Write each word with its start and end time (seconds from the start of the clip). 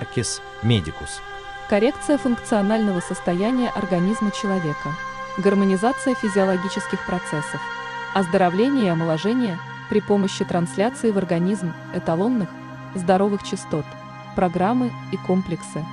Parcis 0.00 0.40
Medicus. 0.62 1.20
Коррекция 1.68 2.18
функционального 2.18 3.00
состояния 3.00 3.68
организма 3.68 4.30
человека. 4.30 4.94
Гармонизация 5.38 6.14
физиологических 6.14 7.04
процессов. 7.06 7.60
Оздоровление 8.14 8.86
и 8.86 8.88
омоложение 8.88 9.58
при 9.88 10.00
помощи 10.00 10.44
трансляции 10.44 11.10
в 11.10 11.18
организм 11.18 11.72
эталонных, 11.94 12.48
здоровых 12.94 13.42
частот, 13.42 13.84
программы 14.34 14.90
и 15.12 15.16
комплексы. 15.16 15.84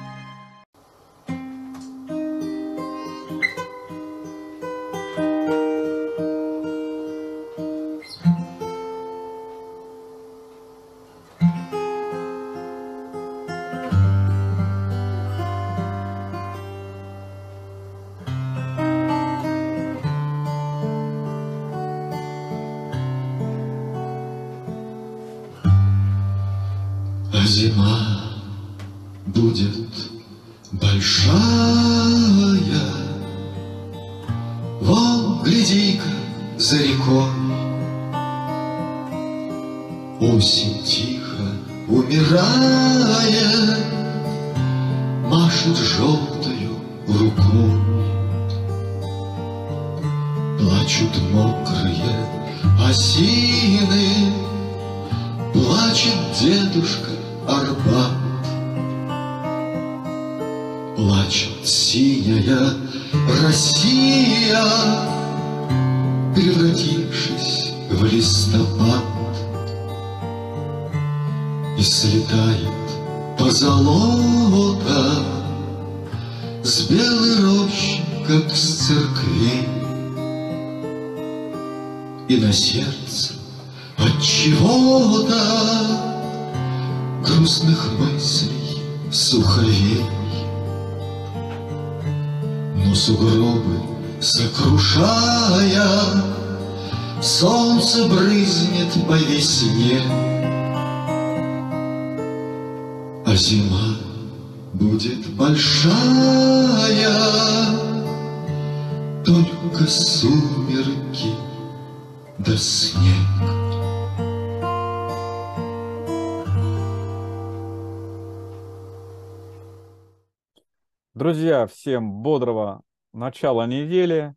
Всем 121.88 122.22
бодрого 122.22 122.82
начала 123.14 123.66
недели. 123.66 124.36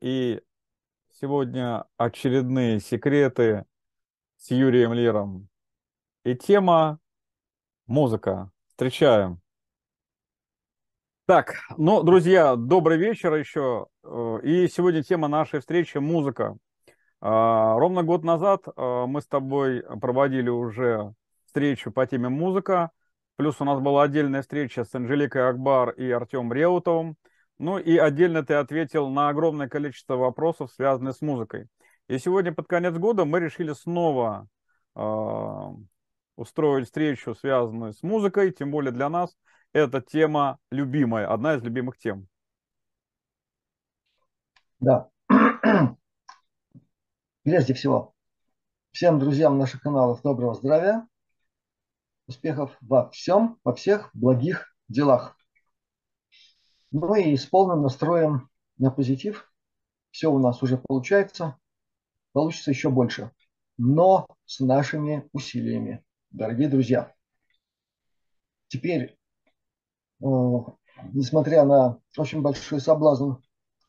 И 0.00 0.40
сегодня 1.10 1.84
очередные 1.96 2.78
секреты 2.78 3.64
с 4.36 4.52
Юрием 4.52 4.92
Лиром. 4.92 5.48
И 6.22 6.36
тема 6.36 7.00
музыка. 7.86 8.52
Встречаем. 8.68 9.40
Так, 11.26 11.56
ну, 11.76 12.04
друзья, 12.04 12.54
добрый 12.54 12.98
вечер 12.98 13.34
еще. 13.34 13.88
Э, 14.04 14.38
И 14.44 14.68
сегодня 14.68 15.02
тема 15.02 15.26
нашей 15.26 15.58
встречи– 15.58 15.98
музыка. 15.98 16.56
А, 17.20 17.76
Ровно 17.80 18.04
год 18.04 18.22
назад 18.22 18.62
э, 18.68 19.04
мы 19.08 19.20
с 19.20 19.26
тобой 19.26 19.82
проводили 20.00 20.50
уже 20.50 21.14
встречу 21.46 21.90
по 21.90 22.06
теме 22.06 22.28
музыка. 22.28 22.92
Плюс 23.36 23.60
у 23.60 23.64
нас 23.64 23.80
была 23.80 24.04
отдельная 24.04 24.42
встреча 24.42 24.84
с 24.84 24.94
Анжеликой 24.94 25.48
Акбар 25.48 25.90
и 25.90 26.10
Артем 26.10 26.52
Реутовым. 26.52 27.16
Ну 27.58 27.78
и 27.78 27.96
отдельно 27.96 28.44
ты 28.44 28.54
ответил 28.54 29.08
на 29.08 29.28
огромное 29.28 29.68
количество 29.68 30.16
вопросов, 30.16 30.72
связанных 30.72 31.16
с 31.16 31.20
музыкой. 31.20 31.68
И 32.08 32.18
сегодня 32.18 32.52
под 32.52 32.66
конец 32.68 32.94
года 32.94 33.24
мы 33.24 33.40
решили 33.40 33.72
снова 33.72 34.46
э, 34.94 35.00
устроить 36.36 36.86
встречу, 36.86 37.34
связанную 37.34 37.92
с 37.92 38.02
музыкой. 38.02 38.52
Тем 38.52 38.70
более 38.70 38.92
для 38.92 39.08
нас 39.08 39.36
эта 39.72 40.00
тема 40.00 40.58
любимая, 40.70 41.26
одна 41.32 41.54
из 41.54 41.62
любимых 41.62 41.98
тем. 41.98 42.28
Да. 44.80 45.08
Прежде 47.42 47.74
всего, 47.74 48.14
всем 48.92 49.18
друзьям 49.18 49.58
наших 49.58 49.80
каналов 49.80 50.22
доброго 50.22 50.54
здравия, 50.54 51.06
успехов 52.26 52.76
во 52.80 53.10
всем, 53.10 53.58
во 53.64 53.74
всех 53.74 54.10
благих 54.14 54.74
делах. 54.88 55.36
Ну 56.90 57.14
и 57.14 57.36
с 57.36 57.46
полным 57.46 57.82
настроем 57.82 58.48
на 58.78 58.90
позитив. 58.90 59.52
Все 60.10 60.30
у 60.30 60.38
нас 60.38 60.62
уже 60.62 60.78
получается. 60.78 61.58
Получится 62.32 62.70
еще 62.70 62.90
больше. 62.90 63.32
Но 63.76 64.28
с 64.44 64.60
нашими 64.60 65.28
усилиями, 65.32 66.04
дорогие 66.30 66.68
друзья. 66.68 67.12
Теперь, 68.68 69.18
э, 70.22 70.26
несмотря 71.12 71.64
на 71.64 71.98
очень 72.16 72.42
большой 72.42 72.80
соблазн 72.80 73.32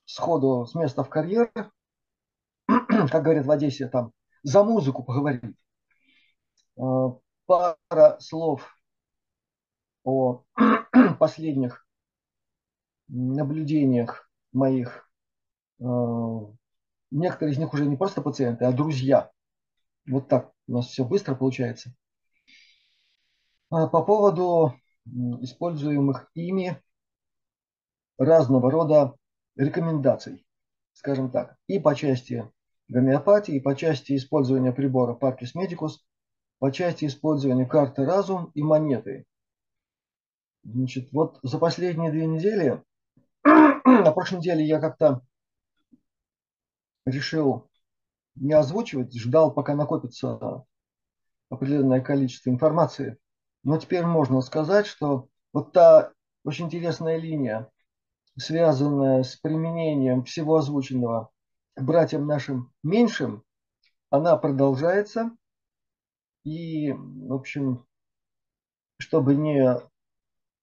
сходу 0.05 0.65
с 0.65 0.73
места 0.73 1.03
в 1.03 1.09
карьер, 1.09 1.51
как 2.67 3.23
говорят 3.23 3.45
в 3.45 3.51
Одессе, 3.51 3.87
там, 3.87 4.11
за 4.43 4.63
музыку 4.63 5.03
поговорить. 5.03 5.55
Э, 6.77 6.81
Пара 7.45 8.17
слов 8.19 8.75
о 10.03 10.43
последних 11.19 11.85
наблюдениях 13.07 14.29
моих. 14.51 15.09
Э, 15.79 15.85
Некоторые 17.11 17.53
из 17.53 17.57
них 17.57 17.73
уже 17.73 17.85
не 17.85 17.95
просто 17.95 18.21
пациенты, 18.21 18.65
а 18.65 18.71
друзья. 18.71 19.31
Вот 20.07 20.27
так 20.27 20.51
у 20.67 20.73
нас 20.73 20.87
все 20.87 21.05
быстро 21.05 21.35
получается. 21.35 21.93
А 23.69 23.87
По 23.87 24.03
поводу 24.03 24.73
используемых 25.05 26.29
ими 26.33 26.81
разного 28.17 28.71
рода 28.71 29.15
рекомендаций, 29.55 30.45
скажем 30.93 31.31
так, 31.31 31.57
и 31.67 31.79
по 31.79 31.95
части 31.95 32.51
гомеопатии, 32.87 33.55
и 33.55 33.59
по 33.59 33.75
части 33.75 34.15
использования 34.15 34.71
прибора 34.71 35.15
Parkis 35.15 35.55
Medicus, 35.55 35.93
по 36.59 36.71
части 36.71 37.05
использования 37.05 37.65
карты 37.65 38.05
разум 38.05 38.51
и 38.53 38.63
монеты. 38.63 39.25
Значит, 40.63 41.11
вот 41.11 41.39
за 41.43 41.59
последние 41.59 42.11
две 42.11 42.25
недели, 42.25 42.83
на 43.43 44.11
прошлой 44.11 44.37
неделе 44.37 44.65
я 44.65 44.79
как-то 44.79 45.21
решил 47.05 47.69
не 48.35 48.53
озвучивать, 48.53 49.15
ждал, 49.17 49.53
пока 49.53 49.75
накопится 49.75 50.65
определенное 51.49 52.01
количество 52.01 52.49
информации. 52.49 53.17
Но 53.63 53.77
теперь 53.77 54.05
можно 54.05 54.41
сказать, 54.41 54.87
что 54.87 55.29
вот 55.53 55.71
та 55.71 56.11
очень 56.43 56.65
интересная 56.65 57.17
линия, 57.17 57.69
связанная 58.37 59.23
с 59.23 59.35
применением 59.35 60.23
всего 60.23 60.57
озвученного 60.57 61.31
к 61.75 61.81
братьям 61.81 62.27
нашим 62.27 62.71
меньшим, 62.83 63.43
она 64.09 64.37
продолжается. 64.37 65.31
И, 66.45 66.93
в 66.93 67.33
общем, 67.33 67.85
чтобы 68.99 69.35
не 69.35 69.75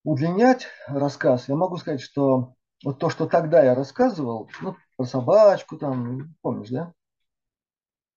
удлинять 0.05 0.69
рассказ, 0.87 1.49
я 1.49 1.57
могу 1.57 1.77
сказать, 1.77 2.01
что 2.01 2.55
вот 2.85 2.99
то, 2.99 3.11
что 3.11 3.27
тогда 3.27 3.63
я 3.63 3.75
рассказывал, 3.75 4.49
ну, 4.61 4.77
про 4.97 5.05
собачку 5.05 5.77
там, 5.77 6.35
помнишь, 6.41 6.71
да? 6.71 6.95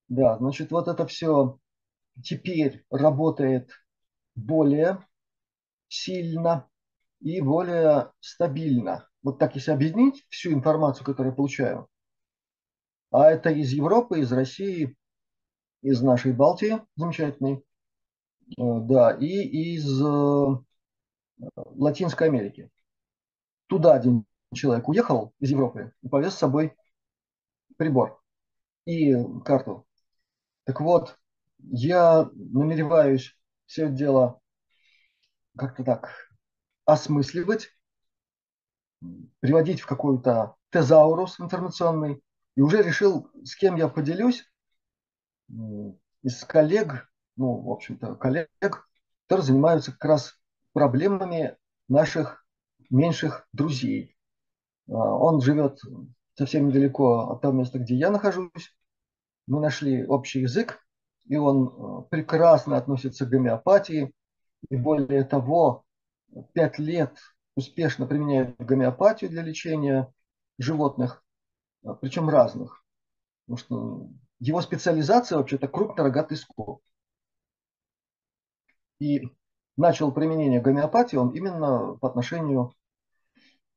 Да, 0.08 0.38
значит, 0.38 0.72
вот 0.72 0.88
это 0.88 1.08
все 1.08 1.58
теперь 2.24 2.86
работает 2.92 3.72
более 4.36 5.00
сильно 5.88 6.70
и 7.20 7.42
более 7.42 8.12
стабильно. 8.20 9.10
Вот 9.24 9.40
так, 9.40 9.56
если 9.56 9.72
объединить 9.72 10.24
всю 10.30 10.54
информацию, 10.54 11.04
которую 11.04 11.32
я 11.32 11.36
получаю, 11.36 11.88
а 13.10 13.32
это 13.32 13.50
из 13.50 13.72
Европы, 13.72 14.20
из 14.20 14.32
России, 14.32 14.96
из 15.86 16.02
нашей 16.02 16.34
Балтии 16.34 16.82
замечательной, 16.96 17.58
э, 17.58 17.62
да, 18.58 19.12
и 19.12 19.76
из 19.76 20.02
э, 20.02 20.46
Латинской 21.56 22.28
Америки. 22.28 22.72
Туда 23.68 23.94
один 23.94 24.26
человек 24.54 24.88
уехал 24.88 25.34
из 25.40 25.52
Европы 25.52 25.94
и 26.02 26.08
повез 26.08 26.34
с 26.34 26.40
собой 26.40 26.76
прибор 27.78 28.20
и 28.86 29.14
карту. 29.44 29.86
Так 30.64 30.82
вот, 30.82 31.20
я 31.60 32.30
намереваюсь 32.34 33.38
все 33.68 33.86
это 33.86 33.94
дело 33.94 34.42
как-то 35.56 35.84
так 35.84 36.10
осмысливать, 36.86 37.70
приводить 39.40 39.82
в 39.82 39.86
какой-то 39.86 40.56
тезаурус 40.72 41.40
информационный, 41.40 42.24
и 42.56 42.62
уже 42.62 42.82
решил, 42.82 43.30
с 43.44 43.56
кем 43.56 43.76
я 43.76 43.88
поделюсь 43.88 44.50
из 46.22 46.44
коллег, 46.44 47.12
ну, 47.36 47.62
в 47.62 47.72
общем-то, 47.72 48.16
коллег, 48.16 48.50
которые 48.60 49.46
занимаются 49.46 49.92
как 49.92 50.06
раз 50.06 50.40
проблемами 50.74 51.58
наших 51.88 52.46
меньших 52.90 53.48
друзей. 53.54 54.16
А, 54.88 54.94
он 54.94 55.42
живет 55.42 55.80
совсем 56.36 56.68
недалеко 56.68 57.32
от 57.32 57.42
того 57.42 57.58
места, 57.58 57.80
где 57.80 57.96
я 57.96 58.10
нахожусь. 58.10 58.76
Мы 59.48 59.62
нашли 59.62 60.06
общий 60.06 60.42
язык, 60.42 60.80
и 61.28 61.38
он 61.38 61.68
э, 61.68 62.10
прекрасно 62.10 62.78
относится 62.78 63.26
к 63.26 63.30
гомеопатии. 63.30 64.14
И 64.70 64.76
более 64.76 65.24
того, 65.24 65.86
пять 66.54 66.80
лет 66.80 67.18
успешно 67.56 68.08
применяет 68.08 68.58
гомеопатию 68.58 69.30
для 69.30 69.44
лечения 69.44 70.12
животных, 70.58 71.24
а, 71.84 71.94
причем 71.94 72.30
разных. 72.30 72.84
Потому 73.46 73.58
что 73.58 74.10
его 74.40 74.62
специализация 74.62 75.38
вообще-то 75.38 75.68
крупнорогатый 75.68 76.38
скот. 76.38 76.82
И 79.00 79.30
начал 79.78 80.12
применение 80.12 80.62
гомеопатии 80.62 81.18
он 81.18 81.30
именно 81.32 81.96
по 81.96 82.08
отношению 82.08 82.74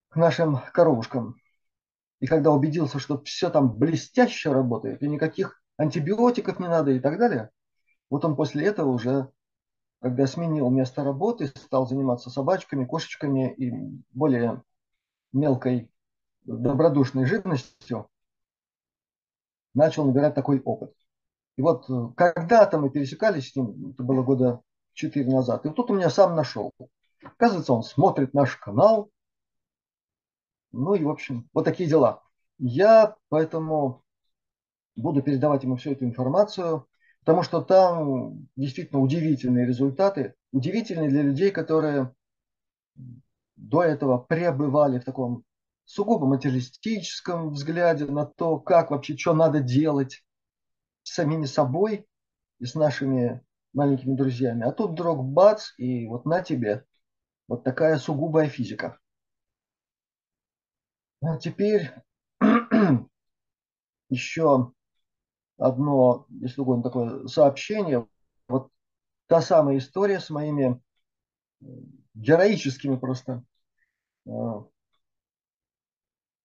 к 0.08 0.16
нашим 0.16 0.58
коровушкам. 0.72 1.36
И 2.20 2.26
когда 2.26 2.50
убедился, 2.50 2.98
что 2.98 3.22
все 3.22 3.50
там 3.50 3.76
блестяще 3.76 4.52
работает, 4.52 5.02
и 5.02 5.08
никаких 5.08 5.62
антибиотиков 5.76 6.58
не 6.58 6.68
надо 6.68 6.90
и 6.92 7.00
так 7.00 7.18
далее, 7.18 7.50
вот 8.10 8.24
он 8.24 8.36
после 8.36 8.66
этого 8.66 8.88
уже, 8.88 9.30
когда 10.00 10.26
сменил 10.26 10.70
место 10.70 11.04
работы, 11.04 11.46
стал 11.48 11.86
заниматься 11.86 12.30
собачками, 12.30 12.86
кошечками 12.86 13.52
и 13.54 13.72
более 14.10 14.62
мелкой 15.32 15.90
добродушной 16.44 17.26
живностью, 17.26 18.08
начал 19.78 20.04
набирать 20.04 20.34
такой 20.34 20.60
опыт. 20.60 20.92
И 21.56 21.62
вот 21.62 21.88
э, 21.88 22.08
когда-то 22.16 22.78
мы 22.78 22.90
пересекались 22.90 23.50
с 23.50 23.56
ним, 23.56 23.90
это 23.92 24.02
было 24.02 24.22
года 24.22 24.60
четыре 24.92 25.30
назад, 25.30 25.64
и 25.64 25.68
вот 25.68 25.76
тут 25.76 25.90
у 25.90 25.94
меня 25.94 26.10
сам 26.10 26.34
нашел. 26.34 26.72
Оказывается, 27.22 27.72
он 27.72 27.82
смотрит 27.82 28.34
наш 28.34 28.56
канал, 28.56 29.10
ну 30.72 30.94
и, 30.94 31.04
в 31.04 31.08
общем, 31.08 31.48
вот 31.54 31.64
такие 31.64 31.88
дела. 31.88 32.22
Я 32.58 33.16
поэтому 33.28 34.02
буду 34.96 35.22
передавать 35.22 35.62
ему 35.62 35.76
всю 35.76 35.92
эту 35.92 36.04
информацию, 36.04 36.86
потому 37.20 37.42
что 37.42 37.62
там 37.62 38.48
действительно 38.56 39.00
удивительные 39.00 39.66
результаты, 39.66 40.34
удивительные 40.52 41.08
для 41.08 41.22
людей, 41.22 41.50
которые 41.50 42.12
до 43.56 43.82
этого 43.82 44.18
пребывали 44.18 44.98
в 44.98 45.04
таком 45.04 45.44
сугубо 45.88 46.26
материалистическом 46.26 47.50
взгляде 47.50 48.04
на 48.04 48.26
то, 48.26 48.58
как 48.58 48.90
вообще, 48.90 49.16
что 49.16 49.32
надо 49.32 49.60
делать 49.60 50.22
с 51.02 51.14
самими 51.14 51.46
собой 51.46 52.06
и 52.58 52.66
с 52.66 52.74
нашими 52.74 53.42
маленькими 53.72 54.14
друзьями. 54.14 54.64
А 54.64 54.72
тут 54.72 54.90
вдруг 54.90 55.24
бац, 55.24 55.70
и 55.78 56.06
вот 56.06 56.26
на 56.26 56.42
тебе 56.42 56.84
вот 57.48 57.64
такая 57.64 57.96
сугубая 57.96 58.50
физика. 58.50 58.98
А 61.22 61.38
теперь 61.38 61.90
еще 64.10 64.72
одно, 65.56 66.26
если 66.28 66.60
угодно, 66.60 66.82
такое 66.82 67.26
сообщение. 67.28 68.06
Вот 68.46 68.70
та 69.26 69.40
самая 69.40 69.78
история 69.78 70.20
с 70.20 70.28
моими 70.28 70.82
героическими 72.12 72.96
просто 72.96 73.42
э, 74.26 74.30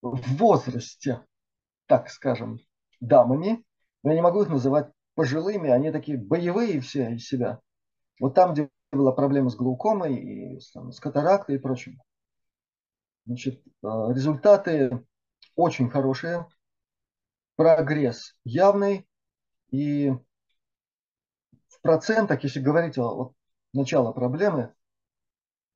в 0.03 0.37
возрасте, 0.37 1.25
так 1.87 2.09
скажем, 2.09 2.59
дамами. 2.99 3.63
Но 4.03 4.09
я 4.09 4.15
не 4.15 4.21
могу 4.21 4.41
их 4.43 4.49
называть 4.49 4.91
пожилыми, 5.15 5.69
они 5.69 5.91
такие 5.91 6.17
боевые 6.17 6.81
все 6.81 7.13
из 7.13 7.25
себя. 7.25 7.61
Вот 8.19 8.35
там, 8.35 8.53
где 8.53 8.69
была 8.91 9.13
проблема 9.13 9.49
с 9.49 9.55
глаукомой 9.55 10.15
и 10.15 10.59
там, 10.73 10.91
с 10.91 10.99
катарактой 10.99 11.55
и 11.55 11.59
прочим. 11.59 12.01
Значит, 13.25 13.61
э, 13.65 13.87
результаты 13.87 15.05
очень 15.55 15.89
хорошие, 15.89 16.47
прогресс 17.55 18.35
явный, 18.43 19.07
и 19.71 20.11
в 21.67 21.81
процентах, 21.81 22.43
если 22.43 22.59
говорить 22.59 22.97
о 22.97 23.15
вот, 23.15 23.33
начало 23.71 24.11
проблемы, 24.11 24.73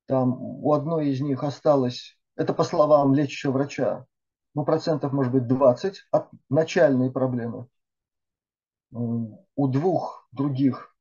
там 0.06 0.38
у 0.40 0.74
одной 0.74 1.10
из 1.10 1.22
них 1.22 1.44
осталось, 1.44 2.18
это 2.36 2.54
по 2.54 2.64
словам 2.64 3.14
лечащего 3.14 3.52
врача, 3.52 4.06
ну, 4.58 4.66
процентов 4.66 5.14
может 5.14 5.32
быть 5.32 5.46
20 5.46 6.08
от 6.10 6.32
начальной 6.50 7.12
проблемы. 7.12 7.68
У 8.90 9.68
двух 9.68 10.28
других 10.32 10.96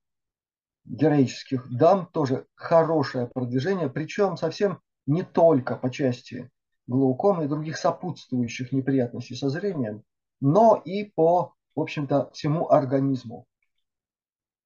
героических 0.85 1.67
дам 1.75 2.07
тоже 2.13 2.47
хорошее 2.55 3.29
продвижение, 3.29 3.89
причем 3.89 4.37
совсем 4.37 4.83
не 5.07 5.23
только 5.23 5.75
по 5.75 5.91
части 5.91 6.51
глаукомы 6.87 7.47
и 7.47 7.49
других 7.49 7.79
сопутствующих 7.79 8.73
неприятностей 8.73 9.37
со 9.37 9.49
зрением, 9.49 10.03
но 10.39 10.77
и 10.85 11.05
по, 11.05 11.55
в 11.75 11.81
общем-то, 11.81 12.29
всему 12.33 12.69
организму. 12.69 13.47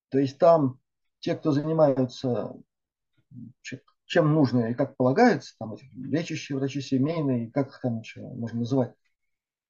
То 0.09 0.19
есть 0.19 0.37
там 0.37 0.81
те, 1.21 1.37
кто 1.37 1.53
занимаются 1.53 2.57
чем 4.11 4.35
нужно 4.35 4.71
и 4.71 4.75
как 4.75 4.97
полагается, 4.97 5.55
там 5.61 5.75
эти 5.75 5.89
лечащие 5.95 6.59
врачи 6.59 6.81
семейные, 6.81 7.49
как 7.53 7.69
их 7.69 7.81
там 7.81 8.01
еще 8.01 8.23
можно 8.23 8.59
называть, 8.59 8.93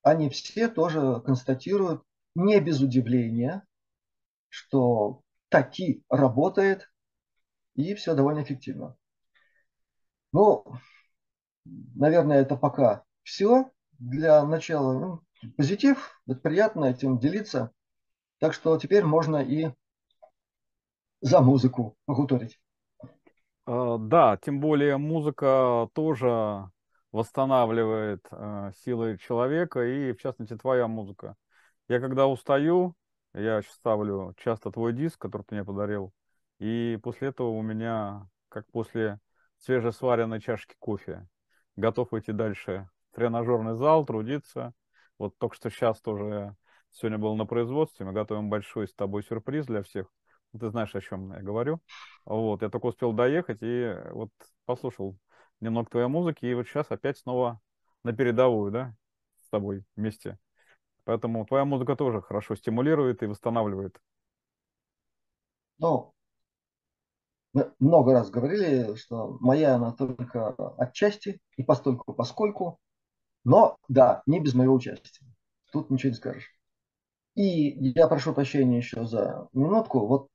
они 0.03 0.31
все 0.31 0.69
тоже 0.69 1.21
констатируют 1.21 2.03
не 2.35 2.59
без 2.59 2.81
удивления, 2.81 3.67
что 4.49 5.21
таки 5.51 6.03
работает 6.09 6.91
и 7.75 7.93
все 7.95 8.15
довольно 8.15 8.43
эффективно. 8.43 8.97
Ну, 10.33 10.65
наверное, 11.67 12.41
это 12.41 12.57
пока 12.57 13.05
все. 13.23 13.71
Для 13.99 14.43
начала 14.47 14.99
ну, 14.99 15.51
позитив, 15.59 16.19
это 16.27 16.41
приятно 16.41 16.87
этим 16.87 17.19
делиться. 17.19 17.73
Так 18.39 18.55
что 18.55 18.79
теперь 18.79 19.05
можно 19.05 19.37
и 19.37 19.71
за 21.21 21.43
музыку 21.43 21.99
погуторить. 22.07 22.59
А, 23.73 23.99
да, 23.99 24.37
тем 24.37 24.59
более 24.59 24.97
музыка 24.97 25.89
тоже 25.95 26.69
восстанавливает 27.13 28.27
э, 28.33 28.73
силы 28.85 29.17
человека, 29.19 29.85
и 29.85 30.13
в 30.13 30.21
частности 30.21 30.57
твоя 30.57 30.89
музыка. 30.89 31.37
Я 31.87 32.01
когда 32.01 32.27
устаю, 32.27 32.97
я 33.33 33.63
ставлю 33.63 34.35
часто 34.39 34.73
твой 34.73 34.93
диск, 34.93 35.21
который 35.21 35.43
ты 35.43 35.55
мне 35.55 35.65
подарил, 35.65 36.13
и 36.59 36.99
после 37.01 37.29
этого 37.29 37.51
у 37.51 37.63
меня, 37.63 38.29
как 38.49 38.67
после 38.73 39.21
свежесваренной 39.59 40.41
чашки 40.41 40.75
кофе. 40.81 41.29
Готов 41.77 42.13
идти 42.15 42.33
дальше 42.33 42.89
в 43.13 43.15
тренажерный 43.15 43.77
зал, 43.77 44.05
трудиться. 44.05 44.73
Вот 45.17 45.39
только 45.39 45.55
что 45.55 45.71
сейчас 45.71 46.01
тоже 46.01 46.57
сегодня 46.91 47.19
был 47.19 47.37
на 47.37 47.47
производстве, 47.47 48.05
мы 48.05 48.13
готовим 48.13 48.51
большой 48.51 48.89
с 48.89 48.95
тобой 48.95 49.23
сюрприз 49.23 49.67
для 49.67 49.85
всех. 49.85 50.09
Ты 50.59 50.71
знаешь, 50.71 50.95
о 50.95 51.01
чем 51.01 51.33
я 51.33 51.41
говорю. 51.41 51.81
Вот, 52.25 52.63
я 52.63 52.71
только 52.71 52.87
успел 52.87 53.13
доехать 53.13 53.59
и 53.63 53.95
вот 54.11 54.31
послушал 54.65 55.17
немного 55.61 55.91
твоей 55.91 56.09
музыки, 56.09 56.47
и 56.47 56.55
вот 56.55 56.67
сейчас 56.67 56.91
опять 56.91 57.19
снова 57.19 57.61
на 58.03 58.13
передовую, 58.13 58.73
да, 58.73 58.95
с 59.45 59.49
тобой 59.49 59.85
вместе. 59.97 60.39
Поэтому 61.05 61.45
твоя 61.47 61.65
музыка 61.65 61.97
тоже 61.97 62.23
хорошо 62.23 62.55
стимулирует 62.57 63.23
и 63.23 63.27
восстанавливает. 63.27 63.99
Ну, 65.79 66.13
мы 67.53 67.73
много 67.79 68.13
раз 68.13 68.31
говорили, 68.31 68.95
что 68.97 69.39
моя 69.41 69.75
она 69.75 69.93
только 69.93 70.51
отчасти 70.79 71.41
и 71.57 71.63
постольку 71.63 72.13
поскольку, 72.13 72.79
но 73.45 73.77
да, 73.89 74.23
не 74.27 74.41
без 74.41 74.55
моего 74.55 74.75
участия. 74.75 75.27
Тут 75.73 75.91
ничего 75.91 76.11
не 76.11 76.17
скажешь. 76.17 76.55
И 77.35 77.91
я 77.91 78.09
прошу 78.09 78.35
прощения 78.35 78.79
еще 78.79 79.07
за 79.07 79.49
минутку. 79.53 80.07
Вот 80.07 80.29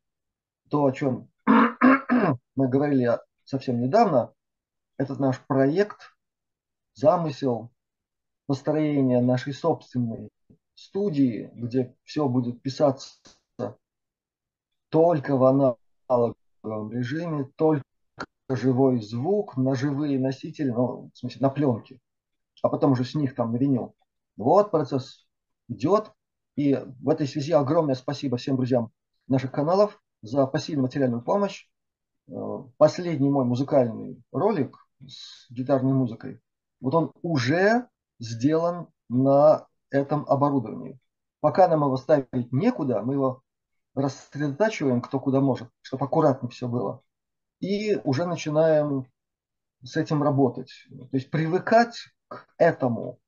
то, 0.69 0.85
о 0.85 0.91
чем 0.91 1.29
мы 2.55 2.67
говорили 2.67 3.19
совсем 3.43 3.81
недавно, 3.81 4.33
этот 4.97 5.19
наш 5.19 5.39
проект, 5.41 6.15
замысел 6.93 7.71
построения 8.47 9.21
нашей 9.21 9.53
собственной 9.53 10.29
студии, 10.75 11.49
где 11.53 11.95
все 12.03 12.27
будет 12.27 12.61
писаться 12.61 13.19
только 14.89 15.35
в 15.35 15.43
аналоговом 15.43 16.91
режиме, 16.91 17.51
только 17.55 17.83
живой 18.49 19.01
звук 19.01 19.57
на 19.57 19.75
живые 19.75 20.19
носители, 20.19 20.69
ну, 20.69 21.09
в 21.13 21.17
смысле, 21.17 21.41
на 21.41 21.49
пленке, 21.49 21.99
а 22.61 22.69
потом 22.69 22.91
уже 22.91 23.03
с 23.03 23.15
них 23.15 23.35
там 23.35 23.55
винил. 23.55 23.95
Вот 24.37 24.71
процесс 24.71 25.27
идет. 25.67 26.11
И 26.55 26.75
в 26.75 27.09
этой 27.09 27.27
связи 27.27 27.51
огромное 27.51 27.95
спасибо 27.95 28.37
всем 28.37 28.55
друзьям 28.55 28.91
наших 29.27 29.51
каналов 29.51 30.01
за 30.25 30.47
пассивную 30.47 30.83
материальную 30.83 31.21
помощь. 31.21 31.67
Э, 32.27 32.33
последний 32.77 33.29
мой 33.29 33.45
музыкальный 33.45 34.21
ролик 34.31 34.77
с 35.05 35.49
гитарной 35.51 35.93
музыкой, 35.93 36.41
вот 36.81 36.95
он 36.95 37.13
уже 37.21 37.87
сделан 38.19 38.87
на 39.09 39.67
этом 39.91 40.25
оборудовании. 40.27 40.99
Пока 41.41 41.67
нам 41.67 41.83
его 41.83 41.97
ставить 41.97 42.51
некуда, 42.51 43.01
мы 43.01 43.13
его 43.13 43.43
рассредотачиваем 43.93 45.01
кто 45.01 45.19
куда 45.19 45.39
может, 45.39 45.69
чтобы 45.81 46.05
аккуратно 46.05 46.49
все 46.49 46.67
было. 46.67 47.01
И 47.59 47.95
уже 48.03 48.25
начинаем 48.25 49.05
с 49.83 49.95
этим 49.95 50.23
работать. 50.23 50.71
То 50.89 51.17
есть 51.17 51.29
привыкать 51.29 51.97
к 52.27 52.47
этому. 52.57 53.19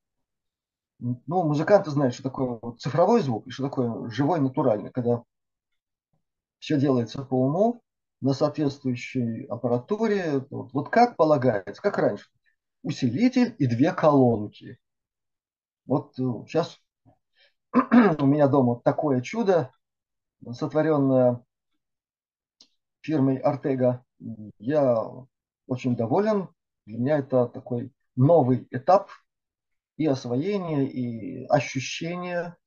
Ну, 1.00 1.44
музыканты 1.44 1.92
знают, 1.92 2.16
что 2.16 2.24
такое 2.24 2.60
цифровой 2.80 3.22
звук 3.22 3.46
и 3.46 3.51
что 3.51 3.63
такое 3.63 4.10
живой, 4.10 4.42
натуральный, 4.42 4.89
когда 4.92 5.24
все 6.60 6.80
делается 6.80 7.24
по 7.24 7.36
уму, 7.36 7.84
на 8.22 8.34
соответствующей 8.34 9.46
аппаратуре, 9.46 10.40
вот, 10.50 10.74
вот 10.74 10.90
как 10.90 11.16
полагается, 11.18 11.82
как 11.82 11.98
раньше. 11.98 12.30
Усилитель 12.84 13.56
и 13.60 13.68
две 13.68 13.94
колонки. 13.94 14.80
Вот 15.86 16.16
сейчас 16.16 16.80
э, 17.06 17.10
у 18.20 18.26
меня 18.26 18.48
дома 18.48 18.82
такое 18.84 19.22
чудо, 19.22 19.72
сотворенное 20.52 21.44
фирмой 23.02 23.38
Артега. 23.38 24.04
Я 24.58 24.98
очень 25.68 25.96
доволен. 25.96 26.50
Для 26.86 26.98
меня 26.98 27.18
это 27.20 27.48
такой 27.48 27.92
новый 28.16 28.68
этап 28.72 29.10
и 29.98 30.06
освоения, 30.06 30.86
и 30.88 31.46
ощущения 31.46 32.58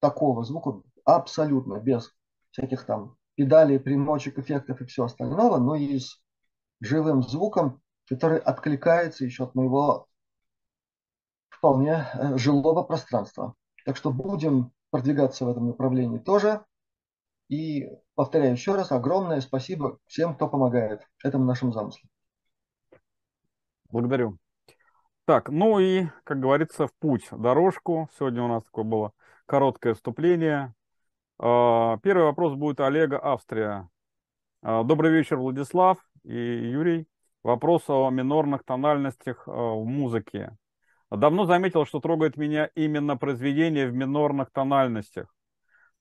такого 0.00 0.44
звука 0.44 0.82
абсолютно 1.04 1.80
без 1.80 2.15
всяких 2.56 2.84
там 2.84 3.16
педалей, 3.34 3.78
примочек, 3.78 4.38
эффектов 4.38 4.80
и 4.80 4.86
всего 4.86 5.06
остального, 5.06 5.58
но 5.58 5.74
и 5.74 5.98
с 5.98 6.22
живым 6.80 7.22
звуком, 7.22 7.82
который 8.08 8.38
откликается 8.38 9.24
еще 9.24 9.44
от 9.44 9.54
моего 9.54 10.08
вполне 11.50 12.06
э, 12.14 12.38
жилого 12.38 12.82
пространства. 12.82 13.54
Так 13.84 13.96
что 13.96 14.10
будем 14.10 14.72
продвигаться 14.90 15.44
в 15.44 15.50
этом 15.50 15.66
направлении 15.66 16.18
тоже. 16.18 16.64
И 17.48 17.88
повторяю 18.14 18.52
еще 18.52 18.74
раз, 18.74 18.90
огромное 18.90 19.40
спасибо 19.40 19.98
всем, 20.06 20.34
кто 20.34 20.48
помогает 20.48 21.02
этому 21.22 21.44
нашему 21.44 21.72
замыслу. 21.72 22.08
Благодарю. 23.90 24.38
Так, 25.26 25.50
ну 25.50 25.78
и, 25.78 26.06
как 26.24 26.40
говорится, 26.40 26.86
в 26.86 26.94
путь, 26.94 27.28
дорожку. 27.30 28.08
Сегодня 28.18 28.42
у 28.42 28.48
нас 28.48 28.64
такое 28.64 28.84
было 28.84 29.12
короткое 29.44 29.94
вступление. 29.94 30.74
А, 31.38 31.98
первый 31.98 32.24
вопрос 32.24 32.54
будет 32.54 32.80
Олега, 32.80 33.18
Австрия. 33.22 33.88
А, 34.62 34.82
добрый 34.84 35.12
вечер, 35.12 35.36
Владислав 35.36 35.98
и 36.24 36.34
Юрий. 36.34 37.06
Вопрос 37.42 37.84
о 37.88 38.08
минорных 38.10 38.64
тональностях 38.64 39.46
а, 39.46 39.50
в 39.50 39.84
музыке. 39.84 40.56
Давно 41.10 41.44
заметил, 41.44 41.84
что 41.84 42.00
трогает 42.00 42.36
меня 42.36 42.70
именно 42.74 43.16
произведения 43.16 43.86
в 43.86 43.94
минорных 43.94 44.50
тональностях. 44.50 45.32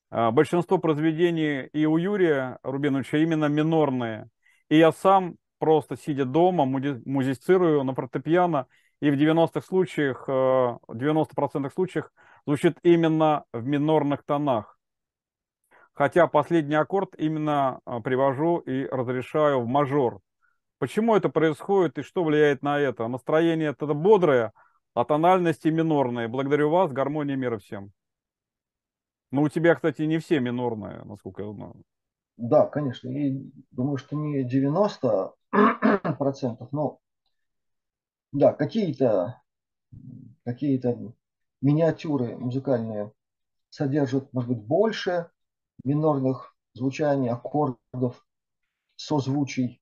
Большинство 0.09 0.77
произведений 0.77 1.67
и 1.73 1.85
у 1.85 1.97
Юрия 1.97 2.57
Рубиновича 2.63 3.17
именно 3.17 3.45
минорные. 3.45 4.29
И 4.69 4.77
я 4.77 4.91
сам 4.91 5.35
просто 5.59 5.95
сидя 5.97 6.25
дома 6.25 6.65
музицирую 6.65 7.83
на 7.83 7.93
фортепиано, 7.93 8.65
и 8.99 9.11
в 9.11 9.15
90-х 9.15 9.61
случаях, 9.61 10.27
в 10.27 10.79
90% 10.89 11.71
случаях 11.71 12.11
звучит 12.47 12.77
именно 12.81 13.43
в 13.53 13.63
минорных 13.63 14.23
тонах. 14.23 14.74
Хотя 15.95 16.27
последний 16.27 16.75
аккорд 16.75 17.15
именно 17.17 17.79
а, 17.85 18.01
привожу 18.01 18.57
и 18.59 18.85
разрешаю 18.85 19.61
в 19.61 19.65
мажор. 19.65 20.19
Почему 20.77 21.15
это 21.15 21.29
происходит 21.29 21.97
и 21.97 22.03
что 22.03 22.25
влияет 22.25 22.61
на 22.61 22.77
это? 22.77 23.07
Настроение 23.07 23.69
это 23.69 23.87
бодрое, 23.87 24.51
а 24.93 25.05
тональности 25.05 25.69
минорные. 25.69 26.27
Благодарю 26.27 26.69
вас, 26.69 26.91
гармония 26.91 27.37
мира 27.37 27.57
всем. 27.59 27.91
Ну, 29.31 29.43
у 29.43 29.49
тебя, 29.49 29.73
кстати, 29.75 30.01
не 30.01 30.19
все 30.19 30.41
минорные, 30.41 31.01
насколько 31.05 31.43
я 31.43 31.53
знаю. 31.53 31.81
Да, 32.35 32.65
конечно. 32.65 33.07
И 33.09 33.49
думаю, 33.71 33.97
что 33.97 34.17
не 34.17 34.43
90 34.43 35.33
процентов, 36.19 36.73
но 36.73 36.99
да, 38.33 38.51
какие-то 38.51 39.41
какие-то 40.43 41.13
миниатюры 41.61 42.37
музыкальные 42.37 43.13
содержат, 43.69 44.31
может 44.33 44.49
быть, 44.49 44.61
больше, 44.61 45.29
минорных 45.85 46.55
звучаний, 46.73 47.29
аккордов, 47.29 48.25
созвучий. 48.95 49.81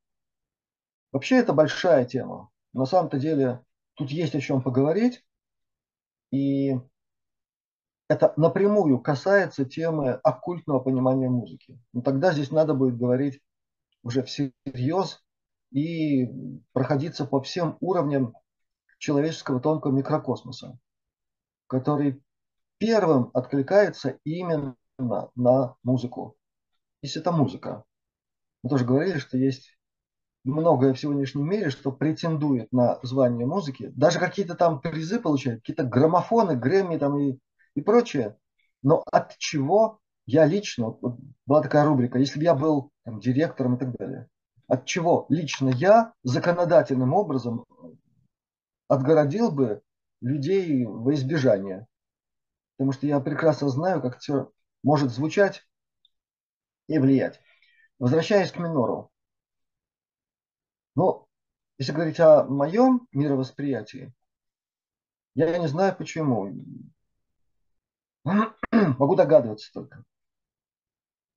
Вообще 1.12 1.38
это 1.38 1.54
большая 1.54 2.06
тема. 2.06 2.50
На 2.74 2.86
самом-то 2.86 3.20
деле 3.20 3.64
тут 3.96 4.12
есть 4.12 4.36
о 4.36 4.42
чем 4.42 4.62
поговорить. 4.62 5.26
И 6.32 6.74
это 8.08 8.34
напрямую 8.38 9.00
касается 9.00 9.66
темы 9.66 10.12
оккультного 10.12 10.80
понимания 10.80 11.30
музыки. 11.30 11.80
Но 11.94 12.02
тогда 12.02 12.34
здесь 12.34 12.52
надо 12.52 12.74
будет 12.74 12.98
говорить 12.98 13.42
уже 14.04 14.24
всерьез 14.24 15.24
и 15.72 16.28
проходиться 16.74 17.26
по 17.26 17.42
всем 17.42 17.78
уровням 17.80 18.36
человеческого 18.98 19.60
тонкого 19.60 19.92
микрокосмоса, 19.92 20.78
который 21.68 22.22
первым 22.78 23.32
откликается 23.34 24.20
именно 24.24 24.76
на, 24.98 25.30
на 25.36 25.76
музыку. 25.84 26.36
Если 27.02 27.22
это 27.22 27.32
музыка. 27.32 27.84
Мы 28.64 28.70
тоже 28.70 28.86
говорили, 28.86 29.20
что 29.20 29.38
есть 29.38 29.78
многое 30.44 30.94
в 30.94 31.00
сегодняшнем 31.00 31.50
мире, 31.50 31.70
что 31.70 31.92
претендует 31.92 32.72
на 32.72 33.00
звание 33.04 33.46
музыки. 33.46 33.92
Даже 33.96 34.20
какие-то 34.20 34.56
там 34.56 34.82
призы 34.82 35.20
получают, 35.20 35.62
какие-то 35.62 35.84
граммофоны, 35.84 36.56
Грэмми 36.56 36.98
там 36.98 37.18
и, 37.18 37.40
и 37.76 37.82
прочее. 37.82 38.38
Но 38.82 39.04
от 39.12 39.38
чего 39.38 40.00
я 40.26 40.46
лично, 40.46 40.98
вот 41.02 41.18
была 41.46 41.62
такая 41.62 41.86
рубрика, 41.86 42.20
если 42.20 42.40
бы 42.40 42.46
я 42.46 42.56
был 42.56 42.92
там, 43.04 43.20
директором 43.20 43.76
и 43.76 43.80
так 43.80 43.92
далее, 43.98 44.28
от 44.68 44.86
чего 44.86 45.26
лично 45.30 45.70
я 45.70 46.14
законодательным 46.24 47.14
образом 47.14 47.66
отгородил 48.88 49.52
бы 49.52 49.82
людей 50.22 50.86
во 50.86 51.14
избежание. 51.14 51.88
Потому 52.78 52.94
что 52.94 53.08
я 53.08 53.20
прекрасно 53.20 53.70
знаю, 53.70 54.02
как 54.02 54.20
все 54.20 54.50
может 54.84 55.12
звучать 55.12 55.66
и 56.88 57.00
влиять. 57.00 57.40
Возвращаясь 58.00 58.52
к 58.52 58.58
минору. 58.58 59.12
Ну, 60.96 61.28
если 61.78 61.94
говорить 61.94 62.20
о 62.20 62.44
моем 62.44 63.08
мировосприятии, 63.12 64.14
я 65.36 65.58
не 65.58 65.68
знаю 65.68 65.96
почему. 65.96 66.54
Могу 68.24 69.16
догадываться 69.16 69.72
только. 69.74 70.04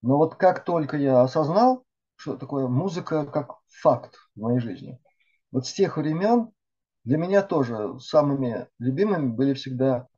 Но 0.02 0.18
вот 0.18 0.34
как 0.34 0.64
только 0.64 0.96
я 0.96 1.22
осознал, 1.22 1.84
что 2.16 2.36
такое 2.36 2.68
музыка 2.68 3.24
как 3.24 3.56
факт 3.68 4.16
в 4.34 4.40
моей 4.40 4.60
жизни, 4.60 5.00
вот 5.50 5.66
с 5.66 5.72
тех 5.72 5.96
времен 5.96 6.52
для 7.04 7.18
меня 7.18 7.42
тоже 7.42 7.98
самыми 8.00 8.68
любимыми 8.78 9.28
были 9.28 9.54
всегда 9.54 10.08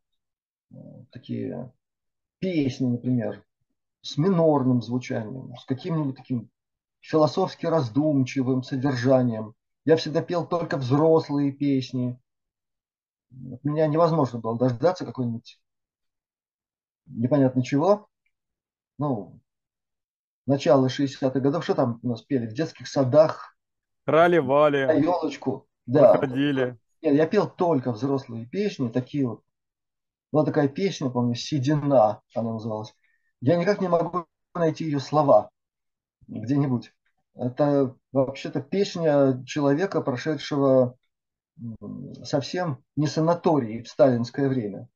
э, 0.71 0.75
такие 1.11 1.73
песни, 2.39 2.87
например, 2.87 3.45
с 4.03 4.17
минорным 4.17 4.83
звучанием, 4.83 5.55
с 5.57 5.65
каким-нибудь 5.65 6.17
таким 6.17 6.51
философски 7.01 7.67
раздумчивым 7.67 8.63
содержанием. 8.63 9.55
Я 9.85 9.97
всегда 9.97 10.23
пел 10.23 10.47
только 10.47 10.77
взрослые 10.77 11.53
песни. 11.53 12.21
От 13.31 13.65
меня 13.65 13.87
невозможно 13.87 14.39
было 14.39 14.59
дождаться 14.59 15.05
какой-нибудь 15.05 15.61
непонятно 17.07 17.63
чего. 17.63 18.09
Ну, 18.99 19.41
начало 20.47 20.89
60-х 20.89 21.41
годов, 21.41 21.65
что 21.65 21.75
там 21.75 22.01
у 22.03 22.09
нас 22.09 22.23
пели? 22.23 22.47
В 22.47 22.55
детских 22.55 22.89
садах. 22.89 23.57
Трали-вали. 24.05 24.87
На 24.87 24.93
елочку. 24.93 25.67
Да. 25.87 26.17
Ходили. 26.19 26.79
Нет, 27.01 27.15
я 27.15 27.27
пел 27.27 27.49
только 27.49 27.93
взрослые 27.93 28.47
песни, 28.47 28.89
такие 28.89 29.27
вот 29.27 29.43
была 30.33 30.45
такая 30.45 30.69
песня, 30.69 31.11
помню, 31.11 31.35
«Седина» 31.35 32.23
она 32.35 32.53
называлась. 32.53 32.95
Я 33.41 33.57
никак 33.57 33.81
не 33.81 33.89
могу 33.89 34.27
найти 34.55 34.85
ее 34.85 35.01
слова 35.01 35.51
где-нибудь. 36.27 36.93
Это 37.35 37.95
вообще-то 38.13 38.61
песня 38.61 39.43
человека, 39.47 40.01
прошедшего 40.01 40.97
совсем 42.25 42.85
не 42.97 43.07
санаторий 43.07 43.83
в 43.83 43.89
сталинское 43.89 44.49
время. 44.49 44.89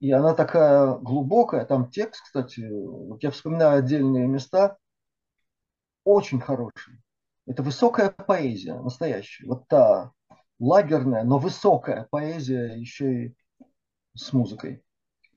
И 0.00 0.10
она 0.10 0.34
такая 0.34 0.96
глубокая, 0.96 1.64
там 1.64 1.90
текст, 1.90 2.24
кстати, 2.24 2.68
вот 2.70 3.22
я 3.22 3.30
вспоминаю 3.30 3.78
отдельные 3.78 4.26
места, 4.26 4.76
очень 6.04 6.40
хороший. 6.40 7.00
Это 7.46 7.62
высокая 7.62 8.10
поэзия, 8.10 8.74
настоящая. 8.74 9.46
Вот 9.46 9.66
та 9.68 10.12
лагерная, 10.58 11.24
но 11.24 11.38
высокая 11.38 12.06
поэзия 12.10 12.74
еще 12.74 13.24
и 13.24 13.36
с 14.14 14.32
музыкой. 14.32 14.82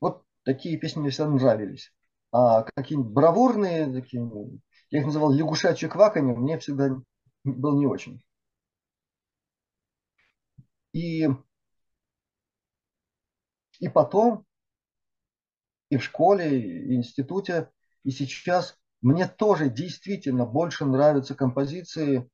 Вот 0.00 0.24
такие 0.44 0.78
песни 0.78 1.00
мне 1.00 1.10
всегда 1.10 1.30
нравились. 1.30 1.92
А 2.30 2.62
какие-нибудь 2.62 3.12
бравурные, 3.12 3.92
такие, 3.92 4.22
я 4.90 5.00
их 5.00 5.06
называл 5.06 5.32
лягушачье 5.32 5.88
кваканье, 5.88 6.36
мне 6.36 6.58
всегда 6.58 6.90
был 7.44 7.78
не 7.78 7.86
очень. 7.86 8.22
И, 10.92 11.28
и 13.80 13.88
потом, 13.88 14.44
и 15.90 15.96
в 15.96 16.04
школе, 16.04 16.60
и 16.60 16.88
в 16.88 16.92
институте, 16.92 17.70
и 18.04 18.10
сейчас 18.10 18.78
мне 19.00 19.26
тоже 19.26 19.70
действительно 19.70 20.44
больше 20.44 20.84
нравятся 20.84 21.34
композиции, 21.34 22.28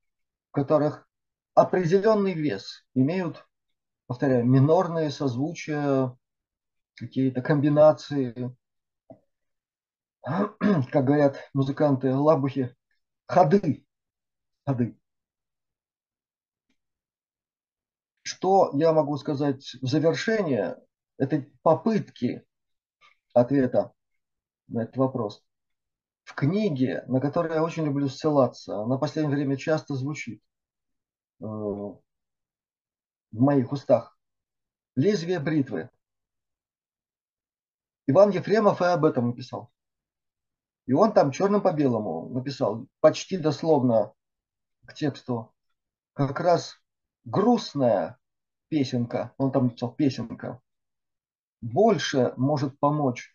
в 0.48 0.52
которых 0.52 1.07
определенный 1.54 2.35
вес 2.35 2.87
имеют, 2.94 3.46
повторяю, 4.07 4.44
минорные 4.44 5.11
созвучия, 5.11 6.16
какие-то 6.96 7.42
комбинации, 7.42 8.57
как 10.22 11.04
говорят 11.04 11.38
музыканты 11.52 12.14
лабухи, 12.14 12.74
ходы. 13.26 13.87
Ходы. 14.66 14.98
Что 18.22 18.70
я 18.74 18.92
могу 18.92 19.16
сказать 19.18 19.76
в 19.83 19.87
завершение 19.87 20.76
этой 21.18 21.52
попытки 21.62 22.44
ответа 23.35 23.92
на 24.68 24.85
этот 24.85 24.96
вопрос? 24.96 25.44
В 26.24 26.35
книге, 26.35 27.04
на 27.07 27.20
которую 27.20 27.54
я 27.54 27.62
очень 27.62 27.85
люблю 27.85 28.09
ссылаться, 28.09 28.87
на 28.87 28.96
последнее 28.96 29.37
время 29.37 29.59
часто 29.59 29.94
звучит 29.94 30.42
э, 31.40 31.44
в 31.44 32.00
моих 33.33 33.72
устах, 33.72 34.18
«Лезвие 34.96 35.38
бритвы». 35.38 35.90
Иван 38.06 38.30
Ефремов 38.30 38.82
и 38.82 38.84
об 38.84 39.04
этом 39.04 39.28
написал. 39.28 39.70
И 40.86 40.92
он 40.92 41.12
там 41.12 41.30
черным 41.30 41.62
по 41.62 41.72
белому 41.72 42.28
написал, 42.28 42.86
почти 43.00 43.38
дословно 43.38 44.12
к 44.86 44.92
тексту, 44.92 45.54
как 46.12 46.38
раз 46.40 46.76
грустная 47.24 48.18
песенка, 48.68 49.32
он 49.38 49.50
там 49.50 49.66
написал 49.66 49.92
песенка, 49.92 50.60
больше 51.62 52.34
может 52.36 52.78
помочь 52.78 53.34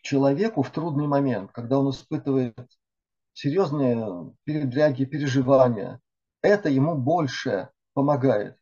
человеку 0.00 0.62
в 0.62 0.70
трудный 0.70 1.06
момент, 1.06 1.52
когда 1.52 1.78
он 1.78 1.90
испытывает 1.90 2.56
серьезные 3.34 4.34
передряги, 4.44 5.04
переживания. 5.04 6.00
Это 6.40 6.70
ему 6.70 6.96
больше 6.96 7.70
помогает. 7.92 8.58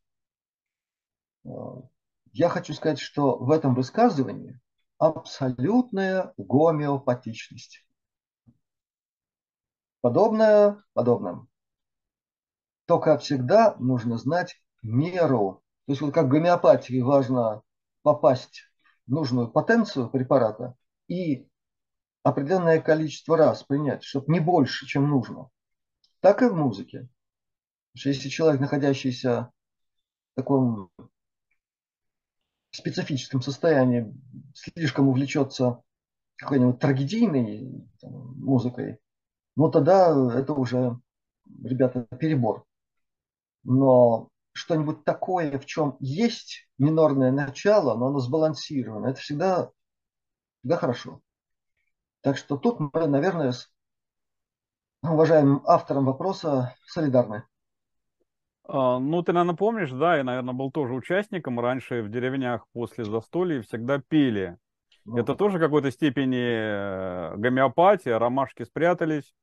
Я 2.33 2.49
хочу 2.49 2.73
сказать, 2.73 2.99
что 2.99 3.37
в 3.37 3.53
этом 3.53 3.75
высказывании 3.75 4.59
абсолютная 4.99 6.33
гомеопатичность. 6.37 7.87
Подобное 10.01 10.83
подобным. 10.93 11.49
Только 12.87 13.17
всегда 13.19 13.77
нужно 13.79 14.19
знать 14.19 14.61
меру. 14.83 15.63
То 15.87 15.93
есть 15.93 16.03
вот 16.03 16.13
как 16.13 16.27
в 16.27 16.29
гомеопатии 16.29 17.01
важно 17.01 17.63
попасть 18.03 18.65
в 19.07 19.11
нужную 19.11 19.51
потенцию 19.51 20.11
препарата 20.11 20.77
и 21.09 21.49
определенное 22.23 22.81
количество 22.81 23.37
раз 23.37 23.63
принять, 23.63 24.03
чтобы 24.03 24.33
не 24.33 24.41
больше, 24.41 24.87
чем 24.87 25.09
нужно. 25.09 25.51
Так 26.21 26.43
и 26.43 26.47
в 26.47 26.55
музыке. 26.55 27.09
Что 27.95 28.09
если 28.09 28.29
человек, 28.29 28.61
находящийся 28.61 29.53
в 30.33 30.37
таком 30.37 30.91
специфическом 32.75 33.41
состоянии 33.41 34.13
слишком 34.55 35.09
увлечется 35.09 35.83
какой-нибудь 36.37 36.81
трагедийной 36.81 37.89
там, 38.01 38.39
музыкой, 38.41 38.99
ну 39.57 39.71
тогда 39.71 40.09
это 40.35 40.53
уже, 40.53 40.99
ребята, 41.63 42.03
перебор. 42.19 42.65
Но 43.63 44.29
что-нибудь 44.53 45.05
такое, 45.05 45.59
в 45.59 45.67
чем 45.67 45.97
есть 46.01 46.69
минорное 46.79 47.31
начало, 47.31 47.97
но 47.97 48.09
оно 48.09 48.19
сбалансировано, 48.19 49.07
это 49.09 49.21
всегда, 49.21 49.71
всегда 50.61 50.77
хорошо. 50.77 51.21
Так 52.21 52.37
что 52.37 52.57
тут 52.57 52.81
мы, 52.81 53.07
наверное, 53.07 53.53
с 53.53 53.71
уважаемым 55.03 55.63
автором 55.67 56.07
вопроса 56.07 56.75
солидарны. 56.87 57.45
А, 58.67 58.99
ну, 58.99 59.23
ты, 59.23 59.33
наверное, 59.33 59.57
помнишь, 59.57 59.91
да, 59.91 60.17
я, 60.17 60.25
наверное, 60.25 60.55
был 60.55 60.71
тоже 60.71 60.95
участником. 60.95 61.61
Раньше 61.61 62.03
в 62.03 62.11
деревнях 62.11 62.67
после 62.73 63.05
застолья 63.05 63.63
всегда 63.63 63.99
пели. 63.99 64.57
Ну, 65.05 65.19
Это 65.19 65.35
тоже 65.35 65.59
в 65.59 65.61
какой-то 65.61 65.91
степени 65.91 66.41
э, 66.41 67.37
гомеопатия, 67.37 68.19
ромашки 68.19 68.63
спрятались, 68.63 69.35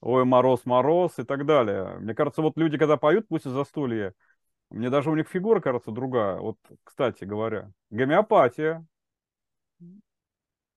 ой, 0.00 0.24
мороз, 0.24 0.64
мороз 0.64 1.18
и 1.18 1.24
так 1.24 1.44
далее. 1.44 1.98
Мне 1.98 2.14
кажется, 2.14 2.40
вот 2.40 2.56
люди, 2.56 2.78
когда 2.78 2.96
поют 2.96 3.26
после 3.26 3.50
застолья, 3.50 4.14
мне 4.70 4.90
даже 4.90 5.10
у 5.10 5.16
них 5.16 5.28
фигура, 5.28 5.60
кажется, 5.60 5.90
другая. 5.90 6.38
Вот, 6.38 6.56
кстати 6.84 7.24
говоря, 7.24 7.72
гомеопатия. 7.90 8.86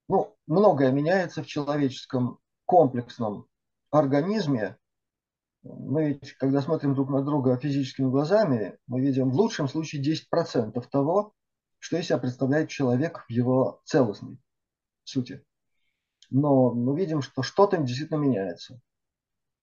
Ну, 0.07 0.35
многое 0.47 0.91
меняется 0.91 1.43
в 1.43 1.47
человеческом 1.47 2.39
комплексном 2.65 3.45
организме, 3.91 4.77
мы 5.63 6.09
ведь, 6.09 6.33
когда 6.33 6.61
смотрим 6.61 6.95
друг 6.95 7.09
на 7.09 7.23
друга 7.23 7.57
физическими 7.57 8.09
глазами, 8.09 8.77
мы 8.87 9.01
видим 9.01 9.29
в 9.29 9.35
лучшем 9.35 9.67
случае 9.67 10.03
10% 10.03 10.81
того, 10.89 11.33
что 11.79 11.97
из 11.97 12.05
себя 12.05 12.17
представляет 12.17 12.69
человек 12.69 13.25
в 13.27 13.31
его 13.31 13.81
целостной 13.85 14.39
сути. 15.03 15.43
Но 16.29 16.73
мы 16.73 16.97
видим, 16.97 17.21
что 17.21 17.43
что-то 17.43 17.77
действительно 17.77 18.17
меняется. 18.17 18.79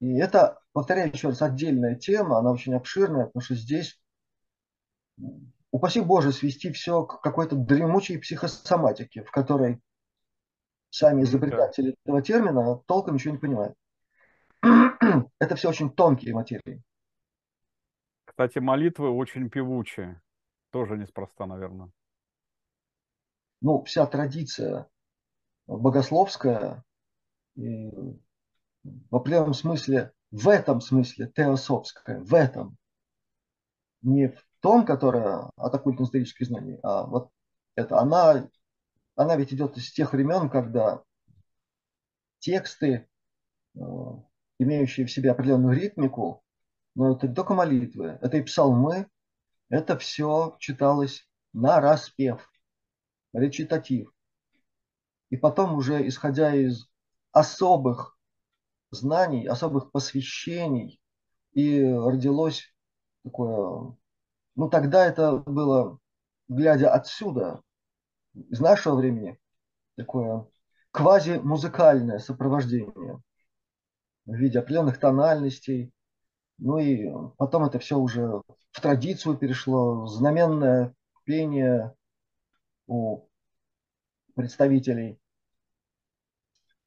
И 0.01 0.17
это, 0.19 0.61
повторяю 0.73 1.13
еще 1.13 1.29
раз, 1.29 1.43
отдельная 1.43 1.97
тема, 1.97 2.39
она 2.39 2.53
очень 2.53 2.75
обширная, 2.75 3.27
потому 3.27 3.43
что 3.43 3.55
здесь, 3.55 4.01
упаси 5.73 6.01
Боже, 6.01 6.33
свести 6.33 6.71
все 6.73 7.05
к 7.05 7.21
какой-то 7.21 7.57
дремучей 7.57 8.19
психосоматике, 8.19 9.25
в 9.25 9.31
которой 9.31 9.81
сами 10.91 11.23
изобретатели 11.23 11.97
этого 12.05 12.23
термина 12.23 12.77
толком 12.87 13.15
ничего 13.15 13.35
не 13.35 13.41
понимают. 13.41 13.77
Это 15.39 15.57
все 15.57 15.69
очень 15.69 15.91
тонкие 15.91 16.35
материи. 16.35 16.83
Кстати, 18.25 18.59
молитвы 18.59 19.11
очень 19.11 19.51
певучие. 19.51 20.21
Тоже 20.71 20.97
неспроста, 20.97 21.47
наверное. 21.47 21.91
Ну, 23.61 23.83
вся 23.85 24.07
традиция 24.07 24.89
богословская, 25.67 26.85
и 27.57 27.91
в 29.11 29.17
определенном 29.17 29.55
смысле, 29.55 30.13
в 30.31 30.49
этом 30.49 30.81
смысле 30.81 31.33
теософская, 31.35 32.21
в 32.21 32.35
этом. 32.35 32.77
Не 34.03 34.29
в 34.29 34.47
том, 34.61 34.87
которое 34.87 35.51
от 35.57 35.75
оккультно-исторических 35.75 36.47
знаний, 36.47 36.79
а 36.83 37.05
вот 37.05 37.31
это, 37.75 37.99
она, 37.99 38.49
она 39.17 39.37
ведь 39.37 39.53
идет 39.53 39.77
из 39.77 39.91
тех 39.93 40.13
времен, 40.13 40.49
когда 40.49 41.03
тексты 42.39 43.09
э, 43.75 43.81
имеющие 44.59 45.07
в 45.07 45.11
себе 45.11 45.31
определенную 45.31 45.77
ритмику, 45.77 46.43
но 46.95 47.13
это 47.13 47.29
не 47.29 47.35
только 47.35 47.55
молитвы, 47.55 48.19
это 48.21 48.37
и 48.39 48.43
псалмы, 48.43 49.07
это 49.69 49.97
все 49.99 50.57
читалось 50.59 51.29
на 51.53 51.81
распев, 51.81 52.51
речитатив. 53.33 54.13
И 55.31 55.37
потом 55.37 55.75
уже, 55.75 56.07
исходя 56.09 56.55
из 56.55 56.89
особых 57.33 58.19
знаний, 58.91 59.47
особых 59.47 59.91
посвящений, 59.93 61.01
и 61.53 61.83
родилось 61.83 62.75
такое, 63.25 63.97
ну 64.57 64.69
тогда 64.69 65.07
это 65.07 65.37
было, 65.39 65.99
глядя 66.49 66.93
отсюда, 66.93 67.63
из 68.35 68.61
нашего 68.61 68.97
времени, 68.97 69.39
такое 69.97 70.47
квази-музыкальное 70.93 72.19
сопровождение 72.19 73.23
в 74.29 74.35
виде 74.35 74.59
определенных 74.59 74.99
тональностей. 74.99 75.93
Ну 76.59 76.79
и 76.79 77.09
потом 77.39 77.65
это 77.65 77.79
все 77.79 77.97
уже 77.99 78.43
в 78.71 78.81
традицию 78.81 79.37
перешло, 79.37 80.07
знаменное 80.07 80.95
пение 81.25 81.95
у 82.87 83.27
представителей 84.35 85.19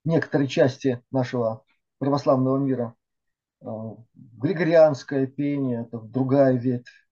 некоторой 0.03 0.47
части 0.47 1.03
нашего 1.11 1.63
православного 1.97 2.57
мира. 2.57 2.95
Григорианское 4.13 5.27
пение– 5.27 5.81
это 5.87 5.99
другая 5.99 6.53
ветвь. 6.57 7.07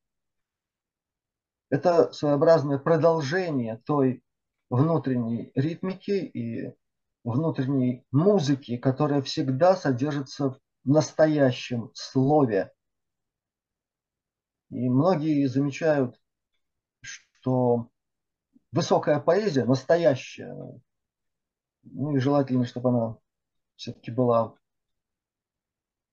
Это 1.69 2.11
своеобразное 2.11 2.79
продолжение 2.79 3.77
той 3.85 4.23
внутренней 4.69 5.51
ритмики 5.55 6.11
и 6.11 6.75
внутренней 7.31 8.05
музыки, 8.11 8.77
которая 8.77 9.21
всегда 9.21 9.75
содержится 9.75 10.51
в 10.51 10.59
настоящем 10.83 11.91
слове. 11.93 12.71
И 14.69 14.89
многие 14.89 15.47
замечают, 15.47 16.19
что 17.01 17.89
высокая 18.71 19.19
поэзия, 19.19 19.65
настоящая, 19.65 20.55
ну 21.83 22.15
и 22.15 22.19
желательно, 22.19 22.65
чтобы 22.65 22.89
она 22.89 23.17
все-таки 23.75 24.11
была 24.11 24.55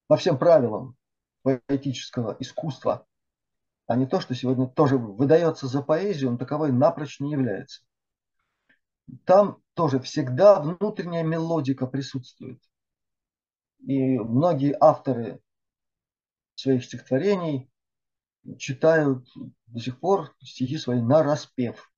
по 0.07 0.17
всем 0.17 0.39
правилам 0.39 0.97
поэтического 1.43 2.37
искусства, 2.39 3.07
а 3.87 3.97
не 3.97 4.07
то, 4.07 4.21
что 4.21 4.35
сегодня 4.35 4.67
тоже 4.67 4.99
выдается 4.99 5.67
за 5.67 5.83
поэзию, 5.83 6.31
он 6.31 6.39
таковой 6.39 6.73
напрочь 6.73 7.21
не 7.21 7.33
является. 7.33 7.83
Там 9.25 9.63
тоже 9.77 10.01
всегда 10.01 10.59
внутренняя 10.59 11.23
мелодика 11.23 11.87
присутствует. 11.87 12.61
И 13.81 14.19
многие 14.19 14.75
авторы 14.81 15.43
своих 16.55 16.83
стихотворений 16.83 17.71
читают 18.59 19.29
до 19.67 19.79
сих 19.79 20.01
пор 20.01 20.35
стихи 20.41 20.79
свои 20.79 21.03
на 21.03 21.23
распев. 21.23 21.93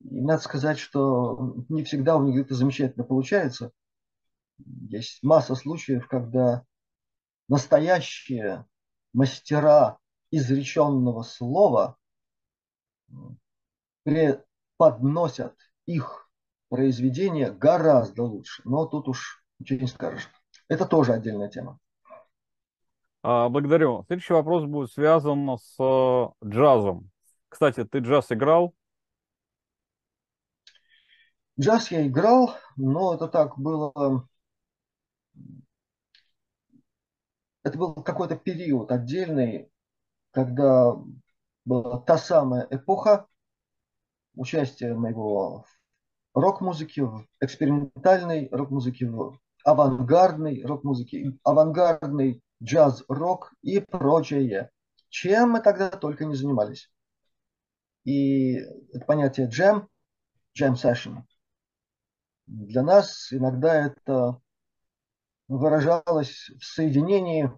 И 0.00 0.20
надо 0.20 0.42
сказать, 0.42 0.78
что 0.78 1.64
не 1.70 1.82
всегда 1.82 2.16
у 2.16 2.24
них 2.24 2.42
это 2.42 2.54
замечательно 2.54 3.04
получается. 3.04 3.72
Есть 4.58 5.22
масса 5.22 5.54
случаев, 5.54 6.06
когда 6.08 6.66
настоящие 7.48 8.66
мастера 9.14 9.98
изреченного 10.30 11.22
слова 11.22 11.96
подносят 14.76 15.56
их 15.86 16.29
произведение 16.70 17.50
гораздо 17.50 18.22
лучше. 18.22 18.62
Но 18.64 18.86
тут 18.86 19.08
уж 19.08 19.44
ничего 19.58 19.80
не 19.80 19.86
скажешь. 19.86 20.30
Это 20.68 20.86
тоже 20.86 21.12
отдельная 21.12 21.50
тема. 21.50 21.78
А, 23.22 23.48
благодарю. 23.50 24.04
Следующий 24.06 24.32
вопрос 24.32 24.64
будет 24.64 24.90
связан 24.90 25.58
с 25.58 25.76
э, 25.78 26.46
джазом. 26.48 27.10
Кстати, 27.48 27.84
ты 27.84 27.98
джаз 27.98 28.32
играл? 28.32 28.74
Джаз 31.60 31.90
я 31.90 32.06
играл, 32.06 32.54
но 32.76 33.14
это 33.14 33.28
так 33.28 33.58
было... 33.58 34.26
Это 37.62 37.76
был 37.76 37.94
какой-то 37.94 38.36
период 38.36 38.90
отдельный, 38.90 39.70
когда 40.30 40.94
была 41.66 42.00
та 42.00 42.16
самая 42.16 42.66
эпоха 42.70 43.26
участия 44.34 44.94
моего 44.94 45.64
в 45.64 45.79
рок-музыке, 46.34 47.04
в 47.04 47.26
экспериментальной 47.40 48.48
рок-музыке, 48.50 49.08
в 49.08 49.38
авангардной 49.64 50.62
рок-музыке, 50.64 51.38
авангардный 51.44 52.42
джаз-рок 52.62 53.52
и 53.62 53.80
прочее. 53.80 54.70
Чем 55.08 55.50
мы 55.50 55.60
тогда 55.60 55.90
только 55.90 56.24
не 56.24 56.34
занимались. 56.34 56.90
И 58.04 58.54
это 58.54 59.04
понятие 59.06 59.48
джем, 59.48 59.88
джем 60.54 60.74
session, 60.74 61.22
для 62.50 62.82
нас 62.82 63.32
иногда 63.32 63.86
это 63.86 64.40
выражалось 65.46 66.50
в 66.58 66.64
соединении 66.64 67.50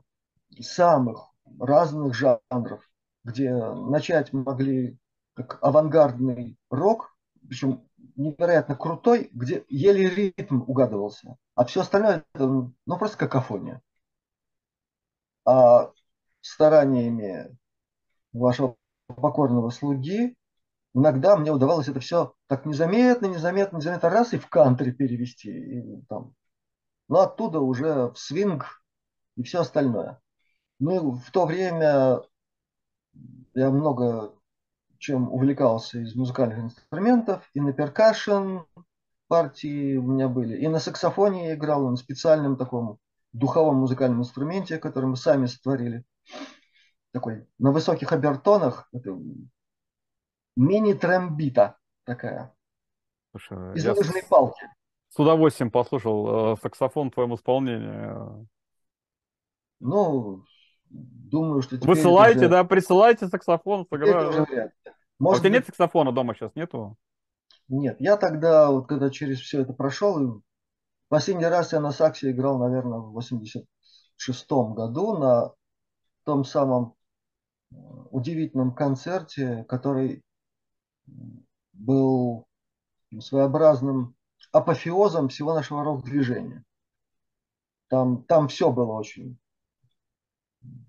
самых 0.61 1.31
разных 1.59 2.15
жанров, 2.15 2.83
где 3.25 3.55
начать 3.55 4.35
могли 4.35 4.99
как 5.35 5.59
авангардный 5.63 6.59
рок, 6.69 7.17
причем 7.49 7.89
невероятно 8.17 8.77
крутой, 8.77 9.31
где 9.33 9.65
еле 9.69 10.09
ритм 10.09 10.63
угадывался, 10.63 11.37
а 11.55 11.65
все 11.65 11.81
остальное 11.81 12.25
это 12.35 12.47
ну, 12.47 12.73
просто 12.99 13.19
какофония. 13.19 13.83
А 15.45 15.93
стараниями 16.41 17.57
вашего 18.33 18.77
покорного 19.07 19.71
слуги 19.71 20.37
иногда 20.95 21.37
мне 21.37 21.51
удавалось 21.51 21.89
это 21.89 22.01
все 22.01 22.35
так 22.47 22.67
незаметно, 22.67 23.27
незаметно, 23.27 23.79
незаметно 23.79 24.11
раз 24.11 24.33
и 24.33 24.39
в 24.39 24.49
кантри 24.49 24.91
перевести. 24.91 25.51
И, 25.51 26.03
там. 26.09 26.35
Но 27.09 27.21
оттуда 27.21 27.61
уже 27.61 28.11
в 28.11 28.19
свинг 28.19 28.83
и 29.37 29.43
все 29.43 29.61
остальное. 29.61 30.21
Ну, 30.79 31.13
в 31.13 31.31
то 31.31 31.47
время 31.47 32.23
я 33.55 33.71
много 33.71 34.35
чем 35.03 35.33
увлекался 35.33 35.99
из 35.99 36.15
музыкальных 36.15 36.61
инструментов, 36.61 37.51
и 37.55 37.61
на 37.61 37.73
перкашн 37.73 38.59
партии 39.27 39.97
у 39.97 40.03
меня 40.03 40.29
были, 40.29 40.57
и 40.57 40.69
на 40.69 40.79
саксофоне 40.79 41.49
я 41.49 41.55
играл, 41.55 41.89
на 41.91 41.97
специальном 41.97 42.57
таком 42.57 42.99
духовом 43.33 43.77
музыкальном 43.77 44.21
инструменте, 44.21 44.79
который 44.79 45.07
мы 45.07 45.17
сами 45.17 45.47
сотворили. 45.47 46.05
Такой 47.13 47.49
на 47.59 47.73
высоких 47.73 48.13
обертонах, 48.13 48.89
это 48.93 49.19
мини-трембита 50.57 51.77
такая. 52.05 52.55
Слушай, 53.33 53.75
из 53.75 53.85
лыжной 53.85 54.23
палки. 54.31 54.69
С 55.09 55.19
удовольствием 55.19 55.73
послушал 55.73 56.55
э, 56.55 56.57
саксофон 56.63 57.11
в 57.11 57.15
твоем 57.15 57.35
исполнении. 57.35 58.47
Ну, 59.81 60.45
думаю, 60.93 61.63
что 61.63 61.77
Высылайте, 61.77 62.41
уже... 62.41 62.49
да, 62.49 62.65
присылайте 62.65 63.27
саксофон, 63.27 63.87
сыграю. 63.91 64.47
Может 65.19 65.39
а 65.39 65.41
у 65.41 65.49
тебя 65.49 65.59
нет 65.59 65.67
саксофона 65.67 66.13
дома 66.13 66.35
сейчас, 66.35 66.55
нету? 66.55 66.97
Нет, 67.69 67.97
я 68.01 68.17
тогда, 68.17 68.71
вот 68.71 68.87
когда 68.87 69.09
через 69.09 69.41
все 69.41 69.63
это 69.63 69.73
прошел, 69.73 70.43
последний 71.09 71.47
раз 71.47 71.73
я 71.73 71.81
на 71.81 71.91
саксе 71.91 72.31
играл, 72.31 72.59
наверное, 72.59 72.99
в 72.99 73.13
86 73.13 74.51
году 74.51 75.17
на 75.17 75.53
том 76.25 76.45
самом 76.45 76.95
э, 77.71 77.77
удивительном 78.11 78.75
концерте, 78.75 79.65
который 79.69 80.23
был 81.73 82.47
своеобразным 83.21 84.15
апофеозом 84.53 85.29
всего 85.29 85.55
нашего 85.55 85.83
рок-движения. 85.83 86.65
Там, 87.89 88.25
там 88.25 88.49
все 88.49 88.71
было 88.71 88.93
очень 88.93 89.39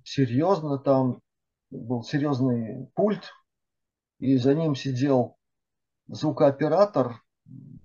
серьезно, 0.03 0.77
там 0.77 1.21
был 1.69 2.03
серьезный 2.03 2.87
пульт, 2.93 3.31
и 4.19 4.37
за 4.37 4.55
ним 4.55 4.75
сидел 4.75 5.37
звукооператор, 6.07 7.21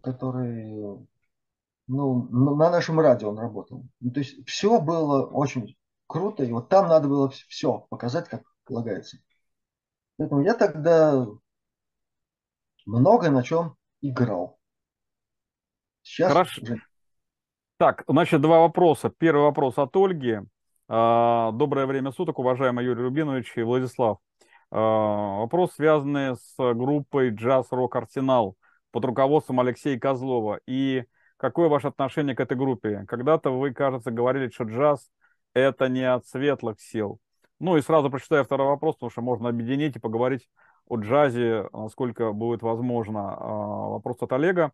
который 0.03 1.07
ну, 1.88 2.29
на 2.31 2.70
нашем 2.70 3.01
радио 3.01 3.31
он 3.31 3.38
работал. 3.38 3.87
Ну, 4.01 4.11
то 4.11 4.20
есть 4.20 4.46
все 4.46 4.81
было 4.81 5.27
очень 5.27 5.77
круто, 6.07 6.44
и 6.44 6.53
вот 6.53 6.68
там 6.68 6.88
надо 6.88 7.09
было 7.09 7.31
все 7.31 7.87
показать, 7.90 8.29
как 8.29 8.42
полагается. 8.64 9.18
Поэтому 10.16 10.42
я 10.42 10.55
тогда 10.55 11.27
много 12.85 13.31
на 13.31 13.42
чем 13.42 13.77
играл. 14.01 14.59
Сейчас 16.03 16.33
Хорошо. 16.33 16.62
Уже... 16.62 16.83
Так, 17.79 18.05
значит, 18.09 18.40
два 18.40 18.61
вопроса. 18.61 19.11
Первый 19.11 19.42
вопрос 19.42 19.79
от 19.79 19.94
Ольги. 19.96 20.40
А, 20.90 21.53
доброе 21.53 21.85
время 21.85 22.12
суток, 22.12 22.38
уважаемый 22.38 22.83
Юрий 22.83 23.03
Рубинович 23.03 23.53
и 23.57 23.62
Владислав. 23.62 24.20
А, 24.70 25.40
вопрос, 25.40 25.74
связанный 25.74 26.35
с 26.35 26.55
группой 26.57 27.31
Jazz 27.31 27.66
Rock 27.70 27.90
Arsenal 27.92 28.55
под 28.90 29.05
руководством 29.05 29.61
Алексея 29.61 29.98
Козлова. 29.98 30.61
И 30.66 31.05
какое 31.37 31.68
ваше 31.68 31.88
отношение 31.88 32.35
к 32.35 32.40
этой 32.40 32.57
группе? 32.57 33.05
Когда-то 33.07 33.51
вы, 33.51 33.74
кажется, 33.74 34.11
говорили, 34.11 34.48
что 34.48 34.64
джаз– 34.64 35.11
это 35.53 35.88
не 35.90 36.11
от 36.11 36.27
светлых 36.27 36.81
сил. 36.81 37.20
Ну 37.61 37.77
и 37.77 37.83
сразу 37.83 38.09
прочитаю 38.09 38.44
второй 38.44 38.68
вопрос, 38.68 38.94
потому 38.94 39.11
что 39.11 39.20
можно 39.20 39.51
объединить 39.51 39.96
и 39.96 40.01
поговорить 40.01 40.48
о 40.87 40.96
джазе, 40.96 41.68
насколько 41.70 42.33
будет 42.33 42.62
возможно. 42.62 43.37
А, 43.38 43.88
вопрос 43.90 44.22
от 44.22 44.33
Олега. 44.33 44.72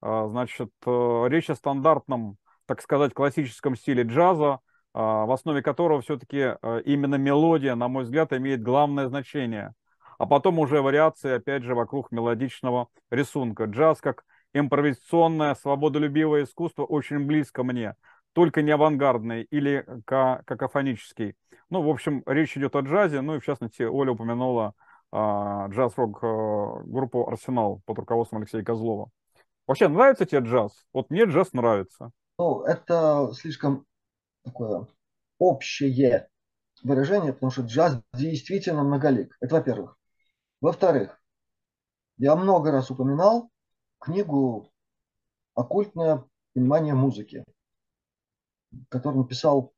Значит, 0.00 0.70
э, 0.86 1.24
речь 1.28 1.50
о 1.50 1.54
стандартном, 1.54 2.38
так 2.64 2.80
сказать, 2.80 3.12
классическом 3.12 3.76
стиле 3.76 4.02
джаза, 4.04 4.60
в 4.92 5.32
основе 5.32 5.62
которого 5.62 6.00
все-таки 6.00 6.56
э, 6.60 6.82
именно 6.84 7.14
мелодия, 7.14 7.74
на 7.74 7.88
мой 7.88 8.04
взгляд, 8.04 8.32
имеет 8.32 8.62
главное 8.62 9.08
значение. 9.08 9.74
А 10.18 10.26
потом 10.26 10.58
уже 10.58 10.82
вариации, 10.82 11.32
опять 11.32 11.62
же, 11.62 11.74
вокруг 11.74 12.10
мелодичного 12.10 12.88
рисунка. 13.10 13.64
Джаз 13.64 14.00
как 14.00 14.24
импровизационное, 14.52 15.54
свободолюбивое 15.54 16.44
искусство 16.44 16.84
очень 16.84 17.24
близко 17.24 17.62
мне, 17.62 17.94
только 18.32 18.62
не 18.62 18.72
авангардный 18.72 19.42
или 19.44 19.86
какофонический. 20.04 21.36
Ну, 21.70 21.82
в 21.82 21.88
общем, 21.88 22.22
речь 22.26 22.56
идет 22.56 22.74
о 22.74 22.80
джазе, 22.80 23.20
ну 23.20 23.36
и 23.36 23.38
в 23.38 23.44
частности 23.44 23.82
Оля 23.82 24.12
упомянула 24.12 24.74
а, 25.12 25.68
джаз-рок 25.68 26.18
а, 26.22 26.82
группу 26.84 27.28
«Арсенал» 27.28 27.80
под 27.86 27.98
руководством 28.00 28.40
Алексея 28.40 28.64
Козлова. 28.64 29.10
Вообще, 29.66 29.88
нравится 29.88 30.26
тебе 30.26 30.40
джаз? 30.40 30.72
Вот 30.92 31.10
мне 31.10 31.24
джаз 31.24 31.52
нравится. 31.52 32.10
Ну, 32.38 32.62
это 32.62 33.30
слишком 33.34 33.86
такое 34.42 34.86
общее 35.38 36.28
выражение, 36.82 37.32
потому 37.32 37.50
что 37.50 37.62
джаз 37.62 38.00
действительно 38.14 38.82
многолик. 38.82 39.36
Это 39.40 39.56
во-первых. 39.56 39.98
Во-вторых, 40.60 41.22
я 42.18 42.36
много 42.36 42.70
раз 42.70 42.90
упоминал 42.90 43.50
книгу 43.98 44.70
«Оккультное 45.54 46.24
понимание 46.54 46.94
музыки», 46.94 47.44
которую 48.88 49.22
написал 49.22 49.72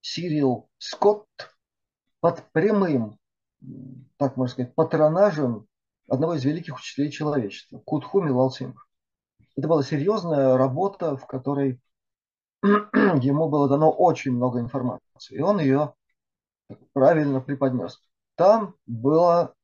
Сирил 0.00 0.68
Скотт 0.78 1.26
под 2.20 2.50
прямым, 2.52 3.18
так 4.16 4.36
можно 4.36 4.52
сказать, 4.52 4.74
патронажем 4.74 5.66
одного 6.08 6.34
из 6.34 6.44
великих 6.44 6.76
учителей 6.76 7.10
человечества, 7.10 7.78
Кутхуми 7.78 8.30
Лалсинг. 8.30 8.88
Это 9.56 9.68
была 9.68 9.82
серьезная 9.82 10.56
работа, 10.56 11.16
в 11.16 11.26
которой 11.26 11.80
ему 12.62 13.48
было 13.48 13.68
дано 13.68 13.90
очень 13.90 14.32
много 14.32 14.60
информации, 14.60 15.36
и 15.36 15.40
он 15.40 15.60
ее 15.60 15.94
правильно 16.92 17.40
преподнес. 17.40 18.00
Там 18.34 18.74
было 18.86 19.54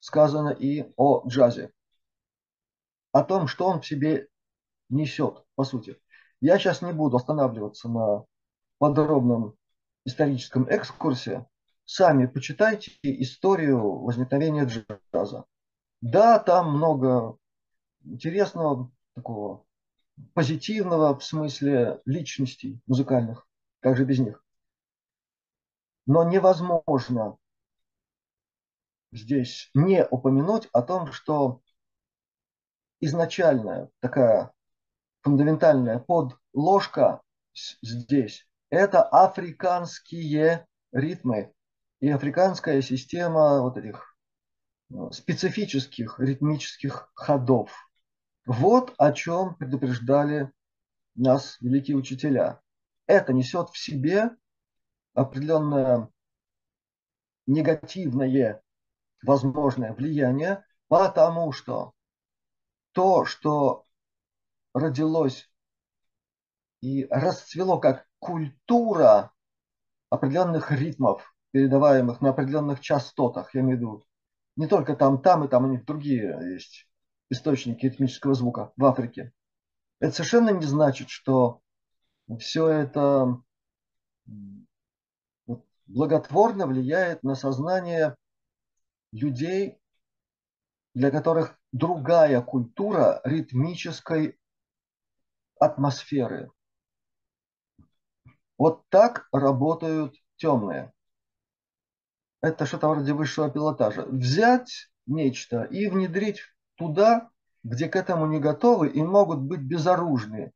сказано 0.00 0.50
и 0.50 0.92
о 0.96 1.26
джазе, 1.28 1.72
о 3.12 3.22
том, 3.22 3.46
что 3.46 3.66
он 3.66 3.80
в 3.80 3.86
себе 3.86 4.28
несет, 4.88 5.44
по 5.54 5.64
сути. 5.64 5.96
Я 6.40 6.58
сейчас 6.58 6.82
не 6.82 6.92
буду 6.92 7.16
останавливаться 7.16 7.88
на 7.88 8.24
подробном 8.78 9.54
историческом 10.04 10.66
экскурсе. 10.68 11.46
Сами 11.84 12.26
почитайте 12.26 12.92
историю 13.02 14.02
возникновения 14.02 14.68
джаза. 15.12 15.44
Да, 16.00 16.40
там 16.40 16.76
много 16.76 17.36
интересного, 18.04 18.90
такого 19.14 19.64
позитивного 20.34 21.18
в 21.18 21.24
смысле 21.24 22.00
личностей 22.04 22.80
музыкальных. 22.86 23.46
Как 23.80 23.96
же 23.96 24.04
без 24.04 24.18
них? 24.18 24.44
Но 26.06 26.24
невозможно 26.24 27.36
здесь 29.12 29.70
не 29.74 30.06
упомянуть 30.06 30.68
о 30.72 30.82
том, 30.82 31.12
что 31.12 31.60
изначальная 33.00 33.90
такая 34.00 34.52
фундаментальная 35.22 35.98
подложка 35.98 37.22
здесь– 37.54 38.48
это 38.70 39.02
африканские 39.02 40.66
ритмы 40.92 41.52
и 42.00 42.08
африканская 42.08 42.80
система 42.82 43.60
вот 43.60 43.76
этих 43.76 44.16
ну, 44.88 45.10
специфических 45.10 46.18
ритмических 46.18 47.10
ходов. 47.14 47.70
Вот 48.46 48.94
о 48.98 49.12
чем 49.12 49.54
предупреждали 49.54 50.50
нас 51.14 51.60
великие 51.60 51.96
учителя. 51.96 52.60
Это 53.06 53.32
несет 53.32 53.70
в 53.70 53.78
себе 53.78 54.30
определенное 55.14 56.08
негативное 57.46 58.62
возможное 59.22 59.92
влияние, 59.92 60.64
потому 60.88 61.52
что 61.52 61.92
то, 62.92 63.24
что 63.24 63.84
родилось 64.74 65.48
и 66.80 67.06
расцвело 67.10 67.78
как 67.78 68.08
культура 68.18 69.32
определенных 70.10 70.72
ритмов, 70.72 71.34
передаваемых 71.52 72.20
на 72.20 72.30
определенных 72.30 72.80
частотах, 72.80 73.54
я 73.54 73.60
имею 73.60 73.76
в 73.76 73.80
виду, 73.80 74.04
не 74.56 74.66
только 74.66 74.96
там, 74.96 75.22
там 75.22 75.44
и 75.44 75.48
там 75.48 75.64
у 75.64 75.68
них 75.68 75.84
другие 75.84 76.38
есть 76.54 76.88
источники 77.32 77.86
ритмического 77.86 78.34
звука 78.34 78.72
в 78.76 78.84
Африке. 78.84 79.32
Это 79.98 80.14
совершенно 80.14 80.50
не 80.50 80.66
значит, 80.66 81.08
что 81.08 81.60
все 82.38 82.68
это 82.68 83.42
благотворно 85.86 86.66
влияет 86.66 87.22
на 87.22 87.34
сознание 87.34 88.16
людей, 89.12 89.78
для 90.94 91.10
которых 91.10 91.58
другая 91.72 92.40
культура 92.42 93.20
ритмической 93.24 94.38
атмосферы. 95.58 96.50
Вот 98.58 98.88
так 98.90 99.28
работают 99.32 100.16
темные. 100.36 100.92
Это 102.40 102.66
что-то 102.66 102.88
вроде 102.88 103.12
высшего 103.12 103.50
пилотажа. 103.50 104.04
Взять 104.04 104.90
нечто 105.06 105.62
и 105.64 105.88
внедрить 105.88 106.42
туда, 106.76 107.30
где 107.62 107.88
к 107.88 107.96
этому 107.96 108.26
не 108.26 108.40
готовы 108.40 108.88
и 108.88 109.02
могут 109.02 109.40
быть 109.40 109.60
безоружные. 109.60 110.52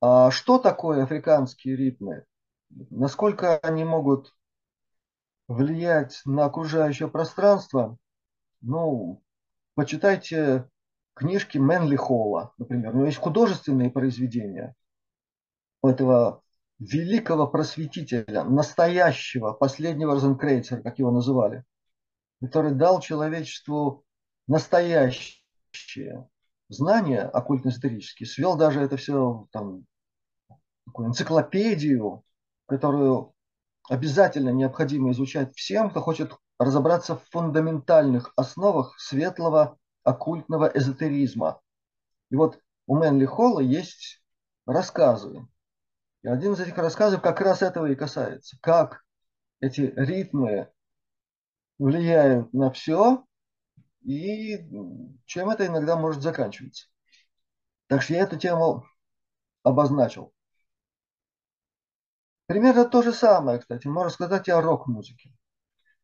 А 0.00 0.30
что 0.30 0.58
такое 0.58 1.02
африканские 1.02 1.76
ритмы? 1.76 2.24
Насколько 2.70 3.58
они 3.58 3.84
могут 3.84 4.34
влиять 5.48 6.20
на 6.24 6.44
окружающее 6.44 7.08
пространство? 7.08 7.96
Ну, 8.60 9.22
почитайте 9.74 10.68
книжки 11.14 11.58
Мэнли 11.58 11.96
Холла, 11.96 12.52
например. 12.58 12.92
У 12.92 12.98
него 12.98 13.06
есть 13.06 13.18
художественные 13.18 13.90
произведения 13.90 14.74
этого 15.82 16.42
великого 16.78 17.46
просветителя, 17.46 18.44
настоящего, 18.44 19.52
последнего 19.52 20.14
Розенкрейцера, 20.14 20.82
как 20.82 20.98
его 20.98 21.10
называли, 21.10 21.64
который 22.40 22.72
дал 22.72 23.00
человечеству 23.00 24.04
настоящее 24.46 26.28
знания 26.68 27.22
оккультно-исторические, 27.22 28.26
свел 28.26 28.56
даже 28.56 28.80
это 28.80 28.96
все 28.96 29.46
там, 29.52 29.84
такую 30.84 31.08
энциклопедию, 31.08 32.24
которую 32.66 33.34
обязательно 33.88 34.50
необходимо 34.50 35.12
изучать 35.12 35.54
всем, 35.54 35.90
кто 35.90 36.00
хочет 36.00 36.32
разобраться 36.58 37.16
в 37.16 37.24
фундаментальных 37.30 38.32
основах 38.36 38.98
светлого 38.98 39.78
оккультного 40.02 40.66
эзотеризма. 40.66 41.60
И 42.30 42.36
вот 42.36 42.60
у 42.86 42.96
Мэнли 42.96 43.26
Холла 43.26 43.60
есть 43.60 44.22
рассказы. 44.66 45.46
И 46.22 46.28
один 46.28 46.54
из 46.54 46.60
этих 46.60 46.76
рассказов 46.78 47.20
как 47.22 47.40
раз 47.40 47.62
этого 47.62 47.86
и 47.86 47.94
касается. 47.94 48.56
Как 48.60 49.04
эти 49.60 49.92
ритмы 49.96 50.70
влияют 51.78 52.52
на 52.52 52.70
все, 52.70 53.24
и 54.06 54.64
чем 55.24 55.50
это 55.50 55.66
иногда 55.66 55.96
может 55.96 56.22
заканчиваться. 56.22 56.86
Так 57.88 58.02
что 58.02 58.14
я 58.14 58.22
эту 58.22 58.38
тему 58.38 58.84
обозначил. 59.64 60.32
Примерно 62.46 62.84
то 62.84 63.02
же 63.02 63.12
самое, 63.12 63.58
кстати, 63.58 63.88
можно 63.88 64.10
сказать 64.10 64.46
и 64.46 64.52
о 64.52 64.60
рок-музыке. 64.60 65.32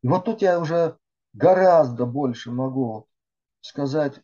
И 0.01 0.07
вот 0.07 0.25
тут 0.25 0.41
я 0.41 0.59
уже 0.59 0.97
гораздо 1.31 2.05
больше 2.05 2.51
могу 2.51 3.07
сказать, 3.61 4.19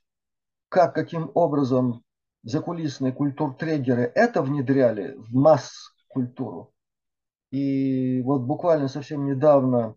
как, 0.68 0.94
каким 0.94 1.32
образом 1.34 2.04
закулисные 2.44 3.14
культур-трегеры 3.14 4.12
это 4.14 4.42
внедряли 4.42 5.16
в 5.16 5.34
масс-культуру. 5.34 6.74
И 7.52 8.22
вот 8.24 8.42
буквально 8.42 8.90
совсем 8.90 9.26
недавно, 9.26 9.96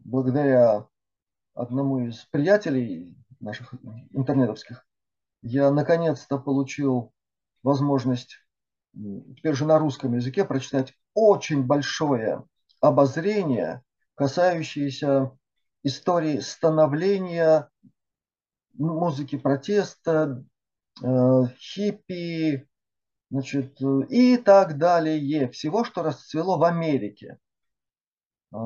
благодаря 0.00 0.86
одному 1.56 2.06
из 2.06 2.24
приятелей 2.26 3.16
наших 3.40 3.74
интернетовских, 4.12 4.86
я 5.42 5.70
наконец-то 5.70 6.38
получил 6.38 7.12
возможность 7.62 8.38
теперь 8.92 9.54
же 9.54 9.66
на 9.66 9.78
русском 9.78 10.14
языке 10.14 10.44
прочитать 10.44 10.94
очень 11.14 11.64
большое 11.64 12.44
обозрение, 12.80 13.82
касающееся 14.14 15.32
истории 15.82 16.40
становления 16.40 17.70
музыки 18.74 19.36
протеста, 19.36 20.44
э, 21.02 21.42
хиппи, 21.58 22.68
значит, 23.30 23.80
и 24.10 24.36
так 24.36 24.78
далее. 24.78 25.50
Всего, 25.50 25.84
что 25.84 26.02
расцвело 26.02 26.58
в 26.58 26.64
Америке. 26.64 27.38
Э, 28.52 28.56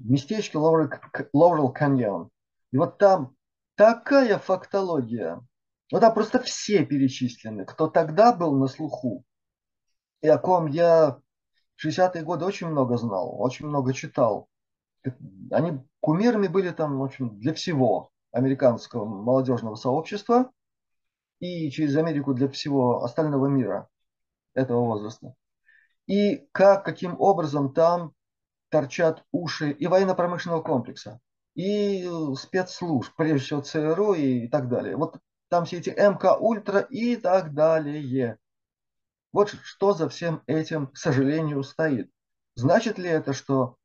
местечке 0.00 0.58
Лаурел 0.58 1.72
Каньон. 1.72 2.30
И 2.72 2.76
вот 2.76 2.98
там 2.98 3.34
такая 3.74 4.38
фактология. 4.38 5.40
Вот 5.92 6.00
там 6.00 6.14
просто 6.14 6.40
все 6.40 6.84
перечислены, 6.84 7.64
кто 7.64 7.88
тогда 7.88 8.32
был 8.32 8.56
на 8.56 8.68
слуху, 8.68 9.24
и 10.20 10.28
о 10.28 10.38
ком 10.38 10.66
я 10.66 11.18
в 11.76 11.86
60-е 11.86 12.22
годы 12.22 12.44
очень 12.44 12.68
много 12.68 12.96
знал, 12.96 13.40
очень 13.40 13.66
много 13.66 13.92
читал. 13.92 14.48
Они 15.50 15.80
кумирами 16.00 16.46
были 16.46 16.70
там, 16.70 16.98
в 16.98 17.02
общем, 17.02 17.38
для 17.40 17.54
всего 17.54 18.10
американского 18.32 19.04
молодежного 19.04 19.74
сообщества 19.74 20.50
и 21.40 21.70
через 21.70 21.96
Америку 21.96 22.34
для 22.34 22.48
всего 22.48 23.02
остального 23.02 23.46
мира 23.46 23.88
этого 24.54 24.84
возраста. 24.84 25.34
И 26.06 26.46
как, 26.52 26.84
каким 26.84 27.18
образом 27.18 27.72
там 27.72 28.12
торчат 28.70 29.24
уши 29.32 29.70
и 29.70 29.86
военно-промышленного 29.86 30.62
комплекса, 30.62 31.20
и 31.54 32.08
спецслужб, 32.36 33.12
прежде 33.16 33.44
всего 33.44 33.60
ЦРУ 33.60 34.14
и 34.14 34.48
так 34.48 34.68
далее. 34.68 34.96
Вот 34.96 35.18
там 35.48 35.64
все 35.64 35.78
эти 35.78 35.90
МК 35.90 36.36
Ультра 36.36 36.80
и 36.80 37.16
так 37.16 37.52
далее. 37.54 38.38
Вот 39.32 39.50
что 39.62 39.92
за 39.92 40.08
всем 40.08 40.42
этим, 40.46 40.86
к 40.88 40.96
сожалению, 40.96 41.62
стоит. 41.62 42.10
Значит 42.54 42.98
ли 42.98 43.08
это, 43.08 43.32
что 43.32 43.76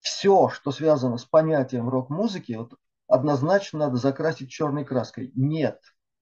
все, 0.00 0.48
что 0.48 0.72
связано 0.72 1.16
с 1.16 1.24
понятием 1.24 1.88
рок-музыки, 1.88 2.52
вот 2.52 2.74
однозначно 3.06 3.80
надо 3.80 3.96
закрасить 3.96 4.50
черной 4.50 4.84
краской? 4.84 5.32
Нет. 5.34 5.80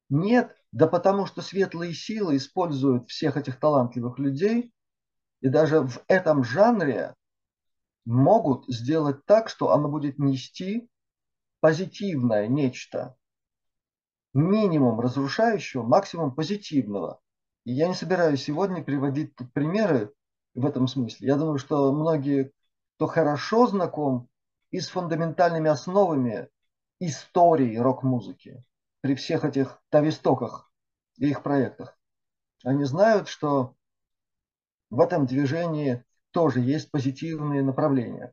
Нет, 0.09 0.57
да 0.73 0.87
потому 0.87 1.25
что 1.27 1.41
светлые 1.41 1.95
силы 1.95 2.37
используют 2.37 3.09
всех 3.09 3.37
этих 3.37 3.59
талантливых 3.61 4.19
людей, 4.19 4.73
и 5.41 5.49
даже 5.49 5.81
в 5.81 6.03
этом 6.09 6.45
жанре 6.45 7.15
могут 8.11 8.67
сделать 8.67 9.25
так, 9.25 9.49
что 9.49 9.73
оно 9.73 9.89
будет 9.89 10.19
нести 10.19 10.91
позитивное 11.61 12.49
нечто. 12.49 13.17
Минимум 14.35 15.01
разрушающего, 15.01 15.83
максимум 15.83 16.35
позитивного. 16.35 17.21
И 17.65 17.73
я 17.73 17.89
не 17.89 17.95
собираюсь 17.95 18.43
сегодня 18.43 18.83
приводить 18.83 19.35
примеры 19.55 20.13
в 20.55 20.67
этом 20.67 20.89
смысле. 20.89 21.29
Я 21.29 21.37
думаю, 21.37 21.59
что 21.59 21.93
многие, 21.93 22.53
кто 22.97 23.07
хорошо 23.07 23.67
знаком 23.67 24.29
и 24.71 24.81
с 24.81 24.89
фундаментальными 24.89 25.71
основами 25.71 26.49
истории 26.99 27.77
рок-музыки, 27.77 28.65
при 29.03 29.15
всех 29.15 29.45
этих 29.45 29.81
тавистоках 29.89 30.71
и 31.19 31.29
их 31.29 31.43
проектах, 31.43 31.97
они 32.65 32.85
знают, 32.85 33.29
что 33.29 33.77
в 34.91 35.01
этом 35.01 35.27
движении 35.27 36.05
тоже 36.33 36.61
есть 36.61 36.91
позитивные 36.91 37.63
направления. 37.63 38.33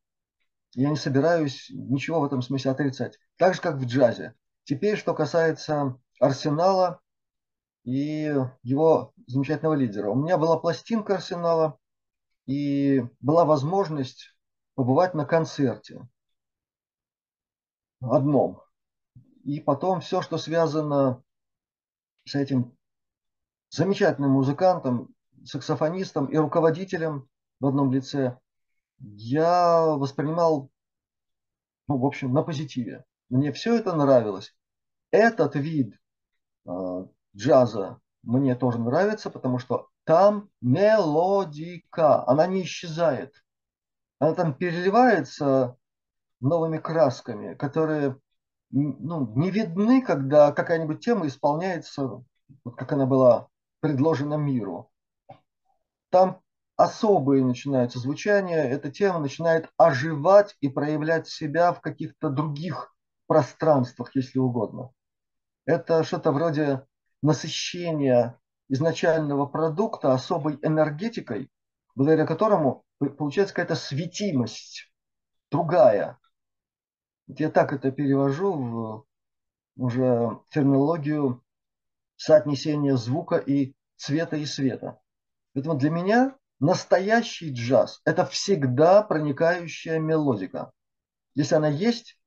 Я 0.73 0.89
не 0.89 0.95
собираюсь 0.95 1.69
ничего 1.69 2.19
в 2.19 2.25
этом 2.25 2.41
смысле 2.41 2.71
отрицать. 2.71 3.19
Так 3.37 3.55
же, 3.55 3.61
как 3.61 3.77
в 3.77 3.85
джазе. 3.85 4.35
Теперь, 4.63 4.97
что 4.97 5.13
касается 5.13 5.97
Арсенала 6.19 6.99
и 7.83 8.33
его 8.63 9.13
замечательного 9.27 9.75
лидера. 9.75 10.09
У 10.09 10.15
меня 10.15 10.37
была 10.37 10.59
пластинка 10.59 11.15
Арсенала, 11.15 11.79
и 12.47 13.03
была 13.19 13.45
возможность 13.45 14.33
побывать 14.73 15.13
на 15.13 15.25
концерте 15.25 16.07
одном. 18.01 18.61
И 19.43 19.59
потом 19.59 20.01
все, 20.01 20.21
что 20.21 20.37
связано 20.37 21.23
с 22.25 22.35
этим 22.35 22.75
замечательным 23.69 24.31
музыкантом, 24.31 25.13
саксофонистом 25.45 26.27
и 26.27 26.37
руководителем 26.37 27.29
в 27.59 27.65
одном 27.65 27.91
лице, 27.91 28.37
я 28.99 29.85
воспринимал, 29.95 30.69
ну, 31.87 31.97
в 31.97 32.05
общем, 32.05 32.33
на 32.33 32.43
позитиве. 32.43 33.05
Мне 33.29 33.51
все 33.51 33.75
это 33.75 33.95
нравилось. 33.95 34.55
Этот 35.11 35.55
вид 35.55 35.99
э, 36.65 37.05
джаза 37.35 37.99
мне 38.23 38.55
тоже 38.55 38.79
нравится, 38.79 39.29
потому 39.29 39.59
что 39.59 39.89
там 40.03 40.49
мелодика, 40.61 42.27
она 42.27 42.47
не 42.47 42.63
исчезает. 42.63 43.43
Она 44.19 44.33
там 44.33 44.53
переливается 44.53 45.77
новыми 46.39 46.77
красками, 46.77 47.55
которые 47.55 48.19
ну, 48.69 49.33
не 49.35 49.51
видны, 49.51 50.01
когда 50.01 50.51
какая-нибудь 50.51 51.03
тема 51.03 51.27
исполняется, 51.27 52.23
вот 52.63 52.75
как 52.75 52.91
она 52.91 53.05
была 53.05 53.47
предложена 53.79 54.35
миру. 54.35 54.91
Там 56.09 56.41
особые 56.77 57.43
начинаются 57.43 57.99
звучания, 57.99 58.63
эта 58.63 58.91
тема 58.91 59.19
начинает 59.19 59.69
оживать 59.77 60.55
и 60.61 60.69
проявлять 60.69 61.27
себя 61.27 61.73
в 61.73 61.81
каких-то 61.81 62.29
других 62.29 62.95
пространствах, 63.25 64.15
если 64.15 64.39
угодно. 64.39 64.91
Это 65.65 66.03
что-то 66.03 66.31
вроде 66.31 66.85
насыщения 67.21 68.39
изначального 68.69 69.47
продукта 69.47 70.13
особой 70.13 70.59
энергетикой, 70.61 71.49
благодаря 71.95 72.25
которому 72.25 72.85
получается 73.17 73.55
какая-то 73.55 73.75
светимость, 73.75 74.93
другая. 75.49 76.19
Я 77.27 77.49
так 77.49 77.73
это 77.73 77.91
перевожу 77.91 78.53
в 78.53 79.05
уже 79.75 80.39
терминологию 80.51 81.43
соотнесения 82.15 82.95
звука 82.95 83.37
и 83.37 83.73
цвета 83.95 84.37
и 84.37 84.45
света. 84.45 84.99
Поэтому 85.53 85.77
для 85.77 85.89
меня 85.89 86.35
настоящий 86.59 87.53
джаз– 87.53 88.01
это 88.05 88.25
всегда 88.25 89.03
проникающая 89.03 89.99
мелодика. 89.99 90.71
Если 91.35 91.55
она 91.55 91.67
есть, 91.67 92.19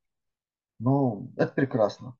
ну, 0.78 1.32
это 1.36 1.52
прекрасно. 1.52 2.16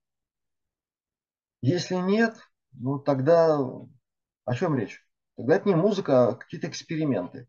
Если 1.63 1.95
нет, 1.95 2.37
ну, 2.73 2.99
тогда 2.99 3.59
о 3.59 4.55
чем 4.55 4.77
речь? 4.77 5.07
Тогда 5.37 5.57
это 5.57 5.69
не 5.69 5.75
музыка, 5.75 6.29
а 6.29 6.35
какие-то 6.35 6.69
эксперименты. 6.69 7.49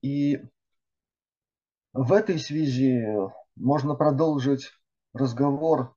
И 0.00 0.42
в 1.92 2.12
этой 2.12 2.38
связи 2.38 3.06
можно 3.56 3.94
продолжить 3.94 4.70
разговор 5.12 5.94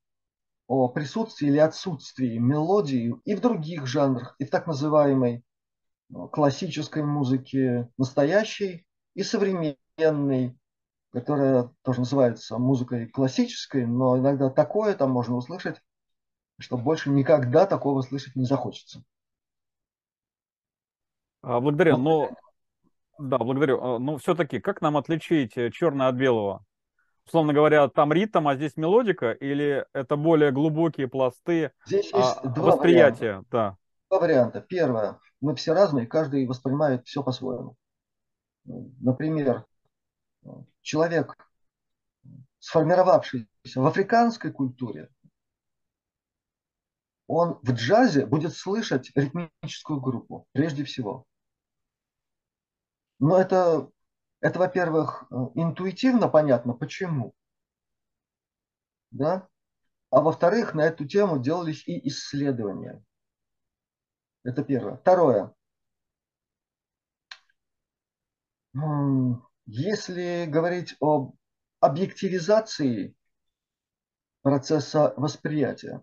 о 0.67 0.89
присутствии 0.89 1.47
или 1.47 1.57
отсутствии 1.57 2.37
мелодии 2.37 3.15
и 3.25 3.35
в 3.35 3.41
других 3.41 3.87
жанрах, 3.87 4.35
и 4.37 4.45
в 4.45 4.49
так 4.49 4.67
называемой 4.67 5.43
классической 6.31 7.03
музыке, 7.03 7.89
настоящей 7.97 8.85
и 9.13 9.23
современной, 9.23 10.57
которая 11.11 11.71
тоже 11.81 11.99
называется 11.99 12.57
музыкой 12.57 13.07
классической, 13.07 13.85
но 13.85 14.17
иногда 14.17 14.49
такое 14.49 14.93
там 14.93 15.11
можно 15.11 15.35
услышать, 15.35 15.81
что 16.59 16.77
больше 16.77 17.09
никогда 17.09 17.65
такого 17.65 18.01
слышать 18.01 18.35
не 18.35 18.45
захочется. 18.45 19.03
А, 21.41 21.59
благодарю. 21.59 21.97
Но, 21.97 22.29
да, 23.19 23.37
благодарю. 23.37 23.81
А, 23.81 23.99
но 23.99 24.17
все-таки, 24.17 24.59
как 24.59 24.81
нам 24.81 24.97
отличить 24.97 25.57
э, 25.57 25.71
черное 25.71 26.07
от 26.07 26.15
белого? 26.15 26.65
Условно 27.25 27.53
говоря, 27.53 27.89
там 27.89 28.13
ритм, 28.13 28.47
а 28.47 28.55
здесь 28.55 28.77
мелодика, 28.77 29.31
или 29.31 29.85
это 29.93 30.15
более 30.15 30.51
глубокие 30.51 31.07
пласты 31.07 31.71
здесь 31.85 32.13
есть 32.13 32.37
а, 32.41 32.47
два 32.47 32.67
восприятия? 32.67 33.25
Варианта. 33.25 33.47
Да. 33.51 33.77
Два 34.09 34.19
варианта. 34.19 34.61
Первое. 34.61 35.19
Мы 35.41 35.55
все 35.55 35.73
разные, 35.73 36.07
каждый 36.07 36.47
воспринимает 36.47 37.05
все 37.05 37.23
по-своему. 37.23 37.75
Например, 38.65 39.65
человек, 40.81 41.35
сформировавшийся 42.59 43.47
в 43.75 43.85
африканской 43.85 44.51
культуре, 44.51 45.09
он 47.27 47.59
в 47.61 47.71
джазе 47.71 48.25
будет 48.25 48.55
слышать 48.55 49.11
ритмическую 49.13 49.99
группу, 49.99 50.47
прежде 50.53 50.85
всего. 50.85 51.25
Но 53.19 53.37
это, 53.37 53.89
это 54.39 54.59
во-первых, 54.59 55.25
интуитивно 55.55 56.29
понятно, 56.29 56.73
почему. 56.73 57.33
Да? 59.11 59.47
А 60.09 60.21
во-вторых, 60.21 60.73
на 60.73 60.81
эту 60.81 61.05
тему 61.05 61.39
делались 61.39 61.85
и 61.85 62.07
исследования. 62.07 63.03
Это 64.47 64.63
первое. 64.63 64.95
Второе. 64.95 65.53
Если 69.65 70.45
говорить 70.47 70.95
об 71.01 71.35
объективизации 71.81 73.13
процесса 74.43 75.13
восприятия, 75.17 76.01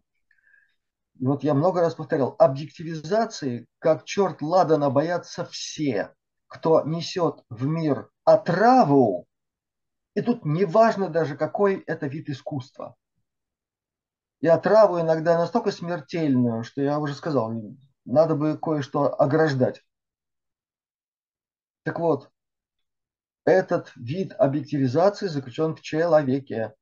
вот 1.19 1.43
я 1.43 1.55
много 1.55 1.81
раз 1.81 1.95
повторял, 1.95 2.37
объективизации, 2.39 3.67
как 3.79 4.05
черт 4.05 4.43
ладана, 4.43 4.91
боятся 4.91 5.47
все, 5.47 6.15
кто 6.47 6.83
несет 6.83 7.43
в 7.49 7.65
мир 7.65 8.11
отраву, 8.25 9.27
и 10.13 10.21
тут 10.21 10.45
не 10.45 10.67
важно 10.67 11.09
даже, 11.09 11.39
какой 11.39 11.77
это 11.87 12.09
вид 12.09 12.29
искусства. 12.29 12.95
И 14.43 14.49
отраву 14.49 15.01
иногда 15.01 15.39
настолько 15.39 15.71
смертельную, 15.71 16.63
что 16.63 16.83
я 16.83 16.99
уже 16.99 17.15
сказал, 17.15 17.51
надо 18.05 18.35
бы 18.35 18.59
кое-что 18.59 19.21
ограждать. 19.21 19.83
Так 21.85 21.99
вот, 21.99 22.31
этот 23.45 23.93
вид 23.97 24.33
объективизации 24.33 25.27
заключен 25.27 25.75
в 25.77 25.83
человеке. 25.83 26.75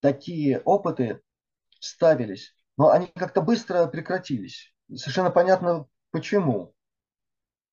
Такие 0.00 0.60
опыты 0.60 1.22
ставились 1.80 2.54
но 2.78 2.90
они 2.90 3.08
как-то 3.08 3.42
быстро 3.42 3.86
прекратились. 3.88 4.72
Совершенно 4.94 5.30
понятно 5.30 5.86
почему. 6.12 6.74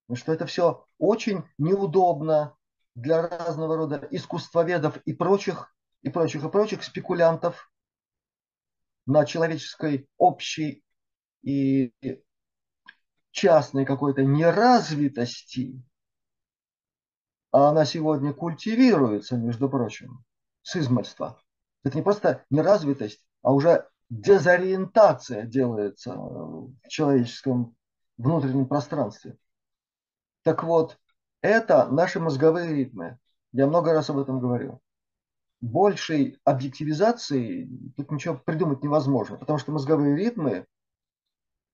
Потому 0.08 0.18
что 0.18 0.34
это 0.34 0.48
все 0.48 0.86
очень 0.98 1.44
неудобно 1.60 2.58
для 2.96 3.28
разного 3.28 3.78
рода 3.78 4.08
искусствоведов 4.10 4.98
и 5.06 5.14
прочих, 5.14 5.74
и 6.02 6.10
прочих, 6.10 6.44
и 6.44 6.50
прочих 6.50 6.84
спекулянтов 6.84 7.72
на 9.06 9.26
человеческой 9.26 10.10
общей 10.18 10.84
и 11.46 11.93
частной 13.32 13.86
какой-то 13.86 14.24
неразвитости, 14.24 15.82
а 17.52 17.70
она 17.70 17.86
сегодня 17.86 18.34
культивируется, 18.34 19.38
между 19.38 19.70
прочим, 19.70 20.24
с 20.64 20.76
измальства. 20.76 21.39
Это 21.84 21.98
не 21.98 22.04
просто 22.04 22.43
неразвитость, 22.50 23.24
а 23.43 23.54
уже 23.54 23.88
дезориентация 24.10 25.43
делается 25.43 26.16
в 26.16 26.74
человеческом 26.88 27.76
внутреннем 28.18 28.68
пространстве. 28.68 29.38
Так 30.43 30.64
вот, 30.64 30.98
это 31.41 31.88
наши 31.89 32.20
мозговые 32.20 32.74
ритмы. 32.74 33.20
Я 33.52 33.68
много 33.68 33.93
раз 33.93 34.10
об 34.10 34.18
этом 34.18 34.39
говорил. 34.39 34.82
Большей 35.62 36.39
объективизации 36.43 37.70
тут 37.96 38.12
ничего 38.12 38.36
придумать 38.36 38.84
невозможно, 38.84 39.38
потому 39.38 39.60
что 39.60 39.72
мозговые 39.72 40.16
ритмы, 40.16 40.66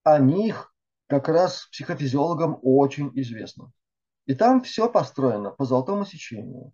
о 0.04 0.18
них 0.18 0.74
как 1.06 1.28
раз 1.28 1.66
психофизиологам 1.70 2.58
очень 2.62 3.10
известно. 3.14 3.72
И 4.26 4.34
там 4.34 4.62
все 4.62 4.88
построено 4.90 5.50
по 5.50 5.64
золотому 5.64 6.04
сечению. 6.04 6.72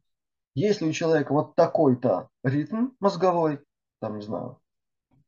Если 0.54 0.86
у 0.86 0.92
человека 0.92 1.32
вот 1.32 1.54
такой-то 1.54 2.28
ритм 2.42 2.90
мозговой, 3.00 3.60
там, 4.00 4.16
не 4.16 4.22
знаю, 4.22 4.60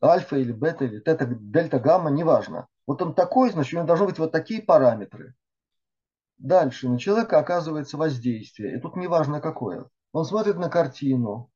альфа 0.02 0.36
или 0.36 0.52
бета 0.52 0.84
или 0.84 1.00
тета, 1.00 1.26
дельта, 1.26 1.78
гамма, 1.78 2.10
неважно. 2.10 2.66
Вот 2.86 3.02
он 3.02 3.14
такой, 3.14 3.50
значит, 3.50 3.74
у 3.74 3.76
него 3.76 3.86
должны 3.86 4.06
быть 4.06 4.18
вот 4.18 4.32
такие 4.32 4.62
параметры. 4.62 5.34
Дальше 6.38 6.88
на 6.88 6.98
человека 6.98 7.38
оказывается 7.38 7.96
воздействие. 7.96 8.76
И 8.76 8.80
тут 8.80 8.96
неважно 8.96 9.40
какое. 9.40 9.88
Он 10.12 10.24
смотрит 10.24 10.56
на 10.56 10.68
картину 10.68 11.50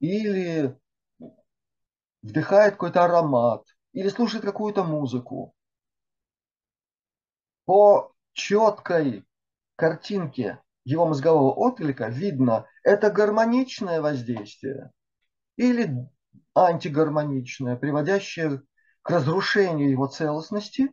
или 0.00 0.78
вдыхает 2.22 2.74
какой-то 2.74 3.04
аромат, 3.04 3.64
или 3.92 4.08
слушает 4.08 4.44
какую-то 4.44 4.84
музыку. 4.84 5.54
По 7.68 8.14
четкой 8.32 9.26
картинке 9.76 10.58
его 10.86 11.04
мозгового 11.04 11.52
отклика 11.52 12.08
видно, 12.08 12.66
это 12.82 13.10
гармоничное 13.10 14.00
воздействие 14.00 14.90
или 15.58 15.94
антигармоничное, 16.54 17.76
приводящее 17.76 18.62
к 19.02 19.10
разрушению 19.10 19.90
его 19.90 20.06
целостности, 20.06 20.90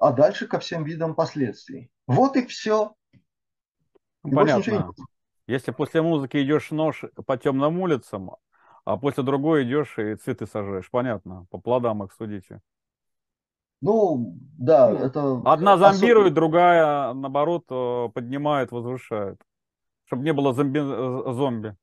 а 0.00 0.10
дальше 0.10 0.48
ко 0.48 0.58
всем 0.58 0.82
видам 0.82 1.14
последствий. 1.14 1.92
Вот 2.08 2.34
и 2.34 2.44
все. 2.44 2.96
И 4.24 4.34
Понятно. 4.34 4.94
Если 5.46 5.70
после 5.70 6.02
музыки 6.02 6.42
идешь 6.42 6.72
нож 6.72 7.04
по 7.24 7.36
темным 7.36 7.78
улицам, 7.78 8.32
а 8.84 8.96
после 8.96 9.22
другой 9.22 9.62
идешь 9.62 9.96
и 10.00 10.16
цветы 10.16 10.48
сажаешь, 10.48 10.90
понятно, 10.90 11.46
по 11.50 11.58
плодам 11.58 12.02
их 12.02 12.12
судите. 12.12 12.62
Ну, 13.80 14.34
да, 14.58 14.88
ну, 14.88 14.96
это... 14.96 15.42
Одна 15.44 15.76
зомбирует, 15.76 16.32
особенно... 16.32 16.34
другая, 16.34 17.14
наоборот, 17.14 17.64
э, 17.70 18.08
поднимает, 18.14 18.72
возвышает. 18.72 19.40
Чтобы 20.06 20.24
не 20.24 20.32
было 20.32 20.54
зомби... 20.54 20.78
Э, 20.78 21.32
зомби. 21.32 21.76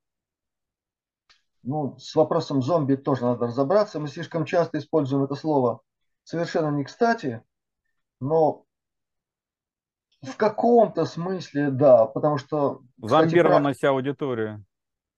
Ну, 1.62 1.98
с 1.98 2.16
вопросом 2.16 2.62
зомби 2.62 2.96
тоже 2.96 3.24
надо 3.24 3.48
разобраться. 3.48 4.00
Мы 4.00 4.08
слишком 4.08 4.46
часто 4.46 4.80
используем 4.80 5.24
это 5.24 5.36
слово 5.36 5.82
совершенно 6.24 6.76
не 6.76 6.84
кстати, 6.84 7.42
но 8.20 8.66
в 10.22 10.36
каком-то 10.38 11.06
смысле, 11.06 11.70
да, 11.70 12.06
потому 12.06 12.38
что... 12.38 12.82
Зомбированность 12.98 13.78
кстати, 13.78 13.92
аудитории. 13.92 14.64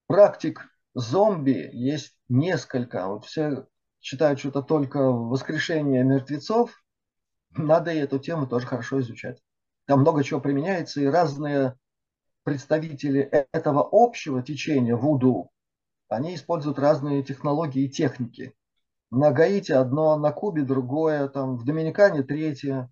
Практик 0.08 0.68
зомби 0.94 1.70
есть 1.74 2.18
несколько. 2.28 3.08
Вот 3.08 3.26
все 3.26 3.68
считают, 4.06 4.38
что 4.38 4.50
это 4.50 4.62
только 4.62 5.00
воскрешение 5.00 6.04
мертвецов. 6.04 6.80
Надо 7.58 7.92
и 7.92 7.98
эту 7.98 8.20
тему 8.20 8.46
тоже 8.46 8.68
хорошо 8.68 9.00
изучать. 9.02 9.42
Там 9.86 10.02
много 10.02 10.24
чего 10.24 10.40
применяется, 10.40 11.02
и 11.02 11.08
разные 11.08 11.76
представители 12.44 13.22
этого 13.52 13.90
общего 13.92 14.44
течения 14.44 14.96
вуду, 14.96 15.50
они 16.08 16.36
используют 16.36 16.78
разные 16.78 17.24
технологии 17.24 17.86
и 17.86 17.90
техники. 17.90 18.54
На 19.10 19.32
Гаити 19.32 19.72
одно, 19.72 20.16
на 20.20 20.32
Кубе 20.32 20.62
другое, 20.62 21.28
там, 21.28 21.58
в 21.58 21.66
Доминикане 21.66 22.22
третье. 22.22 22.92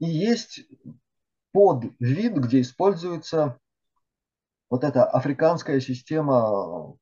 И 0.00 0.04
есть 0.04 0.66
подвид, 1.52 2.34
где 2.34 2.60
используется 2.60 3.58
вот 4.68 4.84
эта 4.84 5.04
африканская 5.04 5.80
система 5.80 6.94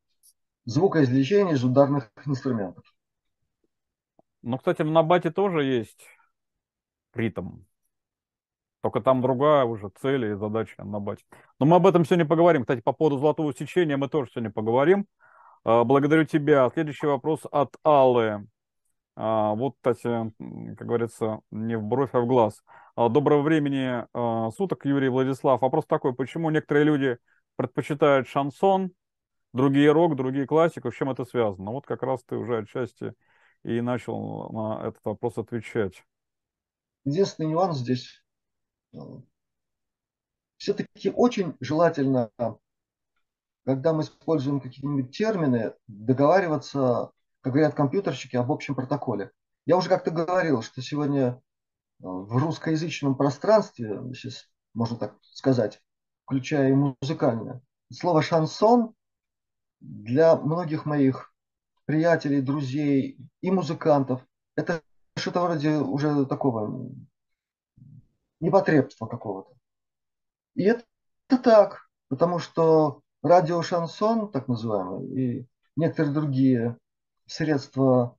звукоизвлечения 0.68 1.54
из 1.54 1.64
ударных 1.64 2.12
инструментов. 2.26 2.84
Ну, 4.42 4.58
кстати, 4.58 4.82
в 4.82 4.90
Набате 4.90 5.30
тоже 5.30 5.64
есть 5.64 6.04
ритм. 7.14 7.62
Только 8.82 9.00
там 9.00 9.22
другая 9.22 9.64
уже 9.64 9.90
цель 10.00 10.26
и 10.26 10.34
задача 10.34 10.84
Набате. 10.84 11.24
Но 11.58 11.64
мы 11.64 11.76
об 11.76 11.86
этом 11.86 12.04
сегодня 12.04 12.26
поговорим. 12.26 12.62
Кстати, 12.62 12.82
по 12.82 12.92
поводу 12.92 13.18
золотого 13.18 13.54
сечения 13.54 13.96
мы 13.96 14.08
тоже 14.08 14.30
сегодня 14.30 14.50
поговорим. 14.50 15.06
А, 15.64 15.84
благодарю 15.84 16.24
тебя. 16.24 16.68
Следующий 16.74 17.06
вопрос 17.06 17.40
от 17.50 17.74
Аллы. 17.82 18.46
А, 19.16 19.54
вот, 19.54 19.74
кстати, 19.76 20.32
как 20.76 20.86
говорится, 20.86 21.40
не 21.50 21.78
в 21.78 21.82
бровь, 21.82 22.10
а 22.12 22.20
в 22.20 22.26
глаз. 22.26 22.62
А, 22.94 23.08
доброго 23.08 23.40
времени 23.40 24.04
суток, 24.52 24.84
Юрий 24.84 25.08
Владислав. 25.08 25.62
Вопрос 25.62 25.86
такой, 25.86 26.14
почему 26.14 26.50
некоторые 26.50 26.84
люди 26.84 27.16
предпочитают 27.56 28.28
шансон, 28.28 28.92
другие 29.52 29.92
рок, 29.92 30.16
другие 30.16 30.46
классику, 30.46 30.90
с 30.90 30.94
чем 30.94 31.10
это 31.10 31.24
связано? 31.24 31.70
Вот 31.70 31.86
как 31.86 32.02
раз 32.02 32.22
ты 32.24 32.36
уже 32.36 32.58
отчасти 32.58 33.14
и 33.64 33.80
начал 33.80 34.50
на 34.52 34.86
этот 34.86 35.04
вопрос 35.04 35.38
отвечать. 35.38 36.04
Единственный 37.04 37.50
нюанс 37.50 37.78
здесь. 37.78 38.22
Все-таки 40.58 41.10
очень 41.10 41.56
желательно 41.60 42.30
когда 43.68 43.92
мы 43.92 44.00
используем 44.00 44.60
какие-нибудь 44.60 45.14
термины, 45.14 45.74
договариваться, 45.88 47.10
как 47.42 47.52
говорят 47.52 47.74
компьютерщики, 47.74 48.34
об 48.34 48.50
общем 48.50 48.74
протоколе. 48.74 49.30
Я 49.66 49.76
уже 49.76 49.90
как-то 49.90 50.10
говорил, 50.10 50.62
что 50.62 50.80
сегодня 50.80 51.22
э, 51.26 51.36
в 51.98 52.34
русскоязычном 52.34 53.14
пространстве, 53.14 54.00
сейчас 54.14 54.48
можно 54.72 54.96
так 54.96 55.18
сказать, 55.20 55.82
включая 56.24 56.70
и 56.70 56.94
музыкальное, 57.02 57.60
слово 57.92 58.22
шансон 58.22 58.94
для 59.80 60.36
многих 60.36 60.86
моих 60.86 61.32
приятелей, 61.84 62.40
друзей 62.40 63.18
и 63.40 63.50
музыкантов 63.50 64.22
это 64.56 64.82
что-то 65.16 65.42
вроде 65.42 65.76
уже 65.76 66.26
такого 66.26 66.90
непотребства 68.40 69.06
какого-то. 69.06 69.52
И 70.54 70.64
это, 70.64 70.84
это 71.28 71.42
так, 71.42 71.88
потому 72.08 72.38
что 72.38 73.02
радиошансон, 73.22 74.30
так 74.32 74.48
называемый, 74.48 75.06
и 75.06 75.48
некоторые 75.76 76.12
другие 76.12 76.76
средства 77.26 78.16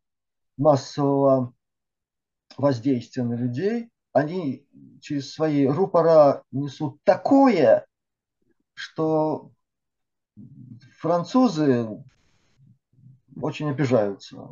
массового 0.57 1.53
воздействия 2.57 3.23
на 3.23 3.33
людей, 3.33 3.89
они 4.13 4.67
через 5.01 5.33
свои 5.33 5.65
рупора 5.67 6.43
несут 6.51 7.03
такое, 7.03 7.85
что 8.73 9.51
французы 10.97 12.03
очень 13.41 13.69
обижаются. 13.69 14.49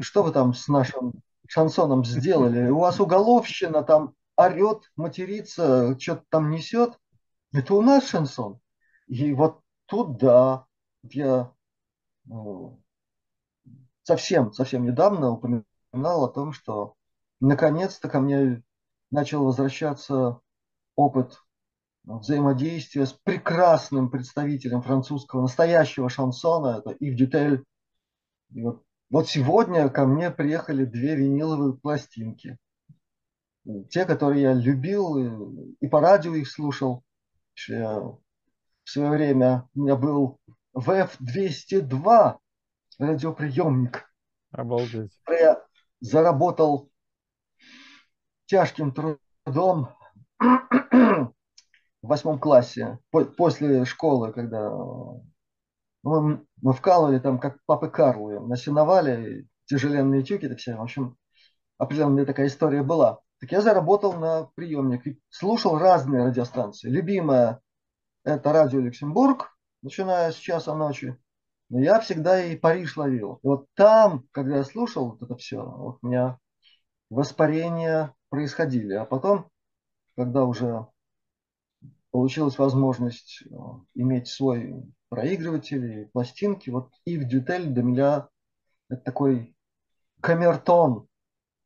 Что 0.00 0.22
вы 0.22 0.32
там 0.32 0.54
с 0.54 0.68
нашим 0.68 1.12
шансоном 1.48 2.04
сделали? 2.04 2.68
У 2.68 2.78
вас 2.78 3.00
уголовщина 3.00 3.82
там 3.82 4.14
орет, 4.36 4.90
матерится, 4.96 5.98
что-то 5.98 6.24
там 6.28 6.50
несет. 6.50 6.98
Это 7.52 7.74
у 7.74 7.82
нас 7.82 8.08
шансон. 8.08 8.58
И 9.06 9.32
вот 9.34 9.62
Тут 9.92 10.16
да, 10.16 10.64
я 11.02 11.52
ну, 12.24 12.82
совсем, 14.04 14.54
совсем 14.54 14.86
недавно 14.86 15.32
упоминал 15.32 16.24
о 16.24 16.28
том, 16.28 16.54
что 16.54 16.94
наконец-то 17.40 18.08
ко 18.08 18.20
мне 18.20 18.62
начал 19.10 19.44
возвращаться 19.44 20.40
опыт 20.96 21.42
взаимодействия 22.04 23.06
с 23.06 23.12
прекрасным 23.12 24.10
представителем 24.10 24.82
французского 24.82 25.42
настоящего 25.42 26.08
шансона, 26.08 26.78
это 26.78 26.90
Ив 26.90 27.16
Дютель. 27.16 27.64
И 28.50 28.62
вот, 28.62 28.82
вот 29.10 29.28
сегодня 29.28 29.88
ко 29.88 30.06
мне 30.06 30.30
приехали 30.30 30.84
две 30.84 31.14
виниловые 31.16 31.74
пластинки. 31.74 32.58
Те, 33.90 34.04
которые 34.04 34.42
я 34.42 34.54
любил, 34.54 35.16
и, 35.16 35.76
и 35.80 35.88
по 35.88 36.00
радио 36.00 36.34
их 36.34 36.50
слушал. 36.50 37.04
Я 37.68 38.00
в 38.00 38.20
свое 38.84 39.10
время 39.10 39.68
у 39.74 39.82
меня 39.82 39.96
был 39.96 40.40
ВФ-202 40.74 42.38
радиоприемник. 42.98 44.08
Обалдеть. 44.50 45.12
Я 45.28 45.62
заработал 46.00 46.90
тяжким 48.46 48.92
трудом 48.92 49.88
в 52.02 52.08
восьмом 52.08 52.38
классе, 52.38 52.98
после 53.10 53.84
школы, 53.84 54.32
когда 54.32 54.70
мы, 56.02 56.44
мы 56.60 56.72
вкалывали 56.72 57.18
там, 57.18 57.38
как 57.38 57.58
папы 57.64 57.88
Карлы, 57.88 58.40
на 58.40 58.56
сеновале, 58.56 59.46
тяжеленные 59.66 60.22
тюки, 60.22 60.46
это 60.46 60.56
все, 60.56 60.76
в 60.76 60.82
общем, 60.82 61.16
определенная 61.78 62.26
такая 62.26 62.48
история 62.48 62.82
была. 62.82 63.20
Так 63.40 63.52
я 63.52 63.60
заработал 63.60 64.12
на 64.14 64.44
приемник 64.54 65.18
слушал 65.28 65.78
разные 65.78 66.26
радиостанции. 66.26 66.88
Любимая 66.88 67.60
это 68.24 68.52
радио 68.52 68.80
Люксембург, 68.80 69.56
начиная 69.82 70.30
с 70.30 70.36
часа 70.36 70.74
ночи. 70.74 71.16
Но 71.68 71.80
я 71.80 72.00
всегда 72.00 72.42
и 72.42 72.56
Париж 72.56 72.96
ловил. 72.96 73.40
И 73.42 73.46
вот 73.46 73.66
там, 73.74 74.24
когда 74.30 74.58
я 74.58 74.64
слушал 74.64 75.10
вот 75.10 75.22
это 75.22 75.36
все, 75.36 75.64
вот 75.64 75.98
у 76.02 76.06
меня 76.06 76.38
воспарение 77.10 78.14
происходили. 78.28 78.94
А 78.94 79.04
потом, 79.04 79.48
когда 80.16 80.44
уже 80.44 80.86
получилась 82.12 82.58
возможность 82.58 83.42
э, 83.50 83.54
иметь 83.94 84.28
свой 84.28 84.84
проигрыватель 85.08 86.02
и 86.02 86.04
пластинки, 86.04 86.70
вот 86.70 86.92
Ив 87.04 87.24
Дютель 87.24 87.66
для 87.66 87.82
меня 87.82 88.28
это 88.88 89.02
такой 89.02 89.56
камертон 90.20 91.08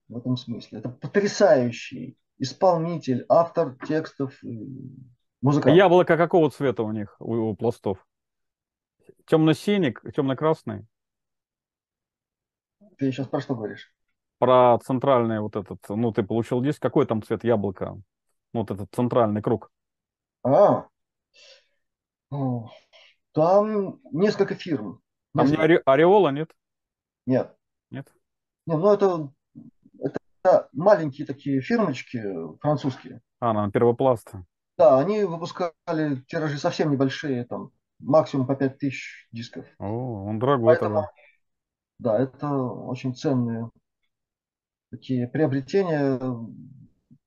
в 0.08 0.16
этом 0.16 0.36
смысле. 0.36 0.78
Это 0.78 0.88
потрясающий 0.88 2.16
исполнитель, 2.38 3.26
автор 3.28 3.76
текстов, 3.86 4.38
музыкант. 5.42 5.76
Яблоко 5.76 6.16
какого 6.16 6.50
цвета 6.50 6.82
у 6.84 6.92
них, 6.92 7.16
у, 7.18 7.50
у 7.50 7.56
пластов? 7.56 8.06
Темно-синий, 9.26 9.94
темно-красный? 10.14 10.86
Ты 12.98 13.10
сейчас 13.10 13.26
про 13.26 13.40
что 13.40 13.54
говоришь? 13.54 13.92
Про 14.38 14.78
центральный 14.84 15.40
вот 15.40 15.56
этот, 15.56 15.78
ну, 15.88 16.12
ты 16.12 16.22
получил 16.22 16.62
диск, 16.62 16.80
какой 16.80 17.06
там 17.06 17.22
цвет 17.22 17.42
яблока? 17.42 18.00
Вот 18.52 18.70
этот 18.70 18.88
центральный 18.94 19.42
круг. 19.42 19.70
А, 20.42 20.88
там 23.32 24.00
несколько 24.12 24.54
фирм. 24.54 25.00
Там 25.34 25.50
не 25.50 25.56
ори- 25.56 25.82
ореола, 25.84 26.30
нет? 26.30 26.54
Нет. 27.26 27.54
Нет? 27.90 28.12
Не, 28.66 28.76
ну 28.76 28.92
это, 28.92 29.30
это 30.00 30.68
маленькие 30.72 31.26
такие 31.26 31.60
фирмочки 31.60 32.22
французские. 32.60 33.20
А, 33.40 33.52
на 33.52 33.70
первопласт. 33.70 34.32
Да, 34.78 34.98
они 34.98 35.24
выпускали 35.24 36.22
тиражи 36.28 36.58
совсем 36.58 36.90
небольшие, 36.90 37.44
там 37.44 37.70
максимум 37.98 38.46
по 38.46 38.54
5000 38.54 39.28
дисков. 39.32 39.66
О, 39.78 40.24
он 40.26 40.38
дорогой 40.38 40.68
Поэтому, 40.68 40.96
тогда. 40.96 41.10
да, 41.98 42.18
это 42.22 42.48
очень 42.52 43.14
ценные 43.14 43.70
такие 44.90 45.28
приобретения. 45.28 46.20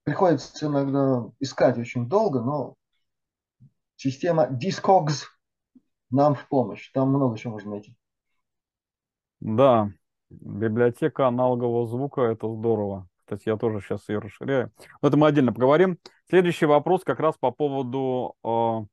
Приходится 0.03 0.65
иногда 0.67 1.25
искать 1.39 1.77
очень 1.77 2.07
долго, 2.07 2.41
но 2.41 2.75
система 3.99 4.47
Discogs 4.47 5.25
нам 6.09 6.33
в 6.33 6.47
помощь. 6.47 6.89
Там 6.91 7.09
много 7.09 7.37
чего 7.37 7.53
можно 7.53 7.71
найти. 7.71 7.95
Да, 9.41 9.91
библиотека 10.29 11.27
аналогового 11.27 11.85
звука, 11.85 12.21
это 12.21 12.51
здорово. 12.51 13.07
Кстати, 13.19 13.49
я 13.49 13.57
тоже 13.57 13.81
сейчас 13.81 14.07
ее 14.09 14.19
расширяю. 14.19 14.71
Но 15.01 15.09
это 15.09 15.17
мы 15.17 15.27
отдельно 15.27 15.53
поговорим. 15.53 15.99
Следующий 16.29 16.65
вопрос 16.65 17.03
как 17.03 17.19
раз 17.19 17.35
по 17.37 17.51
поводу, 17.51 18.35
э, 18.43 18.85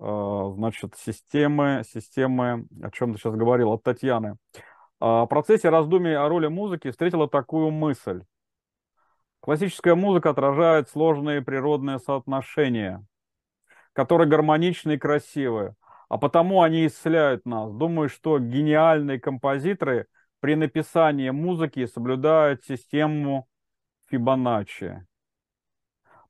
э, 0.00 0.52
значит, 0.54 0.94
системы, 0.96 1.82
системы, 1.86 2.66
о 2.82 2.90
чем 2.90 3.12
ты 3.12 3.18
сейчас 3.18 3.34
говорил, 3.34 3.72
от 3.72 3.82
Татьяны. 3.82 4.36
А, 5.00 5.24
в 5.24 5.26
процессе 5.26 5.68
раздумий 5.68 6.16
о 6.16 6.28
роли 6.28 6.46
музыки 6.46 6.90
встретила 6.90 7.28
такую 7.28 7.70
мысль. 7.70 8.22
Классическая 9.40 9.94
музыка 9.94 10.30
отражает 10.30 10.88
сложные 10.88 11.42
природные 11.42 11.98
соотношения, 11.98 13.04
которые 13.98 14.28
гармоничны 14.28 14.92
и 14.92 14.96
красивы, 14.96 15.74
а 16.08 16.18
потому 16.18 16.62
они 16.62 16.86
исцеляют 16.86 17.44
нас. 17.44 17.72
Думаю, 17.72 18.08
что 18.08 18.38
гениальные 18.38 19.18
композиторы 19.18 20.06
при 20.38 20.54
написании 20.54 21.30
музыки 21.30 21.84
соблюдают 21.84 22.62
систему 22.62 23.48
Фибоначчи. 24.06 25.04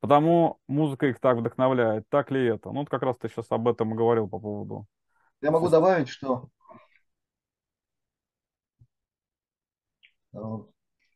Потому 0.00 0.58
музыка 0.66 1.08
их 1.08 1.20
так 1.20 1.36
вдохновляет. 1.36 2.04
Так 2.08 2.30
ли 2.30 2.46
это? 2.46 2.70
Ну, 2.70 2.78
вот 2.78 2.88
как 2.88 3.02
раз 3.02 3.18
ты 3.18 3.28
сейчас 3.28 3.44
об 3.50 3.68
этом 3.68 3.92
и 3.92 3.96
говорил 3.98 4.30
по 4.30 4.38
поводу. 4.38 4.86
Я 5.42 5.50
могу 5.50 5.68
добавить, 5.68 6.08
что 6.08 6.48
э, 10.32 10.38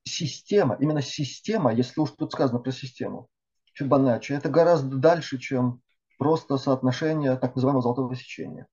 система, 0.05 0.77
именно 0.79 1.01
система, 1.01 1.73
если 1.73 1.99
уж 1.99 2.11
тут 2.11 2.31
сказано 2.31 2.59
про 2.59 2.73
систему, 2.73 3.29
Фибоначчи, 3.73 4.35
это 4.35 4.51
гораздо 4.51 4.99
дальше, 4.99 5.39
чем 5.39 5.82
просто 6.23 6.57
соотношение 6.57 7.37
так 7.37 7.57
называемого 7.57 7.83
золотого 7.83 8.15
сечения. 8.15 8.69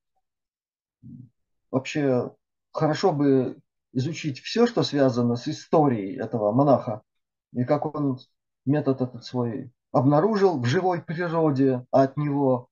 Вообще, 1.72 2.30
хорошо 2.70 3.10
бы 3.10 3.58
изучить 3.92 4.38
все, 4.38 4.68
что 4.68 4.84
связано 4.84 5.34
с 5.34 5.48
историей 5.48 6.16
этого 6.16 6.52
монаха, 6.52 7.02
и 7.52 7.64
как 7.64 7.92
он 7.92 8.20
метод 8.64 9.00
этот 9.00 9.24
свой 9.24 9.72
обнаружил 9.90 10.60
в 10.60 10.64
живой 10.64 11.02
природе, 11.02 11.84
а 11.90 12.04
от 12.04 12.16
него 12.16 12.68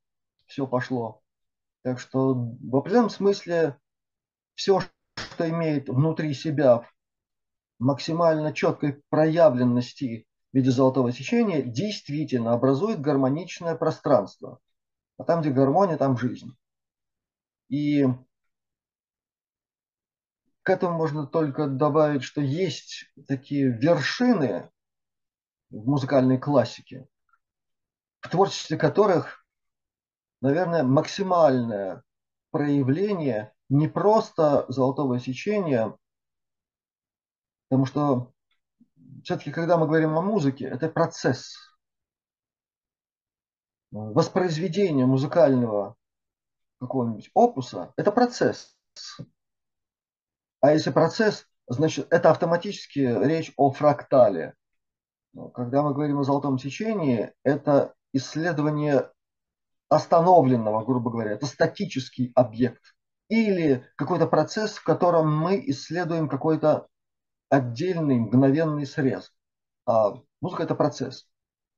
все 0.47 0.65
пошло. 0.65 1.23
Так 1.83 1.99
что 1.99 2.35
в 2.35 2.77
определенном 2.77 3.11
смысле 3.11 3.77
все, 4.55 4.79
что 5.17 5.51
имеет 5.51 5.89
внутри 5.89 6.35
себя 6.35 6.87
максимально 7.81 8.53
четкой 8.53 9.03
проявленности 9.09 10.29
в 10.53 10.57
виде 10.57 10.71
золотого 10.71 11.11
сечения, 11.11 11.63
действительно 11.63 12.53
образует 12.53 13.01
гармоничное 13.01 13.75
пространство. 13.75 14.61
А 15.19 15.25
там, 15.25 15.41
где 15.41 15.51
гармония, 15.51 15.99
там 15.99 16.17
жизнь. 16.17 16.57
И 17.69 18.07
к 20.63 20.71
этому 20.71 20.97
можно 20.97 21.27
только 21.27 21.67
добавить, 21.67 22.23
что 22.23 22.41
есть 22.41 23.11
такие 23.27 23.69
вершины 23.71 24.71
в 25.71 25.87
музыкальной 25.87 26.39
классике, 26.39 27.09
в 28.21 28.29
творчестве 28.31 28.77
которых, 28.77 29.45
наверное, 30.41 30.83
максимальное 30.83 32.03
проявление 32.51 33.53
не 33.69 33.89
просто 33.89 34.65
золотого 34.69 35.19
сечения, 35.19 35.97
потому 37.69 37.87
что 37.87 38.33
все-таки, 39.25 39.51
когда 39.51 39.77
мы 39.77 39.87
говорим 39.87 40.17
о 40.17 40.23
музыке, 40.23 40.67
это 40.67 40.89
процесс. 40.89 41.68
Воспроизведение 43.91 45.07
музыкального 45.07 45.97
какого-нибудь 46.81 47.31
опуса– 47.35 47.93
это 47.97 48.13
процесс. 48.13 48.77
А 50.61 50.73
если 50.73 50.91
процесс, 50.91 51.47
значит, 51.67 52.07
это 52.11 52.31
автоматически 52.31 52.99
речь 52.99 53.53
о 53.57 53.71
фрактале. 53.71 54.55
Когда 55.55 55.83
мы 55.83 55.95
говорим 55.95 56.19
о 56.19 56.25
золотом 56.25 56.59
сечении, 56.59 57.33
это 57.45 57.95
исследование 58.13 59.11
остановленного, 59.89 60.85
грубо 60.85 61.11
говоря, 61.11 61.33
это 61.33 61.47
статический 61.47 62.33
объект. 62.35 62.95
Или 63.29 63.87
какой-то 63.97 64.27
процесс, 64.27 64.77
в 64.77 64.85
котором 64.85 65.35
мы 65.35 65.63
исследуем 65.71 66.29
какой-то 66.29 66.89
отдельный 67.49 68.19
мгновенный 68.19 68.87
срез. 68.87 69.33
А 69.87 70.15
музыка– 70.41 70.63
это 70.65 70.75
процесс. 70.75 71.27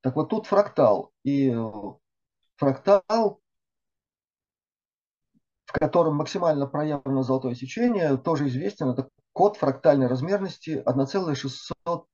Так 0.00 0.16
вот 0.16 0.30
тут 0.30 0.46
фрактал. 0.46 1.12
И 1.24 1.54
фрактал, 2.60 3.40
в 5.64 5.72
котором 5.72 6.16
максимально 6.16 6.66
проявлено 6.66 7.22
золотое 7.22 7.54
сечение, 7.54 8.18
тоже 8.18 8.48
известен. 8.48 8.90
Это 8.90 9.08
код 9.32 9.56
фрактальной 9.56 10.06
размерности 10.06 10.82
1,600 10.84 12.06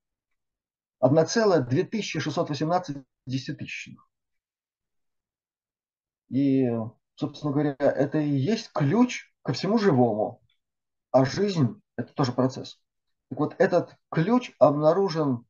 1,2618 1.03 3.05
десятитысячных. 3.27 4.09
И, 6.29 6.69
собственно 7.17 7.53
говоря, 7.53 7.77
это 7.79 8.19
и 8.19 8.31
есть 8.31 8.71
ключ 8.73 9.33
ко 9.43 9.53
всему 9.53 9.79
живому. 9.79 10.43
А 11.11 11.25
жизнь– 11.25 11.81
это 11.97 12.13
тоже 12.15 12.33
процесс. 12.33 12.81
Так 13.31 13.39
вот, 13.39 13.55
этот 13.59 13.97
ключ 14.11 14.53
обнаружен 14.59 15.45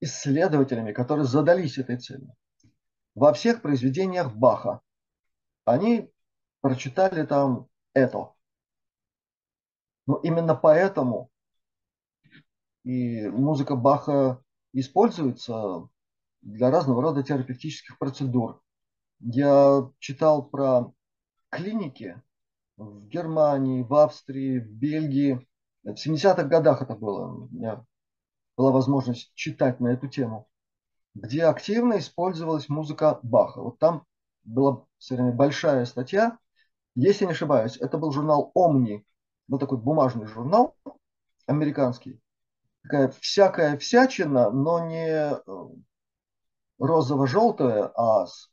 исследователями, 0.00 0.92
которые 0.92 1.26
задались 1.26 1.78
этой 1.78 1.98
целью. 1.98 2.34
Во 3.14 3.32
всех 3.32 3.62
произведениях 3.62 4.34
Баха 4.34 4.80
они 5.64 6.10
прочитали 6.60 7.24
там 7.24 7.68
это. 7.92 8.32
Но 10.06 10.16
именно 10.16 10.54
поэтому 10.54 11.30
и 12.84 13.26
музыка 13.28 13.76
Баха 13.76 14.42
используется 14.72 15.88
для 16.42 16.70
разного 16.70 17.02
рода 17.02 17.22
терапевтических 17.22 17.98
процедур. 17.98 18.62
Я 19.20 19.90
читал 19.98 20.46
про 20.46 20.92
клиники 21.48 22.20
в 22.76 23.06
Германии, 23.08 23.82
в 23.82 23.94
Австрии, 23.94 24.58
в 24.58 24.70
Бельгии. 24.70 25.46
В 25.82 25.90
70-х 25.90 26.44
годах 26.44 26.82
это 26.82 26.94
было. 26.94 27.44
У 27.44 27.48
меня 27.48 27.86
была 28.56 28.72
возможность 28.72 29.32
читать 29.34 29.80
на 29.80 29.88
эту 29.88 30.08
тему, 30.08 30.48
где 31.14 31.44
активно 31.44 31.98
использовалась 31.98 32.68
музыка 32.68 33.20
Баха. 33.22 33.62
Вот 33.62 33.78
там 33.78 34.04
была 34.44 34.84
все 34.98 35.14
время 35.14 35.32
большая 35.32 35.84
статья. 35.84 36.38
Если 36.94 37.24
не 37.24 37.32
ошибаюсь, 37.32 37.76
это 37.76 37.98
был 37.98 38.12
журнал 38.12 38.50
«Омни». 38.54 39.04
Вот 39.48 39.60
такой 39.60 39.78
бумажный 39.78 40.26
журнал 40.26 40.76
американский. 41.46 42.20
Такая 42.82 43.08
всякая 43.20 43.78
всячина, 43.78 44.50
но 44.50 44.86
не 44.86 45.08
э, 45.08 45.40
розово-желтая, 46.78 47.90
а 47.94 48.26
с 48.26 48.50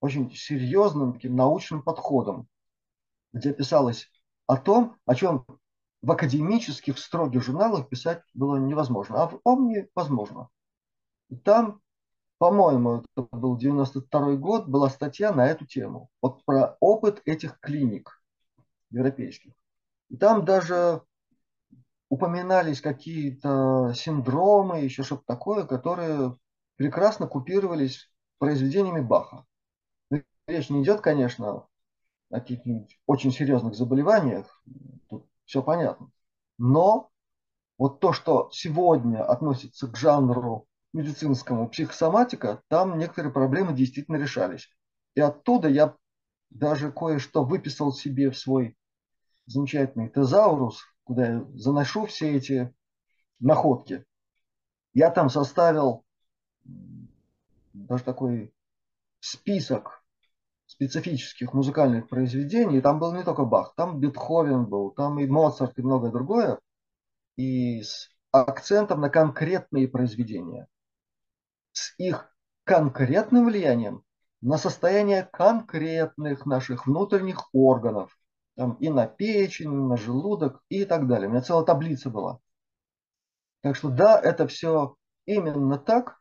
очень 0.00 0.30
серьезным 0.34 1.14
таким 1.14 1.34
научным 1.34 1.82
подходом, 1.82 2.46
где 3.32 3.52
писалось 3.52 4.10
о 4.46 4.56
том, 4.56 4.96
о 5.06 5.14
чем 5.14 5.46
в 6.02 6.12
академических 6.12 6.98
строгих 6.98 7.42
журналах 7.42 7.88
писать 7.88 8.22
было 8.34 8.56
невозможно, 8.56 9.22
а 9.22 9.28
в 9.28 9.40
Омни 9.44 9.88
возможно. 9.94 10.50
Там, 11.42 11.80
по-моему, 12.38 13.04
это 13.16 13.28
был 13.32 13.56
92 13.56 14.36
год, 14.36 14.66
была 14.66 14.90
статья 14.90 15.32
на 15.32 15.46
эту 15.46 15.66
тему. 15.66 16.10
Вот 16.20 16.44
про 16.44 16.76
опыт 16.80 17.22
этих 17.24 17.58
клиник 17.60 18.22
европейских. 18.90 19.52
И 20.08 20.16
там 20.16 20.44
даже 20.44 21.02
упоминались 22.08 22.80
какие-то 22.80 23.92
синдромы, 23.94 24.80
еще 24.80 25.02
что-то 25.02 25.24
такое, 25.26 25.64
которые 25.64 26.36
прекрасно 26.76 27.26
купировались 27.26 28.10
произведениями 28.38 29.00
Баха. 29.00 29.44
Ну, 30.10 30.22
речь 30.46 30.70
не 30.70 30.82
идет, 30.82 31.00
конечно, 31.00 31.66
о 32.30 32.34
каких-нибудь 32.40 33.00
очень 33.06 33.32
серьезных 33.32 33.74
заболеваниях, 33.74 34.62
тут 35.08 35.26
все 35.44 35.62
понятно. 35.62 36.10
Но 36.58 37.10
вот 37.78 38.00
то, 38.00 38.12
что 38.12 38.48
сегодня 38.52 39.24
относится 39.24 39.88
к 39.88 39.96
жанру 39.96 40.66
медицинскому 40.94 41.68
психосоматика, 41.68 42.62
там 42.68 42.98
некоторые 42.98 43.32
проблемы 43.32 43.74
действительно 43.74 44.16
решались. 44.16 44.70
И 45.14 45.20
оттуда 45.20 45.68
я 45.68 45.94
даже 46.50 46.92
кое-что 46.92 47.44
выписал 47.44 47.92
себе 47.92 48.30
в 48.30 48.38
свой 48.38 48.76
замечательный 49.46 50.08
тезаурус, 50.08 50.82
куда 51.02 51.26
я 51.26 51.44
заношу 51.54 52.06
все 52.06 52.36
эти 52.36 52.72
находки. 53.40 54.04
Я 54.94 55.10
там 55.10 55.28
составил 55.28 56.04
даже 57.72 58.04
такой 58.04 58.54
список 59.20 60.04
специфических 60.66 61.52
музыкальных 61.52 62.08
произведений. 62.08 62.80
Там 62.80 62.98
был 62.98 63.12
не 63.12 63.24
только 63.24 63.44
Бах, 63.44 63.74
там 63.76 64.00
Бетховен 64.00 64.66
был, 64.66 64.90
там 64.90 65.18
и 65.18 65.26
Моцарт, 65.26 65.78
и 65.78 65.82
многое 65.82 66.10
другое. 66.10 66.58
И 67.36 67.82
с 67.82 68.08
акцентом 68.30 69.00
на 69.00 69.10
конкретные 69.10 69.88
произведения. 69.88 70.68
С 71.74 71.94
их 71.98 72.34
конкретным 72.64 73.46
влиянием 73.46 74.04
на 74.40 74.58
состояние 74.58 75.28
конкретных 75.32 76.46
наших 76.46 76.86
внутренних 76.86 77.48
органов, 77.52 78.16
там 78.56 78.74
и 78.74 78.88
на 78.88 79.06
печень, 79.06 79.72
и 79.72 79.76
на 79.76 79.96
желудок 79.96 80.62
и 80.68 80.84
так 80.84 81.06
далее. 81.08 81.28
У 81.28 81.32
меня 81.32 81.42
целая 81.42 81.64
таблица 81.64 82.10
была. 82.10 82.38
Так 83.62 83.76
что 83.76 83.88
да, 83.90 84.20
это 84.20 84.46
все 84.46 84.96
именно 85.26 85.78
так. 85.78 86.20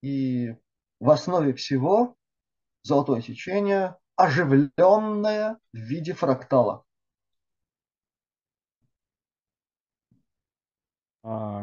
И 0.00 0.54
в 1.00 1.10
основе 1.10 1.54
всего 1.54 2.16
золотое 2.82 3.20
сечение, 3.20 3.96
оживленное 4.16 5.58
в 5.72 5.76
виде 5.76 6.12
фрактала. 6.12 6.84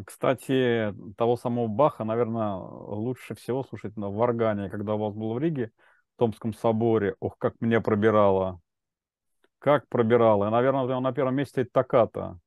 Кстати, 0.05 0.93
того 1.17 1.37
самого 1.37 1.67
Баха, 1.67 2.03
наверное, 2.03 2.55
лучше 2.55 3.35
всего 3.35 3.63
слушать 3.63 3.93
в 3.95 4.17
органе, 4.17 4.69
когда 4.69 4.95
у 4.95 4.97
вас 4.97 5.13
был 5.13 5.33
в 5.33 5.39
Риге, 5.39 5.71
в 6.15 6.19
Томском 6.19 6.53
соборе. 6.53 7.15
Ох, 7.19 7.37
как 7.37 7.61
меня 7.61 7.79
пробирало. 7.79 8.59
Как 9.59 9.87
пробирало. 9.87 10.47
И, 10.47 10.49
наверное, 10.49 10.99
на 10.99 11.11
первом 11.13 11.35
месте 11.35 11.65
токата. 11.65 12.39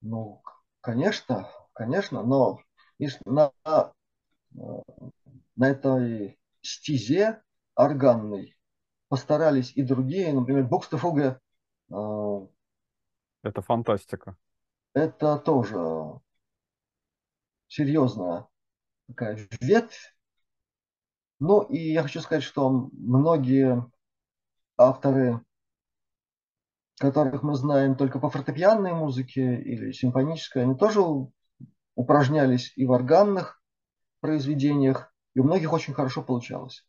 Ну, 0.00 0.42
конечно, 0.80 1.48
конечно, 1.74 2.22
но 2.22 2.60
на, 3.26 3.52
на 5.56 5.68
этой 5.68 6.38
стезе 6.62 7.42
органной 7.74 8.56
постарались 9.08 9.72
и 9.76 9.82
другие, 9.82 10.32
например, 10.32 10.64
Букстефуге. 10.64 11.38
Э, 11.90 12.46
это 13.44 13.62
фантастика. 13.62 14.36
Это 14.94 15.38
тоже 15.38 16.20
серьезная 17.68 18.46
такая 19.08 19.38
ветвь. 19.60 20.14
Ну 21.40 21.62
и 21.62 21.92
я 21.92 22.02
хочу 22.02 22.20
сказать, 22.20 22.44
что 22.44 22.70
многие 22.70 23.84
авторы, 24.76 25.40
которых 26.98 27.42
мы 27.42 27.54
знаем 27.54 27.96
только 27.96 28.18
по 28.18 28.30
фортепианной 28.30 28.94
музыке 28.94 29.60
или 29.60 29.92
симфонической, 29.92 30.62
они 30.62 30.76
тоже 30.76 31.00
упражнялись 31.96 32.72
и 32.76 32.86
в 32.86 32.92
органных 32.92 33.62
произведениях, 34.20 35.12
и 35.34 35.40
у 35.40 35.44
многих 35.44 35.72
очень 35.72 35.92
хорошо 35.92 36.22
получалось. 36.22 36.86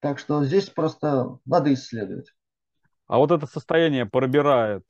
Так 0.00 0.18
что 0.18 0.44
здесь 0.44 0.70
просто 0.70 1.38
надо 1.44 1.72
исследовать. 1.74 2.34
А 3.06 3.18
вот 3.18 3.30
это 3.30 3.46
состояние 3.46 4.06
пробирает. 4.06 4.84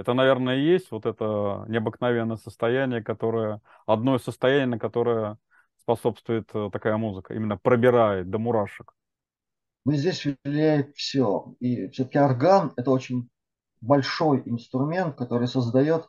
Это, 0.00 0.14
наверное, 0.14 0.56
и 0.56 0.64
есть 0.64 0.90
вот 0.92 1.04
это 1.04 1.66
необыкновенное 1.68 2.38
состояние, 2.38 3.02
которое, 3.02 3.60
одно 3.84 4.16
из 4.16 4.22
состояний, 4.22 4.70
на 4.70 4.78
которое 4.78 5.36
способствует 5.76 6.48
э, 6.54 6.70
такая 6.72 6.96
музыка, 6.96 7.34
именно 7.34 7.58
пробирает 7.58 8.30
до 8.30 8.38
мурашек. 8.38 8.94
Ну, 9.84 9.92
здесь 9.92 10.26
влияет 10.42 10.96
все. 10.96 11.54
И 11.60 11.88
все-таки 11.88 12.18
орган– 12.18 12.72
это 12.78 12.90
очень 12.90 13.28
большой 13.82 14.42
инструмент, 14.46 15.16
который 15.16 15.46
создает 15.46 16.08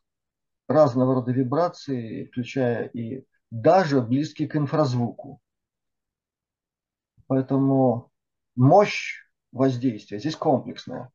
разного 0.70 1.16
рода 1.16 1.34
вибрации, 1.34 2.28
включая 2.28 2.86
и 2.86 3.26
даже 3.50 4.00
близкие 4.00 4.48
к 4.48 4.56
инфразвуку. 4.56 5.42
Поэтому 7.28 8.10
мощь 8.56 9.26
воздействия 9.52 10.20
здесь 10.20 10.38
комплексная. 10.38 11.12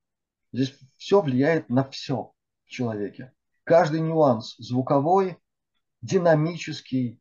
Здесь 0.52 0.78
все 0.98 1.22
влияет 1.22 1.70
на 1.70 1.88
все 1.88 2.34
человеке. 2.66 3.32
Каждый 3.64 4.00
нюанс 4.00 4.56
звуковой, 4.58 5.38
динамический, 6.02 7.20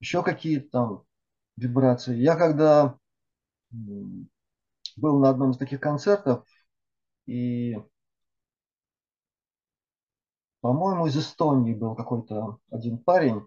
еще 0.00 0.22
какие-то 0.22 0.70
там 0.70 1.04
вибрации. 1.56 2.16
Я 2.16 2.36
когда 2.36 2.98
был 3.70 5.18
на 5.20 5.28
одном 5.28 5.50
из 5.52 5.58
таких 5.58 5.80
концертов, 5.80 6.44
и, 7.26 7.76
по-моему, 10.60 11.06
из 11.06 11.16
Эстонии 11.16 11.74
был 11.74 11.94
какой-то 11.94 12.58
один 12.70 12.98
парень, 12.98 13.46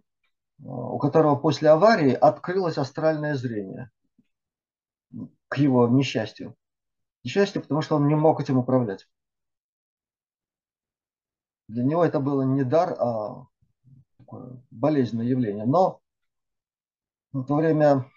у 0.60 0.98
которого 1.00 1.36
после 1.36 1.70
аварии 1.70 2.14
открылось 2.14 2.78
астральное 2.78 3.36
зрение 3.36 3.92
к 5.50 5.58
его 5.58 5.88
несчастью. 5.88 6.56
Несчастье, 7.24 7.62
потому 7.62 7.82
что 7.82 7.96
он 7.96 8.08
не 8.08 8.16
мог 8.16 8.40
этим 8.40 8.58
управлять. 8.58 9.08
Для 11.68 11.84
него 11.84 12.04
это 12.04 12.20
было 12.20 12.44
не 12.44 12.64
дар, 12.64 12.96
а 13.00 13.48
такое 14.18 14.62
болезненное 14.72 15.26
явление. 15.26 15.66
Но 15.66 16.02
во 17.32 17.56
время 17.56 18.10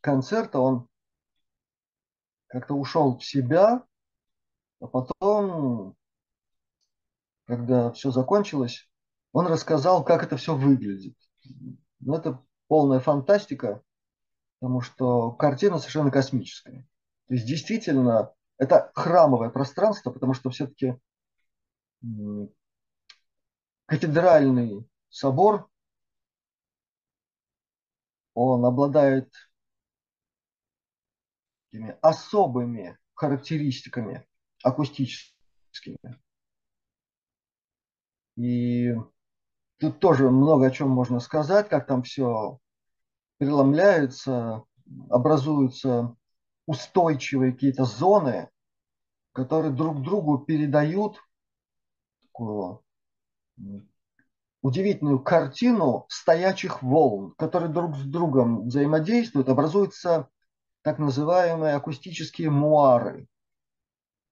концерта 0.00 0.60
он 0.60 0.88
как-то 2.46 2.74
ушел 2.74 3.18
в 3.18 3.24
себя, 3.24 3.84
а 4.80 4.86
потом, 4.86 5.96
когда 7.44 7.90
все 7.92 8.10
закончилось, 8.10 8.88
он 9.32 9.46
рассказал, 9.46 10.04
как 10.04 10.22
это 10.22 10.36
все 10.36 10.56
выглядит. 10.56 11.16
Ну, 12.00 12.14
это 12.14 12.42
полная 12.68 13.00
фантастика 13.00 13.82
потому 14.58 14.80
что 14.80 15.32
картина 15.32 15.78
совершенно 15.78 16.10
космическая. 16.10 16.86
То 17.28 17.34
есть 17.34 17.46
действительно 17.46 18.32
это 18.58 18.90
храмовое 18.94 19.50
пространство, 19.50 20.10
потому 20.10 20.34
что 20.34 20.50
все-таки 20.50 20.96
кафедральный 23.88 24.86
собор, 25.08 25.68
он 28.34 28.64
обладает 28.66 29.32
особыми 32.02 32.98
характеристиками 33.14 34.26
акустическими. 34.62 35.98
И 38.36 38.94
тут 39.78 40.00
тоже 40.00 40.30
много 40.30 40.66
о 40.66 40.70
чем 40.70 40.90
можно 40.90 41.18
сказать, 41.18 41.70
как 41.70 41.86
там 41.86 42.02
все 42.02 42.60
преломляются, 43.38 44.64
образуются 45.08 46.14
устойчивые 46.66 47.52
какие-то 47.52 47.86
зоны, 47.86 48.50
которые 49.32 49.72
друг 49.72 50.02
другу 50.02 50.38
передают 50.38 51.16
такую 52.20 52.82
удивительную 54.62 55.20
картину 55.20 56.06
стоячих 56.08 56.82
волн, 56.82 57.34
которые 57.38 57.72
друг 57.72 57.96
с 57.96 58.04
другом 58.04 58.66
взаимодействуют, 58.66 59.48
образуются 59.48 60.28
так 60.82 60.98
называемые 60.98 61.74
акустические 61.74 62.50
муары. 62.50 63.28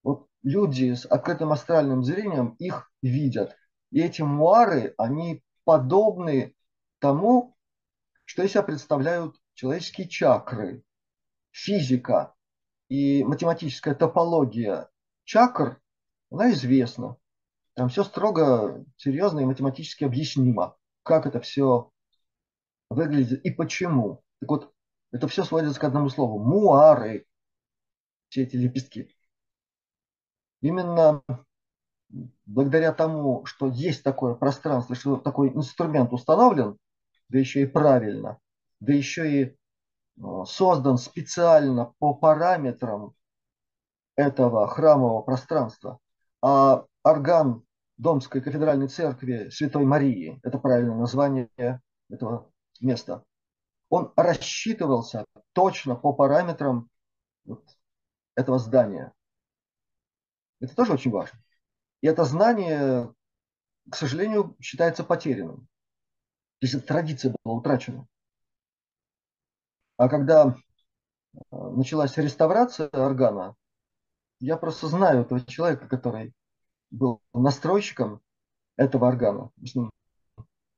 Вот 0.02 0.28
люди 0.42 0.94
с 0.94 1.06
открытым 1.06 1.52
астральным 1.52 2.02
зрением 2.02 2.56
их 2.58 2.90
видят. 3.02 3.56
И 3.90 4.00
эти 4.00 4.22
муары, 4.22 4.94
они 4.98 5.42
подобны 5.64 6.54
тому, 6.98 7.56
что 8.24 8.42
из 8.42 8.50
себя 8.50 8.62
представляют 8.62 9.36
человеческие 9.54 10.08
чакры, 10.08 10.82
физика 11.50 12.34
и 12.88 13.24
математическая 13.24 13.94
топология 13.94 14.88
чакр 15.24 15.80
она 16.30 16.50
известна. 16.52 17.16
Там 17.76 17.90
все 17.90 18.04
строго, 18.04 18.86
серьезно 18.96 19.40
и 19.40 19.44
математически 19.44 20.04
объяснимо, 20.04 20.76
как 21.02 21.26
это 21.26 21.40
все 21.40 21.90
выглядит 22.88 23.44
и 23.44 23.50
почему. 23.50 24.22
Так 24.40 24.48
вот, 24.48 24.72
это 25.12 25.28
все 25.28 25.44
сводится 25.44 25.78
к 25.78 25.84
одному 25.84 26.08
слову. 26.08 26.38
Муары. 26.38 27.26
Все 28.30 28.44
эти 28.44 28.56
лепестки. 28.56 29.14
Именно 30.62 31.22
благодаря 32.46 32.94
тому, 32.94 33.44
что 33.44 33.68
есть 33.68 34.02
такое 34.02 34.34
пространство, 34.34 34.94
что 34.94 35.18
такой 35.18 35.50
инструмент 35.50 36.14
установлен, 36.14 36.78
да 37.28 37.38
еще 37.38 37.60
и 37.60 37.66
правильно, 37.66 38.38
да 38.80 38.94
еще 38.94 39.30
и 39.30 39.44
э, 39.44 39.56
создан 40.46 40.96
специально 40.96 41.92
по 41.98 42.14
параметрам 42.14 43.14
этого 44.16 44.66
храмового 44.66 45.20
пространства. 45.20 45.98
А 46.40 46.86
орган 47.02 47.65
Домской 47.98 48.40
кафедральной 48.40 48.88
церкви 48.88 49.48
Святой 49.48 49.84
Марии, 49.84 50.38
это 50.42 50.58
правильное 50.58 50.96
название 50.96 51.48
этого 52.10 52.52
места, 52.80 53.24
он 53.88 54.12
рассчитывался 54.16 55.24
точно 55.52 55.94
по 55.94 56.12
параметрам 56.12 56.90
вот 57.44 57.64
этого 58.34 58.58
здания. 58.58 59.12
Это 60.60 60.74
тоже 60.74 60.92
очень 60.92 61.10
важно. 61.10 61.38
И 62.00 62.06
это 62.06 62.24
знание, 62.24 63.12
к 63.90 63.96
сожалению, 63.96 64.56
считается 64.60 65.04
потерянным. 65.04 65.68
То 66.58 66.66
есть 66.66 66.74
эта 66.74 66.86
традиция 66.86 67.34
была 67.44 67.56
утрачена. 67.56 68.06
А 69.96 70.08
когда 70.08 70.54
э, 71.34 71.38
началась 71.50 72.16
реставрация 72.16 72.88
органа, 72.88 73.54
я 74.40 74.56
просто 74.56 74.88
знаю 74.88 75.22
этого 75.22 75.40
человека, 75.44 75.88
который 75.88 76.34
был 76.90 77.20
настройщиком 77.32 78.20
этого 78.76 79.08
органа. 79.08 79.50
Мы 79.56 79.66
с 79.66 79.74
ним 79.74 79.90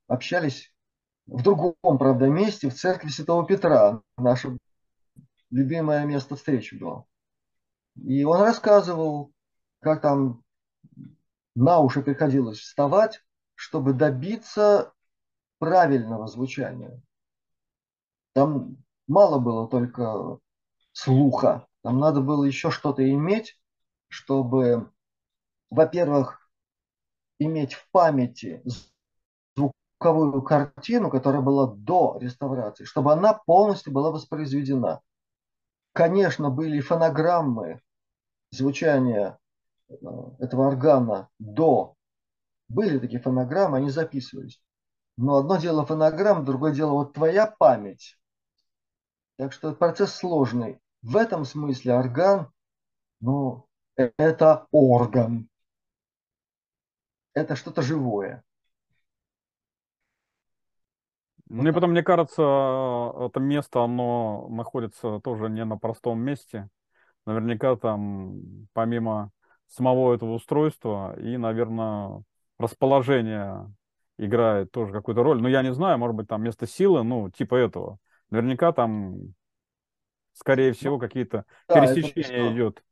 общались 0.07 0.73
в 1.27 1.43
другом, 1.43 1.99
правда, 1.99 2.27
месте, 2.27 2.71
в 2.71 2.75
церкви 2.75 3.09
Святого 3.09 3.47
Петра, 3.47 4.03
наше 4.17 4.57
любимое 5.51 6.05
место 6.05 6.37
встречи 6.37 6.75
было. 6.75 7.07
И 7.97 8.25
он 8.25 8.41
рассказывал, 8.41 9.33
как 9.81 10.01
там 10.03 10.43
на 11.55 11.81
уши 11.81 12.03
приходилось 12.03 12.59
вставать, 12.59 13.23
чтобы 13.55 13.93
добиться 13.93 14.93
правильного 15.59 16.29
звучания. 16.29 17.03
Там 18.33 18.77
мало 19.09 19.39
было 19.39 19.69
только 19.69 20.39
слуха, 20.93 21.67
там 21.83 21.99
надо 21.99 22.21
было 22.21 22.45
еще 22.45 22.71
что-то 22.71 23.09
иметь, 23.11 23.61
чтобы, 24.09 24.93
во-первых, 25.71 26.51
иметь 27.39 27.75
в 27.75 27.89
памяти 27.91 28.63
звуковую 29.57 30.43
картину, 30.43 31.11
которая 31.11 31.43
была 31.43 31.67
до 31.67 32.19
реставрации, 32.21 32.85
чтобы 32.85 33.13
она 33.13 33.35
полностью 33.35 33.93
была 33.93 34.11
воспроизведена. 34.11 35.01
Конечно, 35.93 36.51
были 36.51 36.81
фонограммы 36.81 37.81
звучания 38.51 39.39
э, 39.89 39.95
этого 40.39 40.69
органа 40.69 41.29
до. 41.39 41.95
Были 42.69 42.99
такие 42.99 43.21
фонограммы, 43.21 43.79
они 43.79 43.91
записывались. 43.91 44.61
Но 45.17 45.39
одно 45.39 45.57
дело 45.57 45.85
фонограмма, 45.85 46.45
другое 46.45 46.73
дело 46.73 46.93
вот 46.93 47.15
твоя 47.15 47.47
память. 47.47 48.17
Так 49.37 49.53
что 49.53 49.75
процесс 49.75 50.15
сложный. 50.15 50.81
В 51.03 51.17
этом 51.17 51.45
смысле 51.45 51.95
орган, 51.95 52.53
ну, 53.21 53.67
это 53.97 54.67
орган. 54.71 55.49
Это 57.39 57.55
что-то 57.55 57.83
живое. 57.83 58.43
Ну 61.49 61.69
и 61.69 61.73
потом, 61.73 61.93
мне 61.93 62.03
кажется, 62.03 62.43
это 62.43 63.39
место, 63.39 63.83
оно 63.83 64.49
находится 64.51 65.21
тоже 65.21 65.49
не 65.49 65.65
на 65.65 65.79
простом 65.79 66.21
месте. 66.21 66.69
Наверняка 67.27 67.77
там, 67.77 68.41
помимо 68.73 69.31
самого 69.69 70.15
этого 70.15 70.33
устройства 70.33 71.19
и, 71.21 71.37
наверное, 71.37 72.23
расположение 72.59 73.73
играет 74.19 74.73
тоже 74.73 74.93
какую-то 74.93 75.23
роль. 75.23 75.41
Но 75.41 75.49
я 75.49 75.63
не 75.63 75.73
знаю, 75.73 75.97
может 75.99 76.17
быть, 76.17 76.27
там 76.27 76.43
место 76.43 76.67
силы, 76.67 77.05
ну, 77.05 77.31
типа 77.31 77.55
этого. 77.55 77.99
Наверняка 78.31 78.73
там 78.73 79.33
скорее 80.35 80.73
всего, 80.73 80.95
ну, 80.95 81.01
какие-то 81.01 81.45
да, 81.69 81.75
пересечения 81.87 82.47
это 82.47 82.55
идет. 82.55 82.83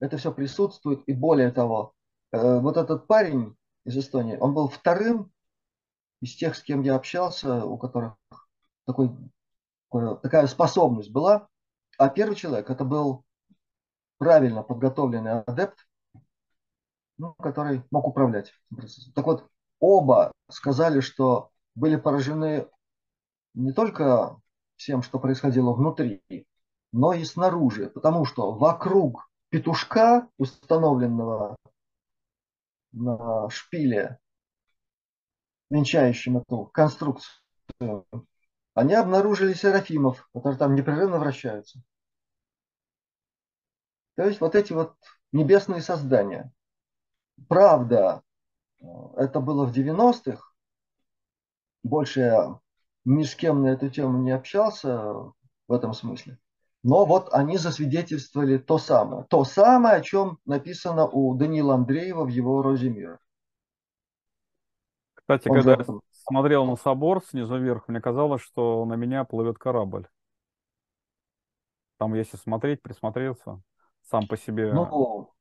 Это 0.00 0.16
все 0.16 0.32
присутствует, 0.32 1.02
и 1.06 1.12
более 1.12 1.50
того, 1.50 1.94
э, 2.32 2.58
вот 2.60 2.76
этот 2.76 3.06
парень 3.06 3.55
из 3.86 3.96
Эстонии, 3.96 4.36
он 4.36 4.52
был 4.52 4.68
вторым 4.68 5.32
из 6.20 6.34
тех, 6.34 6.56
с 6.56 6.62
кем 6.62 6.82
я 6.82 6.96
общался, 6.96 7.64
у 7.64 7.78
которых 7.78 8.16
такой, 8.84 9.10
такая 9.90 10.46
способность 10.48 11.10
была. 11.10 11.48
А 11.96 12.08
первый 12.08 12.34
человек, 12.34 12.68
это 12.68 12.84
был 12.84 13.24
правильно 14.18 14.62
подготовленный 14.62 15.40
адепт, 15.42 15.86
ну, 17.16 17.32
который 17.34 17.82
мог 17.90 18.06
управлять. 18.06 18.52
Так 19.14 19.24
вот, 19.24 19.48
оба 19.78 20.32
сказали, 20.50 21.00
что 21.00 21.50
были 21.74 21.96
поражены 21.96 22.66
не 23.54 23.72
только 23.72 24.36
всем, 24.76 25.02
что 25.02 25.18
происходило 25.18 25.72
внутри, 25.72 26.22
но 26.92 27.12
и 27.12 27.24
снаружи, 27.24 27.88
потому 27.88 28.24
что 28.24 28.52
вокруг 28.52 29.30
петушка, 29.50 30.28
установленного 30.38 31.56
на 32.96 33.48
шпиле, 33.50 34.18
венчающем 35.70 36.38
эту 36.38 36.66
конструкцию, 36.66 38.06
они 38.74 38.94
обнаружили 38.94 39.52
серафимов, 39.52 40.28
которые 40.32 40.58
там 40.58 40.74
непрерывно 40.74 41.18
вращаются. 41.18 41.80
То 44.16 44.24
есть 44.24 44.40
вот 44.40 44.54
эти 44.54 44.72
вот 44.72 44.96
небесные 45.32 45.82
создания. 45.82 46.52
Правда, 47.48 48.22
это 49.16 49.40
было 49.40 49.66
в 49.66 49.76
90-х. 49.76 50.42
Больше 51.82 52.20
я 52.20 52.60
ни 53.04 53.22
с 53.22 53.34
кем 53.34 53.62
на 53.62 53.68
эту 53.68 53.90
тему 53.90 54.18
не 54.22 54.30
общался 54.30 54.96
в 55.68 55.72
этом 55.72 55.92
смысле. 55.92 56.38
Но 56.86 57.04
вот 57.04 57.34
они 57.34 57.56
засвидетельствовали 57.56 58.58
то 58.58 58.78
самое. 58.78 59.24
То 59.24 59.42
самое, 59.42 59.96
о 59.96 60.00
чем 60.02 60.38
написано 60.44 61.08
у 61.08 61.34
Данила 61.34 61.74
Андреева 61.74 62.22
в 62.22 62.28
его 62.28 62.62
«Розе 62.62 62.90
мира». 62.90 63.18
Кстати, 65.14 65.48
Он 65.48 65.56
когда 65.56 65.72
я 65.72 65.84
смотрел 66.12 66.64
на 66.64 66.76
собор 66.76 67.24
снизу 67.24 67.58
вверх, 67.58 67.88
мне 67.88 68.00
казалось, 68.00 68.40
что 68.40 68.84
на 68.84 68.94
меня 68.94 69.24
плывет 69.24 69.58
корабль. 69.58 70.06
Там, 71.98 72.14
если 72.14 72.36
смотреть, 72.36 72.82
присмотреться, 72.82 73.60
сам 74.02 74.28
по 74.28 74.36
себе... 74.36 74.72
Ну, 74.72 75.34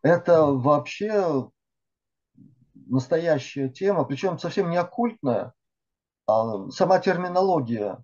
это 0.00 0.46
вообще 0.46 1.50
настоящая 2.74 3.68
тема, 3.68 4.04
причем 4.04 4.38
совсем 4.38 4.70
не 4.70 4.78
оккультная, 4.78 5.52
а 6.26 6.70
сама 6.70 6.98
терминология 6.98 8.02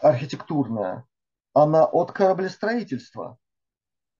архитектурная, 0.00 1.06
она 1.52 1.84
от 1.84 2.12
кораблестроительства. 2.12 3.38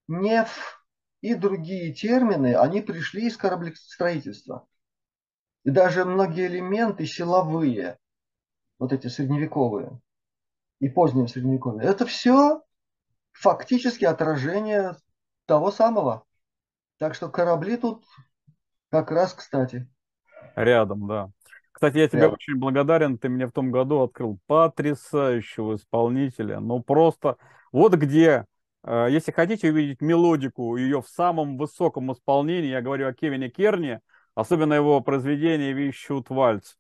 Неф 0.09 0.85
и 1.21 1.35
другие 1.35 1.95
термины, 1.95 2.55
они 2.55 2.81
пришли 2.81 3.27
из 3.27 3.37
кораблестроительства. 3.37 4.67
И 5.65 5.71
даже 5.71 6.05
многие 6.05 6.47
элементы 6.47 7.07
силовые, 7.07 7.99
вот 8.79 8.93
эти 8.93 9.07
средневековые 9.07 10.01
и 10.81 10.89
поздние 10.89 11.29
средневековые, 11.29 11.89
это 11.89 12.05
все 12.05 12.63
фактически 13.33 14.05
отражение 14.05 14.97
того 15.47 15.71
самого. 15.71 16.25
Так 16.99 17.15
что 17.15 17.29
корабли 17.29 17.77
тут 17.77 18.05
как 18.91 19.11
раз 19.11 19.33
кстати. 19.33 19.89
Рядом, 20.57 21.07
да. 21.07 21.31
Кстати, 21.83 21.99
я 21.99 22.07
тебе 22.07 22.27
yeah. 22.27 22.33
очень 22.33 22.61
благодарен. 22.61 23.19
Ты 23.19 23.29
мне 23.29 23.45
в 23.45 23.51
том 23.51 23.73
году 23.73 24.03
открыл 24.03 24.39
потрясающего 24.47 25.75
исполнителя. 25.75 26.61
Ну, 26.61 26.81
просто 26.81 27.39
вот 27.73 27.95
где, 27.95 28.47
э, 28.85 29.09
если 29.11 29.33
хотите 29.33 29.69
увидеть 29.69 30.01
мелодику 30.01 30.77
ее 30.77 31.03
в 31.03 31.09
самом 31.09 31.57
высоком 31.57 32.13
исполнении, 32.13 32.71
я 32.71 32.83
говорю 32.83 33.09
о 33.09 33.13
Кевине 33.13 33.51
Керне, 33.51 33.99
особенно 34.37 34.75
его 34.75 35.01
произведение 35.01 35.73
«Вищут 35.73 36.31
вальц». 36.31 36.77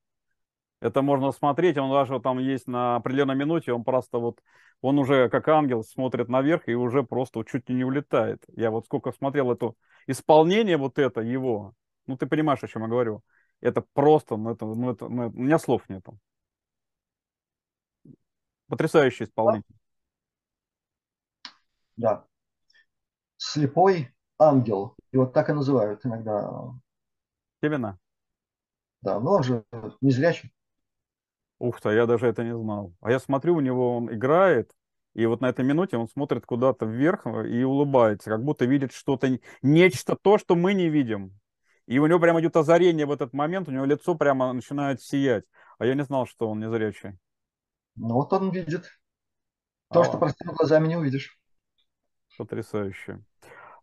Это 0.80 1.02
можно 1.02 1.32
смотреть, 1.32 1.78
он 1.78 1.90
даже 1.90 2.20
там 2.20 2.38
есть 2.38 2.68
на 2.68 2.94
определенной 2.94 3.34
минуте, 3.34 3.72
он 3.72 3.82
просто 3.82 4.18
вот, 4.18 4.38
он 4.82 5.00
уже 5.00 5.28
как 5.30 5.48
ангел 5.48 5.82
смотрит 5.82 6.28
наверх 6.28 6.68
и 6.68 6.76
уже 6.76 7.02
просто 7.02 7.42
чуть 7.42 7.68
ли 7.68 7.74
не 7.74 7.82
улетает. 7.82 8.44
Я 8.54 8.70
вот 8.70 8.84
сколько 8.84 9.10
смотрел 9.10 9.50
это 9.50 9.72
исполнение 10.06 10.76
вот 10.76 11.00
это 11.00 11.22
его, 11.22 11.72
ну 12.06 12.16
ты 12.16 12.26
понимаешь, 12.26 12.62
о 12.62 12.68
чем 12.68 12.82
я 12.82 12.88
говорю 12.88 13.24
это 13.62 13.82
просто, 13.94 14.36
ну 14.36 14.50
это, 14.50 14.66
ну 14.66 14.90
это, 14.90 15.08
ну, 15.08 15.28
у 15.28 15.40
меня 15.40 15.58
слов 15.58 15.88
нету. 15.88 16.18
Потрясающий 18.68 19.24
исполнитель. 19.24 19.74
Да. 21.96 22.26
Слепой 23.36 24.14
ангел. 24.38 24.96
И 25.12 25.16
вот 25.16 25.32
так 25.32 25.48
и 25.50 25.52
называют 25.52 26.04
иногда. 26.04 26.72
Именно? 27.62 27.98
Да, 29.02 29.20
но 29.20 29.32
он 29.32 29.42
же 29.42 29.64
незрячий. 30.00 30.52
Ух 31.58 31.80
ты, 31.80 31.90
я 31.90 32.06
даже 32.06 32.26
это 32.26 32.42
не 32.42 32.56
знал. 32.56 32.92
А 33.00 33.10
я 33.10 33.20
смотрю, 33.20 33.56
у 33.56 33.60
него 33.60 33.96
он 33.96 34.12
играет, 34.12 34.74
и 35.14 35.26
вот 35.26 35.40
на 35.40 35.48
этой 35.48 35.64
минуте 35.64 35.96
он 35.96 36.08
смотрит 36.08 36.46
куда-то 36.46 36.86
вверх 36.86 37.26
и 37.26 37.62
улыбается, 37.62 38.30
как 38.30 38.42
будто 38.42 38.64
видит 38.64 38.92
что-то, 38.92 39.38
нечто 39.60 40.16
то, 40.16 40.38
что 40.38 40.56
мы 40.56 40.74
не 40.74 40.88
видим. 40.88 41.38
И 41.86 41.98
у 41.98 42.06
него 42.06 42.20
прямо 42.20 42.40
идет 42.40 42.56
озарение 42.56 43.06
в 43.06 43.10
этот 43.10 43.32
момент, 43.32 43.68
у 43.68 43.72
него 43.72 43.84
лицо 43.84 44.14
прямо 44.14 44.52
начинает 44.52 45.02
сиять. 45.02 45.44
А 45.78 45.86
я 45.86 45.94
не 45.94 46.04
знал, 46.04 46.26
что 46.26 46.48
он 46.48 46.60
незрячий. 46.60 47.18
Ну 47.96 48.14
вот 48.14 48.32
он 48.32 48.50
видит. 48.50 48.86
То, 49.92 50.00
а, 50.00 50.04
что 50.04 50.18
простыми 50.18 50.52
глазами 50.52 50.88
не 50.88 50.96
увидишь. 50.96 51.38
Потрясающе. 52.38 53.22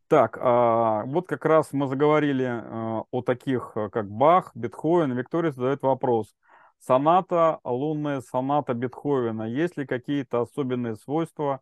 Так, 0.08 0.39
а, 0.41 1.04
вот 1.06 1.28
как 1.28 1.45
раз 1.45 1.72
мы 1.72 1.88
заговорили 1.88 2.45
а, 2.45 3.04
о 3.12 3.22
таких, 3.22 3.74
а, 3.76 3.89
как 3.89 4.10
Бах, 4.10 4.52
Бетховен. 4.56 5.14
Виктория 5.14 5.52
задает 5.52 5.84
вопрос. 5.84 6.36
Соната, 6.80 7.60
лунная 7.64 8.22
соната 8.22 8.74
Бетховена. 8.74 9.45
Есть 9.45 9.78
ли 9.78 9.86
какие-то 9.86 10.41
особенные 10.41 10.95
свойства 10.95 11.62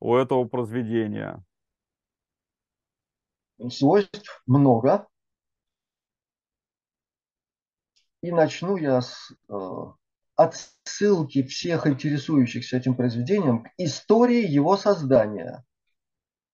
у 0.00 0.14
этого 0.14 0.44
произведения? 0.44 1.44
Свойств 3.68 4.42
много. 4.46 5.06
И 8.24 8.32
начну 8.32 8.78
я 8.78 9.02
с 9.02 9.34
э, 9.50 9.54
отсылки 10.34 11.42
всех 11.42 11.86
интересующихся 11.86 12.78
этим 12.78 12.94
произведением 12.94 13.64
к 13.64 13.70
истории 13.76 14.46
его 14.46 14.78
создания. 14.78 15.62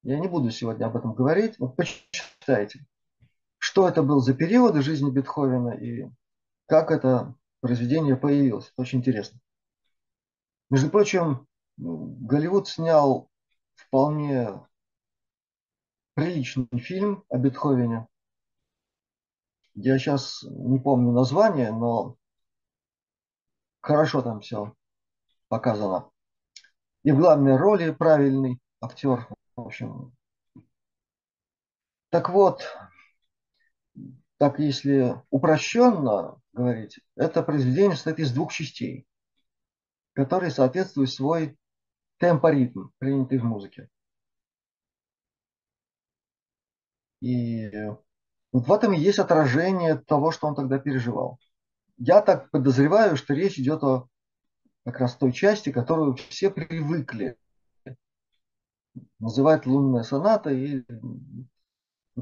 Я 0.02 0.18
не 0.18 0.26
буду 0.26 0.50
сегодня 0.50 0.86
об 0.86 0.96
этом 0.96 1.14
говорить, 1.14 1.60
вот 1.60 1.76
почитайте, 1.76 2.84
что 3.58 3.88
это 3.88 4.02
был 4.02 4.18
за 4.18 4.34
периоды 4.34 4.82
жизни 4.82 5.12
Бетховена 5.12 5.74
и 5.74 6.10
как 6.66 6.90
это 6.90 7.36
произведение 7.60 8.16
появилось. 8.16 8.72
Это 8.72 8.82
очень 8.82 8.98
интересно. 8.98 9.38
Между 10.70 10.90
прочим, 10.90 11.46
Голливуд 11.76 12.66
снял 12.66 13.30
вполне 13.76 14.60
приличный 16.14 16.66
фильм 16.80 17.22
о 17.28 17.38
Бетховене. 17.38 18.08
Я 19.82 19.98
сейчас 19.98 20.42
не 20.42 20.78
помню 20.78 21.12
название, 21.12 21.72
но 21.72 22.16
хорошо 23.80 24.20
там 24.20 24.40
все 24.40 24.74
показано. 25.48 26.10
И 27.02 27.12
в 27.12 27.16
главной 27.16 27.56
роли 27.56 27.90
правильный 27.90 28.60
актер 28.82 29.26
в 29.56 29.66
общем, 29.66 30.12
так 32.10 32.30
вот, 32.30 32.62
так 34.38 34.58
если 34.58 35.22
упрощенно 35.30 36.40
говорить, 36.52 37.00
это 37.16 37.42
произведение 37.42 37.94
состоит 37.94 38.18
из 38.18 38.32
двух 38.32 38.52
частей, 38.52 39.06
которые 40.12 40.50
соответствуют 40.50 41.10
свой 41.10 41.58
темпоритм, 42.18 42.88
принятый 42.98 43.38
в 43.38 43.44
музыке. 43.44 43.88
И 47.20 47.70
вот 48.52 48.66
в 48.66 48.72
этом 48.72 48.92
и 48.92 48.98
есть 48.98 49.18
отражение 49.18 49.96
того, 49.96 50.30
что 50.30 50.46
он 50.46 50.54
тогда 50.54 50.78
переживал. 50.78 51.38
Я 51.98 52.20
так 52.22 52.50
подозреваю, 52.50 53.16
что 53.16 53.34
речь 53.34 53.58
идет 53.58 53.82
о 53.84 54.08
как 54.84 55.00
раз 55.00 55.16
той 55.16 55.32
части, 55.32 55.70
которую 55.70 56.16
все 56.16 56.50
привыкли 56.50 57.36
называть 59.18 59.66
лунная 59.66 60.02
соната 60.02 60.50
и 60.50 60.84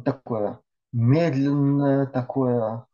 такое 0.04 0.60
медленное, 0.92 2.06
такое 2.06 2.86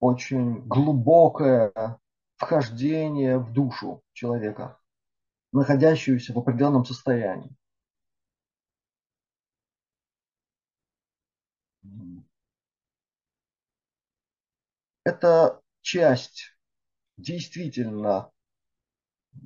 очень 0.00 0.66
глубокое 0.66 1.98
вхождение 2.36 3.38
в 3.38 3.52
душу 3.52 4.02
человека, 4.12 4.78
находящуюся 5.52 6.32
в 6.32 6.38
определенном 6.38 6.84
состоянии. 6.84 7.56
Эта 15.04 15.60
часть 15.82 16.56
действительно 17.16 18.32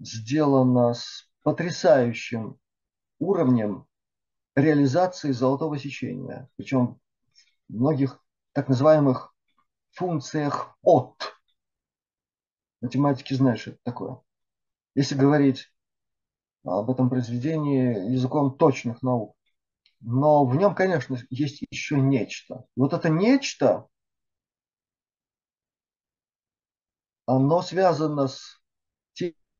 сделана 0.00 0.94
с 0.94 1.28
потрясающим 1.42 2.58
уровнем 3.18 3.86
реализации 4.56 5.32
золотого 5.32 5.78
сечения, 5.78 6.48
причем 6.56 6.98
в 7.68 7.74
многих 7.74 8.24
так 8.52 8.68
называемых 8.68 9.34
функциях 9.90 10.76
от. 10.82 11.16
Математики 12.80 13.34
знают, 13.34 13.60
что 13.60 13.70
это 13.70 13.80
такое. 13.84 14.20
Если 14.94 15.14
говорить 15.14 15.72
об 16.64 16.90
этом 16.90 17.08
произведении 17.08 18.12
языком 18.12 18.56
точных 18.56 19.02
наук. 19.02 19.36
Но 20.00 20.46
в 20.46 20.56
нем, 20.56 20.74
конечно, 20.74 21.18
есть 21.28 21.62
еще 21.70 22.00
нечто. 22.00 22.64
Вот 22.74 22.92
это 22.92 23.10
нечто, 23.10 23.86
оно 27.26 27.62
связано 27.62 28.28
с 28.28 28.60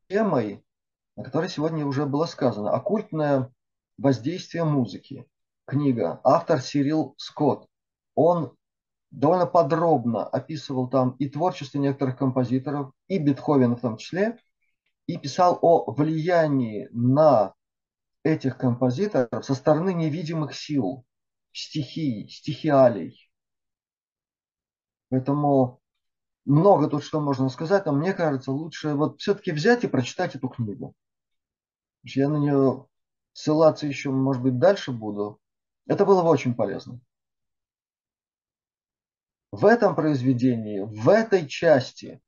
темой, 0.09 0.64
о 1.16 1.22
которой 1.22 1.49
сегодня 1.49 1.86
уже 1.86 2.07
было 2.07 2.24
сказано. 2.26 2.72
Оккультное 2.72 3.53
воздействие 3.99 4.64
музыки. 4.64 5.26
Книга. 5.66 6.20
Автор 6.24 6.61
Сирил 6.61 7.14
Скотт. 7.16 7.68
Он 8.14 8.57
довольно 9.11 9.47
подробно 9.47 10.26
описывал 10.26 10.88
там 10.88 11.11
и 11.18 11.28
творчество 11.28 11.78
некоторых 11.78 12.16
композиторов, 12.16 12.93
и 13.09 13.18
Бетховена 13.18 13.76
в 13.76 13.80
том 13.80 13.99
числе, 13.99 14.38
и 15.07 15.16
писал 15.16 15.59
о 15.62 15.93
влиянии 15.93 16.88
на 16.93 17.55
этих 18.23 18.59
композиторов 18.59 19.45
со 19.45 19.55
стороны 19.55 19.95
невидимых 19.95 20.55
сил, 20.55 21.05
стихий, 21.53 22.29
стихиалей. 22.29 23.31
Поэтому 25.09 25.81
много 26.45 26.89
тут 26.89 27.03
что 27.05 27.21
можно 27.21 27.49
сказать, 27.49 27.87
но 27.87 27.93
мне 27.93 28.12
кажется, 28.12 28.53
лучше 28.53 28.95
вот 28.95 29.21
все-таки 29.21 29.53
взять 29.53 29.85
и 29.85 29.89
прочитать 29.89 30.35
эту 30.35 30.49
книгу. 30.49 30.95
Я 32.03 32.29
на 32.29 32.37
нее 32.37 32.87
ссылаться 33.33 33.87
еще, 33.87 34.11
может 34.11 34.43
быть, 34.43 34.59
дальше 34.59 34.93
буду. 34.93 35.41
Это 35.87 36.05
было 36.05 36.23
бы 36.23 36.29
очень 36.29 36.55
полезно. 36.55 37.01
В 39.53 39.66
этом 39.66 39.97
произведении, 39.97 40.81
в 40.81 41.09
этой 41.09 41.47
части 41.49 42.23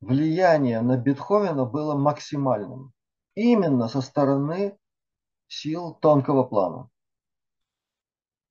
влияние 0.00 0.80
на 0.80 0.96
Бетховена 0.96 1.64
было 1.64 1.96
максимальным. 1.96 2.92
Именно 3.34 3.88
со 3.88 4.00
стороны 4.00 4.78
сил 5.50 5.94
тонкого 5.94 6.44
плана. 6.44 6.88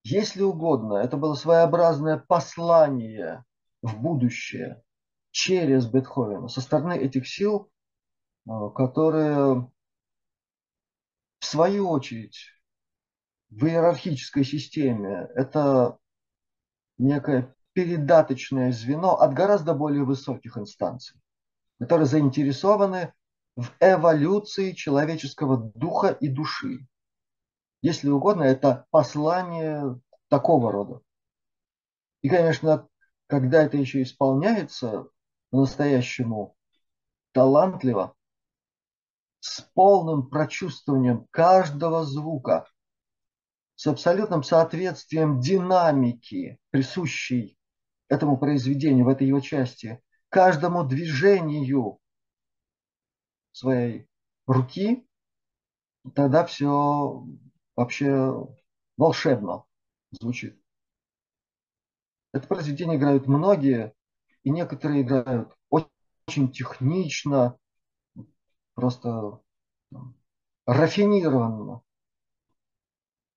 Если 0.04 0.44
угодно, 0.44 0.96
это 0.96 1.18
было 1.18 1.34
своеобразное 1.34 2.18
послание 2.18 3.46
в 3.82 4.00
будущее 4.00 4.84
через 5.32 5.88
Бетховена 5.88 6.48
со 6.50 6.62
стороны 6.62 6.98
этих 6.98 7.28
сил, 7.28 7.72
э, 8.48 8.52
которые 8.76 9.72
в 11.40 11.46
свою 11.46 11.90
очередь 11.90 12.38
в 13.50 13.66
иерархической 13.66 14.44
системе 14.44 15.30
это 15.36 15.98
некое 16.98 17.56
передаточное 17.74 18.72
звено 18.72 19.20
от 19.20 19.34
гораздо 19.34 19.74
более 19.74 20.04
высоких 20.04 20.58
инстанций, 20.58 21.20
которые 21.80 22.08
заинтересованы 22.08 23.14
в 23.60 23.76
эволюции 23.82 24.72
человеческого 24.72 25.58
духа 25.76 26.10
и 26.10 26.30
души. 26.30 26.88
Если 27.82 28.10
угодно, 28.10 28.44
это 28.44 28.86
послание 28.90 30.00
такого 30.30 30.72
рода. 30.72 31.02
И, 32.22 32.30
конечно, 32.30 32.88
когда 33.28 33.64
это 33.64 33.78
еще 33.78 34.02
исполняется 34.02 35.08
по-настоящему 35.50 36.56
талантливо, 37.34 38.16
с 39.42 39.62
полным 39.74 40.30
прочувствованием 40.30 41.26
каждого 41.32 42.04
звука, 42.04 42.66
с 43.76 43.88
абсолютным 43.88 44.44
соответствием 44.44 45.40
динамики, 45.40 46.60
присущей 46.70 47.58
этому 48.10 48.38
произведению, 48.38 49.06
в 49.06 49.10
этой 49.10 49.28
его 49.28 49.40
части, 49.40 50.02
каждому 50.30 50.84
движению 50.84 52.00
своей 53.52 54.08
руки, 54.48 55.08
тогда 56.16 56.46
все 56.46 57.26
вообще 57.76 58.48
волшебно 58.98 59.66
звучит. 60.12 60.60
Это 62.32 62.48
произведение 62.48 62.98
играют 62.98 63.28
многие, 63.28 63.94
и 64.44 64.52
некоторые 64.52 65.02
играют 65.02 65.56
очень 65.70 66.52
технично, 66.52 67.58
просто 68.76 69.40
рафинированно. 70.66 71.82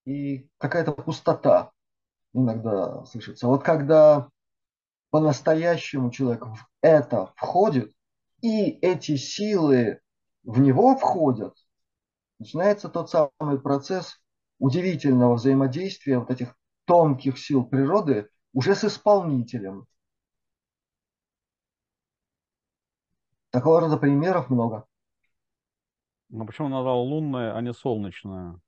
и 0.05 0.49
какая-то 0.59 0.93
пустота 0.93 1.73
иногда 2.35 3.05
слышится. 3.07 3.47
Вот 3.47 3.63
когда 3.63 4.29
по-настоящему 5.11 6.11
человек 6.11 6.47
в 6.47 6.67
это 6.81 7.33
входит, 7.37 7.93
и 8.41 8.71
эти 8.81 9.17
силы 9.17 10.02
в 10.45 10.59
него 10.59 10.97
входят, 10.97 11.57
начинается 12.39 12.89
тот 12.89 13.11
самый 13.11 13.61
процесс 13.61 14.21
удивительного 14.59 15.35
взаимодействия 15.35 16.19
вот 16.19 16.31
этих 16.31 16.57
тонких 16.85 17.39
сил 17.39 17.65
природы 17.65 18.29
уже 18.53 18.75
с 18.75 18.85
исполнителем. 18.85 19.87
Такого 23.51 23.81
рода 23.81 23.97
примеров 23.99 24.51
много. 24.51 24.87
Но 26.31 26.47
почему 26.47 26.69
назвал 26.69 27.03
лунное, 27.03 27.55
а 27.55 27.61
не 27.61 27.75
солнечное? 27.75 28.59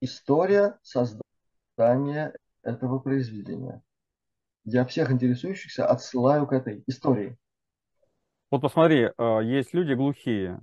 История 0.00 0.78
создания 0.82 2.32
этого 2.62 2.98
произведения. 2.98 3.82
Я 4.64 4.86
всех 4.86 5.10
интересующихся 5.10 5.86
отсылаю 5.86 6.46
к 6.46 6.52
этой 6.52 6.82
истории. 6.86 7.36
Вот 8.50 8.62
посмотри, 8.62 9.10
а, 9.18 9.40
есть 9.40 9.74
люди 9.74 9.92
глухие 9.92 10.60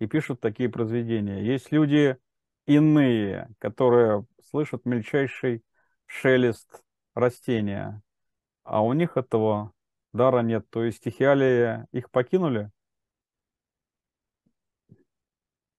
и 0.00 0.06
пишут 0.06 0.40
такие 0.40 0.68
произведения. 0.68 1.44
Есть 1.44 1.70
люди 1.70 2.16
иные, 2.66 3.48
которые 3.58 4.26
слышат 4.50 4.84
мельчайший 4.84 5.62
шелест 6.06 6.82
растения, 7.14 8.02
а 8.64 8.82
у 8.82 8.92
них 8.94 9.16
этого 9.16 9.72
дара 10.12 10.40
нет. 10.40 10.68
То 10.70 10.84
есть 10.84 10.98
стихиалии 10.98 11.86
их 11.92 12.10
покинули? 12.10 12.70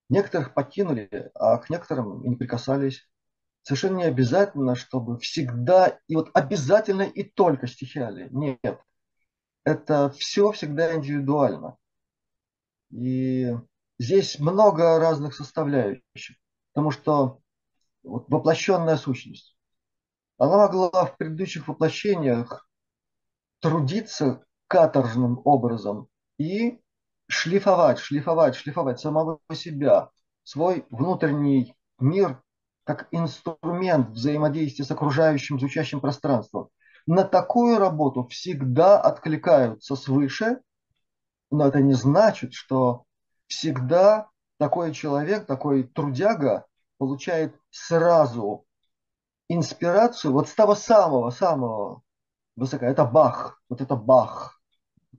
Некоторых 0.10 0.54
покинули, 0.54 1.32
а 1.36 1.58
к 1.58 1.70
некоторым 1.70 2.24
не 2.24 2.36
прикасались. 2.36 3.08
Совершенно 3.62 3.98
не 3.98 4.04
обязательно, 4.06 4.76
чтобы 4.76 5.20
всегда 5.20 6.00
и 6.08 6.16
вот 6.16 6.32
обязательно 6.34 7.04
и 7.04 7.24
только 7.24 7.68
стихиалии. 7.68 8.28
Нет. 8.32 8.82
Это 9.70 10.10
все 10.10 10.52
всегда 10.52 10.96
индивидуально. 10.96 11.78
И 12.90 13.56
здесь 14.00 14.40
много 14.40 14.98
разных 14.98 15.36
составляющих. 15.36 16.38
Потому 16.74 16.90
что 16.90 17.40
вот 18.02 18.28
воплощенная 18.30 18.98
сущность, 18.98 19.56
она 20.40 20.58
могла 20.58 21.06
в 21.06 21.18
предыдущих 21.18 21.68
воплощениях 21.68 22.68
трудиться 23.60 24.44
каторжным 24.66 25.40
образом 25.46 26.08
и 26.40 26.80
шлифовать, 27.28 28.00
шлифовать, 28.00 28.56
шлифовать 28.56 29.00
самого 29.00 29.40
себя, 29.54 30.10
свой 30.42 30.88
внутренний 30.90 31.76
мир 32.00 32.42
как 32.86 33.08
инструмент 33.12 34.10
взаимодействия 34.10 34.84
с 34.86 34.90
окружающим 34.90 35.60
звучащим 35.60 36.00
пространством. 36.00 36.70
На 37.12 37.24
такую 37.24 37.80
работу 37.80 38.28
всегда 38.28 39.02
откликаются 39.02 39.96
свыше, 39.96 40.62
но 41.50 41.66
это 41.66 41.80
не 41.80 41.94
значит, 41.94 42.54
что 42.54 43.06
всегда 43.48 44.30
такой 44.60 44.94
человек, 44.94 45.48
такой 45.48 45.86
трудяга 45.86 46.68
получает 47.00 47.60
сразу 47.72 48.64
инспирацию 49.48 50.34
вот 50.34 50.50
с 50.50 50.54
того 50.54 50.76
самого-самого 50.76 52.04
высока. 52.56 52.86
Это 52.86 53.06
Бах, 53.06 53.60
вот 53.70 53.82
это 53.82 53.96
Бах, 53.96 54.62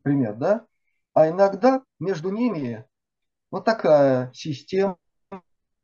пример, 0.03 0.37
да? 0.37 0.67
А 1.13 1.29
иногда 1.29 1.83
между 1.99 2.31
ними 2.31 2.87
вот 3.51 3.65
такая 3.65 4.31
система, 4.33 4.97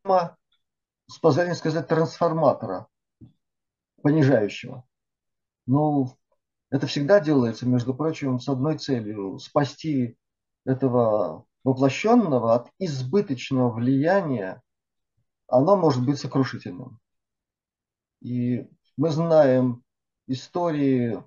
с 0.04 1.18
позволения 1.20 1.57
сказать, 1.57 1.88
трансформатора, 1.88 2.86
понижающего. 4.04 4.84
Ну, 5.67 6.17
это 6.71 6.87
всегда 6.87 7.21
делается, 7.21 7.67
между 7.67 7.95
прочим, 7.95 8.39
с 8.39 8.49
одной 8.49 8.79
целью– 8.79 9.39
спасти 9.41 10.17
этого 10.64 11.45
воплощенного 11.64 12.55
от 12.55 12.71
избыточного 12.79 13.71
влияния, 13.71 14.62
оно 15.49 15.77
может 15.77 16.05
быть 16.07 16.19
сокрушительным. 16.19 17.01
И 18.21 18.69
мы 18.97 19.11
знаем 19.11 19.83
истории 20.29 21.23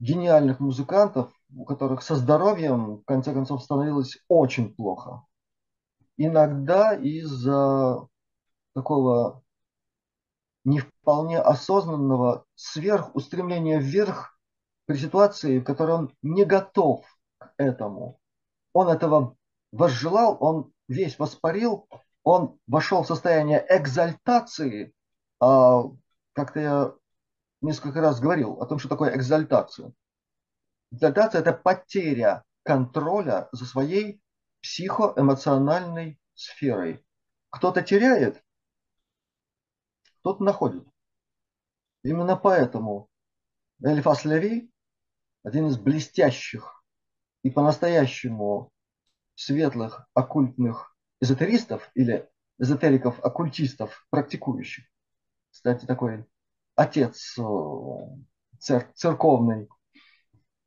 гениальных 0.00 0.58
музыкантов, 0.58 1.32
у 1.54 1.64
которых 1.64 2.02
со 2.02 2.16
здоровьем, 2.16 2.96
в 2.96 3.04
конце 3.04 3.32
концов, 3.32 3.62
становилось 3.62 4.18
очень 4.28 4.74
плохо. 4.74 5.24
Иногда 6.16 6.94
из-за 6.94 8.08
такого 8.74 9.43
не 10.64 10.80
вполне 10.80 11.38
осознанного 11.38 12.46
сверхустремления 12.54 13.78
вверх 13.78 14.38
при 14.86 14.96
ситуации, 14.96 15.58
в 15.58 15.64
которой 15.64 15.92
он 15.92 16.16
не 16.22 16.44
готов 16.44 17.04
к 17.38 17.52
этому. 17.56 18.18
Он 18.72 18.88
этого 18.88 19.36
возжелал, 19.72 20.36
он 20.40 20.72
весь 20.88 21.18
воспарил, 21.18 21.88
он 22.22 22.58
вошел 22.66 23.02
в 23.02 23.06
состояние 23.06 23.64
экзальтации. 23.68 24.94
А, 25.40 25.82
как-то 26.32 26.60
я 26.60 26.92
несколько 27.60 28.00
раз 28.00 28.20
говорил 28.20 28.60
о 28.60 28.66
том, 28.66 28.78
что 28.78 28.88
такое 28.88 29.14
экзальтация. 29.14 29.92
Экзальтация– 30.92 31.40
это 31.42 31.52
потеря 31.52 32.44
контроля 32.62 33.48
за 33.52 33.66
своей 33.66 34.20
психоэмоциональной 34.62 36.18
сферой. 36.34 37.04
Кто-то 37.50 37.82
теряет, 37.82 38.43
кто-то 40.24 40.42
находит. 40.42 40.86
Именно 42.02 42.36
поэтому 42.36 43.10
Эльфас 43.82 44.24
Леви, 44.24 44.72
один 45.42 45.66
из 45.66 45.76
блестящих 45.76 46.82
и 47.42 47.50
по-настоящему 47.50 48.72
светлых 49.34 50.08
оккультных 50.14 50.96
эзотеристов 51.20 51.90
или 51.94 52.26
эзотериков-оккультистов 52.58 54.06
практикующих. 54.08 54.86
Кстати, 55.50 55.84
такой 55.84 56.24
отец 56.74 57.36
э, 57.38 57.42
цер- 58.58 58.90
церковный, 58.94 59.68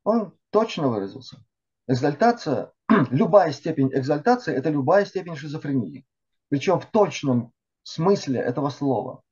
он 0.03 0.37
точно 0.51 0.89
выразился. 0.89 1.43
Экзальтация, 1.87 2.73
любая 3.09 3.51
степень 3.53 3.89
экзальтации– 3.91 4.53
это 4.55 4.69
любая 4.69 5.05
степень 5.05 5.35
шизофрении. 5.35 6.05
Причем 6.49 6.79
в 6.79 6.85
точном 6.85 7.53
смысле 7.81 8.39
этого 8.39 8.69
слова. 8.69 9.23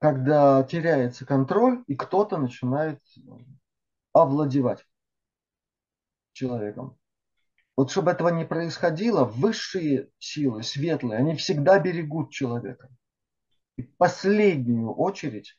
Когда 0.00 0.62
теряется 0.64 1.26
контроль, 1.26 1.84
и 1.86 1.94
кто-то 1.94 2.38
начинает 2.38 3.00
овладевать 4.12 4.84
человеком. 6.32 6.96
Вот 7.76 7.90
чтобы 7.90 8.10
этого 8.10 8.30
не 8.30 8.44
происходило, 8.44 9.24
высшие 9.24 10.10
силы, 10.18 10.62
светлые, 10.62 11.18
они 11.18 11.36
всегда 11.36 11.78
берегут 11.78 12.30
человека. 12.30 12.88
И 13.76 13.82
в 13.82 13.96
последнюю 13.96 14.92
очередь 14.92 15.58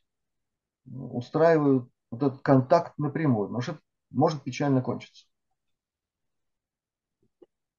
устраивают 0.86 1.89
вот 2.10 2.24
этот 2.24 2.42
контакт 2.42 2.98
напрямую, 2.98 3.48
потому 3.48 3.62
что 3.62 3.80
может 4.10 4.44
печально 4.44 4.82
кончиться. 4.82 5.26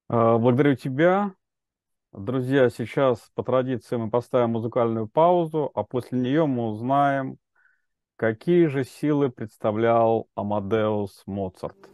А, 0.07 0.37
благодарю 0.37 0.75
тебя. 0.75 1.35
Друзья, 2.13 2.69
сейчас 2.69 3.31
по 3.33 3.41
традиции 3.41 3.95
мы 3.95 4.11
поставим 4.11 4.51
музыкальную 4.51 5.07
паузу, 5.07 5.71
а 5.73 5.83
после 5.83 6.19
нее 6.19 6.45
мы 6.45 6.67
узнаем, 6.67 7.39
какие 8.17 8.67
же 8.67 8.83
силы 8.83 9.31
представлял 9.31 10.27
Амадеус 10.35 11.23
Моцарт. 11.25 11.92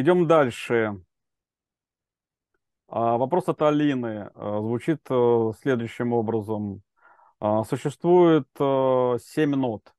Идем 0.00 0.26
дальше. 0.26 1.00
А, 2.88 3.16
вопрос 3.18 3.48
от 3.48 3.62
Алины 3.62 4.30
а, 4.34 4.60
звучит 4.60 5.00
э, 5.08 5.52
следующим 5.62 6.12
образом. 6.12 6.82
А, 7.38 7.62
существует 7.64 8.48
э, 8.58 9.18
семь 9.22 9.54
нот. 9.54 9.92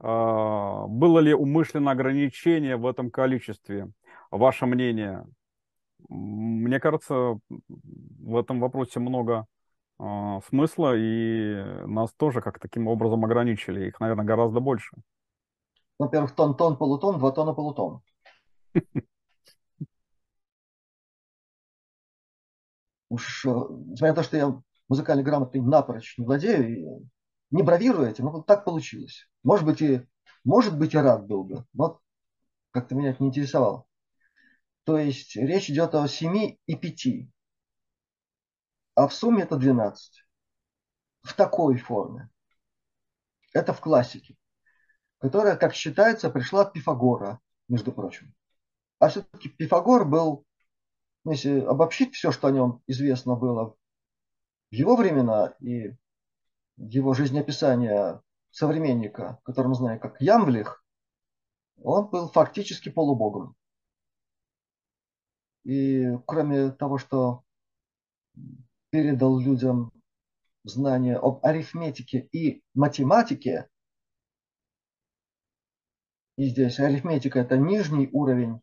Было 0.00 1.20
ли 1.20 1.32
умышленное 1.32 1.92
ограничение 1.94 2.76
в 2.76 2.86
этом 2.86 3.10
количестве? 3.10 3.90
Ваше 4.30 4.66
мнение? 4.66 5.24
Мне 6.10 6.78
кажется, 6.78 7.38
в 7.48 8.36
этом 8.36 8.60
вопросе 8.60 9.00
много 9.00 9.46
смысла, 10.46 10.94
и 10.94 11.86
нас 11.86 12.12
тоже 12.14 12.42
как 12.42 12.58
таким 12.58 12.86
образом 12.86 13.24
ограничили. 13.24 13.86
Их, 13.86 13.98
наверное, 13.98 14.26
гораздо 14.26 14.60
больше. 14.60 14.94
Во-первых, 15.98 16.34
тон, 16.34 16.54
тон, 16.54 16.76
полутон, 16.76 17.18
два 17.18 17.30
тона, 17.30 17.54
полутон. 17.54 18.02
Уж, 23.08 23.46
э, 23.46 23.48
несмотря 23.48 24.08
на 24.08 24.14
то, 24.14 24.22
что 24.22 24.36
я 24.36 24.62
музыкально 24.88 25.22
грамотный 25.22 25.60
напрочь 25.60 26.18
не 26.18 26.24
владею, 26.26 27.08
не 27.50 27.62
бравирую 27.62 28.08
этим, 28.08 28.24
но 28.24 28.32
вот 28.32 28.46
так 28.46 28.64
получилось. 28.64 29.28
Может 29.42 29.66
быть, 29.66 29.82
и, 29.82 30.06
может 30.44 30.76
быть, 30.78 30.94
и 30.94 30.98
рад 30.98 31.26
был 31.26 31.44
бы, 31.44 31.64
но 31.72 32.00
как-то 32.70 32.94
меня 32.94 33.10
это 33.10 33.22
не 33.22 33.28
интересовало. 33.28 33.86
То 34.84 34.98
есть 34.98 35.36
речь 35.36 35.70
идет 35.70 35.94
о 35.94 36.08
7 36.08 36.56
и 36.66 36.76
5. 36.76 37.28
А 38.94 39.08
в 39.08 39.14
сумме 39.14 39.44
это 39.44 39.56
12. 39.56 40.24
В 41.22 41.34
такой 41.34 41.78
форме. 41.78 42.28
Это 43.52 43.72
в 43.72 43.80
классике 43.80 44.36
которая, 45.24 45.56
как 45.56 45.74
считается, 45.74 46.28
пришла 46.28 46.62
от 46.62 46.74
Пифагора, 46.74 47.40
между 47.66 47.92
прочим. 47.92 48.34
А 48.98 49.08
все-таки 49.08 49.48
Пифагор 49.48 50.04
был, 50.04 50.44
ну, 51.24 51.32
если 51.32 51.60
обобщить 51.60 52.14
все, 52.14 52.30
что 52.32 52.48
о 52.48 52.52
нем 52.52 52.82
известно 52.86 53.34
было 53.34 53.76
в 54.70 54.74
его 54.74 54.96
времена 54.96 55.54
и 55.60 55.96
его 56.76 57.14
жизнеописание 57.14 58.20
современника, 58.50 59.40
который 59.44 59.68
мы 59.68 59.98
как 59.98 60.20
Ямвлих, 60.20 60.84
он 61.82 62.08
был 62.08 62.28
фактически 62.28 62.88
полубогом. 62.88 63.56
И 65.64 66.10
кроме 66.26 66.70
того, 66.70 66.98
что 66.98 67.42
передал 68.90 69.38
людям 69.38 69.92
знания 70.62 71.16
об 71.16 71.44
арифметике 71.44 72.28
и 72.32 72.62
математике, 72.74 73.68
и 76.36 76.48
здесь 76.48 76.78
арифметика– 76.80 77.38
это 77.40 77.56
нижний 77.56 78.08
уровень 78.12 78.60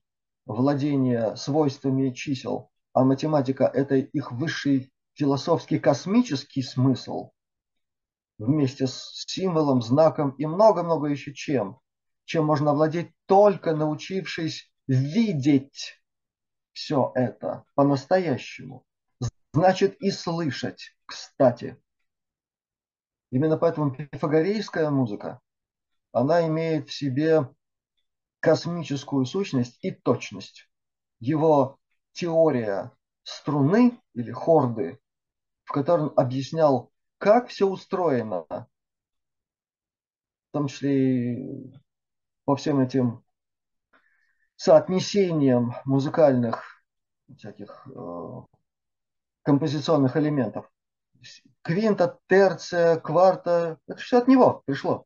владения 0.54 1.36
свойствами 1.36 2.12
чисел, 2.12 2.72
а 2.94 3.04
математика– 3.04 3.66
это 3.74 3.96
их 3.96 4.32
высший 4.32 4.92
философский 5.14 5.80
космический 5.80 6.62
смысл 6.62 7.32
вместе 8.38 8.88
с 8.88 9.24
символом, 9.28 9.82
знаком 9.82 10.32
и 10.32 10.46
много-много 10.46 11.08
еще 11.08 11.34
чем, 11.34 11.80
чем 12.26 12.46
можно 12.46 12.74
владеть 12.74 13.12
только 13.28 13.76
научившись 13.76 14.72
видеть 14.88 16.02
все 16.74 17.12
это 17.16 17.66
по-настоящему. 17.76 18.86
Значит 19.54 19.98
и 20.02 20.12
слышать, 20.12 20.96
кстати. 21.06 21.78
Именно 23.32 23.58
поэтому 23.58 23.92
пифагорейская 23.92 24.90
музыка, 24.90 25.40
она 26.12 26.48
имеет 26.48 26.90
в 26.90 26.94
себе 26.94 27.50
космическую 28.42 29.26
сущность 29.26 29.78
и 29.82 29.92
точность. 29.92 30.68
Его 31.20 31.78
теория 32.12 32.92
струны 33.24 34.02
или 34.14 34.32
хорды, 34.32 35.00
в 35.64 35.72
которой 35.72 36.08
он 36.08 36.14
объяснял, 36.18 36.92
как 37.18 37.48
все 37.48 37.68
устроено, 37.68 38.46
в 38.50 38.68
том 40.52 40.68
числе 40.68 41.34
и 41.34 41.74
по 42.44 42.56
всем 42.56 42.82
этим 42.82 43.24
соотнесениям 44.56 45.76
музыкальных 45.86 46.84
всяких 47.38 47.88
э, 47.96 48.42
композиционных 49.44 50.18
элементов. 50.18 50.70
Квинта, 51.62 52.20
терция, 52.28 53.00
кварта, 53.00 53.80
это 53.88 54.00
все 54.00 54.18
от 54.18 54.28
него 54.28 54.64
пришло. 54.66 55.06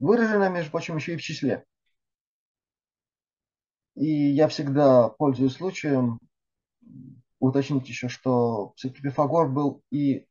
Выражено, 0.00 0.48
между 0.48 0.72
прочим, 0.72 0.96
еще 0.96 1.14
и 1.14 1.16
в 1.16 1.22
числе. 1.22 1.64
И 3.94 4.06
я 4.06 4.48
всегда 4.48 5.08
пользуюсь 5.08 5.56
случаем 5.56 6.18
уточнить 7.38 7.88
еще, 7.88 8.08
что 8.08 8.72
все-таки 8.76 9.02
Пифагор 9.02 9.48
был 9.48 9.82
и 9.90 10.26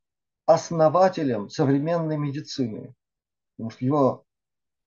основателем 0.45 1.49
современной 1.49 2.17
медицины. 2.17 2.95
Потому 3.55 3.69
что 3.69 3.85
его 3.85 4.25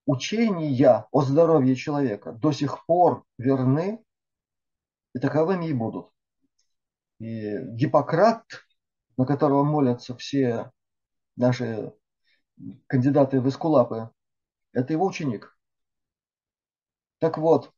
учения 0.06 1.06
о 1.10 1.22
здоровье 1.22 1.76
человека 1.76 2.32
до 2.32 2.52
сих 2.52 2.84
пор 2.86 3.24
верны 3.38 4.02
и 5.14 5.18
таковыми 5.18 5.66
и 5.66 5.72
будут. 5.72 6.10
И 7.20 7.58
Гиппократ, 7.58 8.44
на 9.16 9.24
которого 9.24 9.62
молятся 9.62 10.16
все 10.16 10.72
наши 11.36 11.92
кандидаты 12.86 13.40
в 13.40 13.48
эскулапы, 13.48 14.10
это 14.72 14.92
его 14.92 15.06
ученик. 15.06 15.56
Так 17.18 17.38
вот, 17.38 17.72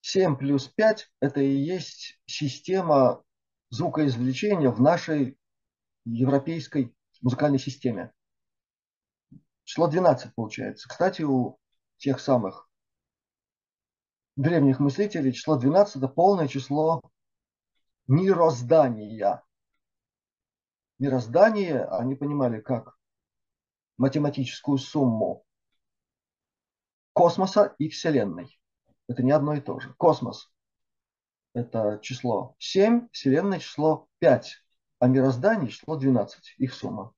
7 0.00 0.36
плюс 0.36 0.68
5– 0.68 1.10
это 1.20 1.40
и 1.40 1.56
есть 1.56 2.20
система 2.26 3.24
звукоизвлечения 3.70 4.70
в 4.70 4.80
нашей 4.80 5.38
европейской 6.04 6.94
музыкальной 7.22 7.58
системе. 7.58 8.12
Число 9.64 9.88
12 9.88 10.34
получается. 10.34 10.88
Кстати, 10.88 11.22
у 11.22 11.58
тех 11.96 12.20
самых 12.20 12.68
древних 14.36 14.78
мыслителей 14.78 15.32
число 15.32 15.56
12– 15.56 15.96
это 15.96 16.08
полное 16.08 16.48
число 16.48 17.00
мироздания. 18.06 19.42
Мироздание 20.98 21.84
они 21.86 22.14
понимали 22.14 22.60
как 22.60 22.98
математическую 23.96 24.76
сумму 24.76 25.46
космоса 27.14 27.74
и 27.78 27.88
Вселенной 27.88 28.58
это 29.08 29.22
не 29.22 29.32
одно 29.32 29.54
и 29.54 29.60
то 29.60 29.80
же. 29.80 29.94
Космос– 29.94 30.52
это 31.54 31.98
число 32.02 32.54
7, 32.58 33.08
Вселенная– 33.12 33.58
число 33.60 34.08
5, 34.18 34.56
а 35.00 35.06
мироздание– 35.06 35.68
число 35.70 35.96
12, 35.96 36.54
их 36.58 36.74
сумма. 36.74 37.12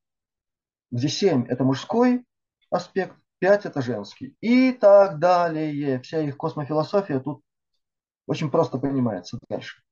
Где 0.90 1.08
7– 1.08 1.46
это 1.48 1.64
мужской 1.64 2.24
аспект, 2.70 3.16
5 3.38 3.66
это 3.66 3.82
женский. 3.82 4.36
И 4.40 4.72
так 4.72 5.18
далее. 5.18 6.00
Вся 6.00 6.20
их 6.20 6.36
космофилософия 6.36 7.20
тут 7.20 7.42
очень 8.26 8.50
просто 8.50 8.78
понимается 8.78 9.38
дальше. 9.48 9.82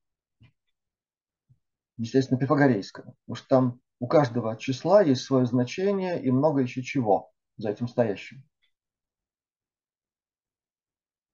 Естественно, 1.97 2.39
пифагорейская. 2.39 3.13
Потому 3.25 3.35
что 3.35 3.47
там 3.47 3.79
у 3.99 4.07
каждого 4.07 4.57
числа 4.57 5.01
есть 5.01 5.23
свое 5.23 5.45
значение 5.45 6.21
и 6.21 6.31
много 6.31 6.61
еще 6.61 6.83
чего 6.83 7.31
за 7.57 7.69
этим 7.69 7.87
стоящим. 7.87 8.43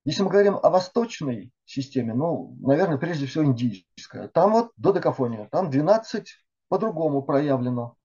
Если 0.03 0.23
мы 0.23 0.30
говорим 0.30 0.56
о 0.56 0.69
восточной 0.69 1.52
системе, 1.65 2.14
ну, 2.14 2.57
наверное, 2.60 2.98
прежде 2.98 3.28
всего 3.28 3.45
индийская. 3.45 4.28
Там 4.30 4.52
вот 4.53 4.72
додекафония, 4.76 5.48
там 5.52 5.69
12 5.69 6.28
по-другому 6.69 7.22
проявлено. 7.22 7.95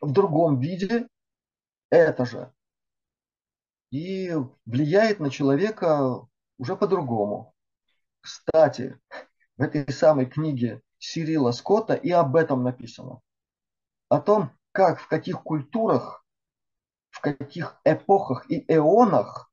В 0.00 0.12
другом 0.12 0.60
виде 0.60 1.08
это 1.90 2.24
же. 2.24 2.52
И 3.90 4.32
влияет 4.64 5.18
на 5.18 5.30
человека 5.30 6.26
уже 6.58 6.76
по-другому. 6.76 7.54
Кстати, 8.20 9.00
в 9.56 9.62
этой 9.62 9.92
самой 9.92 10.26
книге 10.26 10.80
Сирила 10.98 11.50
Скотта 11.50 11.94
и 11.94 12.10
об 12.10 12.36
этом 12.36 12.62
написано. 12.62 13.20
О 14.08 14.20
том, 14.20 14.52
как, 14.70 15.00
в 15.00 15.08
каких 15.08 15.42
культурах, 15.42 16.24
в 17.10 17.20
каких 17.20 17.80
эпохах 17.84 18.48
и 18.48 18.64
эонах 18.68 19.51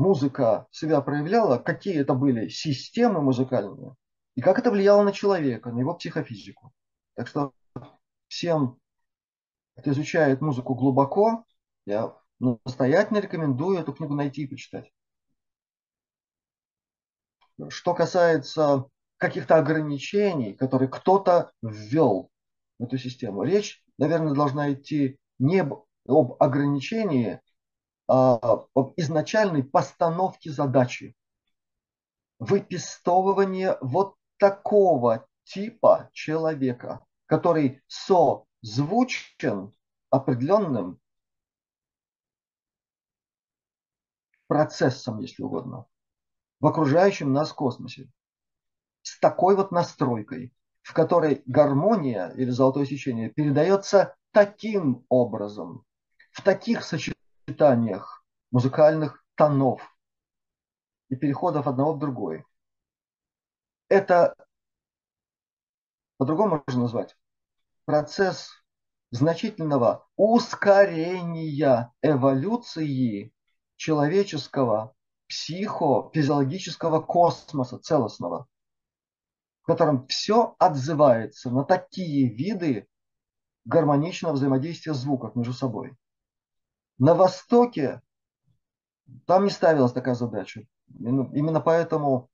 музыка 0.00 0.66
себя 0.70 1.02
проявляла, 1.02 1.58
какие 1.58 2.00
это 2.00 2.14
были 2.14 2.48
системы 2.48 3.20
музыкальные, 3.20 3.94
и 4.34 4.40
как 4.40 4.58
это 4.58 4.70
влияло 4.70 5.02
на 5.02 5.12
человека, 5.12 5.70
на 5.70 5.80
его 5.80 5.94
психофизику. 5.94 6.72
Так 7.14 7.28
что 7.28 7.52
всем, 8.26 8.78
кто 9.76 9.90
изучает 9.90 10.40
музыку 10.40 10.74
глубоко, 10.74 11.44
я 11.84 12.16
настоятельно 12.38 13.18
рекомендую 13.18 13.78
эту 13.78 13.92
книгу 13.92 14.14
найти 14.14 14.44
и 14.44 14.46
почитать. 14.46 14.90
Что 17.68 17.92
касается 17.92 18.86
каких-то 19.18 19.56
ограничений, 19.56 20.54
которые 20.54 20.88
кто-то 20.88 21.52
ввел 21.60 22.30
в 22.78 22.84
эту 22.84 22.96
систему, 22.96 23.42
речь, 23.42 23.84
наверное, 23.98 24.32
должна 24.32 24.72
идти 24.72 25.18
не 25.38 25.58
об 25.60 26.42
ограничении, 26.42 27.42
изначальной 28.96 29.62
постановке 29.62 30.50
задачи. 30.50 31.14
Выпистовывание 32.38 33.76
вот 33.80 34.16
такого 34.38 35.26
типа 35.44 36.10
человека, 36.12 37.04
который 37.26 37.82
созвучен 37.86 39.72
определенным 40.10 40.98
процессом, 44.46 45.20
если 45.20 45.42
угодно, 45.42 45.86
в 46.58 46.66
окружающем 46.66 47.32
нас 47.32 47.52
космосе. 47.52 48.10
С 49.02 49.18
такой 49.20 49.54
вот 49.54 49.70
настройкой, 49.70 50.52
в 50.82 50.92
которой 50.92 51.42
гармония 51.46 52.30
или 52.30 52.50
золотое 52.50 52.84
сечение 52.86 53.30
передается 53.30 54.16
таким 54.32 55.04
образом, 55.08 55.84
в 56.32 56.42
таких 56.42 56.84
сочетаниях, 56.84 57.19
сочетаниях 57.50 58.24
музыкальных 58.50 59.24
тонов 59.34 59.82
и 61.08 61.16
переходов 61.16 61.66
одного 61.66 61.94
в 61.94 61.98
другой. 61.98 62.44
Это 63.88 64.34
по-другому 66.16 66.62
можно 66.66 66.82
назвать 66.82 67.16
процесс 67.86 68.50
значительного 69.10 70.06
ускорения 70.16 71.92
эволюции 72.02 73.32
человеческого 73.76 74.94
психофизиологического 75.28 77.00
космоса 77.00 77.78
целостного, 77.78 78.46
в 79.62 79.66
котором 79.66 80.06
все 80.06 80.54
отзывается 80.58 81.50
на 81.50 81.64
такие 81.64 82.28
виды 82.28 82.88
гармоничного 83.64 84.34
взаимодействия 84.34 84.94
звуков 84.94 85.34
между 85.34 85.52
собой. 85.52 85.96
На 87.00 87.14
Востоке 87.14 88.02
там 89.26 89.44
не 89.44 89.50
ставилась 89.50 89.92
такая 89.92 90.14
задача. 90.14 90.66
Именно 90.98 91.60
поэтому, 91.62 92.28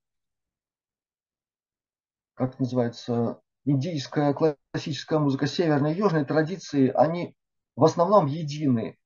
как 2.34 2.58
называется, 2.58 3.40
индийская 3.64 4.34
классическая 4.34 5.20
музыка, 5.20 5.46
северной 5.46 5.92
и 5.94 5.96
южной 5.96 6.24
традиции, 6.24 6.88
они 6.88 7.36
в 7.76 7.84
основном 7.84 8.26
едины. 8.26 8.98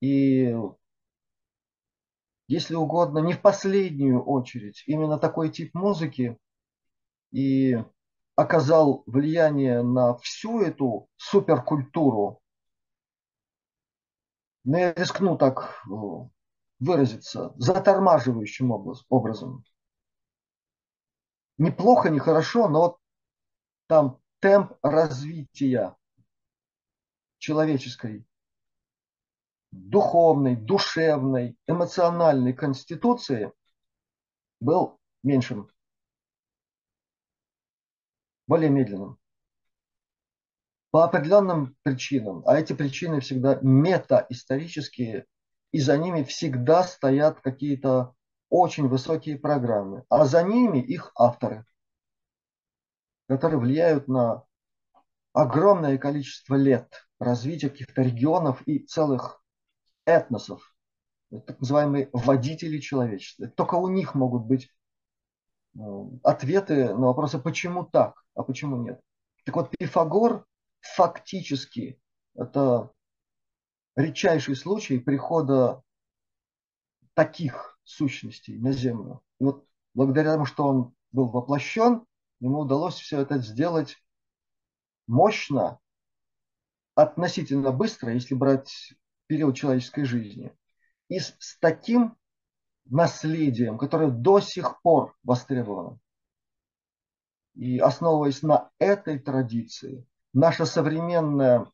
И, 0.00 0.56
если 2.46 2.76
угодно, 2.76 3.18
не 3.18 3.32
в 3.32 3.42
последнюю 3.42 4.22
очередь, 4.22 4.84
именно 4.86 5.18
такой 5.18 5.50
тип 5.50 5.74
музыки 5.74 6.38
и 7.32 7.76
оказал 8.36 9.02
влияние 9.06 9.82
на 9.82 10.16
всю 10.18 10.60
эту 10.60 11.08
суперкультуру 11.16 12.40
я 14.76 14.92
рискну 14.92 15.38
так 15.38 15.82
э, 15.86 15.90
выразиться, 16.78 17.54
затормаживающим 17.56 18.70
образом. 19.08 19.64
Неплохо, 21.56 22.10
не 22.10 22.18
хорошо, 22.18 22.68
но 22.68 22.98
там 23.86 24.20
темп 24.40 24.74
развития 24.82 25.96
человеческой 27.38 28.26
духовной, 29.70 30.54
душевной, 30.54 31.56
эмоциональной 31.66 32.52
конституции 32.52 33.52
был 34.60 35.00
меньшим, 35.22 35.70
более 38.46 38.68
медленным 38.68 39.18
по 40.90 41.04
определенным 41.04 41.76
причинам, 41.82 42.42
а 42.46 42.58
эти 42.58 42.72
причины 42.72 43.20
всегда 43.20 43.58
метаисторические, 43.62 45.26
и 45.70 45.80
за 45.80 45.98
ними 45.98 46.22
всегда 46.22 46.82
стоят 46.82 47.40
какие-то 47.40 48.14
очень 48.48 48.88
высокие 48.88 49.38
программы, 49.38 50.04
а 50.08 50.24
за 50.24 50.42
ними 50.42 50.78
их 50.78 51.12
авторы, 51.14 51.66
которые 53.28 53.60
влияют 53.60 54.08
на 54.08 54.44
огромное 55.34 55.98
количество 55.98 56.54
лет 56.54 57.06
развития 57.18 57.68
каких-то 57.68 58.00
регионов 58.02 58.62
и 58.62 58.78
целых 58.78 59.42
этносов, 60.06 60.74
так 61.30 61.60
называемые 61.60 62.08
водители 62.12 62.78
человечества. 62.78 63.48
Только 63.48 63.74
у 63.74 63.88
них 63.88 64.14
могут 64.14 64.46
быть 64.46 64.70
э, 65.74 65.80
ответы 66.22 66.94
на 66.94 67.08
вопросы, 67.08 67.38
почему 67.38 67.84
так, 67.84 68.24
а 68.34 68.42
почему 68.42 68.76
нет. 68.76 69.00
Так 69.44 69.56
вот, 69.56 69.70
Пифагор 69.76 70.46
фактически 70.94 72.00
это 72.34 72.92
редчайший 73.96 74.56
случай 74.56 74.98
прихода 74.98 75.82
таких 77.14 77.78
сущностей 77.82 78.58
на 78.58 78.72
Землю. 78.72 79.22
И 79.40 79.44
вот 79.44 79.66
благодаря 79.94 80.32
тому, 80.32 80.46
что 80.46 80.66
он 80.66 80.94
был 81.10 81.28
воплощен, 81.28 82.04
ему 82.40 82.60
удалось 82.60 82.94
все 82.94 83.20
это 83.20 83.38
сделать 83.38 83.96
мощно, 85.06 85.80
относительно 86.94 87.72
быстро, 87.72 88.12
если 88.12 88.34
брать 88.34 88.94
период 89.26 89.56
человеческой 89.56 90.04
жизни. 90.04 90.52
И 91.08 91.18
с, 91.18 91.34
с 91.38 91.58
таким 91.58 92.16
наследием, 92.84 93.78
которое 93.78 94.10
до 94.10 94.40
сих 94.40 94.80
пор 94.82 95.16
востребовано. 95.22 95.98
И 97.54 97.78
основываясь 97.78 98.42
на 98.42 98.70
этой 98.78 99.18
традиции, 99.18 100.06
наша 100.38 100.66
современная 100.66 101.66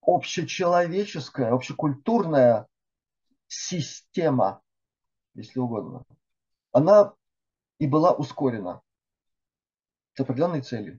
общечеловеческая, 0.00 1.52
общекультурная 1.52 2.66
система, 3.48 4.62
если 5.34 5.58
угодно, 5.58 6.04
она 6.72 7.12
и 7.78 7.86
была 7.86 8.12
ускорена 8.12 8.80
с 10.14 10.20
определенной 10.20 10.62
целью. 10.62 10.98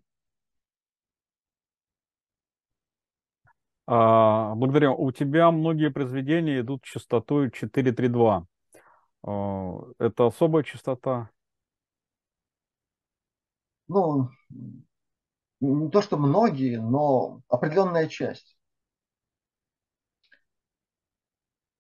А, 3.88 4.54
благодарю. 4.54 4.96
У 5.02 5.12
тебя 5.12 5.50
многие 5.50 5.90
произведения 5.90 6.60
идут 6.60 6.84
частотой 6.84 7.50
432. 7.50 8.46
А, 9.24 9.78
это 9.98 10.28
особая 10.28 10.62
частота? 10.64 11.32
Ну, 13.88 14.30
не 15.60 15.90
то 15.90 16.02
что 16.02 16.18
многие, 16.18 16.78
но 16.78 17.42
определенная 17.48 18.08
часть. 18.08 18.58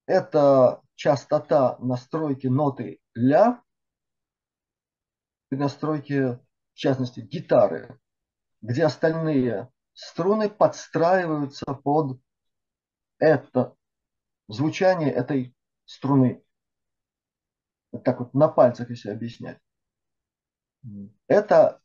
Это 0.05 0.81
частота 0.95 1.77
настройки 1.79 2.47
ноты 2.47 2.99
ля 3.13 3.61
при 5.49 5.57
настройке, 5.57 6.39
в 6.73 6.75
частности, 6.75 7.19
гитары, 7.19 7.99
где 8.61 8.85
остальные 8.85 9.69
струны 9.93 10.49
подстраиваются 10.49 11.65
под 11.65 12.19
это, 13.19 13.75
звучание 14.47 15.11
этой 15.11 15.55
струны. 15.85 16.43
Вот 17.91 18.03
так 18.03 18.19
вот 18.19 18.33
на 18.33 18.47
пальцах, 18.47 18.89
если 18.89 19.09
объяснять. 19.09 19.59
Эта 21.27 21.81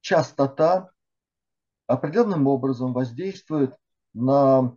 частота 0.00 0.92
определенным 1.90 2.46
образом 2.46 2.92
воздействует 2.92 3.74
на 4.12 4.76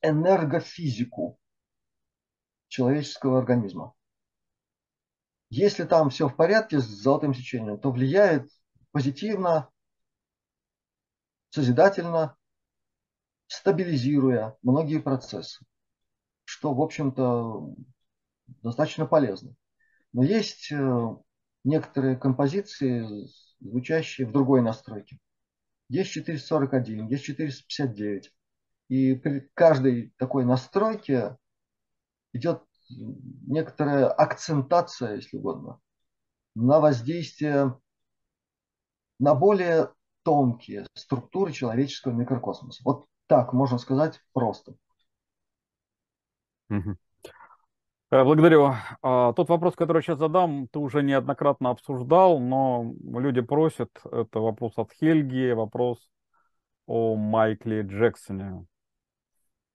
энергофизику 0.00 1.38
человеческого 2.66 3.38
организма. 3.38 3.94
Если 5.48 5.84
там 5.84 6.10
все 6.10 6.28
в 6.28 6.34
порядке 6.34 6.80
с 6.80 6.84
золотым 6.84 7.34
сечением, 7.34 7.78
то 7.78 7.92
влияет 7.92 8.50
позитивно, 8.90 9.70
созидательно, 11.50 12.36
стабилизируя 13.46 14.56
многие 14.62 14.98
процессы, 14.98 15.64
что, 16.44 16.74
в 16.74 16.80
общем-то, 16.80 17.74
достаточно 18.62 19.06
полезно. 19.06 19.54
Но 20.12 20.24
есть 20.24 20.72
э, 20.72 21.16
некоторые 21.62 22.16
композиции, 22.16 23.28
звучащие 23.60 24.26
в 24.26 24.32
другой 24.32 24.62
настройке. 24.62 25.18
Есть 25.92 26.12
441, 26.12 27.08
есть 27.08 27.24
459. 27.24 28.32
И 28.88 29.14
при 29.14 29.40
каждой 29.52 30.14
такой 30.16 30.46
настройке 30.46 31.36
идет 32.32 32.62
некоторая 32.88 34.08
акцентация, 34.08 35.16
если 35.16 35.36
угодно, 35.36 35.80
на 36.54 36.80
воздействие 36.80 37.78
на 39.18 39.34
более 39.34 39.92
тонкие 40.22 40.86
структуры 40.94 41.52
человеческого 41.52 42.12
микрокосмоса. 42.12 42.80
Вот 42.86 43.04
так 43.26 43.52
можно 43.52 43.76
сказать 43.76 44.18
просто. 44.32 44.74
Угу. 46.70 46.96
Благодарю. 48.12 48.74
А, 49.00 49.32
тот 49.32 49.48
вопрос, 49.48 49.74
который 49.74 50.02
сейчас 50.02 50.18
задам, 50.18 50.68
ты 50.68 50.78
уже 50.78 51.02
неоднократно 51.02 51.70
обсуждал, 51.70 52.38
но 52.40 52.92
люди 53.02 53.40
просят, 53.40 53.88
это 54.04 54.38
вопрос 54.38 54.74
от 54.76 54.92
Хельги, 54.92 55.52
вопрос 55.52 56.10
о 56.84 57.16
Майкле 57.16 57.80
Джексоне. 57.80 58.66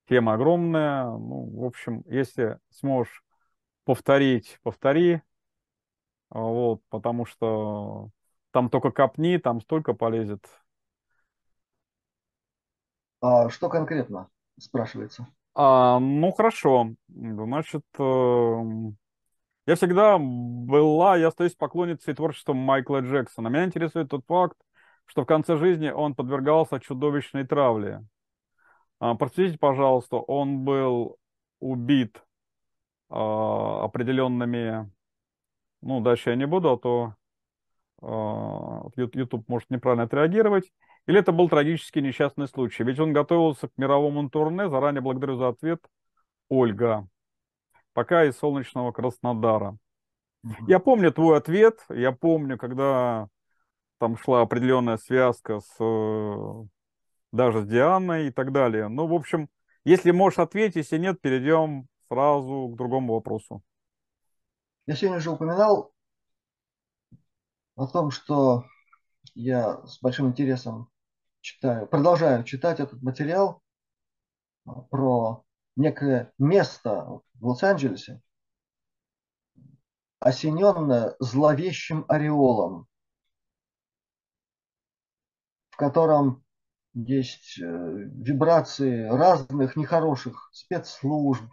Тема 0.07 0.35
огромная. 0.35 1.05
Ну, 1.05 1.49
в 1.49 1.65
общем, 1.65 2.03
если 2.05 2.59
сможешь 2.69 3.23
повторить, 3.85 4.59
повтори. 4.61 5.23
Вот, 6.29 6.83
потому 6.89 7.25
что 7.25 8.11
там 8.51 8.69
только 8.69 8.91
копни, 8.91 9.37
там 9.39 9.61
столько 9.61 9.95
полезет. 9.95 10.45
А 13.19 13.49
что 13.49 13.67
конкретно 13.67 14.29
спрашивается? 14.59 15.25
А, 15.59 15.99
ну, 15.99 16.31
хорошо. 16.33 16.93
Значит, 17.07 17.83
эм, 17.97 18.95
я 19.67 19.75
всегда 19.75 20.17
была, 20.19 21.17
я 21.17 21.29
остаюсь 21.29 21.55
поклонницей 21.55 22.13
творчества 22.15 22.53
Майкла 22.53 23.01
Джексона. 23.01 23.49
Меня 23.49 23.65
интересует 23.65 24.09
тот 24.09 24.25
факт, 24.27 24.57
что 25.05 25.23
в 25.23 25.25
конце 25.25 25.57
жизни 25.57 25.89
он 25.89 26.15
подвергался 26.15 26.79
чудовищной 26.79 27.45
травле. 27.47 28.05
А, 28.99 29.15
просветите, 29.15 29.59
пожалуйста, 29.59 30.17
он 30.17 30.65
был 30.65 31.17
убит 31.59 32.21
а, 33.09 33.85
определенными... 33.85 34.91
Ну, 35.81 36.01
дальше 36.01 36.31
я 36.31 36.35
не 36.37 36.47
буду, 36.47 36.71
а 36.71 36.77
то 36.79 37.15
а, 38.01 38.89
YouTube 38.95 39.47
может 39.49 39.69
неправильно 39.69 40.03
отреагировать. 40.03 40.71
Или 41.07 41.19
это 41.19 41.31
был 41.31 41.47
трагический 41.47 42.01
несчастный 42.01 42.49
случай? 42.49 42.83
Ведь 42.83 42.99
он 42.99 43.13
готовился 43.13 43.69
к 43.69 43.77
мировому 43.77 44.29
турне. 44.29 44.69
Заранее 44.69 45.01
благодарю 45.01 45.37
за 45.37 45.47
ответ. 45.47 45.81
Ольга. 46.49 47.07
Пока 47.93 48.25
из 48.25 48.37
солнечного 48.37 48.91
Краснодара. 48.91 49.77
Я 50.67 50.79
помню 50.79 51.13
твой 51.13 51.37
ответ. 51.37 51.79
Я 51.89 52.11
помню, 52.11 52.57
когда 52.57 53.29
там 53.99 54.17
шла 54.17 54.41
определенная 54.41 54.97
связка 54.97 55.61
с 55.61 55.75
э, 55.79 56.65
даже 57.31 57.63
с 57.63 57.67
Дианой 57.67 58.27
и 58.27 58.31
так 58.31 58.51
далее. 58.51 58.89
Ну, 58.89 59.07
в 59.07 59.13
общем, 59.13 59.49
если 59.85 60.11
можешь 60.11 60.39
ответить, 60.39 60.75
если 60.75 60.97
нет, 60.97 61.21
перейдем 61.21 61.87
сразу 62.09 62.69
к 62.73 62.77
другому 62.77 63.13
вопросу. 63.13 63.63
Я 64.85 64.95
сегодня 64.95 65.17
уже 65.17 65.31
упоминал 65.31 65.93
о 67.75 67.87
том, 67.87 68.11
что 68.11 68.65
я 69.33 69.85
с 69.85 69.99
большим 70.01 70.27
интересом 70.27 70.89
читаю, 71.47 71.87
продолжаю 71.87 72.43
читать 72.43 72.81
этот 72.81 73.01
материал 73.01 73.61
а, 74.65 74.81
про 74.81 75.45
некое 75.77 76.33
место 76.37 77.21
в 77.35 77.47
Лос-Анджелесе, 77.47 78.21
осененное 80.19 81.15
зловещим 81.19 82.03
ореолом, 82.09 82.87
в 85.69 85.77
котором 85.77 86.43
есть 86.93 87.59
э, 87.59 87.63
вибрации 87.63 89.03
разных 89.05 89.77
нехороших 89.77 90.49
спецслужб, 90.51 91.45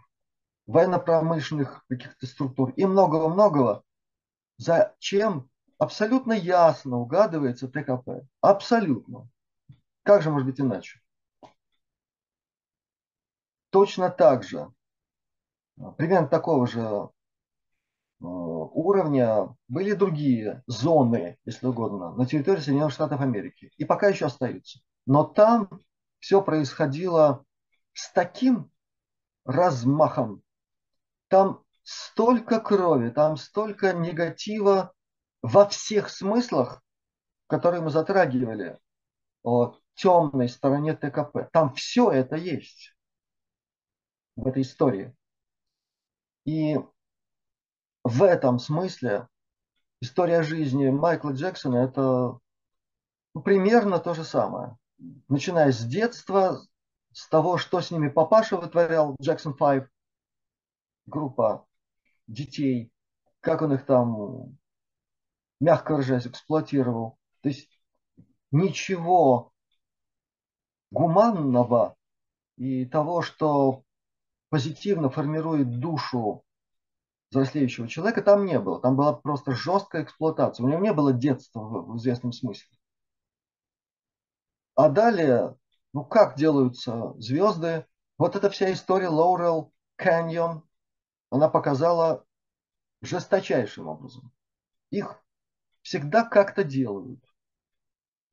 военно-промышленных 0.67 1.85
каких-то 1.87 2.27
структур 2.27 2.71
и 2.71 2.83
многого-многого, 2.83 3.83
зачем 4.57 5.49
абсолютно 5.77 6.33
ясно 6.33 6.97
угадывается 6.97 7.69
ТКП. 7.69 8.27
Абсолютно. 8.41 9.29
Как 10.05 10.21
же 10.21 10.29
может 10.29 10.45
быть 10.45 10.61
иначе? 10.61 11.01
Точно 13.71 14.11
так 14.11 14.43
же, 14.43 14.71
примерно 15.97 16.27
такого 16.27 16.67
же 16.67 16.79
э, 16.79 17.09
уровня 18.19 19.57
были 19.67 19.93
другие 19.93 20.63
зоны, 20.67 21.39
если 21.43 21.65
угодно, 21.65 22.13
на 22.13 22.27
территории 22.27 22.61
Соединенных 22.61 22.93
Штатов 22.93 23.19
Америки. 23.19 23.71
И 23.77 23.83
пока 23.83 24.09
еще 24.09 24.27
остаются. 24.27 24.79
Но 25.07 25.23
там 25.23 25.81
все 26.19 26.39
происходило 26.39 27.43
с 27.93 28.11
таким 28.11 28.69
размахом. 29.43 30.43
Там 31.29 31.63
столько 31.81 32.59
крови, 32.59 33.09
там 33.09 33.37
столько 33.37 33.91
негатива 33.91 34.93
во 35.41 35.67
всех 35.67 36.09
смыслах, 36.09 36.83
которые 37.47 37.81
мы 37.81 37.89
затрагивали 37.89 38.79
о 39.41 39.75
темной 39.95 40.49
стороне 40.49 40.95
ТКП. 40.95 41.49
Там 41.51 41.73
все 41.73 42.11
это 42.11 42.35
есть 42.35 42.95
в 44.35 44.47
этой 44.47 44.61
истории. 44.61 45.15
И 46.45 46.77
в 48.03 48.23
этом 48.23 48.59
смысле 48.59 49.27
история 50.01 50.43
жизни 50.43 50.89
Майкла 50.89 51.31
Джексона 51.31 51.77
это 51.77 52.39
ну, 53.33 53.41
примерно 53.41 53.99
то 53.99 54.13
же 54.13 54.23
самое. 54.23 54.77
Начиная 55.27 55.71
с 55.71 55.83
детства, 55.83 56.61
с 57.11 57.27
того, 57.27 57.57
что 57.57 57.81
с 57.81 57.91
ними 57.91 58.09
папаша 58.09 58.57
вытворял, 58.57 59.15
Джексон 59.19 59.55
5, 59.55 59.87
группа 61.05 61.65
детей, 62.27 62.91
как 63.41 63.61
он 63.61 63.73
их 63.73 63.85
там, 63.85 64.57
мягко 65.59 65.93
выражаясь, 65.93 66.27
эксплуатировал. 66.27 67.17
То 67.41 67.49
есть 67.49 67.79
ничего 68.51 69.53
гуманного 70.95 71.97
и 72.55 72.85
того, 72.85 73.21
что 73.21 73.83
позитивно 74.49 75.09
формирует 75.09 75.79
душу 75.79 76.45
взрослеющего 77.31 77.87
человека, 77.89 78.21
там 78.21 78.45
не 78.45 78.59
было. 78.59 78.79
Там 78.79 78.95
была 78.95 79.13
просто 79.13 79.51
жесткая 79.51 80.03
эксплуатация. 80.03 80.63
У 80.63 80.69
него 80.69 80.79
не 80.79 80.93
было 80.93 81.11
детства 81.11 81.59
в 81.59 81.97
известном 81.97 82.31
смысле. 82.31 82.69
А 84.75 84.89
далее, 84.89 85.57
ну 85.93 86.05
как 86.05 86.37
делаются 86.37 87.13
звезды? 87.19 87.85
Вот 88.17 88.37
эта 88.37 88.49
вся 88.49 88.71
история 88.71 89.09
Laurel 89.09 89.71
Canyon, 90.01 90.61
она 91.29 91.49
показала 91.49 92.25
жесточайшим 93.01 93.89
образом. 93.89 94.31
Их 94.91 95.21
всегда 95.81 96.23
как-то 96.23 96.63
делают. 96.63 97.24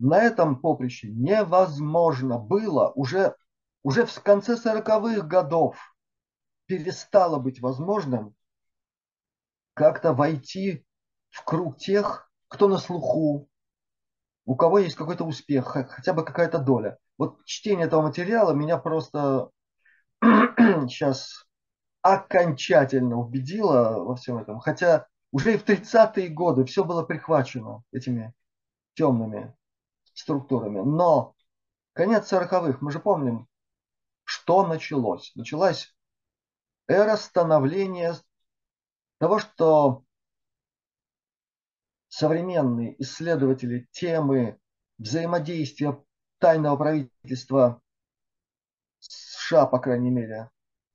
На 0.03 0.21
этом 0.21 0.61
поприще 0.61 1.13
невозможно 1.13 2.37
было 2.37 2.91
уже, 2.97 3.37
уже 3.85 4.05
в 4.05 4.21
конце 4.21 4.55
40-х 4.55 5.21
годов 5.21 5.77
перестало 6.67 7.39
быть 7.39 7.61
возможным 7.61 8.35
как-то 9.75 10.13
войти 10.13 10.85
в 11.31 11.45
круг 11.45 11.79
тех, 11.79 12.29
кто 12.49 12.67
на 12.67 12.79
слуху, 12.79 13.49
у 14.45 14.57
кого 14.57 14.81
есть 14.81 14.97
какой-то 14.97 15.23
успех, 15.25 15.69
хотя 15.69 16.13
бы 16.13 16.25
какая-то 16.25 16.59
доля. 16.59 16.99
Вот 17.17 17.45
чтение 17.45 17.87
этого 17.87 18.03
материала 18.03 18.53
меня 18.55 18.79
просто 18.79 19.51
сейчас 20.21 21.47
окончательно 22.01 23.21
убедило 23.21 24.03
во 24.03 24.17
всем 24.17 24.39
этом. 24.39 24.59
Хотя 24.59 25.07
уже 25.31 25.55
и 25.55 25.59
в 25.59 25.65
30-е 25.65 26.29
годы 26.31 26.65
все 26.65 26.83
было 26.83 27.05
прихвачено 27.05 27.85
этими 27.93 28.35
темными 28.95 29.55
структурами. 30.15 30.81
Но 30.81 31.35
конец 31.93 32.33
40-х, 32.33 32.79
мы 32.81 32.91
же 32.91 33.01
помним, 33.01 33.49
что 34.25 34.67
началось. 34.67 35.33
Началась 35.35 35.95
эра 36.87 37.17
становления 37.17 38.15
того, 39.19 39.39
что 39.39 40.05
современные 42.09 43.01
исследователи 43.03 43.89
темы 43.93 44.59
взаимодействия 44.99 46.03
тайного 46.39 46.77
правительства 46.77 47.81
США, 48.99 49.67
по 49.67 49.79
крайней 49.79 50.11
мере, 50.11 50.51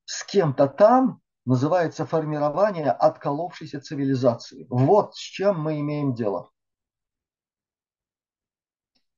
с 0.05 0.23
кем-то 0.23 0.67
там 0.67 1.21
называется 1.45 2.05
формирование 2.05 2.91
отколовшейся 2.91 3.79
цивилизации. 3.81 4.67
Вот 4.69 5.15
с 5.15 5.19
чем 5.19 5.59
мы 5.61 5.79
имеем 5.79 6.13
дело. 6.13 6.51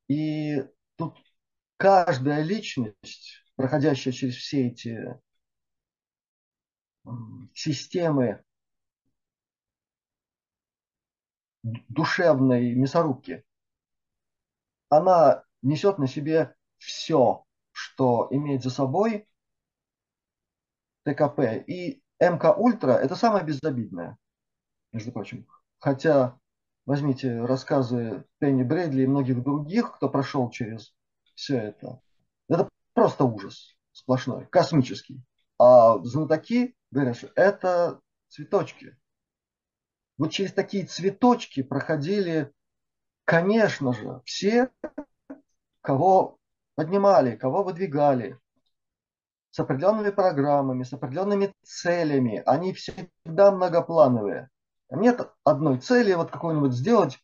И 0.10 0.64
тут 0.98 1.18
каждая 1.78 2.44
личность, 2.44 3.46
проходящая 3.56 4.12
через 4.12 4.36
все 4.36 4.68
эти 4.68 5.20
системы 7.54 8.44
душевной 11.64 12.74
мясорубки, 12.74 13.46
она 14.90 15.44
несет 15.62 16.00
на 16.00 16.08
себе 16.08 16.56
все, 16.78 17.46
что 17.72 18.28
имеет 18.32 18.64
за 18.64 18.72
собой 18.72 19.28
ТКП. 21.04 21.64
И 21.68 22.02
МК 22.20 22.54
Ультра 22.54 22.94
это 22.94 23.16
самое 23.16 23.46
безобидное, 23.46 24.18
между 24.92 25.12
прочим. 25.12 25.48
Хотя 25.78 26.40
возьмите 26.86 27.42
рассказы 27.46 28.26
Пенни 28.40 28.64
Брэдли 28.64 29.04
и 29.04 29.08
многих 29.08 29.44
других, 29.44 29.96
кто 29.96 30.10
прошел 30.10 30.50
через 30.50 30.94
все 31.36 31.58
это. 31.58 32.02
Это 32.48 32.70
просто 32.94 33.26
ужас 33.26 33.76
сплошной, 33.92 34.48
космический. 34.48 35.22
А 35.58 35.98
знатоки 36.04 36.76
говорят, 36.92 37.18
что 37.18 37.30
это 37.36 38.00
цветочки. 38.28 38.98
Вот 40.18 40.32
через 40.32 40.54
такие 40.54 40.86
цветочки 40.86 41.64
проходили, 41.64 42.52
конечно 43.26 43.94
же, 43.94 44.22
все, 44.26 44.70
кого 45.82 46.38
поднимали, 46.76 47.36
кого 47.36 47.64
выдвигали, 47.64 48.40
с 49.52 49.60
определенными 49.60 50.12
программами, 50.12 50.84
с 50.84 50.94
определенными 50.94 51.54
целями. 51.64 52.44
Они 52.46 52.74
всегда 52.74 53.52
многоплановые. 53.52 54.50
Нет 54.90 55.32
одной 55.44 55.80
цели, 55.80 56.14
вот 56.14 56.32
какого-нибудь 56.32 56.74
сделать 56.74 57.20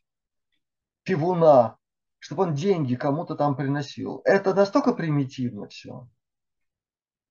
пивуна, 1.03 1.77
чтобы 2.19 2.43
он 2.43 2.53
деньги 2.53 2.95
кому-то 2.95 3.35
там 3.35 3.55
приносил. 3.55 4.21
Это 4.23 4.53
настолько 4.53 4.93
примитивно 4.93 5.67
все. 5.67 6.07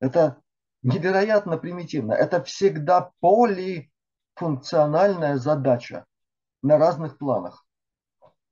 Это 0.00 0.42
невероятно 0.82 1.56
примитивно. 1.56 2.12
Это 2.12 2.42
всегда 2.42 3.12
полифункциональная 3.20 5.36
задача 5.36 6.04
на 6.62 6.78
разных 6.78 7.16
планах, 7.18 7.64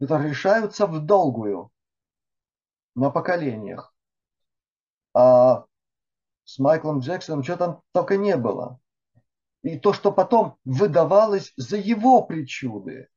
которые 0.00 0.30
решаются 0.30 0.86
в 0.86 1.04
долгую, 1.04 1.72
на 2.94 3.10
поколениях. 3.10 3.92
А 5.14 5.66
с 6.44 6.58
Майклом 6.58 7.00
Джексоном 7.00 7.42
что 7.42 7.56
там 7.56 7.82
только 7.92 8.16
не 8.16 8.36
было. 8.36 8.78
И 9.62 9.78
то, 9.78 9.92
что 9.92 10.12
потом 10.12 10.58
выдавалось 10.64 11.52
за 11.56 11.76
его 11.76 12.22
причуды. 12.22 13.08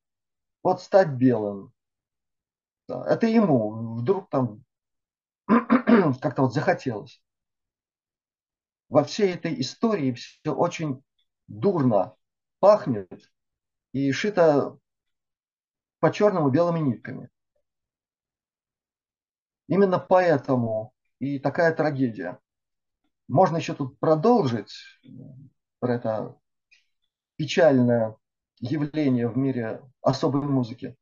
Вот 0.63 0.81
стать 0.81 1.09
белым. 1.09 1.73
Это 2.87 3.25
ему 3.27 3.95
вдруг 3.95 4.29
там 4.29 4.63
как-то 5.47 6.43
вот 6.43 6.53
захотелось 6.53 7.21
во 8.89 9.03
всей 9.03 9.33
этой 9.33 9.59
истории 9.59 10.13
все 10.13 10.53
очень 10.53 11.03
дурно 11.47 12.15
пахнет 12.59 13.31
и 13.91 14.11
шито 14.11 14.77
по 15.99 16.11
черному 16.11 16.49
белыми 16.49 16.79
нитками. 16.79 17.29
Именно 19.67 19.99
поэтому 19.99 20.93
и 21.19 21.39
такая 21.39 21.73
трагедия. 21.73 22.39
Можно 23.27 23.57
еще 23.57 23.73
тут 23.73 23.99
продолжить 23.99 24.71
про 25.85 25.95
это 25.97 26.35
печальное 27.35 28.17
явление 28.59 29.27
в 29.27 29.37
мире 29.37 29.83
особой 30.01 30.41
музыки. 30.41 30.97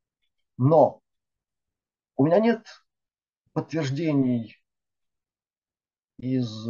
Но 0.58 1.00
у 2.16 2.26
меня 2.26 2.38
нет 2.38 2.66
подтверждений 3.54 4.62
из 6.18 6.68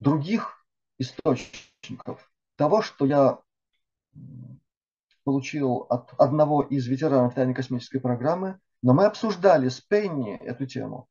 других 0.00 0.64
источников 0.96 2.32
того, 2.56 2.80
что 2.80 3.04
я 3.04 3.40
получил 5.24 5.86
от 5.90 6.14
одного 6.18 6.62
из 6.62 6.86
ветеранов 6.86 7.34
тайной 7.34 7.54
космической 7.54 7.98
программы, 7.98 8.58
но 8.80 8.94
мы 8.94 9.04
обсуждали 9.04 9.68
с 9.68 9.82
Пенни 9.82 10.36
эту 10.38 10.64
тему. 10.64 11.06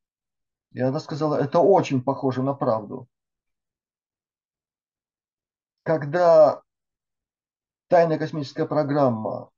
И 0.72 0.82
она 0.82 1.00
сказала, 1.00 1.36
это 1.36 1.60
очень 1.60 2.02
похоже 2.02 2.42
на 2.42 2.56
правду. 2.56 3.08
Когда 5.90 6.62
тайная 7.88 8.20
космическая 8.20 8.68
программа 8.68 9.50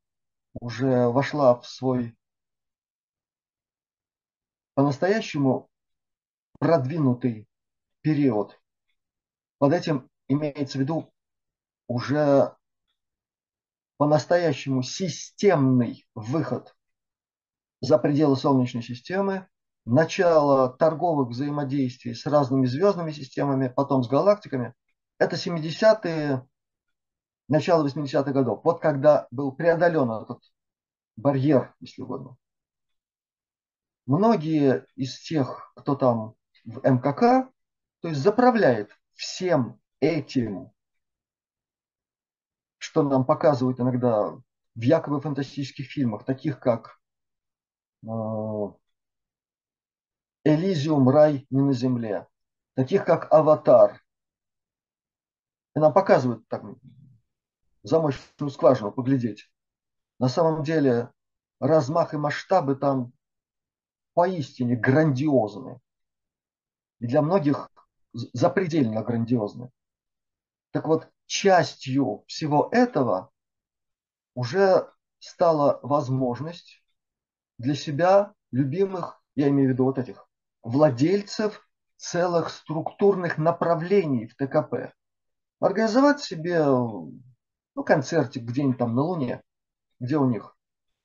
уже 0.53 1.10
вошла 1.10 1.60
в 1.60 1.68
свой 1.68 2.18
по-настоящему 4.74 5.70
продвинутый 6.58 7.49
период, 7.99 8.62
под 9.58 9.74
этим 9.74 10.10
имеется 10.30 10.78
в 10.78 10.82
виду 10.82 11.12
уже 11.88 12.56
по-настоящему 13.98 14.84
системный 14.84 16.08
выход 16.16 16.78
за 17.82 17.98
пределы 17.98 18.38
Солнечной 18.38 18.84
системы, 18.84 19.49
начало 19.84 20.70
торговых 20.70 21.28
взаимодействий 21.28 22.16
с 22.16 22.26
разными 22.26 22.68
звездными 22.68 23.12
системами, 23.12 23.68
потом 23.68 24.02
с 24.02 24.08
галактиками. 24.08 24.74
Это 25.22 25.35
70-е, 25.35 26.48
начало 27.48 27.88
80-х 27.88 28.31
годов. 28.31 28.61
Вот 28.64 28.81
когда 28.81 29.27
был 29.30 29.52
преодолен 29.52 30.10
этот 30.10 30.41
барьер, 31.15 31.76
если 31.80 32.02
угодно. 32.02 32.38
Многие 34.07 34.88
из 34.95 35.19
тех, 35.19 35.72
кто 35.76 35.95
там 35.95 36.34
в 36.65 36.80
МКК, 36.84 37.52
то 37.99 38.07
есть 38.07 38.19
заправляет 38.19 38.89
всем 39.14 39.80
этим, 39.99 40.72
что 42.80 43.03
нам 43.03 43.23
показывают 43.23 43.80
иногда 43.80 44.31
в 44.31 44.81
якобы 44.81 45.22
фантастических 45.22 45.85
фильмах, 45.85 46.26
таких 46.26 46.60
как 46.60 46.99
э, 48.07 48.07
Элизиум, 50.45 51.10
рай 51.10 51.45
не 51.52 51.61
на 51.61 51.73
земле, 51.73 52.27
таких 52.73 53.06
как 53.06 53.31
Аватар. 53.31 54.01
И 55.76 55.80
нам 55.80 55.93
показывают 55.93 56.48
так, 56.48 56.64
замочную 57.84 58.49
скважину 58.49 58.91
поглядеть. 58.91 59.49
На 60.19 60.27
самом 60.27 60.64
деле 60.64 61.11
размах 61.60 62.14
и 62.14 62.18
масштабы 62.18 62.76
там 62.76 63.14
поистине 64.14 64.76
грандиозны. 64.76 65.80
И 66.99 67.07
для 67.07 67.22
многих 67.22 67.69
запредельно 68.14 69.03
грандиозны. 69.03 69.72
Так 70.72 70.88
вот, 70.88 71.10
частью 71.26 72.23
всего 72.27 72.69
этого 72.72 73.31
уже 74.35 74.91
стала 75.19 75.80
возможность 75.84 76.84
для 77.57 77.76
себя 77.76 78.34
любимых, 78.52 79.23
я 79.35 79.49
имею 79.49 79.69
в 79.69 79.73
виду 79.73 79.85
вот 79.85 79.98
этих, 79.98 80.27
владельцев 80.61 81.68
целых 81.98 82.49
структурных 82.49 83.38
направлений 83.38 84.27
в 84.27 84.35
ТКП. 84.35 84.93
Организовать 85.62 86.20
себе 86.20 86.62
ну, 86.66 87.84
концертик 87.86 88.44
где-нибудь 88.44 88.78
там 88.78 88.94
на 88.96 89.04
Луне, 89.04 89.42
где 90.02 90.18
у 90.18 90.30
них 90.30 90.58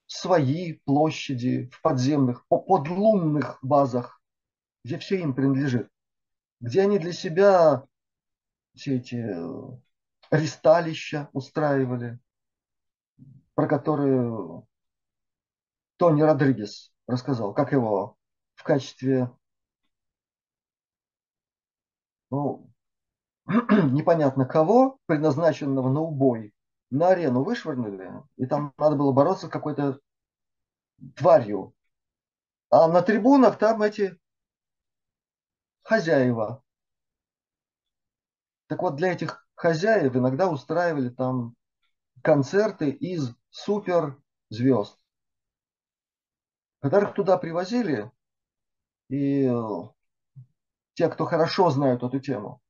свои 0.06 0.72
площади 0.84 1.70
в 1.72 1.80
подземных, 1.80 2.44
подлунных 2.48 3.58
базах, 3.62 4.20
где 4.82 4.98
все 4.98 5.20
им 5.20 5.32
принадлежит 5.32 5.88
где 6.60 6.82
они 6.82 6.98
для 6.98 7.12
себя 7.12 7.86
все 8.74 8.96
эти 8.96 9.16
э, 9.16 9.78
ристалища 10.30 11.28
устраивали, 11.32 12.18
про 13.54 13.66
которые 13.66 14.66
Тони 15.96 16.22
Родригес 16.22 16.92
рассказал, 17.06 17.54
как 17.54 17.72
его 17.72 18.16
в 18.54 18.62
качестве 18.62 19.30
ну, 22.30 22.65
непонятно 23.92 24.44
кого, 24.44 24.98
предназначенного 25.06 25.88
на 25.88 26.00
убой, 26.00 26.52
на 26.90 27.08
арену 27.08 27.44
вышвырнули, 27.44 28.10
и 28.36 28.46
там 28.46 28.74
надо 28.76 28.96
было 28.96 29.12
бороться 29.12 29.46
с 29.46 29.50
какой-то 29.50 30.00
тварью. 31.14 31.74
А 32.70 32.88
на 32.88 33.02
трибунах 33.02 33.58
там 33.58 33.82
эти 33.82 34.18
хозяева. 35.82 36.64
Так 38.66 38.82
вот, 38.82 38.96
для 38.96 39.12
этих 39.12 39.46
хозяев 39.54 40.16
иногда 40.16 40.50
устраивали 40.50 41.08
там 41.08 41.54
концерты 42.22 42.90
из 42.90 43.32
суперзвезд, 43.50 44.98
которых 46.80 47.14
туда 47.14 47.38
привозили, 47.38 48.10
и 49.08 49.48
те, 50.94 51.08
кто 51.08 51.26
хорошо 51.26 51.70
знают 51.70 52.02
эту 52.02 52.18
тему, 52.18 52.60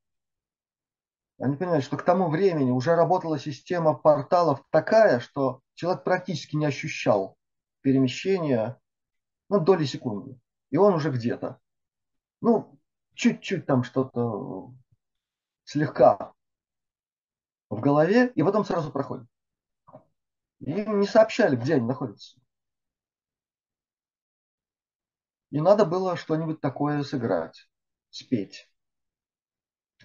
они 1.39 1.57
понимают, 1.57 1.85
что 1.85 1.97
к 1.97 2.05
тому 2.05 2.31
времени 2.31 2.71
уже 2.71 2.95
работала 2.95 3.39
система 3.39 3.95
порталов 3.95 4.65
такая, 4.71 5.21
что 5.21 5.61
человек 5.75 6.05
практически 6.05 6.57
не 6.57 6.67
ощущал 6.67 7.37
перемещения 7.83 8.81
ну, 9.49 9.61
доли 9.61 9.85
секунды. 9.85 10.41
И 10.71 10.77
он 10.77 10.95
уже 10.95 11.11
где-то. 11.11 11.61
Ну, 12.41 12.79
чуть-чуть 13.15 13.67
там 13.67 13.85
что-то 13.85 14.73
слегка 15.65 16.35
в 17.69 17.81
голове, 17.81 18.29
и 18.35 18.43
потом 18.43 18.65
сразу 18.65 18.91
проходит. 18.91 19.27
И 20.61 20.71
им 20.71 21.01
не 21.01 21.07
сообщали, 21.07 21.57
где 21.57 21.75
они 21.75 21.87
находятся. 21.87 22.41
И 25.51 25.61
надо 25.61 25.85
было 25.85 26.17
что-нибудь 26.17 26.61
такое 26.61 27.03
сыграть, 27.03 27.69
спеть. 28.11 28.69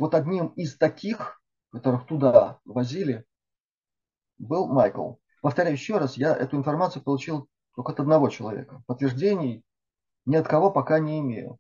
Вот 0.02 0.15
одним 0.15 0.48
из 0.56 0.78
таких, 0.78 1.40
которых 1.72 2.07
туда 2.07 2.60
возили, 2.65 3.23
был 4.40 4.65
Майкл. 4.65 5.18
Повторяю 5.44 5.76
еще 5.76 5.99
раз, 5.99 6.18
я 6.18 6.36
эту 6.36 6.57
информацию 6.57 7.03
получил 7.03 7.48
только 7.76 7.91
от 7.91 7.99
одного 7.99 8.30
человека. 8.30 8.82
Подтверждений 8.88 9.64
ни 10.26 10.36
от 10.36 10.48
кого 10.48 10.72
пока 10.72 10.98
не 10.98 11.19
имею. 11.19 11.60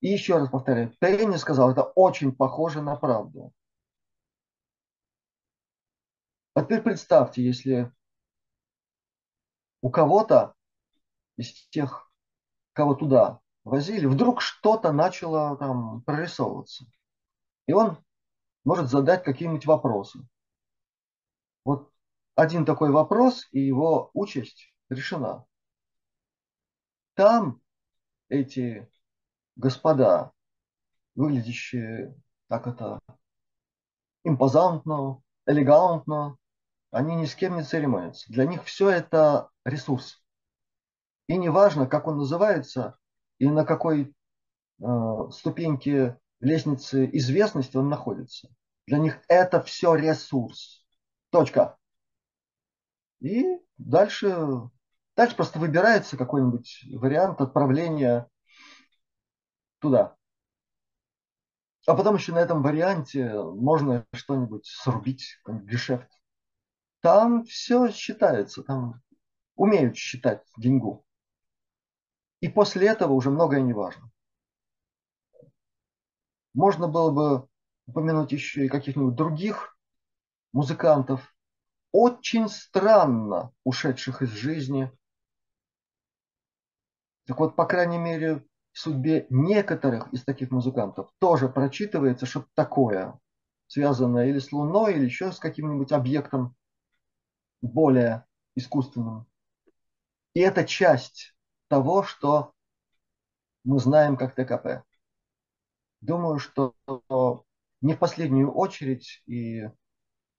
И 0.00 0.08
еще 0.08 0.36
раз 0.38 0.50
повторяю, 0.50 0.96
Пенни 0.98 1.36
сказал, 1.36 1.70
это 1.70 1.84
очень 1.84 2.34
похоже 2.34 2.82
на 2.82 2.96
правду. 2.96 3.52
А 6.54 6.62
теперь 6.62 6.82
представьте, 6.82 7.44
если 7.44 7.92
у 9.80 9.90
кого-то 9.90 10.54
из 11.36 11.52
тех, 11.68 12.10
кого 12.72 12.96
туда 12.96 13.38
возили, 13.62 14.06
вдруг 14.06 14.40
что-то 14.40 14.90
начало 14.90 15.56
там 15.56 16.02
прорисовываться. 16.02 16.84
И 17.66 17.72
он 17.72 17.98
может 18.64 18.90
задать 18.90 19.24
какие-нибудь 19.24 19.66
вопросы. 19.66 20.20
Вот 21.64 21.90
один 22.34 22.64
такой 22.64 22.90
вопрос, 22.90 23.48
и 23.52 23.60
его 23.60 24.10
участь 24.12 24.72
решена. 24.88 25.44
Там 27.14 27.60
эти 28.28 28.88
господа, 29.56 30.32
выглядящие 31.14 32.14
так 32.48 32.66
это 32.66 33.00
импозантно, 34.22 35.22
элегантно, 35.46 36.36
они 36.90 37.16
ни 37.16 37.24
с 37.24 37.34
кем 37.34 37.56
не 37.56 37.62
церемонятся. 37.62 38.32
Для 38.32 38.44
них 38.44 38.64
все 38.64 38.90
это 38.90 39.50
ресурс. 39.64 40.22
И 41.26 41.36
неважно, 41.36 41.86
как 41.86 42.06
он 42.06 42.18
называется 42.18 42.98
и 43.38 43.48
на 43.48 43.64
какой 43.64 44.14
э, 44.80 44.84
ступеньке 45.32 46.18
лестнице 46.40 47.08
известности 47.12 47.76
он 47.76 47.88
находится. 47.88 48.48
Для 48.86 48.98
них 48.98 49.20
это 49.28 49.62
все 49.62 49.94
ресурс. 49.94 50.84
Точка. 51.30 51.76
И 53.20 53.44
дальше, 53.78 54.70
дальше 55.16 55.36
просто 55.36 55.58
выбирается 55.58 56.16
какой-нибудь 56.16 56.84
вариант 56.92 57.40
отправления 57.40 58.28
туда. 59.80 60.16
А 61.86 61.94
потом 61.94 62.16
еще 62.16 62.32
на 62.32 62.38
этом 62.38 62.62
варианте 62.62 63.32
можно 63.32 64.06
что-нибудь 64.12 64.66
срубить, 64.66 65.40
гешефт. 65.46 66.10
Там 67.00 67.44
все 67.44 67.90
считается, 67.90 68.62
там 68.62 69.02
умеют 69.54 69.96
считать 69.96 70.42
деньгу. 70.56 71.04
И 72.40 72.48
после 72.48 72.88
этого 72.88 73.12
уже 73.12 73.30
многое 73.30 73.60
не 73.60 73.72
важно. 73.72 74.10
Можно 76.56 76.88
было 76.88 77.10
бы 77.10 77.48
упомянуть 77.86 78.32
еще 78.32 78.64
и 78.64 78.68
каких-нибудь 78.70 79.14
других 79.14 79.78
музыкантов, 80.54 81.34
очень 81.92 82.48
странно 82.48 83.52
ушедших 83.62 84.22
из 84.22 84.30
жизни. 84.30 84.90
Так 87.26 87.38
вот, 87.38 87.56
по 87.56 87.66
крайней 87.66 87.98
мере, 87.98 88.42
в 88.72 88.78
судьбе 88.78 89.26
некоторых 89.28 90.10
из 90.14 90.24
таких 90.24 90.50
музыкантов 90.50 91.10
тоже 91.18 91.50
прочитывается 91.50 92.24
что-то 92.24 92.48
такое, 92.54 93.20
связанное 93.66 94.28
или 94.28 94.38
с 94.38 94.50
Луной, 94.50 94.94
или 94.94 95.04
еще 95.04 95.32
с 95.32 95.38
каким-нибудь 95.38 95.92
объектом 95.92 96.56
более 97.60 98.24
искусственным. 98.54 99.26
И 100.32 100.40
это 100.40 100.64
часть 100.64 101.36
того, 101.68 102.02
что 102.02 102.54
мы 103.64 103.78
знаем 103.78 104.16
как 104.16 104.34
ТКП. 104.34 104.85
Думаю, 106.00 106.38
что 106.38 106.74
не 107.80 107.94
в 107.94 107.98
последнюю 107.98 108.52
очередь 108.52 109.22
и 109.26 109.62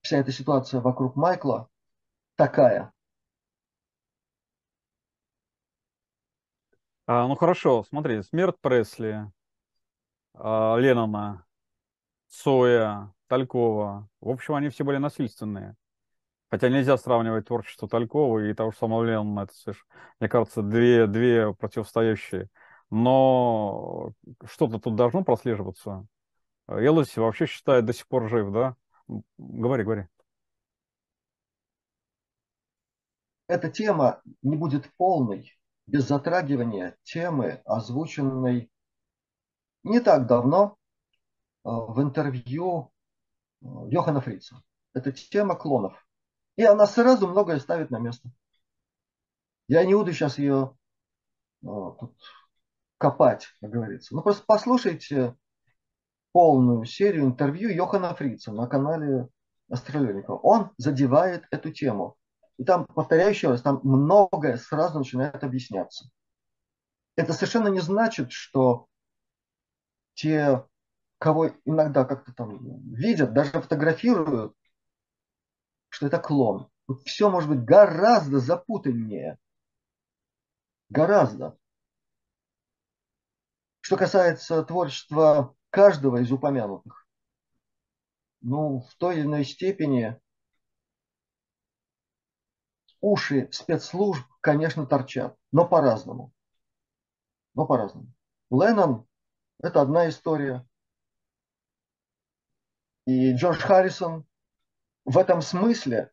вся 0.01 0.17
эта 0.17 0.31
ситуация 0.31 0.81
вокруг 0.81 1.15
Майкла 1.15 1.69
такая. 2.35 2.93
А, 7.05 7.27
ну 7.27 7.35
хорошо, 7.35 7.83
смотри, 7.83 8.21
смерть 8.21 8.57
Пресли, 8.59 9.31
а, 10.33 10.75
Леннона, 10.77 11.45
Соя, 12.27 13.13
Талькова. 13.27 14.09
В 14.19 14.29
общем, 14.29 14.55
они 14.55 14.69
все 14.69 14.83
были 14.83 14.97
насильственные. 14.97 15.75
Хотя 16.49 16.69
нельзя 16.69 16.97
сравнивать 16.97 17.47
творчество 17.47 17.87
Талькова 17.87 18.39
и 18.39 18.53
того 18.53 18.71
же 18.71 18.77
самого 18.77 19.03
Леннона. 19.03 19.41
Это, 19.41 19.73
мне 20.19 20.29
кажется, 20.29 20.61
две, 20.61 21.07
две 21.07 21.53
противостоящие 21.53 22.49
но 22.89 24.13
что-то 24.45 24.79
тут 24.79 24.95
должно 24.95 25.23
прослеживаться. 25.23 26.07
Елоси 26.67 27.19
вообще 27.19 27.45
считает 27.45 27.85
до 27.85 27.93
сих 27.93 28.07
пор 28.07 28.29
жив, 28.29 28.51
да? 28.51 28.75
Говори, 29.37 29.83
говори. 29.83 30.07
Эта 33.47 33.69
тема 33.69 34.21
не 34.41 34.57
будет 34.57 34.91
полной 34.97 35.57
без 35.85 36.05
затрагивания 36.07 36.97
темы, 37.03 37.61
озвученной 37.65 38.69
не 39.83 39.99
так 40.01 40.27
давно 40.27 40.77
э, 41.63 41.69
в 41.69 42.01
интервью 42.01 42.91
э, 43.61 43.65
Йохана 43.89 44.19
Фрица. 44.19 44.61
Это 44.93 45.13
тема 45.13 45.55
клонов. 45.55 46.05
И 46.57 46.63
она 46.63 46.85
сразу 46.87 47.27
многое 47.27 47.59
ставит 47.59 47.89
на 47.89 47.99
место. 47.99 48.29
Я 49.69 49.85
не 49.85 49.93
буду 49.93 50.11
сейчас 50.11 50.37
ее 50.37 50.77
э, 51.63 51.65
тут 51.65 52.13
копать, 52.97 53.47
как 53.61 53.69
говорится. 53.69 54.15
Ну, 54.15 54.21
просто 54.21 54.43
послушайте 54.45 55.35
полную 56.31 56.85
серию 56.85 57.25
интервью 57.25 57.69
Йохана 57.69 58.13
Фрица 58.13 58.51
на 58.51 58.67
канале 58.67 59.27
Астролёника. 59.69 60.31
Он 60.31 60.71
задевает 60.77 61.45
эту 61.51 61.71
тему. 61.71 62.15
И 62.57 62.63
там, 62.63 62.85
повторяю 62.85 63.29
еще 63.29 63.49
раз, 63.49 63.61
там 63.61 63.79
многое 63.83 64.57
сразу 64.57 64.99
начинает 64.99 65.43
объясняться. 65.43 66.09
Это 67.15 67.33
совершенно 67.33 67.67
не 67.67 67.79
значит, 67.79 68.31
что 68.31 68.87
те, 70.13 70.63
кого 71.19 71.51
иногда 71.65 72.05
как-то 72.05 72.33
там 72.33 72.57
видят, 72.93 73.33
даже 73.33 73.51
фотографируют, 73.51 74.53
что 75.89 76.07
это 76.07 76.19
клон. 76.19 76.69
Все 77.05 77.29
может 77.29 77.49
быть 77.49 77.63
гораздо 77.63 78.39
запутаннее. 78.39 79.37
Гораздо. 80.89 81.57
Что 83.87 83.95
касается 83.95 84.63
творчества 84.63 85.55
каждого 85.69 86.17
из 86.17 86.29
упомянутых, 86.29 87.07
ну, 88.41 88.81
в 88.81 88.93
той 88.95 89.15
или 89.15 89.21
иной 89.21 89.45
степени 89.45 90.19
уши 92.99 93.47
спецслужб, 93.53 94.27
конечно, 94.41 94.85
торчат, 94.85 95.37
но 95.53 95.65
по-разному. 95.65 96.33
Но 97.53 97.65
по-разному. 97.65 98.11
Леннон– 98.51 99.07
это 99.59 99.79
одна 99.79 100.09
история. 100.09 100.67
И 103.05 103.33
Джордж 103.35 103.61
Харрисон 103.61 104.25
в 105.05 105.17
этом 105.17 105.41
смысле 105.41 106.11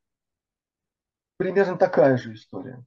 примерно 1.39 1.77
такая 1.77 2.19
же 2.19 2.35
история. 2.35 2.87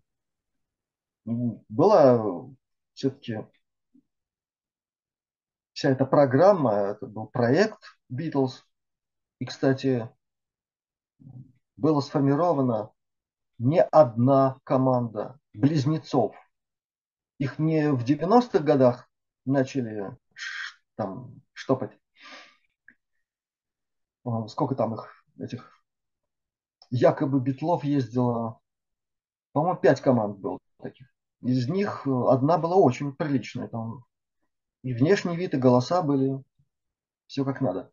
Была 1.25 2.47
все-таки 2.93 3.45
вся 5.77 5.91
эта 5.91 6.07
программа, 6.07 6.73
это 6.73 7.05
был 7.05 7.27
проект 7.27 7.99
Beatles. 8.11 8.63
И, 9.37 9.45
кстати, 9.45 10.09
была 11.75 12.01
сформирована 12.01 12.91
не 13.59 13.83
одна 13.83 14.57
команда 14.63 15.39
близнецов. 15.53 16.35
Их 17.37 17.59
не 17.59 17.91
в 17.91 18.03
90-х 18.03 18.57
годах 18.57 19.07
начали 19.45 20.17
там 20.95 21.43
штопать, 21.53 21.95
сколько 24.47 24.73
там 24.73 24.95
их, 24.95 25.23
этих, 25.37 25.79
якобы 26.89 27.39
Битлов 27.39 27.83
ездило, 27.83 28.59
по-моему, 29.51 29.79
пять 29.79 30.01
команд 30.01 30.39
было 30.39 30.57
таких. 30.81 31.07
Из 31.43 31.69
них 31.69 32.07
одна 32.07 32.57
была 32.57 32.77
очень 32.77 33.13
приличная. 33.13 33.67
Там 33.67 34.05
и 34.87 34.93
внешний 34.93 35.35
вид, 35.35 35.53
и 35.53 35.57
голоса 35.57 36.01
были 36.01 36.41
все 37.25 37.43
как 37.43 37.59
надо. 37.59 37.91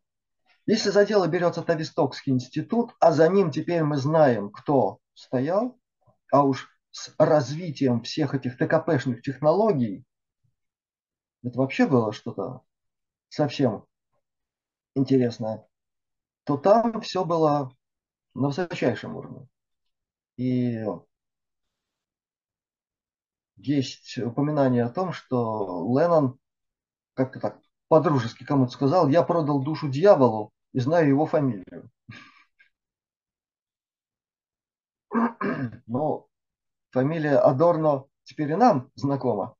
Если 0.65 0.91
за 0.91 1.05
дело 1.05 1.27
берется 1.27 1.61
Тавистокский 1.61 2.31
институт, 2.31 2.95
а 3.01 3.11
за 3.11 3.27
ним 3.27 3.51
теперь 3.51 3.83
мы 3.83 3.97
знаем, 3.97 4.49
кто 4.49 4.99
стоял, 5.13 5.77
а 6.31 6.45
уж 6.45 6.69
с 6.91 7.13
развитием 7.17 8.01
всех 8.01 8.33
этих 8.33 8.57
ТКПшных 8.57 9.21
технологий, 9.23 10.05
это 11.43 11.59
вообще 11.59 11.85
было 11.85 12.13
что-то 12.13 12.61
совсем 13.27 13.85
интересное, 14.95 15.67
то 16.45 16.55
там 16.55 17.01
все 17.01 17.25
было 17.25 17.75
на 18.35 18.47
высочайшем 18.47 19.17
уровне. 19.17 19.49
И 20.37 20.81
есть 23.57 24.17
упоминание 24.17 24.85
о 24.85 24.89
том, 24.89 25.11
что 25.11 25.93
Леннон 25.93 26.39
как-то 27.15 27.39
так 27.39 27.59
по-дружески 27.87 28.43
кому-то 28.43 28.71
сказал, 28.71 29.07
я 29.09 29.23
продал 29.23 29.61
душу 29.63 29.89
дьяволу 29.89 30.51
и 30.73 30.79
знаю 30.79 31.07
его 31.07 31.25
фамилию. 31.25 31.89
Но 35.87 36.27
фамилия 36.91 37.37
Адорно 37.37 38.05
теперь 38.23 38.51
и 38.51 38.55
нам 38.55 38.91
знакома. 38.95 39.55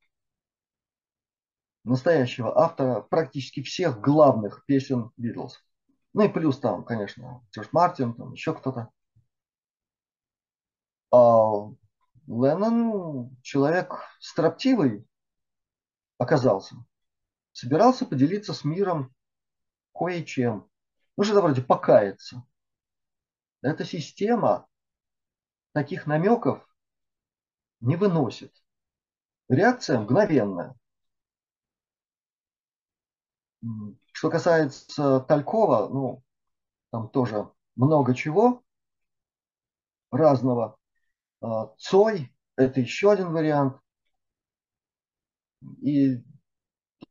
Настоящего 1.83 2.59
автора 2.59 3.01
практически 3.01 3.61
всех 3.61 4.01
главных 4.01 4.65
песен 4.65 5.11
Битлз. 5.17 5.63
Ну 6.13 6.23
и 6.23 6.29
плюс 6.29 6.59
там, 6.59 6.83
конечно, 6.83 7.45
Джордж 7.51 7.69
Мартин, 7.71 8.15
там 8.15 8.33
еще 8.33 8.55
кто-то. 8.55 8.89
А 11.11 11.69
Леннон 12.25 13.37
человек 13.43 14.01
строптивый 14.19 15.07
оказался 16.17 16.75
собирался 17.55 18.05
поделиться 18.05 18.53
с 18.53 18.65
миром 18.65 19.15
кое-чем. 19.93 20.69
Ну, 21.15 21.23
что-то 21.23 21.41
вроде 21.41 21.61
покаяться. 21.61 22.45
Эта 23.61 23.85
система 23.85 24.67
таких 25.71 26.05
намеков 26.05 26.67
не 27.79 27.95
выносит. 27.95 28.53
Реакция 29.47 29.99
мгновенная. 29.99 30.75
Что 34.11 34.29
касается 34.29 35.21
Талькова, 35.21 35.87
ну, 35.87 36.23
там 36.91 37.07
тоже 37.09 37.49
много 37.77 38.13
чего 38.13 38.65
разного. 40.11 40.77
А, 41.39 41.67
Цой– 41.77 42.35
это 42.57 42.81
еще 42.81 43.13
один 43.13 43.31
вариант. 43.31 43.79
И 45.81 46.21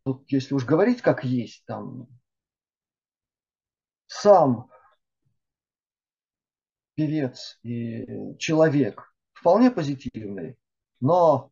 тут, 0.05 0.31
если 0.31 0.55
уж 0.55 0.65
говорить 0.65 1.03
как 1.03 1.25
есть, 1.25 1.65
там 1.67 2.07
сам 4.07 4.71
певец 6.95 7.59
и 7.63 8.37
человек 8.39 9.13
вполне 9.33 9.71
позитивный, 9.71 10.57
но, 11.01 11.51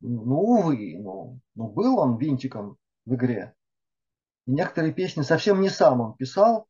ну, 0.00 0.36
увы, 0.36 0.98
ну, 0.98 1.40
ну, 1.54 1.68
был 1.68 1.98
он 1.98 2.16
винтиком 2.16 2.78
в 3.04 3.14
игре. 3.14 3.54
И 4.46 4.52
некоторые 4.52 4.92
песни 4.92 5.22
совсем 5.22 5.60
не 5.60 5.68
сам 5.68 6.00
он 6.00 6.14
писал. 6.14 6.66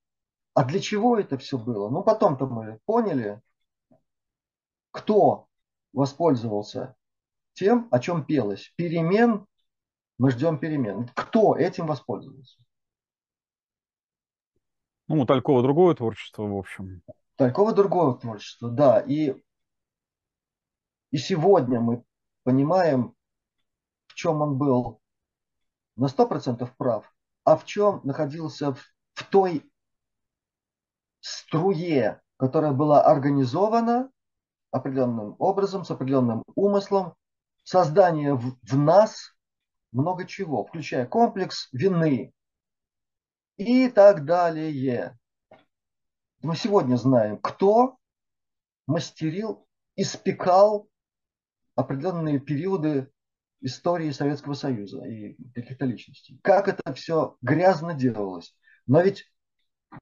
А 0.55 0.65
для 0.65 0.81
чего 0.81 1.19
это 1.19 1.39
все 1.39 1.57
было? 1.57 1.89
Ну, 1.89 2.03
потом-то 2.03 2.47
мы 2.47 2.78
поняли, 2.85 3.40
кто 4.90 5.49
воспользовался 5.94 6.94
тем, 7.55 7.89
о 7.90 7.99
чем 8.01 8.27
пелось. 8.27 8.73
Перемен 8.77 9.47
мы 10.23 10.31
ждем 10.31 10.57
перемен. 10.57 11.11
Кто 11.16 11.57
этим 11.57 11.89
воспользовался? 11.89 12.57
Ну, 15.09 15.20
у 15.20 15.27
Талькова 15.27 15.62
другое 15.62 15.97
творчество, 15.97 16.44
в 16.44 16.57
общем. 16.57 17.03
Талькова 17.35 17.73
другое 17.73 18.15
творчество, 18.15 18.70
да. 18.70 19.01
И, 19.01 19.35
и 21.11 21.16
сегодня 21.19 21.81
мы 21.81 22.05
понимаем, 22.44 23.16
в 24.07 24.15
чем 24.15 24.43
он 24.43 24.59
был 24.59 25.01
на 25.97 26.07
100% 26.07 26.70
прав, 26.78 27.12
а 27.43 27.57
в 27.57 27.65
чем 27.65 28.01
находился 28.05 28.74
в, 28.74 28.81
в 29.15 29.28
той 29.28 29.69
струе, 31.19 32.23
которая 32.36 32.70
была 32.70 33.03
организована 33.03 34.09
определенным 34.70 35.35
образом, 35.40 35.85
с 35.85 35.90
определенным 35.90 36.44
умыслом, 36.55 37.16
создание 37.65 38.35
в, 38.35 38.57
в 38.62 38.78
нас 38.78 39.32
много 39.93 40.27
чего, 40.27 40.64
включая 40.64 41.06
комплекс 41.06 41.69
вины 41.73 42.32
и 43.56 43.89
так 43.89 44.24
далее. 44.24 45.19
Мы 46.43 46.56
сегодня 46.56 46.97
знаем, 46.97 47.39
кто 47.39 47.98
мастерил, 48.86 49.66
испекал 49.97 50.89
определенные 51.74 52.40
периоды 52.40 53.10
истории 53.60 54.10
Советского 54.10 54.55
Союза 54.55 55.05
и 55.05 55.36
каких-то 55.55 55.85
личностей. 55.85 56.40
Как 56.43 56.69
это 56.69 56.93
все 56.94 57.36
грязно 57.43 57.94
делалось. 57.94 58.56
Но 58.86 59.01
ведь 59.01 59.31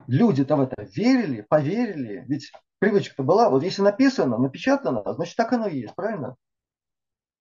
люди-то 0.06 0.56
в 0.56 0.60
это 0.62 0.82
верили, 0.82 1.42
поверили. 1.42 2.24
Ведь 2.26 2.50
привычка-то 2.78 3.22
была, 3.22 3.50
вот 3.50 3.62
если 3.62 3.82
написано, 3.82 4.38
напечатано, 4.38 5.02
значит 5.12 5.36
так 5.36 5.52
оно 5.52 5.66
и 5.66 5.80
есть, 5.80 5.94
правильно? 5.94 6.36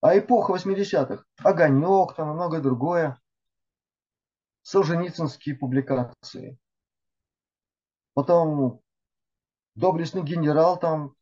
А 0.01 0.17
эпоха 0.17 0.53
80-х, 0.53 1.26
Огонек 1.43 2.15
там 2.15 2.30
многое 2.30 2.61
другое, 2.61 3.19
Солженицынские 4.61 5.55
публикации. 5.55 6.57
Потом 8.13 8.81
доблестный 9.76 10.23
генерал 10.23 10.80
там 10.80 11.15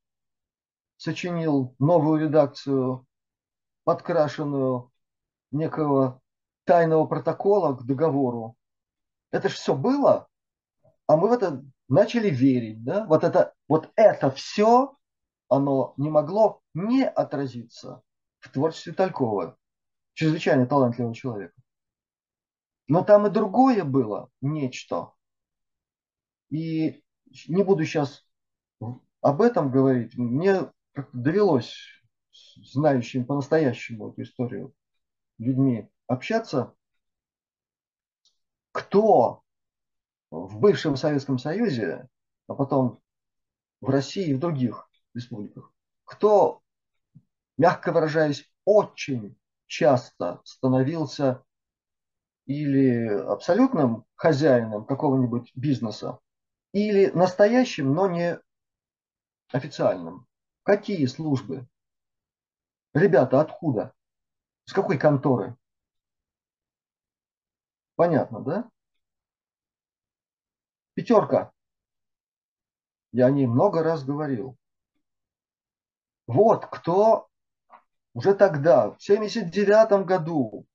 сочинил 0.97 1.75
новую 1.79 2.21
редакцию, 2.21 3.07
подкрашенную 3.83 4.91
некого 5.51 6.21
тайного 6.65 7.07
протокола 7.07 7.75
к 7.75 7.85
договору. 7.85 8.55
Это 9.31 9.49
же 9.49 9.55
все 9.55 9.75
было, 9.75 10.27
а 11.07 11.17
мы 11.17 11.29
в 11.29 11.31
это 11.31 11.63
начали 11.87 12.29
верить. 12.29 12.83
Да? 12.83 13.05
Вот, 13.05 13.23
это, 13.23 13.55
вот 13.67 13.91
это 13.95 14.29
все, 14.29 14.95
оно 15.49 15.95
не 15.97 16.09
могло 16.09 16.61
не 16.73 17.07
отразиться 17.07 18.03
в 18.39 18.51
творчестве 18.51 18.93
Талькова, 18.93 19.57
чрезвычайно 20.13 20.65
талантливого 20.65 21.15
человека. 21.15 21.53
Но 22.87 23.03
там 23.03 23.27
и 23.27 23.29
другое 23.29 23.83
было, 23.83 24.29
нечто. 24.41 25.13
И 26.49 27.03
не 27.47 27.63
буду 27.63 27.83
сейчас 27.83 28.25
об 29.21 29.41
этом 29.41 29.71
говорить. 29.71 30.17
Мне 30.17 30.71
довелось 31.11 31.75
знающим 32.55 33.25
по-настоящему 33.25 34.11
эту 34.11 34.21
историю 34.23 34.73
людьми 35.37 35.89
общаться. 36.07 36.73
Кто 38.71 39.43
в 40.29 40.59
бывшем 40.59 40.95
Советском 40.95 41.39
Союзе, 41.39 42.07
а 42.47 42.53
потом 42.53 43.01
в 43.81 43.89
России 43.89 44.29
и 44.29 44.33
в 44.33 44.39
других 44.39 44.89
республиках, 45.13 45.73
кто 46.05 46.61
мягко 47.57 47.91
выражаясь, 47.91 48.49
очень 48.65 49.37
часто 49.67 50.41
становился 50.43 51.43
или 52.45 53.07
абсолютным 53.07 54.05
хозяином 54.15 54.85
какого-нибудь 54.85 55.51
бизнеса, 55.55 56.19
или 56.71 57.07
настоящим, 57.07 57.93
но 57.93 58.07
не 58.07 58.39
официальным. 59.51 60.27
Какие 60.63 61.05
службы? 61.05 61.67
Ребята, 62.93 63.41
откуда? 63.41 63.93
С 64.65 64.73
какой 64.73 64.97
конторы? 64.97 65.55
Понятно, 67.95 68.41
да? 68.41 68.69
Пятерка. 70.93 71.51
Я 73.11 73.27
о 73.27 73.31
ней 73.31 73.47
много 73.47 73.83
раз 73.83 74.03
говорил. 74.03 74.57
Вот 76.27 76.65
кто 76.65 77.26
уже 78.17 78.33
тогда, 78.33 78.89
в 78.89 78.97
1979 78.97 80.07
году, 80.07 80.65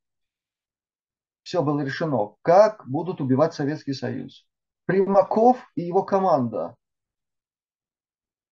все 1.42 1.60
было 1.60 1.80
решено, 1.80 2.36
как 2.42 2.88
будут 2.88 3.20
убивать 3.20 3.52
Советский 3.52 3.94
Союз. 3.94 4.46
Примаков 4.84 5.58
и 5.74 5.82
его 5.82 6.04
команда 6.04 6.76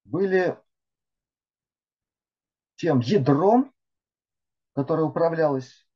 были 0.05 0.59
тем 2.75 2.99
ядром, 2.99 3.73
которое 4.75 5.05
управлялось 5.05 5.87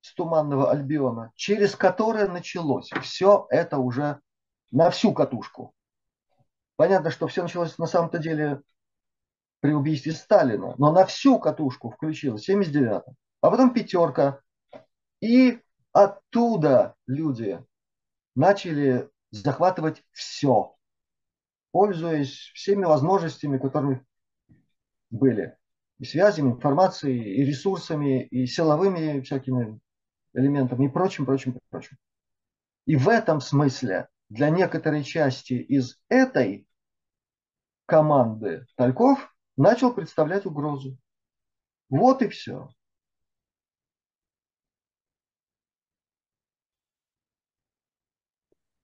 с 0.00 0.14
Туманного 0.14 0.70
Альбиона, 0.70 1.30
через 1.34 1.76
которое 1.76 2.26
началось 2.26 2.88
все 3.02 3.46
это 3.50 3.76
уже 3.76 4.18
на 4.70 4.88
всю 4.88 5.12
катушку. 5.12 5.74
Понятно, 6.76 7.10
что 7.10 7.26
все 7.26 7.42
началось 7.42 7.76
на 7.76 7.86
самом-то 7.86 8.16
деле 8.16 8.62
при 9.62 9.72
убийстве 9.72 10.10
Сталина, 10.10 10.74
но 10.76 10.92
на 10.92 11.06
всю 11.06 11.38
катушку 11.38 11.90
включилось 11.90 12.42
79 12.42 13.02
а 13.42 13.50
потом 13.50 13.72
пятерка. 13.72 14.40
И 15.20 15.60
оттуда 15.92 16.96
люди 17.06 17.64
начали 18.34 19.08
захватывать 19.30 20.02
все, 20.10 20.76
пользуясь 21.70 22.50
всеми 22.54 22.84
возможностями, 22.84 23.58
которые 23.58 24.04
были. 25.10 25.56
И 26.00 26.04
связями, 26.04 26.50
информацией, 26.50 27.22
и 27.36 27.44
ресурсами, 27.44 28.24
и 28.24 28.46
силовыми 28.46 29.20
всякими 29.20 29.78
элементами, 30.34 30.86
и 30.86 30.88
прочим, 30.88 31.24
прочим, 31.24 31.56
прочим. 31.70 31.98
И 32.86 32.96
в 32.96 33.08
этом 33.08 33.40
смысле 33.40 34.08
для 34.28 34.50
некоторой 34.50 35.04
части 35.04 35.52
из 35.52 36.00
этой 36.08 36.66
команды 37.86 38.66
Тальков 38.74 39.32
начал 39.56 39.92
представлять 39.92 40.46
угрозу. 40.46 40.96
Вот 41.88 42.22
и 42.22 42.28
все. 42.28 42.68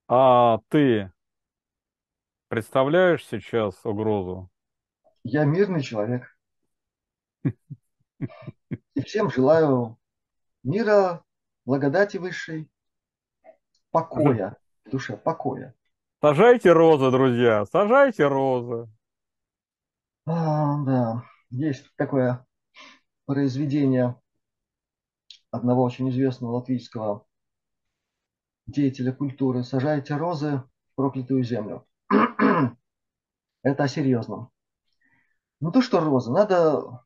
А 0.08 0.58
ты 0.68 1.12
представляешь 2.48 3.26
сейчас 3.26 3.84
угрозу? 3.84 4.50
Я 5.22 5.44
мирный 5.44 5.82
человек. 5.82 6.38
И 7.42 9.02
всем 9.04 9.30
желаю 9.30 9.98
мира, 10.62 11.24
благодати 11.66 12.16
высшей, 12.16 12.70
покоя, 13.90 14.56
душе 14.86 15.16
покоя. 15.16 15.74
Сажайте 16.22 16.72
розы, 16.72 17.10
друзья, 17.10 17.64
сажайте 17.66 18.26
розы. 18.26 18.88
А, 20.30 20.76
да, 20.84 21.24
есть 21.48 21.86
такое 21.96 22.46
произведение 23.24 24.20
одного 25.50 25.82
очень 25.84 26.10
известного 26.10 26.56
латвийского 26.56 27.26
деятеля 28.66 29.12
культуры. 29.12 29.64
Сажайте 29.64 30.16
розы 30.16 30.62
в 30.92 30.96
проклятую 30.96 31.44
землю. 31.44 31.88
Это 33.62 33.84
о 33.84 33.88
серьезном. 33.88 34.50
Ну 35.60 35.72
то, 35.72 35.80
что 35.80 35.98
розы, 35.98 36.30
надо, 36.30 37.02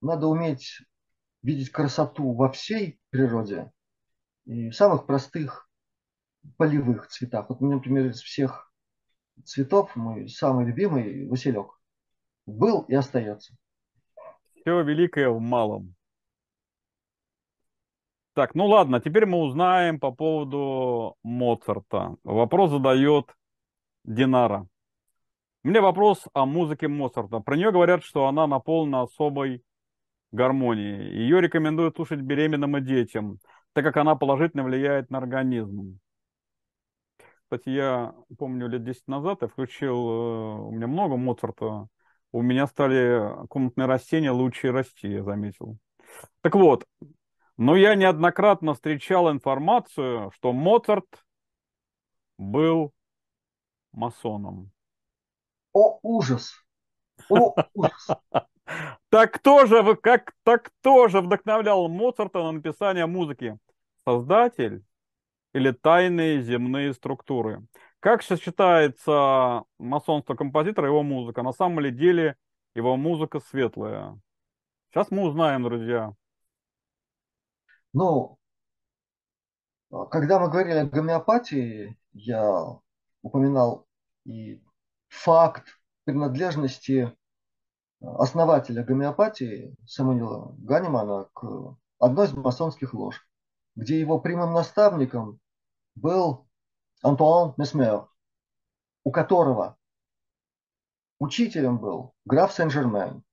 надо 0.00 0.28
уметь 0.28 0.78
видеть 1.42 1.70
красоту 1.70 2.32
во 2.32 2.50
всей 2.50 2.98
природе 3.10 3.70
и 4.46 4.70
в 4.70 4.74
самых 4.74 5.04
простых 5.04 5.68
полевых 6.56 7.08
цветах. 7.08 7.50
Вот 7.50 7.60
меня, 7.60 7.74
например, 7.74 8.06
из 8.06 8.22
всех 8.22 8.71
цветов 9.44 9.94
мой 9.96 10.28
самый 10.28 10.66
любимый 10.66 11.28
Василек. 11.28 11.78
Был 12.46 12.82
и 12.82 12.94
остается. 12.94 13.54
Все 14.54 14.82
великое 14.82 15.28
в 15.28 15.40
малом. 15.40 15.94
Так, 18.34 18.54
ну 18.54 18.66
ладно, 18.66 19.00
теперь 19.00 19.26
мы 19.26 19.38
узнаем 19.38 20.00
по 20.00 20.10
поводу 20.10 21.16
Моцарта. 21.22 22.16
Вопрос 22.24 22.70
задает 22.70 23.26
Динара. 24.04 24.66
Меня 25.62 25.82
вопрос 25.82 26.24
о 26.32 26.46
музыке 26.46 26.88
Моцарта. 26.88 27.40
Про 27.40 27.56
нее 27.56 27.70
говорят, 27.70 28.02
что 28.02 28.26
она 28.26 28.46
наполнена 28.46 29.02
особой 29.02 29.62
гармонией. 30.32 31.14
Ее 31.18 31.40
рекомендуют 31.40 31.96
слушать 31.96 32.20
беременным 32.20 32.76
и 32.78 32.80
детям, 32.80 33.38
так 33.74 33.84
как 33.84 33.98
она 33.98 34.16
положительно 34.16 34.64
влияет 34.64 35.10
на 35.10 35.18
организм. 35.18 36.00
Кстати, 37.52 37.68
я 37.68 38.14
помню 38.38 38.66
лет 38.66 38.82
10 38.82 39.06
назад 39.08 39.42
я 39.42 39.48
включил, 39.48 39.94
э, 39.94 40.54
у 40.68 40.70
меня 40.70 40.86
много 40.86 41.18
Моцарта, 41.18 41.86
у 42.32 42.40
меня 42.40 42.66
стали 42.66 43.46
комнатные 43.48 43.84
растения 43.84 44.30
лучше 44.30 44.72
расти, 44.72 45.08
я 45.08 45.22
заметил. 45.22 45.76
Так 46.40 46.54
вот, 46.54 46.86
но 47.58 47.76
я 47.76 47.94
неоднократно 47.94 48.72
встречал 48.72 49.30
информацию, 49.30 50.30
что 50.30 50.54
Моцарт 50.54 51.04
был 52.38 52.94
масоном. 53.92 54.70
О, 55.74 55.98
ужас! 56.02 56.54
О, 57.28 57.54
ужас! 57.74 58.08
Так 59.10 59.32
кто 59.34 59.66
же, 59.66 59.94
как, 59.96 60.32
так 60.42 60.72
кто 60.80 61.08
же 61.08 61.20
вдохновлял 61.20 61.86
Моцарта 61.88 62.38
на 62.38 62.52
написание 62.52 63.04
музыки? 63.04 63.58
Создатель 64.06 64.82
или 65.52 65.70
тайные 65.70 66.40
земные 66.42 66.92
структуры? 66.94 67.66
Как 68.00 68.22
сочетается 68.22 69.62
масонство 69.78 70.34
композитора 70.34 70.88
и 70.88 70.90
его 70.90 71.02
музыка? 71.02 71.42
На 71.42 71.52
самом 71.52 71.80
ли 71.80 71.90
деле 71.90 72.36
его 72.74 72.96
музыка 72.96 73.40
светлая? 73.40 74.18
Сейчас 74.90 75.10
мы 75.10 75.24
узнаем, 75.24 75.62
друзья. 75.62 76.14
Ну, 77.92 78.38
когда 80.10 80.38
мы 80.38 80.50
говорили 80.50 80.78
о 80.78 80.86
гомеопатии, 80.86 81.96
я 82.12 82.78
упоминал 83.22 83.86
и 84.24 84.62
факт 85.08 85.78
принадлежности 86.04 87.16
основателя 88.00 88.82
гомеопатии 88.82 89.76
Самуила 89.86 90.54
Ганимана 90.58 91.28
к 91.34 91.76
одной 91.98 92.26
из 92.26 92.32
масонских 92.32 92.94
лож, 92.94 93.26
где 93.76 94.00
его 94.00 94.18
прямым 94.18 94.52
наставником 94.54 95.38
был 95.94 96.48
Антуан 97.02 97.54
Месмер, 97.56 98.08
у 99.04 99.10
которого 99.10 99.78
учителем 101.18 101.78
был 101.78 102.14
граф 102.24 102.52
Сен-Жермен. 102.52 103.24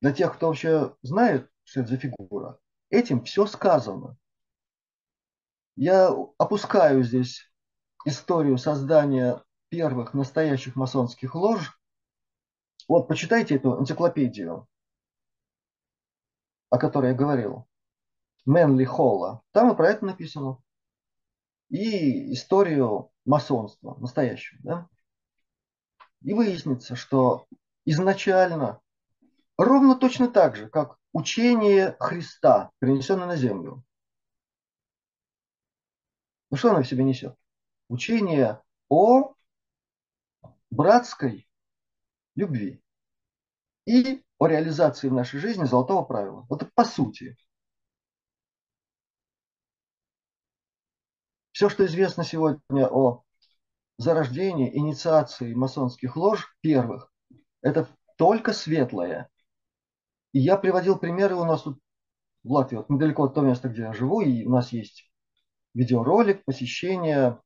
Для 0.00 0.12
тех, 0.12 0.34
кто 0.34 0.48
вообще 0.48 0.96
знает, 1.02 1.50
что 1.64 1.80
это 1.80 1.90
за 1.90 1.96
фигура, 1.96 2.58
этим 2.90 3.22
все 3.24 3.46
сказано. 3.46 4.16
Я 5.76 6.08
опускаю 6.38 7.02
здесь 7.02 7.50
историю 8.04 8.58
создания 8.58 9.42
первых 9.68 10.12
настоящих 10.12 10.76
масонских 10.76 11.34
лож. 11.34 11.78
Вот, 12.88 13.08
почитайте 13.08 13.56
эту 13.56 13.80
энциклопедию, 13.80 14.68
о 16.68 16.78
которой 16.78 17.12
я 17.12 17.16
говорил. 17.16 17.66
Мэнли 18.44 18.84
Холла. 18.84 19.42
Там 19.52 19.72
и 19.72 19.76
про 19.76 19.90
это 19.90 20.04
написано. 20.04 20.58
И 21.68 22.32
историю 22.32 23.10
масонства, 23.24 23.96
настоящую. 23.98 24.60
Да? 24.62 24.88
И 26.22 26.34
выяснится, 26.34 26.96
что 26.96 27.46
изначально 27.84 28.80
ровно 29.56 29.96
точно 29.96 30.28
так 30.28 30.56
же, 30.56 30.68
как 30.68 30.98
учение 31.12 31.96
Христа, 31.98 32.70
принесенное 32.78 33.26
на 33.26 33.36
землю. 33.36 33.84
Ну 36.50 36.56
что 36.56 36.70
оно 36.70 36.82
в 36.82 36.86
себе 36.86 37.04
несет? 37.04 37.34
Учение 37.88 38.60
о 38.88 39.34
братской 40.70 41.48
любви 42.34 42.82
и 43.86 44.22
о 44.38 44.46
реализации 44.46 45.08
в 45.08 45.14
нашей 45.14 45.40
жизни 45.40 45.64
золотого 45.64 46.04
правила. 46.04 46.46
Вот 46.48 46.70
по 46.74 46.84
сути. 46.84 47.36
Все, 51.62 51.68
что 51.68 51.86
известно 51.86 52.24
сегодня 52.24 52.88
о 52.88 53.22
зарождении, 53.96 54.76
инициации 54.76 55.54
масонских 55.54 56.16
лож 56.16 56.56
первых, 56.60 57.08
это 57.60 57.88
только 58.18 58.52
светлое. 58.52 59.30
И 60.32 60.40
я 60.40 60.56
приводил 60.56 60.98
примеры 60.98 61.36
у 61.36 61.44
нас 61.44 61.62
тут 61.62 61.78
в 62.42 62.50
Латвии, 62.50 62.78
вот 62.78 62.90
недалеко 62.90 63.26
от 63.26 63.34
того 63.34 63.46
места, 63.46 63.68
где 63.68 63.82
я 63.82 63.92
живу, 63.92 64.22
и 64.22 64.44
у 64.44 64.50
нас 64.50 64.72
есть 64.72 65.08
видеоролик 65.72 66.44
посещения 66.44 67.40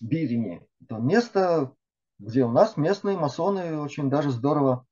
Бирини. 0.00 0.64
Это 0.80 0.98
место, 0.98 1.74
где 2.20 2.44
у 2.44 2.52
нас 2.52 2.76
местные 2.76 3.18
масоны 3.18 3.80
очень 3.80 4.08
даже 4.08 4.30
здорово 4.30 4.86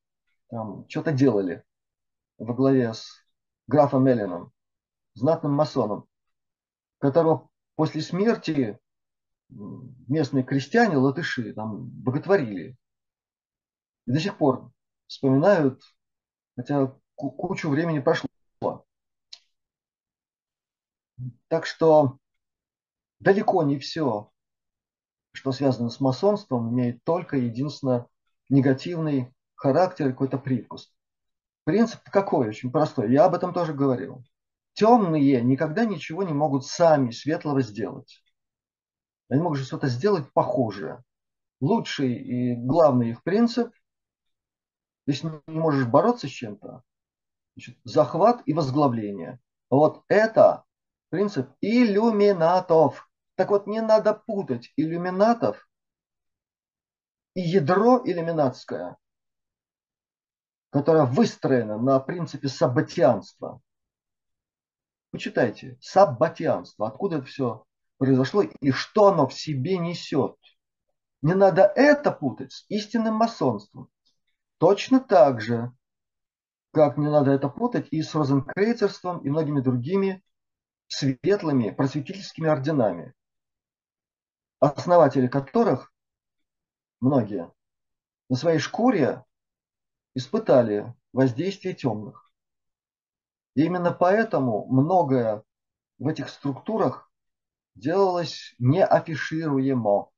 там 0.49 0.89
что-то 0.89 1.13
делали 1.13 1.63
во 2.37 2.53
главе 2.53 2.95
с 2.95 3.13
графом 3.69 4.09
Эллином, 4.09 4.51
знатным 5.15 5.53
масоном, 5.53 6.09
которого 6.99 7.50
после 7.81 8.03
смерти 8.03 8.79
местные 9.49 10.45
крестьяне, 10.45 10.99
латыши, 10.99 11.55
там 11.55 11.87
боготворили. 11.87 12.77
И 14.05 14.13
до 14.13 14.21
сих 14.21 14.37
пор 14.37 14.71
вспоминают, 15.07 15.81
хотя 16.57 16.95
кучу 17.15 17.71
времени 17.71 18.01
прошло. 18.01 18.29
Так 21.49 21.65
что 21.65 22.19
далеко 23.19 23.63
не 23.63 23.79
все, 23.79 24.31
что 25.33 25.51
связано 25.51 25.89
с 25.89 26.01
масонством, 26.01 26.75
имеет 26.75 27.03
только 27.05 27.39
единственно 27.39 28.09
негативный 28.51 29.33
характер, 29.55 30.11
какой-то 30.11 30.37
привкус. 30.37 30.93
Принцип 31.65 32.03
какой? 32.11 32.49
Очень 32.49 32.71
простой. 32.71 33.11
Я 33.11 33.25
об 33.25 33.35
этом 33.35 33.55
тоже 33.55 33.73
говорил. 33.73 34.23
Темные 34.75 35.43
никогда 35.43 35.85
ничего 35.85 36.23
не 36.23 36.33
могут 36.33 36.67
сами 36.67 37.11
светлого 37.11 37.63
сделать. 37.63 38.23
Они 39.29 39.43
могут 39.43 39.61
что-то 39.61 39.89
сделать 39.89 40.33
похожее. 40.33 41.03
Лучший 41.61 42.15
и 42.15 42.55
главный 42.57 43.11
их 43.11 43.23
принцип, 43.23 43.73
если 45.07 45.29
не 45.47 45.59
можешь 45.59 45.87
бороться 45.87 46.27
с 46.27 46.31
чем-то, 46.31 46.83
значит, 47.55 47.79
захват 47.85 48.43
и 48.47 48.55
возглавление. 48.55 49.41
Вот 49.69 50.03
это 50.09 50.65
принцип 51.11 51.51
иллюминатов. 51.61 53.11
Так 53.37 53.51
вот, 53.51 53.67
не 53.67 53.81
надо 53.81 54.15
путать 54.15 54.73
иллюминатов 54.77 55.69
и 57.35 57.41
ядро 57.41 58.03
иллюминатское, 58.05 58.97
которое 60.71 61.05
выстроено 61.05 61.79
на 61.79 62.01
принципе 62.01 62.49
саббатианства. 62.49 63.61
Почитайте, 65.11 65.77
саббатианство, 65.81 66.87
откуда 66.87 67.17
это 67.17 67.27
все 67.27 67.65
произошло 67.99 68.43
и 68.43 68.71
что 68.71 69.09
оно 69.09 69.27
в 69.27 69.35
себе 69.35 69.77
несет. 69.79 70.37
Не 71.23 71.35
надо 71.35 71.71
это 71.77 72.13
путать 72.13 72.53
с 72.53 72.65
истинным 72.69 73.15
масонством. 73.15 73.91
Точно 74.59 75.01
так 75.01 75.41
же, 75.41 75.73
как 76.73 76.97
не 76.97 77.11
надо 77.11 77.33
это 77.33 77.49
путать 77.49 77.89
и 77.91 78.03
с 78.03 78.15
розенкрейцерством 78.15 79.19
и 79.19 79.31
многими 79.31 79.61
другими 79.61 80.25
светлыми 80.87 81.71
просветительскими 81.71 82.49
орденами, 82.49 83.15
основатели 84.61 85.27
которых, 85.27 85.93
многие, 87.01 87.51
на 88.29 88.37
своей 88.37 88.59
шкуре 88.59 89.25
испытали 90.15 90.95
воздействие 91.13 91.75
темных. 91.75 92.30
И 93.55 93.65
именно 93.65 93.93
поэтому 93.93 94.67
многое 94.67 95.43
в 95.99 96.07
этих 96.09 96.29
структурах 96.29 97.11
делалось 97.75 98.55
неафишируемо. 98.59 100.11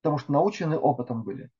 Потому 0.00 0.18
что 0.18 0.32
научены 0.32 0.78
опытом 0.78 1.22
были. 1.22 1.50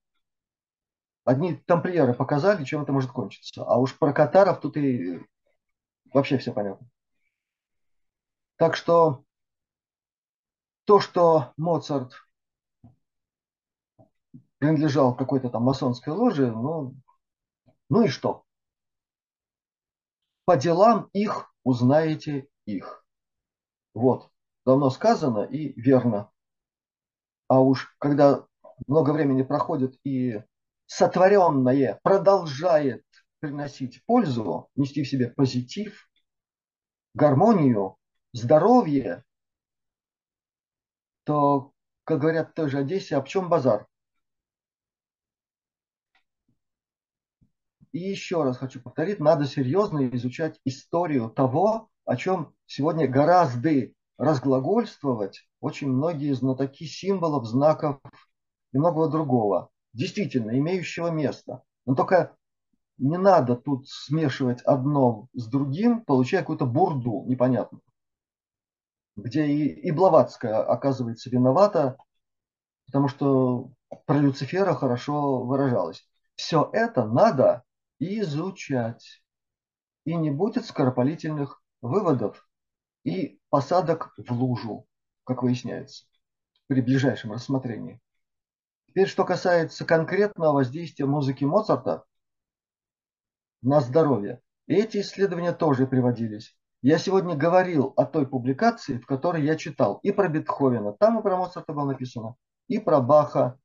Одни 1.24 1.54
тамплиеры 1.54 2.14
показали, 2.14 2.64
чем 2.64 2.82
это 2.82 2.92
может 2.92 3.10
кончиться. 3.10 3.64
А 3.64 3.76
уж 3.78 3.96
про 3.98 4.12
катаров 4.12 4.60
тут 4.60 4.76
и 4.76 5.20
вообще 6.12 6.38
все 6.38 6.52
понятно. 6.52 6.88
Так 8.56 8.74
что 8.74 9.24
то, 10.84 11.00
что 11.00 11.52
Моцарт 11.56 12.12
принадлежал 14.58 15.14
какой-то 15.14 15.50
там 15.50 15.62
масонской 15.62 16.12
ложе, 16.12 16.50
ну, 16.50 16.94
ну 17.88 18.02
и 18.04 18.08
что? 18.08 18.44
По 20.48 20.56
делам 20.56 21.10
их 21.12 21.52
узнаете 21.62 22.48
их. 22.64 23.04
Вот, 23.92 24.30
давно 24.64 24.88
сказано 24.88 25.40
и 25.42 25.78
верно. 25.78 26.30
А 27.48 27.60
уж 27.60 27.94
когда 27.98 28.46
много 28.86 29.10
времени 29.10 29.42
проходит 29.42 30.00
и 30.04 30.42
сотворенное 30.86 32.00
продолжает 32.02 33.04
приносить 33.40 34.02
пользу, 34.06 34.70
нести 34.74 35.02
в 35.02 35.08
себе 35.10 35.28
позитив, 35.28 36.08
гармонию, 37.12 37.98
здоровье, 38.32 39.24
то, 41.24 41.72
как 42.04 42.20
говорят 42.20 42.52
в 42.52 42.54
той 42.54 42.70
же 42.70 42.78
Одессе, 42.78 43.16
об 43.16 43.28
чем 43.28 43.50
базар? 43.50 43.86
И 47.92 47.98
еще 47.98 48.42
раз 48.42 48.58
хочу 48.58 48.80
повторить, 48.80 49.20
надо 49.20 49.46
серьезно 49.46 50.08
изучать 50.10 50.60
историю 50.64 51.30
того, 51.30 51.88
о 52.04 52.16
чем 52.16 52.54
сегодня 52.66 53.08
гораздо 53.08 53.70
разглагольствовать 54.18 55.48
очень 55.60 55.88
многие 55.88 56.32
знатоки 56.34 56.84
символов, 56.84 57.46
знаков 57.46 58.00
и 58.72 58.78
многого 58.78 59.08
другого, 59.08 59.70
действительно 59.92 60.58
имеющего 60.58 61.08
место. 61.08 61.62
Но 61.86 61.94
только 61.94 62.36
не 62.98 63.16
надо 63.16 63.56
тут 63.56 63.88
смешивать 63.88 64.60
одно 64.62 65.28
с 65.32 65.46
другим, 65.46 66.04
получая 66.04 66.40
какую-то 66.40 66.66
бурду 66.66 67.24
непонятную, 67.26 67.82
где 69.16 69.46
и, 69.46 69.68
и 69.68 69.90
Блаватская 69.92 70.62
оказывается 70.62 71.30
виновата, 71.30 71.96
потому 72.86 73.08
что 73.08 73.70
про 74.04 74.18
Люцифера 74.18 74.74
хорошо 74.74 75.44
выражалась. 75.44 76.06
Все 76.34 76.68
это 76.72 77.04
надо 77.04 77.62
изучать. 77.98 79.22
И 80.04 80.14
не 80.14 80.30
будет 80.30 80.64
скоропалительных 80.64 81.62
выводов 81.82 82.48
и 83.04 83.40
посадок 83.50 84.14
в 84.16 84.32
лужу, 84.32 84.86
как 85.24 85.42
выясняется, 85.42 86.06
при 86.66 86.80
ближайшем 86.80 87.32
рассмотрении. 87.32 88.00
Теперь, 88.86 89.06
что 89.06 89.24
касается 89.24 89.84
конкретного 89.84 90.54
воздействия 90.54 91.06
музыки 91.06 91.44
Моцарта 91.44 92.04
на 93.62 93.80
здоровье. 93.80 94.40
Эти 94.66 94.98
исследования 94.98 95.52
тоже 95.52 95.86
приводились. 95.86 96.56
Я 96.80 96.98
сегодня 96.98 97.34
говорил 97.34 97.92
о 97.96 98.04
той 98.04 98.26
публикации, 98.26 98.98
в 98.98 99.06
которой 99.06 99.44
я 99.44 99.56
читал 99.56 99.98
и 100.02 100.12
про 100.12 100.28
Бетховена, 100.28 100.92
там 100.92 101.18
и 101.18 101.22
про 101.22 101.36
Моцарта 101.36 101.72
было 101.72 101.86
написано, 101.86 102.36
и 102.68 102.78
про 102.78 103.00
Баха, 103.00 103.58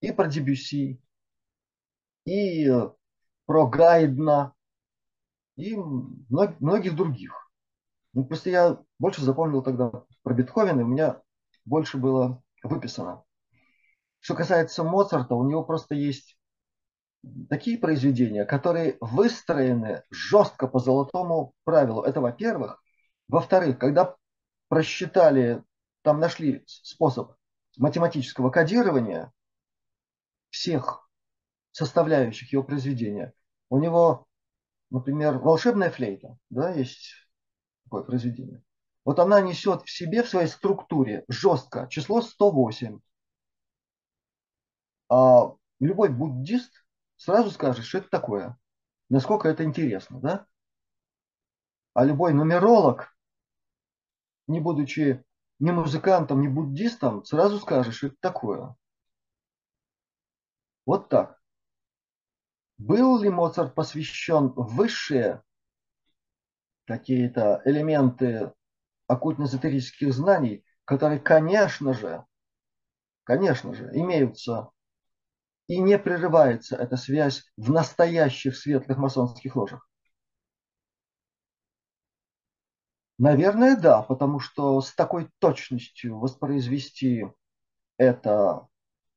и 0.00 0.12
про 0.12 0.28
Дебюси, 0.28 1.00
и 2.26 2.70
про 3.48 3.66
Гайдна, 3.66 4.52
и 5.56 5.74
многих 5.74 6.94
других. 6.94 7.50
Ну, 8.12 8.26
просто 8.26 8.50
я 8.50 8.78
больше 8.98 9.22
запомнил 9.22 9.62
тогда 9.62 10.04
про 10.22 10.34
Бетховена, 10.34 10.82
у 10.82 10.86
меня 10.86 11.22
больше 11.64 11.96
было 11.96 12.42
выписано. 12.62 13.24
Что 14.20 14.34
касается 14.34 14.84
Моцарта, 14.84 15.34
у 15.34 15.48
него 15.48 15.64
просто 15.64 15.94
есть 15.94 16.38
такие 17.48 17.78
произведения, 17.78 18.44
которые 18.44 18.98
выстроены 19.00 20.02
жестко 20.10 20.68
по 20.68 20.78
золотому 20.78 21.54
правилу. 21.64 22.02
Это 22.02 22.20
во-первых. 22.20 22.82
Во-вторых, 23.28 23.78
когда 23.78 24.14
просчитали, 24.68 25.64
там 26.02 26.20
нашли 26.20 26.64
способ 26.66 27.32
математического 27.78 28.50
кодирования 28.50 29.32
всех 30.50 31.08
составляющих 31.72 32.52
его 32.52 32.62
произведения. 32.62 33.32
У 33.70 33.78
него, 33.78 34.26
например, 34.90 35.38
волшебная 35.38 35.90
флейта, 35.90 36.38
да, 36.50 36.70
есть 36.70 37.14
такое 37.84 38.02
произведение. 38.02 38.62
Вот 39.04 39.18
она 39.18 39.40
несет 39.40 39.82
в 39.82 39.90
себе 39.90 40.22
в 40.22 40.28
своей 40.28 40.48
структуре 40.48 41.24
жестко 41.28 41.86
число 41.90 42.20
108. 42.20 43.00
А 45.08 45.52
любой 45.80 46.10
буддист 46.10 46.72
сразу 47.16 47.50
скажет, 47.50 47.84
что 47.84 47.98
это 47.98 48.10
такое, 48.10 48.58
насколько 49.08 49.48
это 49.48 49.64
интересно, 49.64 50.20
да? 50.20 50.46
А 51.94 52.04
любой 52.04 52.32
нумеролог, 52.32 53.16
не 54.46 54.60
будучи 54.60 55.24
ни 55.58 55.70
музыкантом, 55.70 56.40
ни 56.42 56.48
буддистом, 56.48 57.24
сразу 57.24 57.58
скажет, 57.58 57.94
что 57.94 58.08
это 58.08 58.16
такое. 58.20 58.76
Вот 60.86 61.08
так. 61.08 61.37
Был 62.78 63.20
ли 63.20 63.28
Моцарт 63.28 63.74
посвящен 63.74 64.52
высшие 64.54 65.42
какие-то 66.86 67.60
элементы 67.64 68.52
оккультно-эзотерических 69.08 70.12
знаний, 70.12 70.64
которые, 70.84 71.20
конечно 71.20 71.92
же, 71.92 72.24
конечно 73.24 73.74
же, 73.74 73.90
имеются 73.92 74.70
и 75.66 75.80
не 75.80 75.98
прерывается 75.98 76.76
эта 76.76 76.96
связь 76.96 77.44
в 77.56 77.70
настоящих 77.70 78.56
светлых 78.56 78.96
масонских 78.96 79.56
ложах? 79.56 79.88
Наверное, 83.18 83.76
да, 83.76 84.02
потому 84.02 84.38
что 84.38 84.80
с 84.80 84.94
такой 84.94 85.28
точностью 85.40 86.18
воспроизвести 86.18 87.26
это 87.96 88.68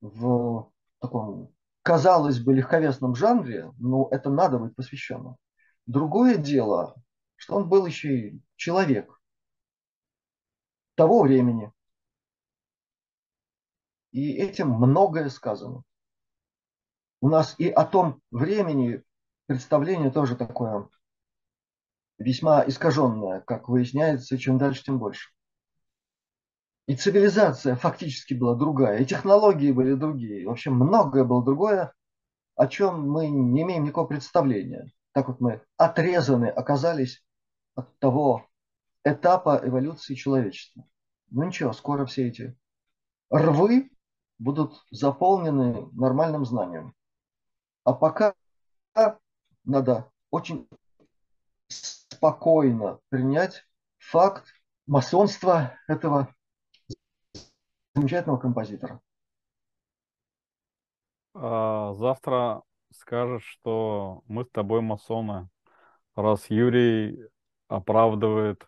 в 0.02 0.72
таком, 1.00 1.54
казалось 1.84 2.40
бы, 2.40 2.54
легковесном 2.54 3.16
жанре, 3.16 3.72
ну, 3.78 4.08
это 4.10 4.30
надо 4.30 4.60
быть 4.60 4.76
посвященным. 4.76 5.38
Другое 5.86 6.38
дело, 6.38 6.96
что 7.36 7.56
он 7.56 7.68
был 7.68 7.86
еще 7.86 8.18
и 8.18 8.42
человек 8.56 9.20
того 10.96 11.24
времени. 11.24 11.72
И 14.12 14.34
этим 14.34 14.70
многое 14.70 15.30
сказано. 15.30 15.84
У 17.22 17.30
нас 17.30 17.56
и 17.58 17.70
о 17.70 17.86
том 17.86 18.22
времени 18.32 19.04
представление 19.46 20.12
тоже 20.12 20.36
такое 20.36 20.90
весьма 22.18 22.64
искаженное, 22.68 23.42
как 23.42 23.70
выясняется, 23.70 24.38
чем 24.38 24.58
дальше, 24.58 24.84
тем 24.84 25.00
больше. 25.00 25.32
И 26.92 26.96
цивилизация 26.98 27.78
фактически 27.78 28.34
была 28.34 28.54
другая, 28.54 29.00
и 29.00 29.06
технологии 29.06 29.72
были 29.72 29.94
другие. 29.94 30.46
В 30.46 30.52
общем, 30.52 30.74
многое 30.74 31.24
было 31.24 31.42
другое, 31.42 31.94
о 32.58 32.68
чем 32.68 33.10
мы 33.10 33.30
не 33.30 33.62
имеем 33.62 33.86
никакого 33.86 34.08
представления. 34.08 34.92
так 35.14 35.30
вот 35.30 35.40
мы 35.40 35.62
отрезаны 35.78 36.48
оказались 36.48 37.24
от 37.76 37.98
того 38.00 38.46
этапа 39.06 39.62
эволюции 39.64 40.16
человечества. 40.16 40.86
Ну 41.30 41.46
ничего, 41.46 41.72
скоро 41.72 42.06
все 42.06 42.28
эти 42.28 42.58
рвы 43.30 43.90
будут 44.38 44.74
заполнены 44.92 45.88
нормальным 45.94 46.46
знанием. 46.46 46.94
А 47.86 47.94
пока 47.94 48.34
надо 49.64 50.12
очень 50.30 50.68
спокойно 51.70 53.00
принять 53.08 53.66
факт 53.98 54.44
масонства 54.88 55.80
этого 55.88 56.36
замечательного 57.96 58.38
композитора. 58.38 59.02
А 61.34 61.94
завтра 61.94 62.64
скажешь, 62.94 63.46
что 63.46 64.22
мы 64.28 64.44
с 64.44 64.50
тобой 64.50 64.82
масоны, 64.82 65.50
раз 66.16 66.50
Юрий 66.50 67.28
оправдывает. 67.68 68.68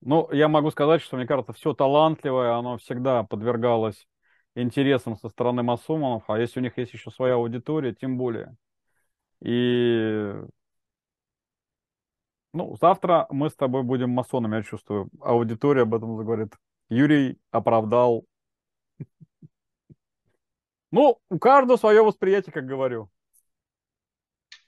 Ну, 0.00 0.30
я 0.32 0.48
могу 0.48 0.70
сказать, 0.70 1.02
что, 1.02 1.16
мне 1.16 1.26
кажется, 1.26 1.52
все 1.52 1.74
талантливое, 1.74 2.54
оно 2.56 2.78
всегда 2.78 3.22
подвергалось 3.22 4.06
интересам 4.54 5.16
со 5.16 5.28
стороны 5.28 5.62
масонов, 5.62 6.24
а 6.28 6.38
если 6.38 6.60
у 6.60 6.62
них 6.62 6.76
есть 6.78 6.92
еще 6.92 7.10
своя 7.10 7.34
аудитория, 7.34 7.94
тем 7.94 8.18
более. 8.18 8.56
И 9.40 10.32
ну, 12.52 12.76
завтра 12.80 13.26
мы 13.30 13.50
с 13.50 13.54
тобой 13.54 13.82
будем 13.82 14.10
масонами, 14.10 14.56
я 14.56 14.62
чувствую. 14.62 15.10
Аудитория 15.20 15.82
об 15.82 15.94
этом 15.94 16.16
заговорит. 16.16 16.54
Юрий 16.88 17.38
оправдал. 17.50 18.24
Ну, 20.94 21.18
у 21.28 21.40
каждого 21.40 21.76
свое 21.76 22.04
восприятие, 22.04 22.52
как 22.52 22.66
говорю. 22.66 23.10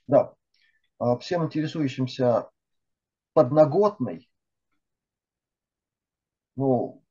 Да. 0.08 0.34
А 0.98 1.16
всем 1.18 1.44
интересующимся 1.44 2.50
подноготной, 3.32 4.28
ну, 6.56 7.04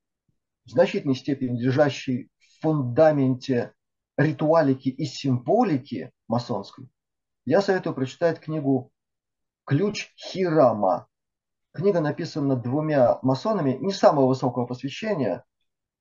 в 0.66 0.70
значительной 0.70 1.16
степени 1.16 1.58
лежащей 1.62 2.30
в 2.40 2.62
фундаменте 2.62 3.74
ритуалики 4.18 4.90
и 4.90 5.06
символики 5.06 6.12
масонской, 6.28 6.90
я 7.46 7.62
советую 7.62 7.96
прочитать 7.96 8.42
книгу 8.42 8.92
«Ключ 9.64 10.14
Хирама». 10.18 11.08
Книга 11.72 12.02
написана 12.02 12.58
двумя 12.58 13.20
масонами 13.22 13.78
не 13.80 13.94
самого 13.94 14.28
высокого 14.28 14.66
посвящения, 14.66 15.46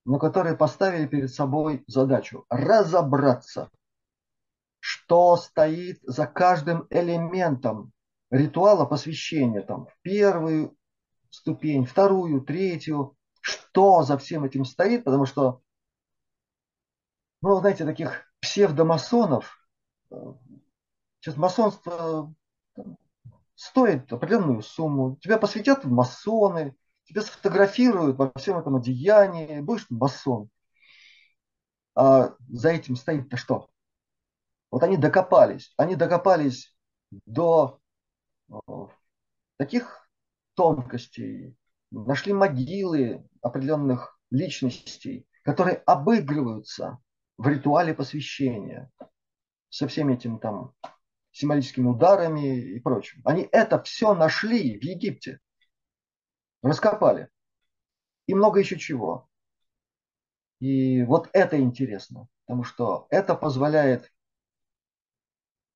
но 0.05 0.19
которые 0.19 0.57
поставили 0.57 1.07
перед 1.07 1.33
собой 1.33 1.83
задачу 1.87 2.45
разобраться, 2.49 3.71
что 4.81 5.37
стоит 5.37 6.01
за 6.03 6.27
каждым 6.27 6.87
элементом 6.91 7.93
ритуала 8.31 8.85
посвящения, 8.85 9.63
там, 9.63 9.89
первую 10.03 10.77
ступень, 11.31 11.85
вторую, 11.85 12.43
третью, 12.43 13.17
что 13.41 14.03
за 14.03 14.19
всем 14.19 14.45
этим 14.45 14.65
стоит, 14.65 15.05
потому 15.05 15.27
что, 15.27 15.63
ну, 17.41 17.59
знаете, 17.61 17.85
таких 17.85 18.25
псевдомасонов, 18.41 19.59
э, 20.11 20.17
сейчас 21.21 21.37
масонство 21.37 22.35
стоит 23.55 24.13
определенную 24.13 24.63
сумму, 24.63 25.17
тебя 25.17 25.39
посвятят 25.39 25.85
в 25.85 25.91
масоны, 25.91 26.77
тебя 27.05 27.23
сфотографируют 27.23 28.17
во 28.17 28.33
всем 28.37 28.59
этом 28.59 28.77
одеянии, 28.77 29.61
будешь 29.61 29.87
масон. 29.91 30.49
А 31.95 32.35
за 32.49 32.71
этим 32.71 32.97
стоит-то 32.97 33.37
что? 33.37 33.69
Вот 34.71 34.83
они 34.83 34.97
докопались, 34.97 35.73
они 35.77 35.95
докопались 35.95 36.77
до 37.27 37.79
э, 38.51 38.55
таких 39.57 40.09
тонкостей, 40.55 41.57
нашли 41.93 42.33
могилы 42.33 43.25
определенных 43.41 44.19
личностей, 44.31 45.29
которые 45.43 45.77
обыгрываются 45.87 46.99
в 47.39 47.47
ритуале 47.47 47.95
посвящения 47.95 48.91
со 49.69 49.87
всеми 49.87 50.15
этими 50.15 50.39
там 50.39 50.73
символическими 51.31 51.87
ударами 51.89 52.75
и 52.75 52.81
прочим. 52.81 53.21
Они 53.25 53.49
это 53.53 53.83
все 53.83 54.15
нашли 54.15 54.79
в 54.79 54.83
Египте, 54.83 55.41
раскопали. 56.65 57.29
И 58.27 58.35
много 58.35 58.61
еще 58.61 58.79
чего. 58.79 59.29
И 60.61 61.03
вот 61.05 61.29
это 61.33 61.61
интересно, 61.61 62.29
потому 62.47 62.65
что 62.65 63.07
это 63.11 63.35
позволяет 63.35 64.11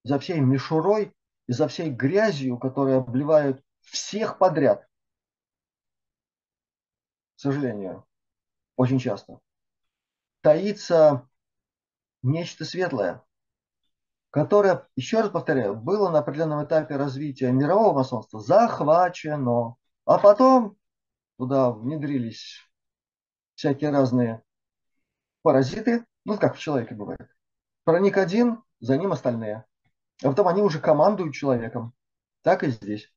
за 0.03 0.19
всей 0.19 0.41
мишурой 0.41 1.15
и 1.47 1.53
за 1.53 1.69
всей 1.69 1.91
грязью, 1.91 2.59
которая 2.59 2.99
обливают 2.99 3.63
всех 3.83 4.39
подряд, 4.39 4.89
к 7.37 7.41
сожалению, 7.41 8.07
очень 8.77 8.99
часто, 8.99 9.41
таится 10.41 11.29
нечто 12.23 12.65
светлое, 12.65 13.23
которое, 14.31 14.89
еще 14.97 15.21
раз 15.21 15.31
повторяю, 15.31 15.77
было 15.77 16.11
на 16.11 16.21
определенном 16.21 16.65
этапе 16.65 16.97
развития 16.97 17.53
мирового 17.53 17.99
масонства 17.99 18.41
захвачено, 18.41 19.77
а 20.07 20.19
потом 20.19 20.78
туда 21.39 21.71
внедрились 21.71 22.69
всякие 23.55 23.91
разные 23.91 24.43
паразиты, 25.43 26.05
ну 26.25 26.37
как 26.37 26.57
в 26.57 26.59
человеке 26.59 26.95
бывает. 26.95 27.29
Проник 27.85 28.19
один, 28.19 28.63
за 28.81 28.99
ним 28.99 29.13
остальные. 29.13 29.65
А 30.23 30.29
потом 30.29 30.49
они 30.49 30.63
уже 30.63 30.81
командуют 30.81 31.35
человеком. 31.35 31.95
Так 32.43 32.65
и 32.65 32.69
здесь. 32.69 33.11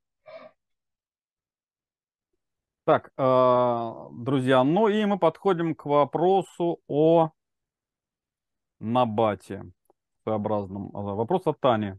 Так, 2.84 3.12
э, 3.18 3.92
друзья, 4.12 4.64
ну 4.64 4.88
и 4.88 5.06
мы 5.06 5.20
подходим 5.20 5.76
к 5.76 5.86
вопросу 5.86 6.80
о 6.88 7.32
Набате. 8.80 9.64
Своеобразном. 10.24 10.90
Э, 10.90 11.16
вопрос 11.16 11.46
от 11.46 11.60
Тани. 11.60 11.96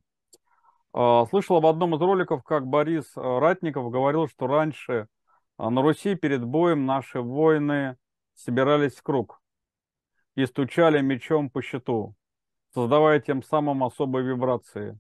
Э, 0.95 1.25
слышала 1.31 1.61
в 1.61 1.67
одном 1.67 1.95
из 1.95 2.01
роликов, 2.01 2.43
как 2.43 2.67
Борис 2.67 3.13
Ратников 3.17 3.91
говорил, 3.91 4.29
что 4.29 4.47
раньше 4.47 5.09
на 5.71 5.83
Руси 5.83 6.15
перед 6.15 6.45
боем 6.45 6.87
наши 6.87 7.21
воины 7.21 7.97
собирались 8.35 8.95
в 8.95 9.03
круг 9.03 9.41
и 10.35 10.47
стучали 10.47 11.01
мечом 11.01 11.51
по 11.51 11.63
щиту 11.63 12.15
создавая 12.75 13.21
тем 13.21 13.43
самым 13.43 13.85
особые 13.85 14.25
вибрации. 14.25 14.99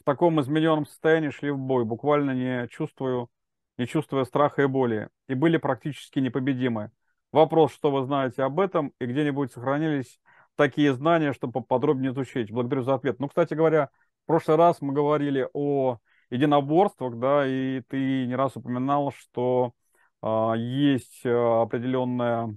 В 0.00 0.04
таком 0.04 0.40
измененном 0.40 0.86
состоянии 0.86 1.30
шли 1.30 1.50
в 1.50 1.58
бой, 1.58 1.84
буквально 1.84 2.32
не 2.32 2.68
чувствую, 2.68 3.30
не 3.78 3.86
чувствуя 3.86 4.24
страха 4.24 4.62
и 4.62 4.66
боли, 4.66 5.08
и 5.28 5.34
были 5.34 5.56
практически 5.56 6.18
непобедимы. 6.18 6.90
Вопрос, 7.32 7.72
что 7.72 7.90
вы 7.90 8.04
знаете 8.04 8.42
об 8.42 8.60
этом, 8.60 8.92
и 9.00 9.06
где-нибудь 9.06 9.52
сохранились 9.52 10.20
такие 10.56 10.94
знания, 10.94 11.32
чтобы 11.32 11.54
поподробнее 11.54 12.12
изучить. 12.12 12.50
Благодарю 12.50 12.82
за 12.82 12.94
ответ. 12.94 13.18
Ну, 13.18 13.28
кстати 13.28 13.54
говоря, 13.54 13.90
в 14.24 14.26
прошлый 14.26 14.56
раз 14.56 14.80
мы 14.80 14.92
говорили 14.92 15.48
о 15.52 15.98
единоборствах, 16.30 17.18
да, 17.18 17.46
и 17.46 17.80
ты 17.88 18.26
не 18.26 18.36
раз 18.36 18.56
упоминал, 18.56 19.12
что 19.12 19.72
есть 20.56 21.24
э, 21.24 21.30
определенная, 21.30 22.56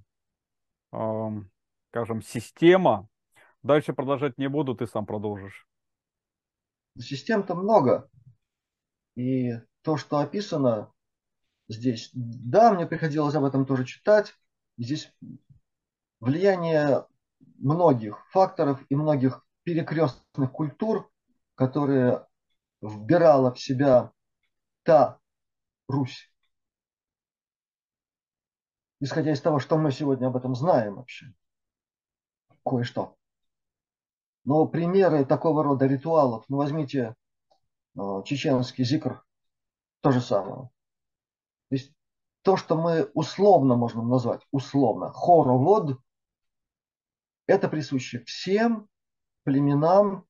скажем, 0.91 2.22
система, 2.22 3.10
Дальше 3.68 3.91
продолжать 3.91 4.38
не 4.38 4.48
буду, 4.48 4.76
ты 4.76 4.88
сам 4.88 5.06
продолжишь. 5.06 5.68
Систем-то 6.98 7.53
много. 7.53 8.10
И 9.15 9.52
то, 9.81 9.98
что 9.98 10.19
описано 10.19 10.94
здесь, 11.68 12.10
да, 12.14 12.72
мне 12.72 12.85
приходилось 12.85 13.35
об 13.35 13.44
этом 13.44 13.65
тоже 13.65 13.84
читать. 13.84 14.34
Здесь 14.77 15.11
влияние 16.22 17.06
многих 17.57 18.26
факторов 18.30 18.81
и 18.88 18.95
многих 18.95 19.45
перекрестных 19.64 20.52
культур, 20.52 21.11
которые 21.56 22.26
вбирала 22.81 23.53
в 23.53 23.60
себя 23.60 24.14
та 24.84 25.19
Русь. 25.89 26.31
Исходя 28.99 29.31
из 29.31 29.41
того, 29.41 29.59
что 29.59 29.77
мы 29.77 29.91
сегодня 29.91 30.27
об 30.27 30.37
этом 30.37 30.55
знаем 30.55 30.95
вообще. 30.95 31.33
Кое-что. 32.65 33.15
Но 34.43 34.65
примеры 34.65 35.25
такого 35.25 35.63
рода 35.63 35.85
ритуалов, 35.85 36.45
ну 36.47 36.57
возьмите 36.57 37.15
э, 37.95 37.99
чеченский 38.25 38.85
зикр, 38.85 39.23
то 40.01 40.11
же 40.11 40.21
самое. 40.21 40.69
То 41.69 41.75
есть 41.75 41.91
то, 42.43 42.55
что 42.55 42.77
мы 42.77 43.11
условно 43.13 43.75
можем 43.75 44.09
назвать, 44.09 44.41
условно, 44.51 45.11
хоровод, 45.11 45.99
это 47.45 47.67
присуще 47.67 48.23
всем 48.23 48.87
племенам, 49.43 50.25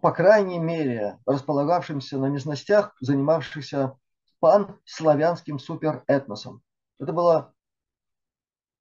по 0.00 0.12
крайней 0.12 0.58
мере, 0.58 1.18
располагавшимся 1.26 2.18
на 2.18 2.26
местностях, 2.26 2.96
занимавшихся 3.00 3.98
панславянским 4.38 5.58
суперэтносом. 5.58 6.62
Это 7.02 7.12
была 7.12 7.52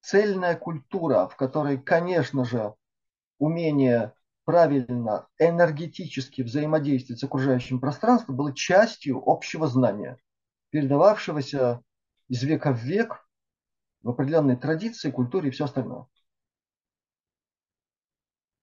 цельная 0.01 0.55
культура, 0.55 1.27
в 1.27 1.35
которой, 1.35 1.81
конечно 1.81 2.45
же, 2.45 2.75
умение 3.39 4.13
правильно 4.43 5.27
энергетически 5.39 6.43
взаимодействовать 6.43 7.19
с 7.19 7.23
окружающим 7.23 7.79
пространством, 7.79 8.35
было 8.35 8.53
частью 8.53 9.23
общего 9.25 9.65
знания, 9.65 10.21
передававшегося 10.69 11.81
из 12.27 12.43
века 12.43 12.73
в 12.73 12.83
век 12.83 13.27
в 14.03 14.09
определенной 14.09 14.55
традиции, 14.55 15.09
культуре 15.09 15.47
и 15.47 15.51
все 15.51 15.65
остальное. 15.65 16.05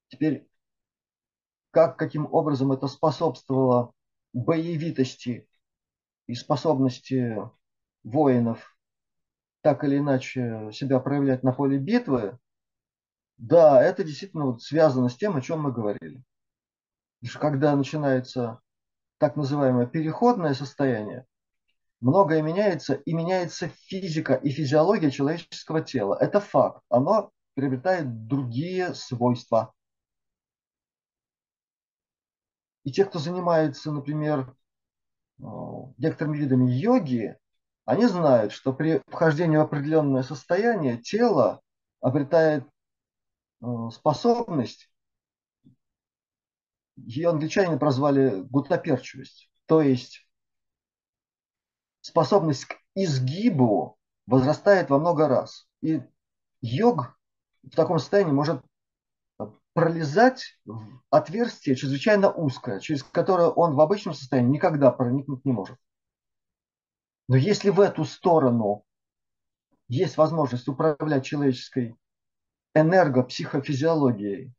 Теперь, 0.06 0.48
как, 1.72 1.98
каким 1.98 2.32
образом 2.32 2.70
это 2.70 2.86
способствовало 2.86 3.92
боевитости 4.32 5.48
и 6.28 6.36
способности 6.36 7.38
воинов 8.04 8.77
так 9.62 9.84
или 9.84 9.98
иначе 9.98 10.70
себя 10.72 11.00
проявлять 11.00 11.42
на 11.42 11.52
поле 11.52 11.78
битвы, 11.78 12.38
да, 13.38 13.82
это 13.82 14.02
действительно 14.04 14.46
вот 14.46 14.62
связано 14.62 15.08
с 15.08 15.16
тем, 15.16 15.36
о 15.36 15.40
чем 15.40 15.62
мы 15.62 15.72
говорили. 15.72 16.22
Когда 17.40 17.74
начинается 17.76 18.60
так 19.18 19.36
называемое 19.36 19.86
переходное 19.86 20.54
состояние, 20.54 21.24
многое 22.00 22.42
меняется, 22.42 22.94
и 22.94 23.12
меняется 23.12 23.68
физика 23.68 24.34
и 24.34 24.50
физиология 24.50 25.10
человеческого 25.10 25.80
тела. 25.82 26.16
Это 26.20 26.40
факт. 26.40 26.82
Оно 26.88 27.30
приобретает 27.54 28.26
другие 28.26 28.94
свойства. 28.94 29.72
И 32.84 32.92
те, 32.92 33.04
кто 33.04 33.18
занимается, 33.18 33.92
например, 33.92 34.56
э, 35.40 35.42
некоторыми 35.98 36.38
видами 36.38 36.70
йоги, 36.70 37.36
они 37.88 38.04
знают, 38.04 38.52
что 38.52 38.74
при 38.74 39.00
вхождении 39.06 39.56
в 39.56 39.62
определенное 39.62 40.22
состояние 40.22 40.98
тело 40.98 41.62
обретает 42.02 42.64
э, 43.62 43.66
способность, 43.90 44.90
ее 46.96 47.30
англичане 47.30 47.78
прозвали 47.78 48.42
гутоперчивость, 48.42 49.50
то 49.64 49.80
есть 49.80 50.28
способность 52.02 52.66
к 52.66 52.76
изгибу 52.94 53.96
возрастает 54.26 54.90
во 54.90 54.98
много 54.98 55.26
раз. 55.26 55.66
И 55.80 56.02
йог 56.60 57.18
в 57.62 57.74
таком 57.74 57.98
состоянии 57.98 58.32
может 58.32 58.62
пролезать 59.72 60.60
в 60.66 61.00
отверстие 61.08 61.74
чрезвычайно 61.74 62.30
узкое, 62.30 62.80
через 62.80 63.02
которое 63.02 63.48
он 63.48 63.74
в 63.74 63.80
обычном 63.80 64.12
состоянии 64.12 64.50
никогда 64.50 64.90
проникнуть 64.90 65.46
не 65.46 65.52
может. 65.52 65.78
Но 67.28 67.36
если 67.36 67.68
в 67.68 67.78
эту 67.78 68.04
сторону 68.04 68.84
есть 69.86 70.16
возможность 70.16 70.66
управлять 70.66 71.26
человеческой 71.26 71.94
энергопсихофизиологией, 72.74 74.52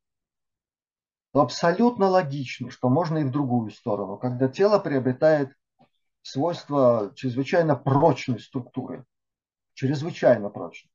то 1.32 1.41
абсолютно 1.41 2.08
логично, 2.08 2.72
что 2.72 2.90
можно 2.90 3.20
и 3.20 3.24
в 3.24 3.32
другую 3.32 3.72
сторону, 3.72 4.18
когда 4.18 4.48
тело 4.48 4.80
приобретает 4.80 5.54
свойства 6.22 7.12
чрезвычайно 7.16 7.76
прочной 7.76 8.40
структуры. 8.40 9.06
Чрезвычайно 9.74 10.50
прочной. 10.50 10.91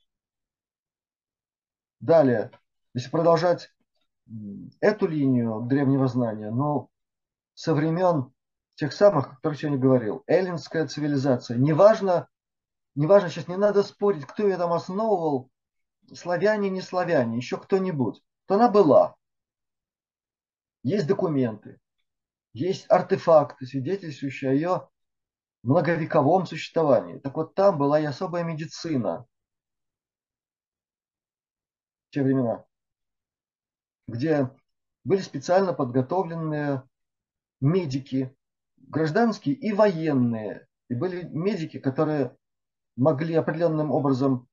Далее, 2.00 2.50
если 2.92 3.10
продолжать 3.10 3.70
эту 4.80 5.06
линию 5.06 5.62
древнего 5.62 6.06
знания, 6.06 6.50
но 6.50 6.90
со 7.54 7.74
времен 7.74 8.33
тех 8.74 8.92
самых, 8.92 9.26
о 9.26 9.36
которых 9.36 9.62
я 9.62 9.70
не 9.70 9.78
говорил, 9.78 10.22
эллинская 10.26 10.86
цивилизация, 10.86 11.56
неважно, 11.56 12.28
неважно, 12.94 13.30
сейчас 13.30 13.48
не 13.48 13.56
надо 13.56 13.82
спорить, 13.82 14.26
кто 14.26 14.44
ее 14.44 14.56
там 14.56 14.72
основывал, 14.72 15.50
славяне, 16.12 16.70
не 16.70 16.80
славяне, 16.80 17.36
еще 17.36 17.56
кто-нибудь, 17.56 18.22
то 18.46 18.54
она 18.56 18.68
была. 18.68 19.16
Есть 20.82 21.06
документы, 21.06 21.80
есть 22.52 22.86
артефакты, 22.90 23.66
свидетельствующие 23.66 24.50
о 24.50 24.54
ее 24.54 24.88
многовековом 25.62 26.46
существовании. 26.46 27.18
Так 27.18 27.36
вот 27.36 27.54
там 27.54 27.78
была 27.78 27.98
и 27.98 28.04
особая 28.04 28.44
медицина. 28.44 29.26
В 32.08 32.10
те 32.10 32.22
времена, 32.22 32.64
где 34.06 34.50
были 35.04 35.20
специально 35.20 35.72
подготовленные 35.72 36.82
медики, 37.60 38.36
гражданские 38.88 39.54
и 39.54 39.72
военные. 39.72 40.66
И 40.88 40.94
были 40.94 41.24
медики, 41.24 41.78
которые 41.78 42.36
могли 42.96 43.34
определенным 43.34 43.90
образом 43.90 44.48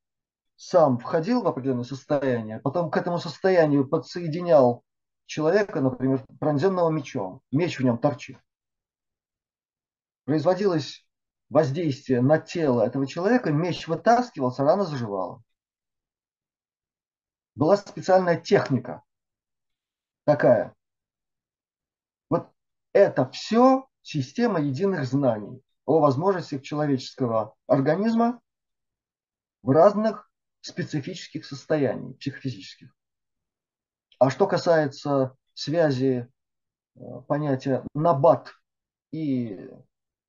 сам 0.55 0.97
входил 0.97 1.41
в 1.41 1.47
определенное 1.47 1.83
состояние, 1.83 2.59
потом 2.59 2.91
к 2.91 2.97
этому 2.97 3.17
состоянию 3.17 3.87
подсоединял 3.87 4.83
человека, 5.25 5.81
например, 5.81 6.23
пронзенного 6.39 6.89
мечом. 6.89 7.41
Меч 7.51 7.79
в 7.79 7.83
нем 7.83 7.97
торчит 7.97 8.37
производилось 10.25 11.05
воздействие 11.49 12.21
на 12.21 12.39
тело 12.39 12.83
этого 12.83 13.05
человека, 13.05 13.51
меч 13.51 13.87
вытаскивался, 13.87 14.63
рана 14.63 14.85
заживала. 14.85 15.43
Была 17.55 17.75
специальная 17.75 18.39
техника 18.39 19.03
такая. 20.23 20.73
Вот 22.29 22.49
это 22.93 23.29
все 23.31 23.89
система 24.01 24.59
единых 24.59 25.05
знаний 25.05 25.61
о 25.85 25.99
возможностях 25.99 26.61
человеческого 26.61 27.55
организма 27.67 28.41
в 29.61 29.69
разных 29.71 30.29
специфических 30.61 31.45
состояниях 31.45 32.17
психофизических. 32.17 32.95
А 34.19 34.29
что 34.29 34.47
касается 34.47 35.35
связи 35.53 36.27
э, 36.95 36.99
понятия 37.27 37.83
набат 37.93 38.53
и 39.11 39.69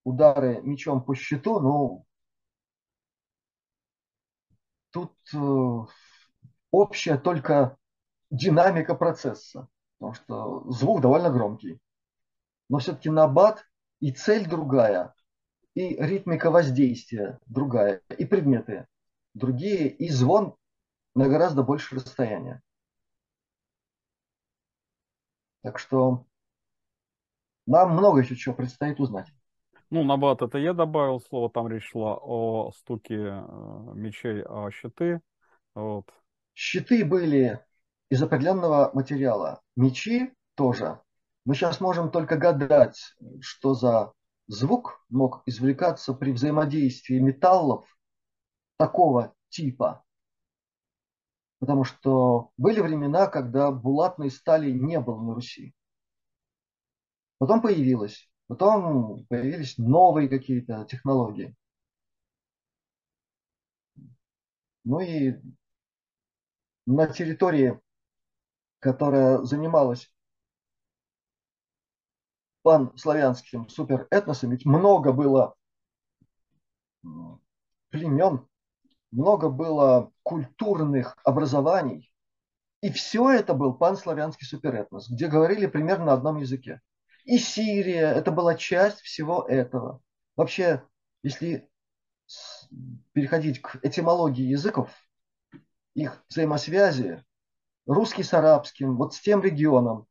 удары 0.04 0.60
мечом 0.62 1.04
по 1.04 1.14
щиту, 1.14 1.60
ну, 1.60 2.06
тут 4.90 5.14
э, 5.34 5.92
общая 6.70 7.18
только 7.18 7.76
динамика 8.30 8.94
процесса, 8.94 9.68
потому 9.98 10.14
что 10.14 10.70
звук 10.70 11.00
довольно 11.02 11.30
громкий. 11.30 11.78
Но 12.72 12.78
все-таки 12.78 13.10
набат 13.10 13.66
и 14.00 14.12
цель 14.12 14.48
другая, 14.48 15.12
и 15.74 15.94
ритмика 16.02 16.50
воздействия 16.50 17.38
другая, 17.44 18.00
и 18.16 18.24
предметы 18.24 18.86
другие, 19.34 19.88
и 19.88 20.08
звон 20.08 20.56
на 21.14 21.28
гораздо 21.28 21.62
больше 21.62 21.96
расстояния. 21.96 22.62
Так 25.60 25.78
что 25.78 26.24
нам 27.66 27.92
много 27.92 28.22
еще 28.22 28.36
чего 28.36 28.54
предстоит 28.54 29.00
узнать. 29.00 29.28
Ну, 29.90 30.02
набат 30.02 30.40
это 30.40 30.56
я 30.56 30.72
добавил 30.72 31.20
слово, 31.20 31.50
там 31.50 31.68
речь 31.68 31.90
шла 31.90 32.16
о 32.22 32.72
стуке 32.72 33.16
э, 33.16 33.92
мечей 33.92 34.42
о 34.44 34.70
щиты. 34.70 35.20
Вот. 35.74 36.06
Щиты 36.54 37.04
были 37.04 37.60
из 38.08 38.22
определенного 38.22 38.90
материала. 38.94 39.60
Мечи 39.76 40.32
тоже. 40.54 40.98
Мы 41.44 41.54
сейчас 41.54 41.80
можем 41.80 42.10
только 42.10 42.36
гадать, 42.36 43.16
что 43.40 43.74
за 43.74 44.12
звук 44.46 45.04
мог 45.08 45.42
извлекаться 45.46 46.14
при 46.14 46.32
взаимодействии 46.32 47.18
металлов 47.18 47.84
такого 48.76 49.34
типа. 49.48 50.04
Потому 51.58 51.84
что 51.84 52.50
были 52.56 52.80
времена, 52.80 53.26
когда 53.26 53.70
булатной 53.70 54.30
стали 54.30 54.70
не 54.70 55.00
было 55.00 55.22
на 55.22 55.34
Руси. 55.34 55.74
Потом 57.38 57.60
появилась 57.60 58.28
Потом 58.52 59.24
появились 59.30 59.78
новые 59.78 60.28
какие-то 60.28 60.84
технологии. 60.84 61.56
Ну 64.84 65.00
и 65.00 65.40
на 66.84 67.06
территории, 67.06 67.80
которая 68.78 69.38
занималась 69.38 70.12
панславянским 72.62 73.68
суперэтносом, 73.68 74.50
ведь 74.50 74.64
много 74.64 75.12
было 75.12 75.54
племен, 77.90 78.46
много 79.10 79.48
было 79.48 80.10
культурных 80.22 81.16
образований, 81.24 82.12
и 82.80 82.90
все 82.90 83.30
это 83.30 83.54
был 83.54 83.74
панславянский 83.74 84.46
суперэтнос, 84.46 85.10
где 85.10 85.28
говорили 85.28 85.66
примерно 85.66 86.06
на 86.06 86.12
одном 86.14 86.38
языке. 86.38 86.80
И 87.24 87.38
Сирия, 87.38 88.08
это 88.08 88.32
была 88.32 88.56
часть 88.56 89.00
всего 89.00 89.42
этого. 89.42 90.00
Вообще, 90.36 90.82
если 91.22 91.68
переходить 93.12 93.60
к 93.60 93.78
этимологии 93.82 94.44
языков, 94.44 94.90
их 95.94 96.24
взаимосвязи, 96.28 97.24
русский 97.86 98.22
с 98.22 98.32
арабским, 98.32 98.96
вот 98.96 99.14
с 99.14 99.20
тем 99.20 99.42
регионом. 99.42 100.06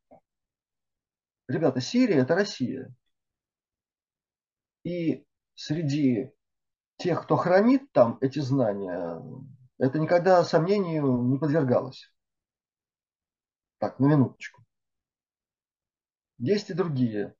Ребята, 1.47 1.81
Сирия– 1.81 2.17
это 2.21 2.35
Россия. 2.35 2.93
И 4.83 5.25
среди 5.55 6.31
тех, 6.97 7.23
кто 7.23 7.35
хранит 7.35 7.91
там 7.91 8.17
эти 8.21 8.39
знания, 8.39 9.21
это 9.77 9.99
никогда 9.99 10.43
сомнению 10.43 11.23
не 11.23 11.37
подвергалось. 11.37 12.11
Так, 13.79 13.99
на 13.99 14.05
минуточку. 14.05 14.63
есть 16.37 16.69
и 16.69 16.73
другие 16.73 17.35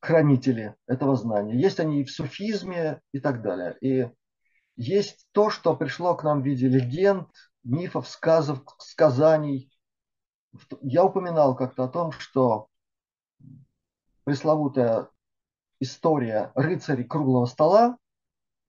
хранители 0.00 0.76
этого 0.86 1.16
знания. 1.16 1.60
Есть 1.60 1.80
они 1.80 2.00
и 2.00 2.04
в 2.04 2.10
суфизме 2.12 3.02
и 3.12 3.18
так 3.18 3.42
далее. 3.42 3.76
И 3.80 4.08
есть 4.76 5.26
то, 5.32 5.50
что 5.50 5.76
пришло 5.76 6.14
к 6.14 6.22
нам 6.22 6.42
в 6.42 6.46
виде 6.46 6.68
легенд, 6.68 7.28
мифов, 7.64 8.08
сказов, 8.08 8.62
сказаний. 8.78 9.75
Я 10.82 11.04
упоминал 11.04 11.56
как-то 11.56 11.84
о 11.84 11.88
том, 11.88 12.12
что 12.12 12.68
пресловутая 14.24 15.08
история 15.80 16.52
рыцарей 16.54 17.04
круглого 17.04 17.46
стола 17.46 17.98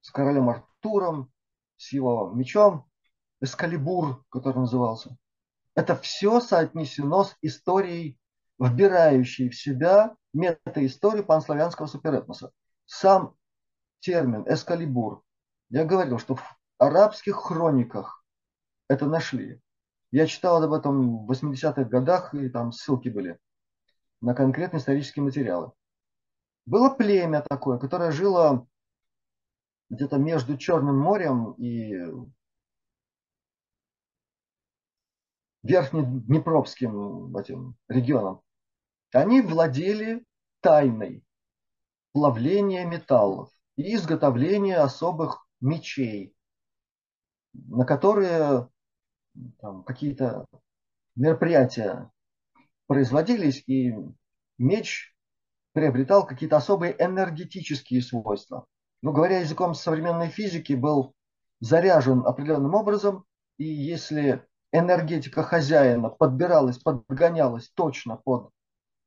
с 0.01 0.11
королем 0.11 0.49
Артуром, 0.49 1.31
с 1.77 1.91
его 1.91 2.31
мечом, 2.33 2.85
Эскалибур, 3.41 4.23
который 4.29 4.57
назывался. 4.57 5.17
Это 5.75 5.95
все 5.95 6.39
соотнесено 6.39 7.25
с 7.25 7.35
историей, 7.41 8.19
вбирающей 8.57 9.49
в 9.49 9.55
себя 9.55 10.15
метаисторию 10.33 11.23
панславянского 11.23 11.87
суперэтноса. 11.87 12.51
Сам 12.85 13.35
термин 13.99 14.43
«эскалибур» 14.47 15.23
я 15.69 15.85
говорил, 15.85 16.17
что 16.17 16.35
в 16.35 16.57
арабских 16.79 17.35
хрониках 17.35 18.23
это 18.87 19.05
нашли. 19.05 19.61
Я 20.17 20.25
читал 20.25 20.63
об 20.63 20.73
этом 20.73 21.27
в 21.27 21.31
80-х 21.31 21.83
годах, 21.83 22.33
и 22.33 22.49
там 22.49 22.71
ссылки 22.71 23.07
были 23.07 23.39
на 24.19 24.33
конкретные 24.33 24.79
исторические 24.79 25.21
материалы. 25.21 25.73
Было 26.65 26.89
племя 26.89 27.43
такое, 27.43 27.77
которое 27.77 28.11
жило 28.11 28.67
где-то 29.91 30.17
между 30.17 30.57
Черным 30.57 30.97
морем 30.97 31.51
и 31.59 31.93
Верхнеднепровским 35.61 37.37
этим 37.37 37.75
регионом. 37.87 38.41
Они 39.13 39.41
владели 39.41 40.25
тайной 40.61 41.23
плавления 42.11 42.87
металлов 42.87 43.51
и 43.75 43.93
изготовления 43.93 44.77
особых 44.77 45.47
мечей, 45.61 46.33
на 47.53 47.85
которые 47.85 48.67
там, 49.59 49.83
какие-то 49.83 50.45
мероприятия 51.15 52.11
производились, 52.87 53.63
и 53.67 53.93
меч 54.57 55.15
приобретал 55.73 56.25
какие-то 56.25 56.57
особые 56.57 56.95
энергетические 56.99 58.01
свойства. 58.01 58.65
Ну, 59.01 59.11
говоря 59.11 59.39
языком 59.39 59.75
современной 59.75 60.29
физики, 60.29 60.73
был 60.73 61.13
заряжен 61.59 62.25
определенным 62.25 62.73
образом, 62.73 63.25
и 63.57 63.65
если 63.65 64.45
энергетика 64.71 65.43
хозяина 65.43 66.09
подбиралась, 66.09 66.77
подгонялась 66.77 67.69
точно 67.69 68.17
под 68.17 68.51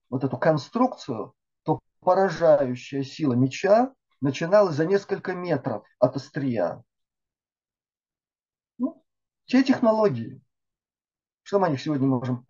вот 0.09 0.25
эту 0.25 0.37
конструкцию, 0.37 1.35
то 1.65 1.81
поражающая 2.01 3.03
сила 3.03 3.35
меча 3.35 3.93
начиналась 4.21 4.75
за 4.75 4.87
несколько 4.87 5.35
метров 5.35 5.85
от 5.99 6.17
острия. 6.17 6.83
Те 9.51 9.65
технологии. 9.65 10.41
Что 11.43 11.59
мы 11.59 11.67
о 11.67 11.71
них 11.71 11.83
сегодня 11.83 12.07
можем 12.07 12.47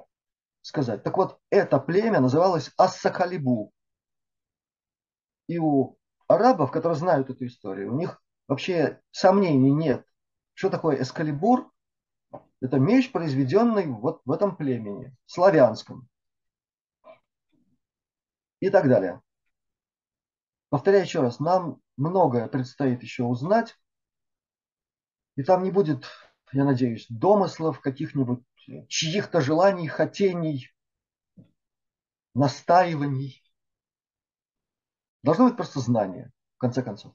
сказать? 0.60 1.02
Так 1.02 1.16
вот, 1.16 1.40
это 1.48 1.80
племя 1.80 2.20
называлось 2.20 2.70
Ассакалибу. 2.76 3.72
И 5.46 5.56
у 5.56 5.96
арабов, 6.28 6.70
которые 6.70 6.98
знают 6.98 7.30
эту 7.30 7.46
историю, 7.46 7.94
у 7.94 7.96
них 7.96 8.22
вообще 8.48 9.00
сомнений 9.12 9.70
нет. 9.70 10.04
Что 10.52 10.68
такое 10.68 11.00
Эскалибур? 11.00 11.72
Это 12.60 12.78
меч, 12.78 13.10
произведенный 13.12 13.86
вот 13.86 14.20
в 14.26 14.30
этом 14.30 14.54
племени, 14.54 15.16
славянском. 15.24 16.06
И 18.60 18.68
так 18.68 18.86
далее. 18.88 19.22
Повторяю 20.68 21.04
еще 21.04 21.22
раз, 21.22 21.40
нам 21.40 21.80
многое 21.96 22.46
предстоит 22.46 23.02
еще 23.02 23.24
узнать. 23.24 23.74
И 25.36 25.42
там 25.42 25.62
не 25.62 25.70
будет, 25.70 26.04
я 26.52 26.64
надеюсь, 26.64 27.06
домыслов, 27.08 27.80
каких-нибудь 27.80 28.40
чьих-то 28.88 29.40
желаний, 29.40 29.88
хотений, 29.88 30.70
настаиваний. 32.34 33.42
Должно 35.22 35.46
быть 35.48 35.56
просто 35.56 35.80
знание, 35.80 36.30
в 36.56 36.58
конце 36.58 36.82
концов. 36.82 37.12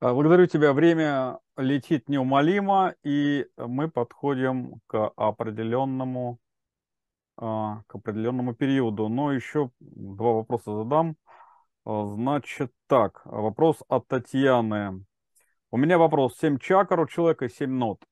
А, 0.00 0.12
благодарю 0.12 0.46
тебя. 0.46 0.72
Время 0.72 1.38
летит 1.56 2.08
неумолимо, 2.08 2.94
и 3.02 3.46
мы 3.56 3.90
подходим 3.90 4.80
к 4.86 5.08
определенному, 5.16 6.38
а, 7.36 7.82
к 7.86 7.94
определенному 7.96 8.54
периоду. 8.54 9.08
Но 9.08 9.32
еще 9.32 9.70
два 9.80 10.32
вопроса 10.32 10.74
задам. 10.74 11.16
Значит 11.84 12.72
так, 12.86 13.22
вопрос 13.24 13.82
от 13.88 14.06
Татьяны. 14.08 15.06
У 15.70 15.76
меня 15.76 15.98
вопрос. 15.98 16.38
Семь 16.38 16.58
чакр 16.58 17.00
у 17.00 17.06
человека, 17.06 17.48
семь 17.48 17.72
нот. 17.72 18.02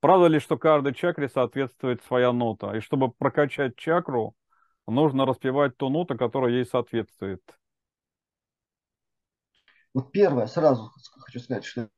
Правда 0.00 0.28
ли, 0.28 0.38
что 0.38 0.56
каждой 0.56 0.94
чакре 0.94 1.28
соответствует 1.28 2.02
своя 2.04 2.32
нота? 2.32 2.76
И 2.76 2.80
чтобы 2.80 3.10
прокачать 3.10 3.76
чакру, 3.76 4.36
нужно 4.86 5.26
распевать 5.26 5.76
ту 5.76 5.88
ноту, 5.88 6.16
которая 6.16 6.52
ей 6.52 6.64
соответствует. 6.64 7.42
Вот 9.92 10.12
первое, 10.12 10.46
сразу 10.46 10.92
хочу 11.20 11.40
сказать, 11.40 11.64
что 11.64 11.90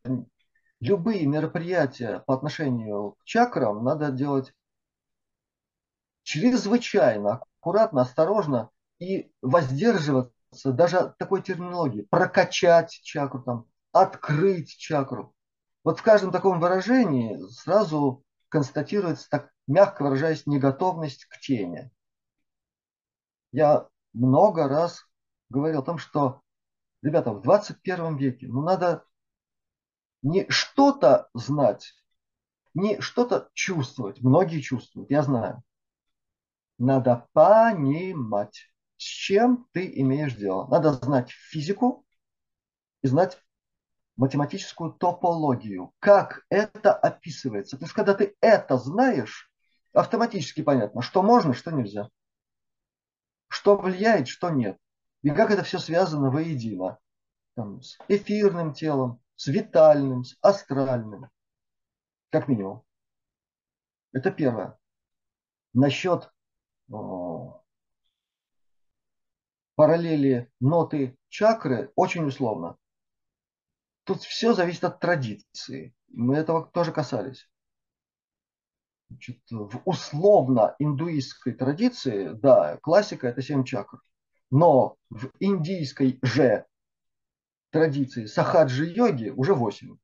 любые 0.81 1.27
мероприятия 1.27 2.21
по 2.27 2.33
отношению 2.33 3.17
к 3.19 3.25
чакрам 3.25 3.85
надо 3.85 4.11
делать 4.11 4.55
чрезвычайно 6.23 7.43
аккуратно, 7.59 8.01
осторожно 8.01 8.71
и 8.99 9.31
воздерживаться 9.43 10.73
даже 10.73 11.15
такой 11.19 11.43
терминологии. 11.43 12.03
Прокачать 12.03 12.93
чакру, 13.03 13.43
там, 13.43 13.67
открыть 13.93 14.77
чакру. 14.77 15.35
Вот 15.85 15.99
в 15.99 16.03
каждом 16.03 16.31
таком 16.31 16.61
выражении 16.61 17.39
сразу 17.49 18.25
констатируется, 18.49 19.29
так 19.31 19.51
мягко 19.67 20.03
выражаясь, 20.03 20.47
неготовность 20.47 21.25
к 21.27 21.39
теме. 21.39 21.91
Я 23.53 23.89
много 24.13 24.69
раз 24.69 25.07
говорил 25.49 25.81
о 25.81 25.85
том, 25.85 25.99
что 25.99 26.43
ребята, 27.03 27.33
в 27.33 27.43
21 27.43 28.17
веке, 28.17 28.47
ну 28.49 28.63
надо 28.63 29.05
не 30.23 30.49
что-то 30.51 31.29
знать, 31.35 31.95
не 32.75 33.01
что-то 33.01 33.49
чувствовать. 33.55 34.21
Многие 34.21 34.61
чувствуют, 34.61 35.11
я 35.11 35.23
знаю. 35.23 35.63
Надо 36.79 37.29
понимать, 37.33 38.71
с 38.97 39.03
чем 39.03 39.67
ты 39.73 39.91
имеешь 40.01 40.35
дело. 40.35 40.67
Надо 40.69 40.93
знать 40.93 41.31
физику 41.31 42.07
и 43.03 43.09
знать 43.09 43.43
математическую 44.21 44.93
топологию. 44.93 45.95
Как 45.99 46.45
это 46.51 46.93
описывается. 46.93 47.77
Потому 47.77 47.89
что 47.89 47.97
когда 47.97 48.15
ты 48.15 48.37
это 48.43 48.77
знаешь, 48.77 49.51
автоматически 49.95 50.63
понятно, 50.63 51.01
что 51.01 51.23
можно, 51.23 51.55
что 51.55 51.71
нельзя. 51.71 52.11
Что 53.49 53.79
влияет, 53.79 54.29
что 54.29 54.51
нет. 54.51 54.77
И 55.23 55.31
как 55.31 55.51
это 55.51 55.63
все 55.63 55.79
связано 55.79 56.31
воедино. 56.31 56.99
Там, 57.55 57.81
с 57.81 57.99
эфирным 58.09 58.75
телом, 58.75 59.23
с 59.37 59.47
витальным, 59.47 60.25
с 60.25 60.37
астральным. 60.43 61.31
Как 62.31 62.47
минимум. 62.47 62.83
Это 64.13 64.31
первое. 64.31 64.79
Насчет 65.73 66.31
о, 66.91 67.63
параллели 69.77 70.53
ноты 70.61 71.17
чакры 71.31 71.91
очень 71.97 72.27
условно. 72.27 72.77
Тут 74.11 74.23
все 74.23 74.55
зависит 74.55 74.83
от 74.83 74.99
традиции. 74.99 75.95
Мы 76.09 76.35
этого 76.35 76.67
тоже 76.67 76.91
касались. 76.91 77.49
Значит, 79.09 79.41
в 79.49 79.83
условно-индуистской 79.85 81.53
традиции, 81.53 82.31
да, 82.31 82.77
классика 82.79 83.29
это 83.29 83.41
семь 83.41 83.63
чакр. 83.63 84.03
Но 84.51 84.97
в 85.11 85.31
индийской 85.39 86.19
же 86.23 86.67
традиции 87.71 88.25
сахаджи-йоги 88.25 89.29
уже 89.29 89.55
восемь. 89.55 89.97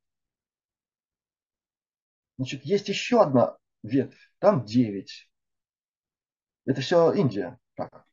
Значит, 2.39 2.65
есть 2.65 2.89
еще 2.89 3.21
одна 3.21 3.57
ветвь, 3.83 4.33
там 4.39 4.65
девять. 4.65 5.29
Это 6.65 6.81
все 6.81 7.13
Индия. 7.13 7.59
Так. 7.75 8.07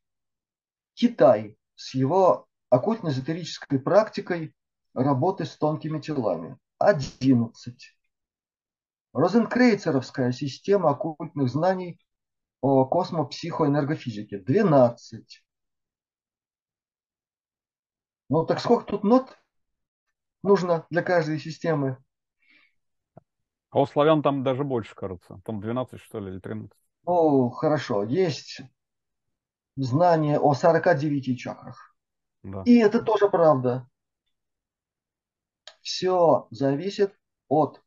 Китай 0.94 1.56
с 1.76 1.94
его 1.94 2.48
оккультно-эзотерической 2.68 3.78
практикой 3.78 4.56
работы 4.94 5.44
с 5.44 5.56
тонкими 5.56 6.00
телами. 6.00 6.56
Одиннадцать. 6.78 7.96
Розенкрейцеровская 9.12 10.32
система 10.32 10.90
оккультных 10.90 11.48
знаний 11.48 12.00
о 12.60 12.84
космопсихоэнергофизике. 12.86 14.38
Двенадцать. 14.38 15.44
Ну 18.28 18.46
так 18.46 18.60
сколько 18.60 18.86
тут 18.86 19.04
нот 19.04 19.38
нужно 20.42 20.86
для 20.90 21.02
каждой 21.02 21.38
системы? 21.38 21.98
А 23.70 23.80
у 23.80 23.86
славян 23.86 24.22
там 24.22 24.44
даже 24.44 24.62
больше, 24.62 24.94
кажется. 24.94 25.40
Там 25.44 25.60
12, 25.60 26.00
что 26.00 26.20
ли, 26.20 26.30
или 26.30 26.38
13. 26.38 26.70
Ну, 27.06 27.50
хорошо. 27.50 28.04
Есть 28.04 28.60
знание 29.76 30.38
о 30.38 30.54
49 30.54 31.38
чакрах. 31.38 31.96
Да. 32.44 32.62
И 32.66 32.76
это 32.76 33.02
тоже 33.02 33.28
правда. 33.28 33.88
Все 35.84 36.48
зависит 36.50 37.14
от 37.46 37.82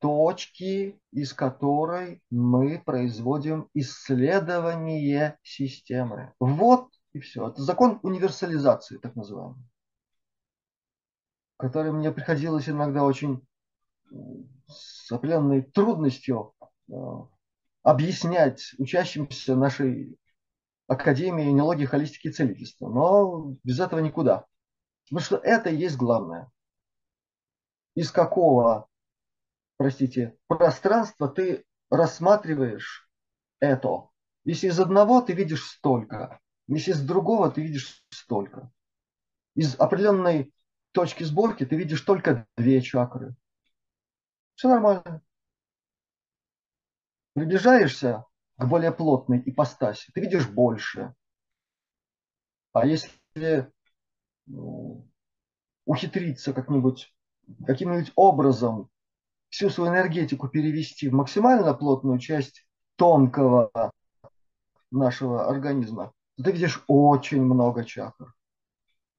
точки, 0.00 1.00
из 1.12 1.32
которой 1.32 2.20
мы 2.28 2.82
производим 2.84 3.70
исследование 3.72 5.38
системы. 5.44 6.34
Вот 6.40 6.88
и 7.12 7.20
все. 7.20 7.48
Это 7.48 7.62
закон 7.62 8.00
универсализации, 8.02 8.98
так 8.98 9.14
называемый, 9.14 9.62
который 11.56 11.92
мне 11.92 12.10
приходилось 12.10 12.68
иногда 12.68 13.04
очень 13.04 13.46
с 14.66 15.12
определенной 15.12 15.62
трудностью 15.62 16.52
э, 16.90 16.94
объяснять 17.84 18.74
учащимся 18.78 19.54
нашей 19.54 20.18
Академии 20.88 21.44
неологии, 21.44 21.84
холистики 21.84 22.26
и 22.26 22.32
целительства. 22.32 22.88
Но 22.88 23.56
без 23.62 23.78
этого 23.78 24.00
никуда. 24.00 24.46
Потому 25.04 25.20
что 25.20 25.36
это 25.36 25.70
и 25.70 25.76
есть 25.76 25.96
главное. 25.96 26.50
Из 27.96 28.12
какого, 28.12 28.88
простите, 29.78 30.36
пространства 30.48 31.28
ты 31.28 31.64
рассматриваешь 31.90 33.10
это. 33.58 34.10
Если 34.44 34.68
из 34.68 34.78
одного 34.78 35.22
ты 35.22 35.32
видишь 35.32 35.64
столько, 35.64 36.38
если 36.68 36.92
из 36.92 37.00
другого 37.00 37.50
ты 37.50 37.62
видишь 37.62 38.04
столько. 38.10 38.70
Из 39.54 39.80
определенной 39.80 40.52
точки 40.92 41.24
сборки 41.24 41.64
ты 41.64 41.74
видишь 41.74 42.02
только 42.02 42.46
две 42.54 42.82
чакры. 42.82 43.34
Все 44.56 44.68
нормально. 44.68 45.22
Приближаешься 47.32 48.26
к 48.58 48.66
более 48.66 48.92
плотной 48.92 49.42
ипостаси, 49.44 50.10
ты 50.12 50.20
видишь 50.20 50.48
больше. 50.50 51.14
А 52.72 52.84
если 52.86 53.72
ну, 54.44 55.08
ухитриться 55.86 56.52
как-нибудь, 56.52 57.15
каким-нибудь 57.66 58.12
образом 58.16 58.90
всю 59.48 59.70
свою 59.70 59.92
энергетику 59.92 60.48
перевести 60.48 61.08
в 61.08 61.12
максимально 61.12 61.74
плотную 61.74 62.18
часть 62.18 62.66
тонкого 62.96 63.92
нашего 64.90 65.48
организма, 65.48 66.12
то 66.36 66.44
ты 66.44 66.52
видишь 66.52 66.82
очень 66.86 67.42
много 67.42 67.84
чакр. 67.84 68.34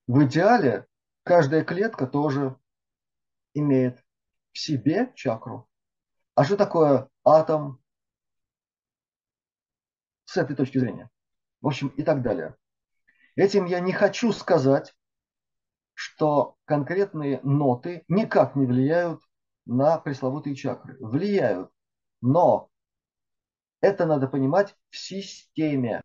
В 0.07 0.23
идеале 0.23 0.85
каждая 1.23 1.63
клетка 1.63 2.07
тоже 2.07 2.55
имеет 3.53 4.03
в 4.53 4.59
себе 4.59 5.11
чакру. 5.15 5.67
А 6.35 6.43
что 6.43 6.55
такое 6.55 7.09
атом 7.23 7.81
с 10.25 10.37
этой 10.37 10.55
точки 10.55 10.77
зрения? 10.77 11.09
В 11.61 11.67
общем, 11.67 11.87
и 11.89 12.03
так 12.03 12.21
далее. 12.21 12.55
Этим 13.35 13.65
я 13.65 13.79
не 13.79 13.91
хочу 13.91 14.31
сказать, 14.31 14.95
что 15.97 16.57
конкретные 16.65 17.39
ноты 17.41 18.03
никак 18.07 18.55
не 18.55 18.67
влияют 18.67 19.19
на 19.65 19.97
пресловутые 19.97 20.55
чакры. 20.55 20.95
Влияют. 20.99 21.71
Но 22.21 22.69
это 23.81 24.05
надо 24.05 24.27
понимать 24.27 24.75
в 24.89 24.97
системе. 24.97 26.01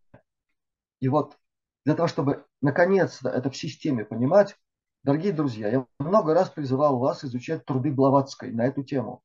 И 1.01 1.09
вот 1.09 1.37
для 1.85 1.95
того, 1.95 2.09
чтобы 2.09 2.47
наконец-то 2.63 3.29
это 3.29 3.51
в 3.51 3.57
системе 3.57 4.07
понимать, 4.07 4.57
Дорогие 5.05 5.33
друзья, 5.33 5.69
я 5.69 5.87
много 5.99 6.33
раз 6.33 6.49
призывал 6.49 7.01
вас 7.01 7.25
изучать 7.25 7.65
труды 7.65 7.91
Блаватской 7.91 8.53
на 8.53 8.67
эту 8.67 8.85
тему. 8.85 9.21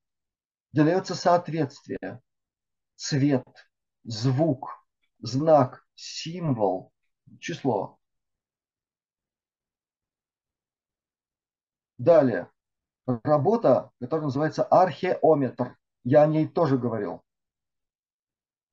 Где 0.74 0.84
дается 0.84 1.14
соответствие, 1.14 2.20
цвет, 2.96 3.46
звук, 4.04 4.84
знак, 5.20 5.86
символ, 5.94 6.92
число. 7.40 8.00
Далее. 11.98 12.50
Работа, 13.06 13.92
которая 14.00 14.26
называется 14.26 14.64
археометр. 14.64 15.78
Я 16.04 16.24
о 16.24 16.28
ней 16.28 16.48
тоже 16.48 16.78
говорил. 16.78 17.24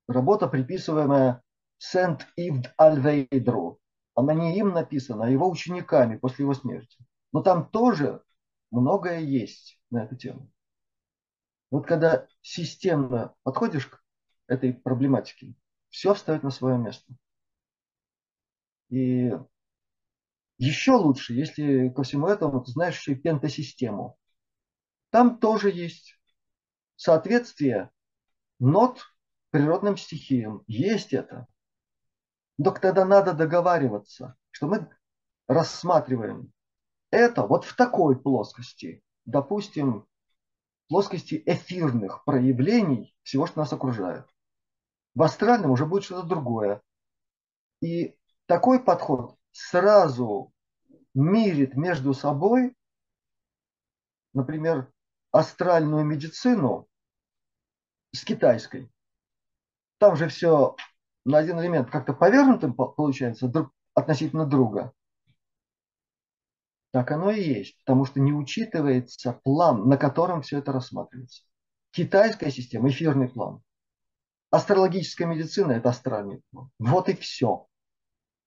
Работа, 0.06 0.48
приписываемая 0.48 1.42
Сент-Ивд 1.78 2.74
Альвейдру, 2.78 3.80
она 4.14 4.34
не 4.34 4.58
им 4.58 4.72
написана, 4.72 5.24
а 5.24 5.30
его 5.30 5.48
учениками 5.48 6.16
после 6.16 6.44
его 6.44 6.54
смерти. 6.54 6.98
Но 7.32 7.42
там 7.42 7.68
тоже 7.68 8.22
многое 8.70 9.20
есть 9.20 9.80
на 9.90 10.04
эту 10.04 10.16
тему. 10.16 10.50
Вот 11.70 11.86
когда 11.86 12.26
системно 12.42 13.34
подходишь 13.42 13.86
к 13.86 14.00
этой 14.46 14.72
проблематике, 14.72 15.54
все 15.88 16.14
встает 16.14 16.42
на 16.42 16.50
свое 16.50 16.78
место. 16.78 17.12
И 18.90 19.32
еще 20.64 20.92
лучше, 20.92 21.34
если 21.34 21.88
ко 21.90 22.02
всему 22.02 22.28
этому 22.28 22.62
ты 22.62 22.70
знаешь 22.72 22.98
еще 22.98 23.12
и 23.12 23.16
пентасистему. 23.16 24.18
Там 25.10 25.38
тоже 25.38 25.70
есть 25.70 26.18
соответствие 26.96 27.90
нот 28.58 29.02
природным 29.50 29.96
стихиям. 29.96 30.62
Есть 30.66 31.12
это. 31.12 31.46
Так 32.62 32.80
тогда 32.80 33.04
надо 33.04 33.32
договариваться, 33.34 34.36
что 34.50 34.66
мы 34.66 34.88
рассматриваем 35.46 36.52
это 37.10 37.46
вот 37.46 37.64
в 37.64 37.76
такой 37.76 38.18
плоскости, 38.18 39.02
допустим, 39.24 40.06
плоскости 40.88 41.42
эфирных 41.46 42.24
проявлений 42.24 43.14
всего, 43.22 43.46
что 43.46 43.60
нас 43.60 43.72
окружает. 43.72 44.26
В 45.14 45.22
астральном 45.22 45.70
уже 45.70 45.86
будет 45.86 46.04
что-то 46.04 46.26
другое. 46.26 46.82
И 47.80 48.16
такой 48.46 48.82
подход 48.82 49.36
сразу 49.52 50.52
мирит 51.14 51.76
между 51.76 52.14
собой, 52.14 52.76
например, 54.32 54.92
астральную 55.32 56.04
медицину 56.04 56.88
с 58.12 58.24
китайской. 58.24 58.90
Там 59.98 60.16
же 60.16 60.28
все 60.28 60.76
на 61.24 61.38
один 61.38 61.60
элемент 61.60 61.90
как-то 61.90 62.12
повернутым 62.12 62.74
получается 62.74 63.48
друг, 63.48 63.72
относительно 63.94 64.46
друга, 64.46 64.92
так 66.94 67.10
оно 67.10 67.32
и 67.32 67.42
есть, 67.42 67.76
потому 67.78 68.04
что 68.04 68.20
не 68.20 68.32
учитывается 68.32 69.32
план, 69.42 69.88
на 69.88 69.96
котором 69.96 70.42
все 70.42 70.58
это 70.58 70.70
рассматривается. 70.70 71.42
Китайская 71.90 72.52
система– 72.52 72.88
эфирный 72.90 73.28
план. 73.28 73.62
Астрологическая 74.50 75.26
медицина– 75.26 75.72
это 75.72 75.88
астральный 75.88 76.40
план. 76.52 76.70
Вот 76.78 77.08
и 77.08 77.16
все. 77.16 77.66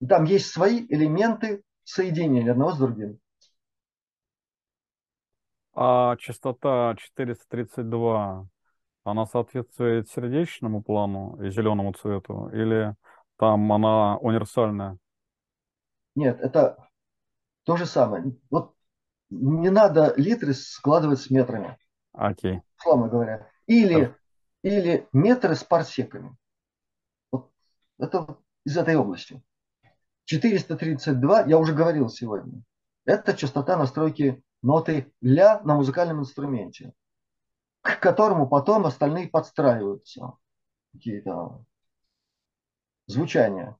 Там 0.07 0.23
есть 0.23 0.47
свои 0.47 0.85
элементы 0.87 1.61
соединения 1.87 2.51
одного 2.51 2.73
с 2.73 2.77
другим. 2.77 3.19
А 5.73 6.17
частота 6.17 6.95
432 6.97 8.47
она 9.03 9.25
соответствует 9.25 10.09
сердечному 10.09 10.83
плану 10.83 11.41
и 11.41 11.49
зеленому 11.49 11.93
цвету, 11.93 12.49
или 12.51 12.95
там 13.37 13.71
она 13.71 14.17
универсальная? 14.17 14.97
Нет, 16.15 16.39
это 16.41 16.89
то 17.63 17.77
же 17.77 17.85
самое. 17.85 18.35
Вот 18.49 18.73
не 19.29 19.69
надо 19.69 20.13
литры 20.17 20.53
складывать 20.53 21.21
с 21.21 21.29
метрами. 21.29 21.77
Окей. 22.11 22.61
Условно 22.79 23.07
говоря. 23.07 23.49
Или, 23.65 24.13
или 24.61 25.07
метры 25.13 25.55
с 25.55 25.63
парсеками. 25.63 26.35
Вот 27.31 27.49
это 27.97 28.37
из 28.65 28.75
этой 28.75 28.95
области. 28.95 29.41
432, 30.27 31.47
я 31.47 31.57
уже 31.57 31.73
говорил 31.73 32.07
сегодня, 32.09 32.61
это 33.05 33.35
частота 33.35 33.77
настройки 33.77 34.41
ноты 34.61 35.11
ля 35.21 35.59
на 35.63 35.75
музыкальном 35.75 36.21
инструменте 36.21 36.93
к 37.87 37.99
которому 38.01 38.47
потом 38.47 38.85
остальные 38.85 39.29
подстраиваются. 39.29 40.33
Какие-то 40.91 41.63
звучания. 43.05 43.77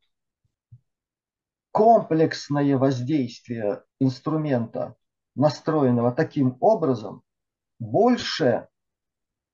Комплексное 1.72 2.78
воздействие 2.78 3.84
инструмента, 4.00 4.96
настроенного 5.36 6.12
таким 6.14 6.58
образом, 6.62 7.22
больше 7.80 8.70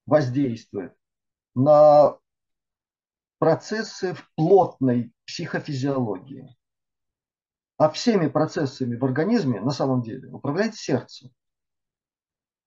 воздействует 0.05 0.95
на 1.55 2.17
процессы 3.39 4.13
в 4.13 4.29
плотной 4.35 5.13
психофизиологии. 5.25 6.55
А 7.83 7.89
всеми 7.89 8.29
процессами 8.29 8.95
в 8.95 9.03
организме 9.03 9.59
на 9.59 9.71
самом 9.71 10.03
деле 10.03 10.29
управляет 10.31 10.73
сердце. 10.73 11.29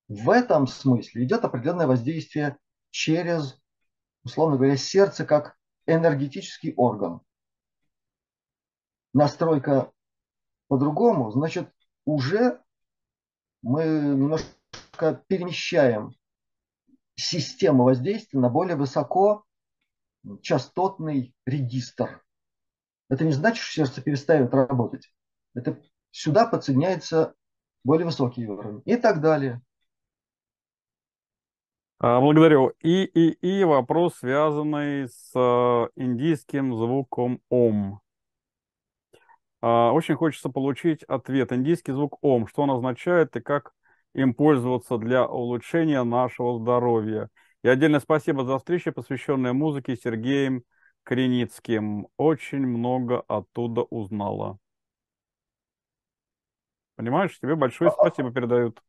В 0.09 0.29
этом 0.29 0.67
смысле 0.67 1.25
идет 1.25 1.43
определенное 1.43 1.87
воздействие 1.87 2.59
через, 2.91 3.59
условно 4.25 4.59
говоря, 4.59 4.77
сердце 4.77 5.25
как 5.25 5.57
энергетический 5.87 6.75
орган. 6.77 7.23
Настройка 9.15 9.91
по-другому, 10.69 11.31
значит, 11.31 11.73
уже 12.05 12.63
мы 13.63 13.85
немножко 13.87 15.25
перемещаем 15.29 16.15
систему 17.15 17.85
воздействия 17.85 18.39
на 18.39 18.51
более 18.51 18.77
высоко 18.77 19.47
частотный 20.43 21.35
регистр. 21.47 22.23
Это 23.09 23.25
не 23.25 23.33
значит, 23.33 23.63
что 23.63 23.73
сердце 23.73 24.03
перестает 24.03 24.53
работать. 24.53 25.11
Это 25.55 25.81
сюда 26.11 26.47
подсоединяется 26.47 27.35
более 27.85 28.07
высокий 28.07 28.47
уровень 28.47 28.83
и 28.85 28.97
так 28.97 29.21
далее. 29.21 29.61
Благодарю. 31.99 32.73
И, 32.83 33.05
и, 33.05 33.31
и 33.31 33.65
вопрос, 33.65 34.17
связанный 34.17 35.09
с 35.09 35.33
э, 35.35 35.89
индийским 35.97 36.77
звуком 36.77 37.41
ом. 37.49 38.01
А, 39.63 39.93
очень 39.93 40.15
хочется 40.15 40.51
получить 40.51 41.05
ответ. 41.05 41.53
Индийский 41.53 41.93
звук 41.93 42.19
ом, 42.23 42.47
что 42.49 42.63
он 42.63 42.71
означает 42.71 43.35
и 43.37 43.41
как 43.41 43.73
им 44.13 44.35
пользоваться 44.35 44.99
для 44.99 45.27
улучшения 45.27 46.03
нашего 46.03 46.59
здоровья. 46.59 47.31
И 47.63 47.69
отдельное 47.69 48.01
спасибо 48.01 48.45
за 48.45 48.59
встречу, 48.59 48.93
посвященную 48.93 49.55
музыке 49.55 49.97
Сергеем 49.97 50.63
Креницким. 51.07 52.09
Очень 52.17 52.67
много 52.67 53.21
оттуда 53.29 53.83
узнала. 53.83 54.59
Понимаешь, 56.97 57.39
тебе 57.39 57.55
большое 57.55 57.93
спасибо 57.93 58.33
передают. 58.33 58.83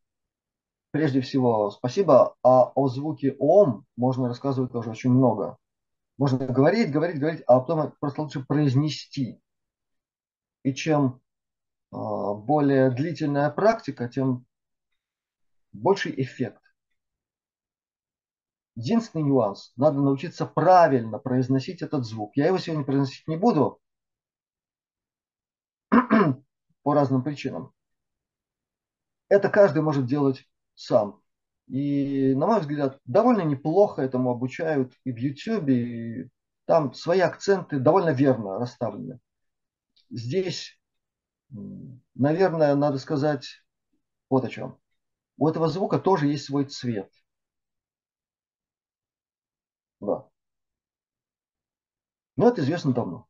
Прежде 0.89 1.21
всего, 1.21 1.69
спасибо. 1.69 2.35
А 2.41 2.71
о 2.73 2.87
звуке 2.87 3.35
ом 3.37 3.85
можно 3.95 4.29
рассказывать 4.29 4.71
тоже 4.71 4.89
очень 4.89 5.11
много. 5.11 5.57
Можно 6.17 6.47
говорить, 6.47 6.91
говорить, 6.91 7.19
говорить, 7.19 7.43
а 7.45 7.59
потом 7.59 7.93
просто 7.99 8.23
лучше 8.23 8.43
произнести. 8.43 9.39
И 10.63 10.73
чем 10.73 11.21
а, 11.91 12.33
более 12.33 12.89
длительная 12.89 13.51
практика, 13.51 14.09
тем 14.09 14.43
больший 15.71 16.19
эффект. 16.19 16.63
Единственный 18.77 19.23
нюанс. 19.23 19.73
Надо 19.75 19.99
научиться 20.01 20.45
правильно 20.45 21.17
произносить 21.17 21.81
этот 21.81 22.05
звук. 22.05 22.33
Я 22.35 22.45
его 22.45 22.59
сегодня 22.59 22.85
произносить 22.85 23.27
не 23.27 23.35
буду 23.35 23.81
по 25.89 26.93
разным 26.93 27.23
причинам. 27.23 27.73
Это 29.29 29.49
каждый 29.49 29.81
может 29.81 30.05
делать 30.05 30.47
сам. 30.75 31.19
И, 31.65 32.35
на 32.35 32.45
мой 32.45 32.59
взгляд, 32.59 32.99
довольно 33.05 33.41
неплохо 33.41 34.03
этому 34.03 34.29
обучают 34.29 34.93
и 35.05 35.11
в 35.11 35.17
YouTube, 35.17 35.69
и 35.69 36.29
там 36.65 36.93
свои 36.93 37.21
акценты 37.21 37.79
довольно 37.79 38.11
верно 38.11 38.59
расставлены. 38.59 39.19
Здесь, 40.11 40.79
наверное, 42.13 42.75
надо 42.75 42.99
сказать 42.99 43.47
вот 44.29 44.45
о 44.45 44.49
чем. 44.49 44.77
У 45.37 45.47
этого 45.47 45.67
звука 45.67 45.97
тоже 45.97 46.27
есть 46.27 46.45
свой 46.45 46.65
цвет. 46.65 47.11
Да. 49.99 50.27
Но 52.35 52.47
это 52.49 52.61
известно 52.61 52.93
давно. 52.93 53.27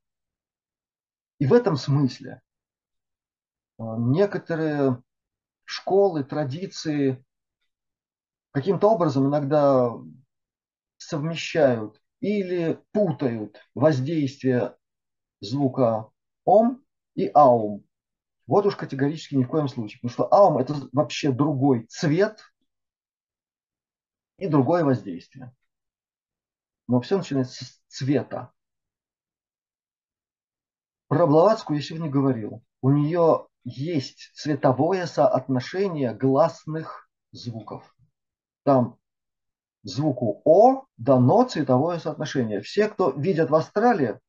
И 1.40 1.46
в 1.46 1.54
этом 1.54 1.78
смысле 1.78 2.42
а, 3.78 3.98
некоторые 3.98 5.02
школы, 5.64 6.24
традиции 6.24 7.24
каким-то 8.52 8.90
образом 8.90 9.28
иногда 9.28 9.92
совмещают 10.98 12.02
или 12.22 12.82
путают 12.92 13.62
воздействие 13.76 14.76
звука 15.40 16.10
ом 16.46 16.84
и 17.16 17.30
аум. 17.34 17.86
Вот 18.48 18.66
уж 18.66 18.76
категорически 18.76 19.36
ни 19.36 19.44
в 19.44 19.50
коем 19.50 19.68
случае. 19.68 20.00
Потому 20.02 20.12
что 20.12 20.34
аум 20.34 20.58
это 20.58 20.74
вообще 20.92 21.32
другой 21.32 21.86
цвет 21.88 22.40
и 24.38 24.48
другое 24.48 24.84
воздействие. 24.84 25.54
Но 26.88 27.02
все 27.02 27.18
начинается 27.18 27.66
с 27.66 27.82
цвета. 27.88 28.52
Про 31.08 31.28
Блаватскую 31.28 31.78
я 31.78 31.84
сегодня 31.84 32.10
говорил. 32.10 32.64
У 32.82 32.92
нее 32.92 33.48
есть 33.64 34.32
цветовое 34.36 35.06
соотношение 35.06 36.14
гласных 36.14 37.10
звуков. 37.32 37.96
Там 38.64 38.98
звуку 39.84 40.42
О 40.46 40.86
дано 40.98 41.48
цветовое 41.48 42.00
соотношение. 42.00 42.62
Все, 42.62 42.88
кто 42.88 43.12
видят 43.12 43.50
в 43.50 43.56
Австралии, 43.56 44.20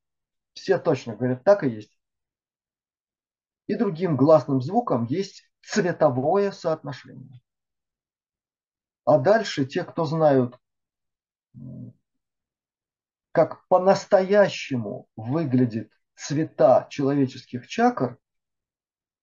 все 0.54 0.78
точно 0.78 1.16
говорят, 1.16 1.44
так 1.44 1.64
и 1.64 1.68
есть. 1.68 1.96
И 3.66 3.74
другим 3.74 4.16
гласным 4.16 4.60
звуком 4.60 5.04
есть 5.04 5.44
цветовое 5.62 6.52
соотношение. 6.52 7.40
А 9.04 9.18
дальше 9.18 9.66
те, 9.66 9.84
кто 9.84 10.04
знают, 10.04 10.58
как 13.38 13.64
по-настоящему 13.68 15.06
выглядит 15.14 15.92
цвета 16.16 16.88
человеческих 16.90 17.68
чакр, 17.68 18.18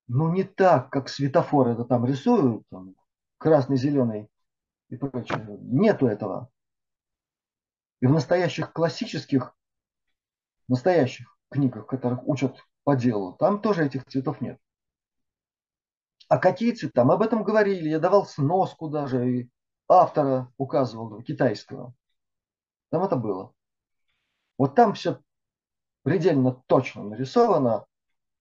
ну 0.07 0.31
не 0.31 0.45
так, 0.45 0.89
как 0.89 1.09
светофоры 1.09 1.73
это 1.73 1.83
там 1.83 2.05
рисуют, 2.05 2.63
там, 2.69 2.95
красный, 3.37 3.75
зеленый 3.75 4.29
и 4.87 4.95
прочее. 4.95 5.45
Нету 5.63 6.07
этого. 6.07 6.49
И 7.99 8.07
в 8.07 8.11
настоящих 8.13 8.71
классических, 8.71 9.53
настоящих 10.69 11.37
книгах, 11.49 11.85
которых 11.85 12.25
учат 12.25 12.57
по 12.85 12.95
делу, 12.95 13.33
там 13.33 13.61
тоже 13.61 13.85
этих 13.85 14.05
цветов 14.05 14.39
нет. 14.39 14.57
А 16.29 16.37
какие 16.37 16.71
цвета? 16.71 17.03
Мы 17.03 17.15
об 17.15 17.21
этом 17.21 17.43
говорили. 17.43 17.89
Я 17.89 17.99
давал 17.99 18.25
сноску 18.25 18.87
даже, 18.87 19.29
и 19.29 19.49
автора 19.89 20.53
указывал, 20.55 21.21
китайского. 21.21 21.93
Там 22.91 23.03
это 23.03 23.17
было. 23.17 23.53
Вот 24.57 24.75
там 24.75 24.93
все 24.93 25.19
предельно 26.03 26.61
точно 26.67 27.03
нарисовано. 27.03 27.85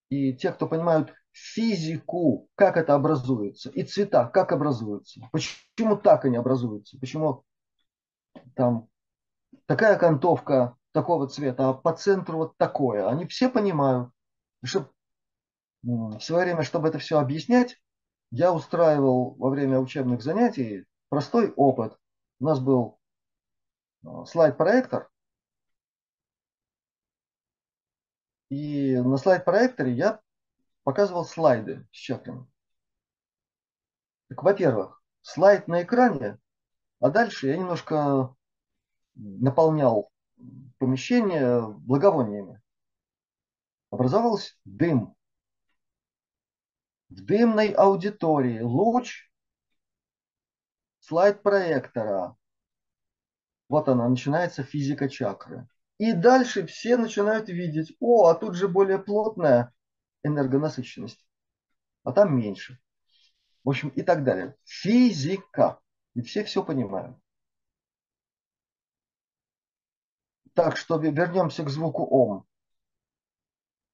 И 0.09 0.33
те, 0.33 0.51
кто 0.51 0.67
понимают 0.67 1.13
физику, 1.31 2.47
как 2.55 2.77
это 2.77 2.93
образуется, 2.93 3.69
и 3.69 3.83
цвета, 3.83 4.25
как 4.27 4.51
образуются. 4.51 5.21
Почему 5.31 5.97
так 5.97 6.25
они 6.25 6.37
образуются? 6.37 6.97
Почему 6.99 7.43
там 8.55 8.87
такая 9.65 9.95
окантовка 9.95 10.77
такого 10.91 11.27
цвета, 11.27 11.69
а 11.69 11.73
по 11.73 11.93
центру 11.93 12.37
вот 12.37 12.57
такое. 12.57 13.07
Они 13.09 13.25
все 13.25 13.49
понимают. 13.49 14.11
Чтобы, 14.63 14.89
в 15.83 16.19
свое 16.19 16.45
время, 16.45 16.63
чтобы 16.63 16.87
это 16.87 16.99
все 16.99 17.19
объяснять, 17.19 17.77
я 18.31 18.53
устраивал 18.53 19.35
во 19.35 19.49
время 19.49 19.79
учебных 19.79 20.23
занятий 20.23 20.85
простой 21.09 21.51
опыт. 21.55 21.97
У 22.39 22.45
нас 22.45 22.59
был 22.59 22.99
а, 24.05 24.25
слайд-проектор, 24.25 25.09
и 28.49 28.95
на 28.95 29.17
слайд-проекторе 29.17 29.93
я 29.93 30.21
показывал 30.83 31.25
слайды 31.25 31.87
с 31.91 31.95
чакрами. 31.95 32.47
Так, 34.27 34.43
во-первых, 34.43 35.03
слайд 35.21 35.67
на 35.67 35.83
экране, 35.83 36.39
а 36.99 37.09
дальше 37.09 37.47
я 37.47 37.57
немножко 37.57 38.35
наполнял 39.15 40.11
помещение 40.77 41.67
благовониями. 41.67 42.61
Образовался 43.89 44.53
дым. 44.65 45.15
В 47.09 47.23
дымной 47.23 47.71
аудитории 47.71 48.59
луч 48.59 49.31
слайд 50.99 51.43
проектора. 51.43 52.35
Вот 53.69 53.87
она, 53.87 54.09
начинается 54.09 54.63
физика 54.63 55.07
чакры. 55.07 55.67
И 55.97 56.11
дальше 56.13 56.65
все 56.65 56.97
начинают 56.97 57.47
видеть, 57.47 57.95
о, 57.99 58.27
а 58.27 58.35
тут 58.35 58.55
же 58.55 58.67
более 58.67 58.99
плотная 58.99 59.73
энергонасыщенность, 60.23 61.25
а 62.03 62.11
там 62.11 62.37
меньше. 62.37 62.79
В 63.63 63.69
общем, 63.69 63.89
и 63.89 64.01
так 64.01 64.23
далее. 64.23 64.55
Физика. 64.63 65.79
И 66.13 66.21
все 66.21 66.43
все 66.43 66.63
понимают. 66.63 67.17
Так 70.53 70.77
что 70.77 70.97
вернемся 70.97 71.63
к 71.63 71.69
звуку 71.69 72.05
ом. 72.05 72.45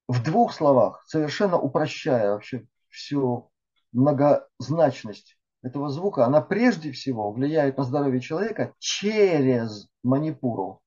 В 0.08 0.22
двух 0.22 0.52
словах, 0.52 1.02
совершенно 1.06 1.58
упрощая 1.58 2.32
вообще 2.32 2.66
всю 2.88 3.50
многозначность 3.92 5.38
этого 5.62 5.88
звука, 5.88 6.26
она 6.26 6.40
прежде 6.40 6.92
всего 6.92 7.32
влияет 7.32 7.78
на 7.78 7.84
здоровье 7.84 8.20
человека 8.20 8.74
через 8.78 9.88
манипуру. 10.02 10.81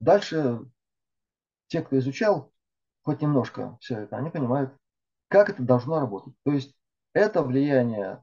Дальше 0.00 0.60
те, 1.68 1.82
кто 1.82 1.98
изучал 1.98 2.52
хоть 3.02 3.22
немножко 3.22 3.78
все 3.80 4.00
это, 4.00 4.16
они 4.16 4.30
понимают, 4.30 4.74
как 5.28 5.50
это 5.50 5.62
должно 5.62 6.00
работать. 6.00 6.34
То 6.44 6.52
есть 6.52 6.74
это 7.12 7.42
влияние 7.42 8.22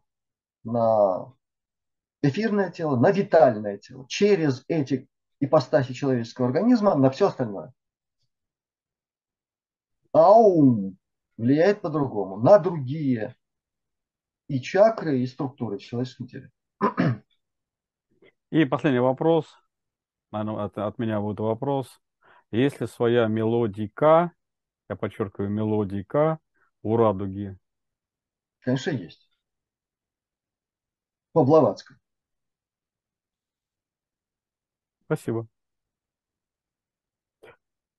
на 0.63 1.33
эфирное 2.21 2.71
тело, 2.71 2.97
на 2.97 3.11
витальное 3.11 3.77
тело, 3.77 4.05
через 4.07 4.63
эти 4.67 5.07
ипостаси 5.39 5.93
человеческого 5.93 6.47
организма 6.47 6.95
на 6.95 7.09
все 7.09 7.27
остальное. 7.27 7.73
Аум 10.13 10.97
влияет 11.37 11.81
по-другому, 11.81 12.37
на 12.37 12.57
другие 12.57 13.35
и 14.47 14.59
чакры, 14.59 15.19
и 15.19 15.27
структуры 15.27 15.77
в 15.77 15.81
человеческом 15.81 16.27
теле. 16.27 16.51
И 18.49 18.65
последний 18.65 18.99
вопрос. 18.99 19.45
Наверное, 20.31 20.65
от, 20.65 20.77
от 20.77 20.97
меня 20.99 21.19
будет 21.21 21.39
вопрос. 21.39 22.01
Есть 22.51 22.81
ли 22.81 22.87
своя 22.87 23.27
мелодика, 23.27 24.31
я 24.89 24.95
подчеркиваю, 24.95 25.49
мелодика 25.49 26.39
у 26.81 26.97
радуги? 26.97 27.57
Конечно, 28.59 28.91
есть. 28.91 29.29
По 31.33 31.43
Блаватской. 31.43 31.97
Спасибо. 35.05 35.47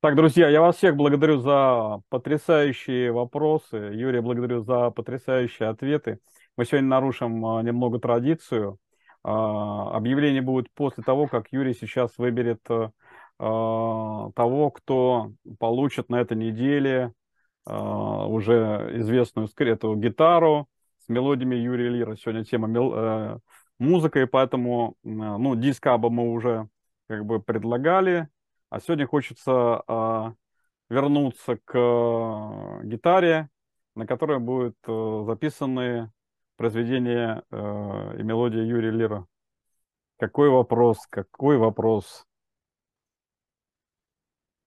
Так, 0.01 0.15
друзья, 0.15 0.47
я 0.47 0.61
вас 0.61 0.77
всех 0.77 0.95
благодарю 0.95 1.39
за 1.39 2.01
потрясающие 2.07 3.11
вопросы. 3.11 3.75
Юрий, 3.75 4.21
благодарю 4.21 4.61
за 4.61 4.91
потрясающие 4.91 5.67
ответы. 5.67 6.19
Мы 6.55 6.63
сегодня 6.65 6.87
нарушим 6.87 7.45
а, 7.45 7.61
немного 7.63 7.99
традицию. 7.99 8.79
А, 9.31 9.91
объявление 9.95 10.41
будет 10.41 10.71
после 10.73 11.03
того, 11.03 11.27
как 11.27 11.51
Юрий 11.51 11.73
сейчас 11.73 12.17
выберет 12.17 12.61
а, 12.69 14.31
того, 14.35 14.71
кто 14.71 15.31
получит 15.59 16.09
на 16.09 16.21
этой 16.21 16.37
неделе 16.37 17.13
уже 17.65 18.89
известную 18.95 19.47
эту 19.57 19.95
гитару 19.95 20.67
с 21.05 21.09
мелодиями 21.09 21.55
Юрия 21.55 21.89
Лира. 21.89 22.15
Сегодня 22.15 22.43
тема 22.43 22.67
э, 22.67 23.37
музыка, 23.77 24.21
и 24.21 24.25
поэтому 24.25 24.95
ну, 25.03 25.55
дискаба 25.55 26.09
мы 26.09 26.31
уже 26.31 26.67
как 27.07 27.25
бы 27.25 27.39
предлагали 27.39 28.27
а 28.69 28.79
сегодня 28.79 29.07
хочется 29.07 29.83
э, 29.87 30.33
вернуться 30.89 31.57
к 31.57 31.75
э, 31.75 32.81
гитаре, 32.85 33.49
на 33.95 34.05
которой 34.05 34.37
будут 34.39 34.75
э, 34.87 35.23
записаны 35.25 36.11
произведения 36.59 37.41
э, 37.51 38.19
и 38.19 38.23
мелодия 38.23 38.63
Юрия 38.63 38.91
Лира. 38.91 39.25
Какой 40.19 40.49
вопрос? 40.49 40.97
Какой 41.09 41.57
вопрос? 41.57 42.25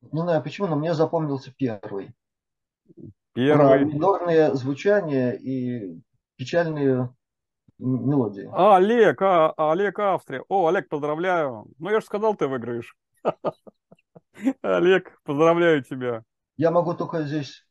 Не 0.01 0.23
знаю 0.23 0.43
почему, 0.43 0.69
но 0.69 0.77
мне 0.77 0.94
запомнился 0.94 1.52
первый. 1.55 2.14
Первый. 3.35 3.56
Про 3.56 3.85
минорные 3.85 4.55
звучания 4.55 5.32
и 5.32 6.01
печальные 6.36 7.14
мелодии. 7.78 8.48
А, 8.55 8.77
Олег, 8.77 9.20
а, 9.20 9.52
Олег 9.59 9.98
Австрия. 9.98 10.43
О, 10.48 10.69
Олег, 10.69 10.89
поздравляю. 10.89 11.66
Ну, 11.78 11.90
я 11.90 12.01
же 12.01 12.06
сказал, 12.06 12.35
ты 12.35 12.48
выиграешь. 12.48 12.97
Олег, 14.62 15.20
поздравляю 15.24 15.85
тебя. 15.85 16.24
Я 16.56 16.70
могу 16.70 16.94
только 16.94 17.24
здесь 17.24 17.66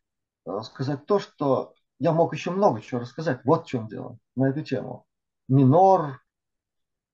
э, 0.45 0.60
сказать 0.61 1.07
то, 1.07 1.18
что 1.18 1.73
я 2.01 2.13
мог 2.13 2.33
еще 2.33 2.49
много 2.49 2.81
чего 2.81 3.01
рассказать. 3.01 3.41
Вот 3.45 3.65
в 3.65 3.69
чем 3.69 3.87
дело 3.87 4.17
на 4.35 4.49
эту 4.49 4.63
тему. 4.63 5.05
Минор 5.47 6.19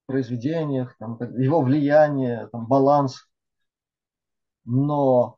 в 0.03 0.05
произведениях, 0.05 0.95
там, 0.97 1.19
его 1.37 1.61
влияние, 1.61 2.47
там, 2.53 2.67
баланс. 2.67 3.27
Но 4.63 5.37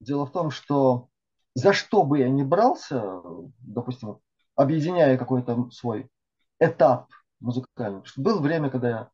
дело 0.00 0.26
в 0.26 0.32
том, 0.32 0.50
что 0.50 1.08
за 1.54 1.72
что 1.72 2.02
бы 2.02 2.18
я 2.18 2.28
ни 2.28 2.42
брался, 2.42 3.22
допустим, 3.60 4.18
объединяя 4.56 5.16
какой-то 5.16 5.70
свой 5.70 6.10
этап 6.58 7.08
музыкальный. 7.38 8.02
Было 8.16 8.40
время, 8.40 8.68
когда 8.68 8.88
я 8.88 9.10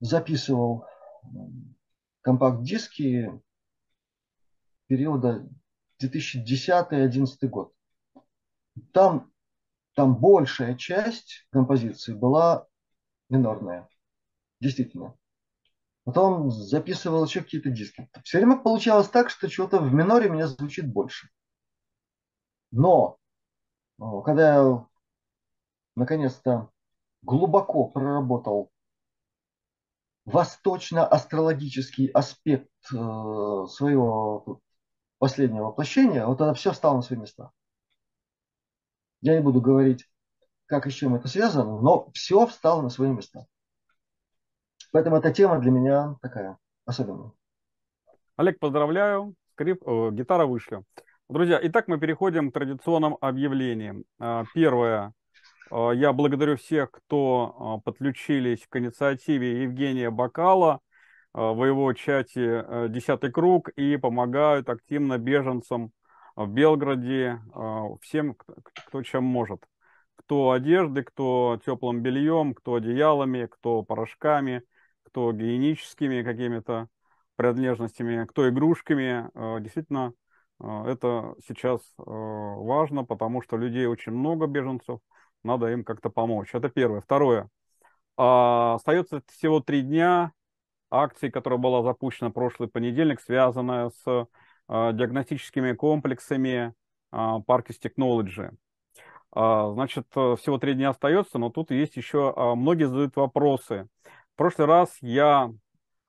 записывал 0.00 0.86
компакт-диски 2.22 3.42
периода 4.86 5.46
2010-2011 6.02 7.48
год. 7.48 7.75
Там, 8.92 9.32
там 9.94 10.16
большая 10.16 10.74
часть 10.74 11.46
композиции 11.50 12.12
была 12.14 12.66
минорная. 13.28 13.88
Действительно. 14.60 15.16
Потом 16.04 16.50
записывал 16.50 17.24
еще 17.24 17.42
какие-то 17.42 17.70
диски. 17.70 18.08
Все 18.22 18.38
время 18.38 18.58
получалось 18.58 19.08
так, 19.08 19.28
что 19.28 19.48
что-то 19.48 19.80
в 19.80 19.92
миноре 19.92 20.30
меня 20.30 20.46
звучит 20.46 20.90
больше. 20.90 21.28
Но 22.70 23.18
когда 24.24 24.54
я 24.54 24.86
наконец-то 25.96 26.70
глубоко 27.22 27.88
проработал 27.88 28.70
восточно-астрологический 30.26 32.08
аспект 32.08 32.70
э, 32.92 32.96
своего 33.68 34.60
последнего 35.18 35.66
воплощения, 35.66 36.26
вот 36.26 36.38
тогда 36.38 36.52
все 36.54 36.72
встало 36.72 36.96
на 36.96 37.02
свои 37.02 37.18
места. 37.18 37.52
Я 39.20 39.34
не 39.34 39.42
буду 39.42 39.60
говорить, 39.60 40.08
как 40.66 40.86
и 40.86 40.90
с 40.90 40.94
чем 40.94 41.14
это 41.14 41.28
связано, 41.28 41.80
но 41.80 42.10
все 42.12 42.46
встало 42.46 42.82
на 42.82 42.90
свои 42.90 43.10
места. 43.10 43.46
Поэтому 44.92 45.16
эта 45.16 45.32
тема 45.32 45.58
для 45.58 45.70
меня 45.70 46.16
такая 46.22 46.58
особенная. 46.84 47.32
Олег, 48.36 48.58
поздравляю. 48.58 49.34
Скрип, 49.52 49.82
э, 49.86 50.10
гитара 50.12 50.46
вышла. 50.46 50.84
Друзья, 51.28 51.58
итак, 51.62 51.88
мы 51.88 51.98
переходим 51.98 52.50
к 52.50 52.54
традиционным 52.54 53.16
объявлениям. 53.20 54.04
А, 54.18 54.44
первое. 54.54 55.12
А, 55.70 55.90
я 55.90 56.12
благодарю 56.12 56.56
всех, 56.56 56.90
кто 56.90 57.56
а, 57.58 57.78
подключились 57.78 58.66
к 58.68 58.78
инициативе 58.78 59.62
Евгения 59.62 60.10
Бакала 60.10 60.80
а, 61.32 61.52
в 61.52 61.64
его 61.64 61.92
чате 61.94 62.64
э, 62.66 62.86
«Десятый 62.88 63.32
круг» 63.32 63.70
и 63.70 63.96
помогают 63.96 64.68
активно 64.68 65.18
беженцам 65.18 65.90
в 66.36 66.48
Белграде, 66.48 67.40
всем, 68.02 68.34
кто 68.34 69.02
чем 69.02 69.24
может. 69.24 69.66
Кто 70.16 70.50
одежды, 70.52 71.02
кто 71.02 71.60
теплым 71.64 72.02
бельем, 72.02 72.54
кто 72.54 72.74
одеялами, 72.74 73.46
кто 73.46 73.82
порошками, 73.82 74.62
кто 75.02 75.32
гигиеническими 75.32 76.22
какими-то 76.22 76.88
принадлежностями, 77.36 78.24
кто 78.26 78.48
игрушками. 78.48 79.30
Действительно, 79.60 80.12
это 80.60 81.34
сейчас 81.46 81.80
важно, 81.96 83.04
потому 83.04 83.42
что 83.42 83.56
людей 83.56 83.86
очень 83.86 84.12
много, 84.12 84.46
беженцев– 84.46 85.00
надо 85.46 85.68
им 85.68 85.84
как-то 85.84 86.10
помочь. 86.10 86.50
Это 86.52 86.68
первое. 86.68 87.00
Второе. 87.00 87.48
А, 88.16 88.74
остается 88.74 89.22
всего 89.28 89.60
три 89.60 89.82
дня 89.82 90.32
акции, 90.90 91.30
которая 91.30 91.58
была 91.58 91.82
запущена 91.82 92.30
прошлый 92.30 92.68
понедельник, 92.68 93.20
связанная 93.20 93.90
с 93.90 94.26
диагностическими 94.68 95.72
комплексами 95.72 96.74
а, 97.10 97.38
Parkis 97.38 97.76
Technology. 97.82 98.50
А, 99.32 99.72
значит, 99.72 100.06
всего 100.10 100.58
три 100.58 100.74
дня 100.74 100.90
остается, 100.90 101.38
но 101.38 101.50
тут 101.50 101.70
есть 101.70 101.96
еще, 101.96 102.32
а, 102.36 102.54
многие 102.54 102.88
задают 102.88 103.16
вопросы. 103.16 103.86
В 104.34 104.36
прошлый 104.36 104.66
раз 104.66 104.96
я 105.00 105.52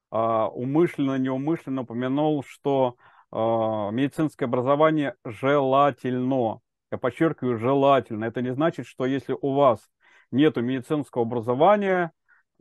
а, 0.10 0.48
умышленно, 0.48 1.18
неумышленно 1.18 1.82
упомянул, 1.82 2.44
что 2.44 2.96
а, 3.32 3.90
медицинское 3.92 4.46
образование 4.46 5.16
желательно. 5.26 6.60
Я 6.92 6.98
подчеркиваю, 6.98 7.58
желательно. 7.58 8.26
Это 8.26 8.42
не 8.42 8.54
значит, 8.54 8.86
что 8.86 9.06
если 9.06 9.36
у 9.40 9.54
вас 9.54 9.80
нет 10.32 10.56
медицинского 10.56 11.24
образования, 11.24 12.12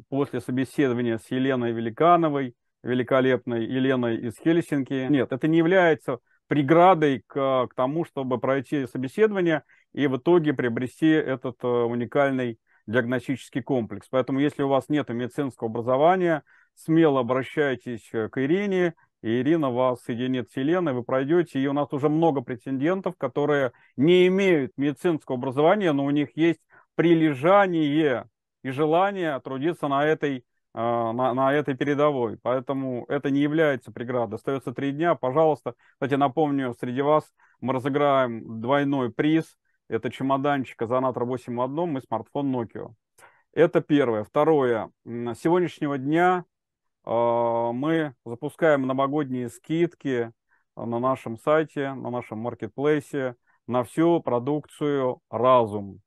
после 0.08 0.40
собеседования 0.40 1.18
с 1.18 1.30
Еленой 1.30 1.72
Великановой, 1.72 2.54
великолепной 2.82 3.64
Еленой 3.64 4.16
из 4.16 4.38
Хельсинки, 4.38 5.06
нет, 5.08 5.32
это 5.32 5.48
не 5.48 5.58
является 5.58 6.18
преградой 6.46 7.22
к, 7.26 7.66
к 7.68 7.74
тому, 7.74 8.04
чтобы 8.04 8.38
пройти 8.38 8.86
собеседование 8.86 9.62
и 9.92 10.06
в 10.06 10.16
итоге 10.16 10.54
приобрести 10.54 11.08
этот 11.08 11.56
э, 11.64 11.66
уникальный 11.66 12.58
диагностический 12.86 13.62
комплекс. 13.62 14.06
Поэтому, 14.10 14.38
если 14.38 14.62
у 14.62 14.68
вас 14.68 14.88
нет 14.88 15.08
медицинского 15.08 15.68
образования, 15.68 16.44
смело 16.74 17.20
обращайтесь 17.20 18.08
к 18.10 18.30
Ирине, 18.36 18.94
и 19.22 19.40
Ирина 19.40 19.70
вас 19.70 20.02
соединит 20.02 20.50
с 20.50 20.56
Еленой, 20.56 20.92
вы 20.92 21.02
пройдете, 21.02 21.58
и 21.58 21.66
у 21.66 21.72
нас 21.72 21.92
уже 21.92 22.08
много 22.08 22.42
претендентов, 22.42 23.16
которые 23.16 23.72
не 23.96 24.26
имеют 24.28 24.72
медицинского 24.76 25.36
образования, 25.36 25.92
но 25.92 26.04
у 26.04 26.10
них 26.10 26.36
есть 26.36 26.60
прилежание 26.94 28.28
и 28.62 28.70
желание 28.70 29.40
трудиться 29.40 29.88
на 29.88 30.04
этой, 30.04 30.44
на, 30.76 31.34
на 31.34 31.52
этой 31.52 31.74
передовой. 31.74 32.38
Поэтому 32.42 33.06
это 33.08 33.30
не 33.30 33.40
является 33.40 33.92
преградой. 33.92 34.36
Остается 34.36 34.72
три 34.72 34.92
дня, 34.92 35.14
пожалуйста. 35.14 35.74
Кстати, 35.94 36.14
напомню, 36.14 36.74
среди 36.78 37.02
вас 37.02 37.24
мы 37.60 37.72
разыграем 37.72 38.60
двойной 38.60 39.10
приз. 39.10 39.56
Это 39.88 40.10
чемоданчик 40.10 40.80
Азонатор 40.82 41.24
8 41.24 41.56
в 41.56 41.60
одном 41.60 41.96
и 41.96 42.02
смартфон 42.02 42.54
Nokia. 42.54 42.92
Это 43.52 43.80
первое. 43.80 44.24
Второе. 44.24 44.90
С 45.04 45.36
сегодняшнего 45.36 45.96
дня 45.96 46.44
а, 47.04 47.72
мы 47.72 48.14
запускаем 48.24 48.86
новогодние 48.86 49.48
скидки 49.48 50.32
на 50.76 50.98
нашем 50.98 51.38
сайте, 51.38 51.94
на 51.94 52.10
нашем 52.10 52.38
маркетплейсе 52.38 53.36
на 53.66 53.82
всю 53.82 54.20
продукцию 54.20 55.20
«Разум». 55.30 56.00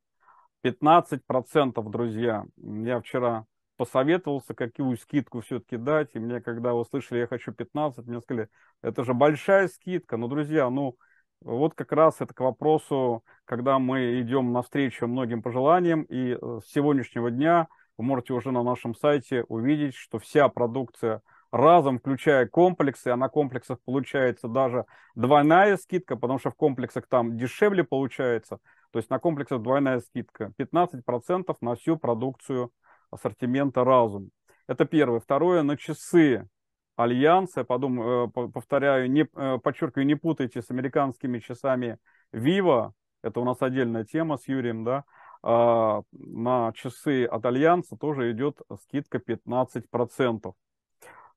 15%, 0.64 1.90
друзья. 1.90 2.46
Я 2.58 3.00
вчера 3.00 3.46
посоветовался, 3.80 4.54
какую 4.54 4.98
скидку 4.98 5.40
все-таки 5.40 5.78
дать, 5.78 6.10
и 6.14 6.20
мне, 6.20 6.42
когда 6.42 6.76
услышали, 6.76 7.20
я 7.20 7.28
хочу 7.28 7.54
15, 7.54 8.06
мне 8.06 8.20
сказали, 8.20 8.50
это 8.82 9.06
же 9.06 9.14
большая 9.14 9.70
скидка. 9.70 10.18
Но, 10.18 10.28
друзья, 10.28 10.70
ну, 10.70 10.98
вот 11.40 11.76
как 11.76 11.94
раз 11.94 12.20
это 12.20 12.34
к 12.34 12.42
вопросу, 12.42 13.24
когда 13.46 13.80
мы 13.80 14.20
идем 14.20 14.52
навстречу 14.52 15.08
многим 15.08 15.42
пожеланиям, 15.42 16.02
и 16.10 16.36
с 16.36 16.66
сегодняшнего 16.74 17.32
дня 17.32 17.70
вы 17.98 18.04
можете 18.04 18.34
уже 18.34 18.52
на 18.52 18.64
нашем 18.64 18.96
сайте 18.96 19.46
увидеть, 19.48 19.96
что 19.96 20.20
вся 20.20 20.50
продукция 20.50 21.22
разом, 21.50 22.00
включая 22.00 22.48
комплексы, 22.48 23.08
а 23.08 23.16
на 23.16 23.30
комплексах 23.30 23.80
получается 23.86 24.50
даже 24.50 24.84
двойная 25.16 25.78
скидка, 25.78 26.18
потому 26.18 26.38
что 26.38 26.52
в 26.52 26.56
комплексах 26.56 27.08
там 27.08 27.38
дешевле 27.38 27.86
получается. 27.86 28.60
То 28.92 29.00
есть 29.00 29.10
на 29.10 29.20
комплексах 29.20 29.62
двойная 29.62 30.02
скидка. 30.02 30.52
15% 30.58 31.56
на 31.62 31.76
всю 31.76 31.96
продукцию 31.96 32.74
ассортимента 33.12 33.84
разум. 33.84 34.32
Это 34.68 34.86
первое. 34.86 35.20
Второе, 35.20 35.64
на 35.64 35.78
часы 35.78 36.48
Альянса, 36.96 37.62
я 37.62 37.64
подумаю, 37.64 38.32
э, 38.36 38.50
повторяю, 38.50 39.10
не, 39.10 39.28
э, 39.34 39.60
подчеркиваю, 39.64 40.06
не 40.06 40.16
путайте 40.16 40.62
с 40.62 40.70
американскими 40.70 41.40
часами 41.40 41.98
Viva, 42.34 42.92
это 43.22 43.40
у 43.40 43.46
нас 43.46 43.62
отдельная 43.62 44.06
тема 44.06 44.38
с 44.38 44.48
Юрием, 44.48 44.84
да, 44.84 45.04
а, 45.42 46.02
на 46.12 46.72
часы 46.74 47.26
от 47.26 47.46
Альянса 47.46 47.96
тоже 47.96 48.32
идет 48.32 48.62
скидка 48.84 49.20
15%. 49.20 50.54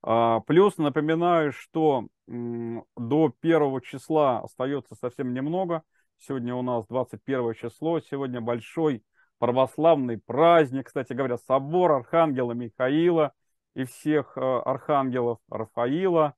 А, 0.02 0.40
плюс 0.40 0.78
напоминаю, 0.78 1.52
что 1.52 2.08
до 2.26 3.32
первого 3.40 3.80
числа 3.80 4.40
остается 4.40 4.94
совсем 4.96 5.32
немного. 5.32 5.82
Сегодня 6.18 6.54
у 6.54 6.62
нас 6.62 6.86
21 6.88 7.54
число, 7.54 8.00
сегодня 8.00 8.40
большой 8.40 9.04
православный 9.42 10.18
праздник, 10.18 10.86
кстати 10.86 11.14
говоря, 11.14 11.36
собор 11.36 11.90
Архангела 11.90 12.52
Михаила 12.52 13.32
и 13.74 13.82
всех 13.82 14.38
а, 14.38 14.62
архангелов 14.62 15.40
Рафаила, 15.50 16.36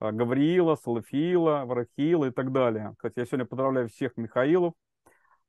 Гавриила, 0.00 0.76
Салафиила, 0.76 1.66
Варахиила 1.66 2.24
и 2.24 2.30
так 2.30 2.52
далее. 2.52 2.94
Кстати, 2.96 3.18
я 3.18 3.26
сегодня 3.26 3.44
поздравляю 3.44 3.90
всех 3.90 4.16
Михаилов 4.16 4.72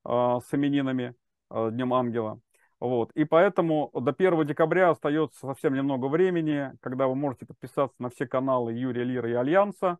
с 0.04 0.48
именинами. 0.52 1.16
Э, 1.50 1.70
Днем 1.72 1.94
Ангела. 1.94 2.40
Вот. 2.80 3.12
И 3.14 3.24
поэтому 3.24 3.90
до 3.94 4.12
1 4.12 4.46
декабря 4.46 4.90
остается 4.90 5.40
совсем 5.40 5.74
немного 5.74 6.08
времени, 6.08 6.74
когда 6.82 7.08
вы 7.08 7.16
можете 7.16 7.46
подписаться 7.46 7.96
на 8.00 8.10
все 8.10 8.28
каналы 8.28 8.74
Юрия 8.74 9.04
Лира 9.04 9.30
и 9.30 9.34
Альянса 9.34 9.98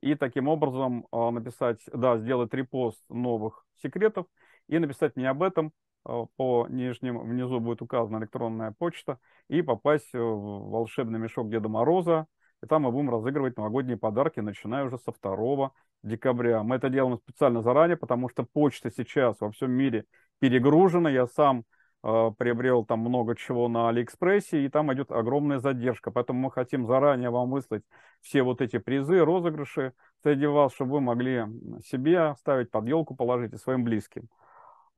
и 0.00 0.14
таким 0.14 0.48
образом 0.48 1.06
э, 1.10 1.30
написать, 1.30 1.80
да, 1.92 2.18
сделать 2.18 2.52
репост 2.54 3.02
новых 3.08 3.64
секретов 3.82 4.26
и 4.68 4.78
написать 4.78 5.16
мне 5.16 5.28
об 5.28 5.42
этом. 5.42 5.72
Э, 6.06 6.24
по 6.36 6.66
нижним 6.68 7.18
внизу 7.18 7.60
будет 7.60 7.82
указана 7.82 8.18
электронная 8.18 8.72
почта 8.72 9.18
и 9.48 9.62
попасть 9.62 10.12
в 10.12 10.70
волшебный 10.70 11.18
мешок 11.18 11.50
Деда 11.50 11.68
Мороза. 11.68 12.26
И 12.62 12.66
там 12.66 12.82
мы 12.82 12.92
будем 12.92 13.10
разыгрывать 13.10 13.56
новогодние 13.56 13.96
подарки, 13.96 14.40
начиная 14.40 14.84
уже 14.84 14.98
со 14.98 15.12
2 15.12 15.72
декабря. 16.02 16.62
Мы 16.62 16.76
это 16.76 16.90
делаем 16.90 17.16
специально 17.18 17.62
заранее, 17.62 17.96
потому 17.96 18.28
что 18.28 18.44
почта 18.44 18.90
сейчас 18.90 19.40
во 19.40 19.50
всем 19.50 19.70
мире 19.70 20.04
перегружено. 20.40 21.08
Я 21.08 21.26
сам 21.26 21.64
э, 22.02 22.30
приобрел 22.36 22.84
там 22.84 23.00
много 23.00 23.34
чего 23.34 23.68
на 23.68 23.88
Алиэкспрессе, 23.88 24.64
и 24.64 24.68
там 24.68 24.92
идет 24.92 25.10
огромная 25.10 25.58
задержка. 25.58 26.10
Поэтому 26.10 26.40
мы 26.40 26.50
хотим 26.50 26.86
заранее 26.86 27.30
вам 27.30 27.50
выслать 27.50 27.82
все 28.20 28.42
вот 28.42 28.60
эти 28.60 28.78
призы, 28.78 29.24
розыгрыши 29.24 29.94
среди 30.22 30.46
вас, 30.46 30.74
чтобы 30.74 30.92
вы 30.92 31.00
могли 31.00 31.46
себе 31.86 32.20
оставить 32.20 32.70
под 32.70 32.86
елку, 32.86 33.14
положить 33.14 33.54
и 33.54 33.58
своим 33.58 33.84
близким. 33.84 34.28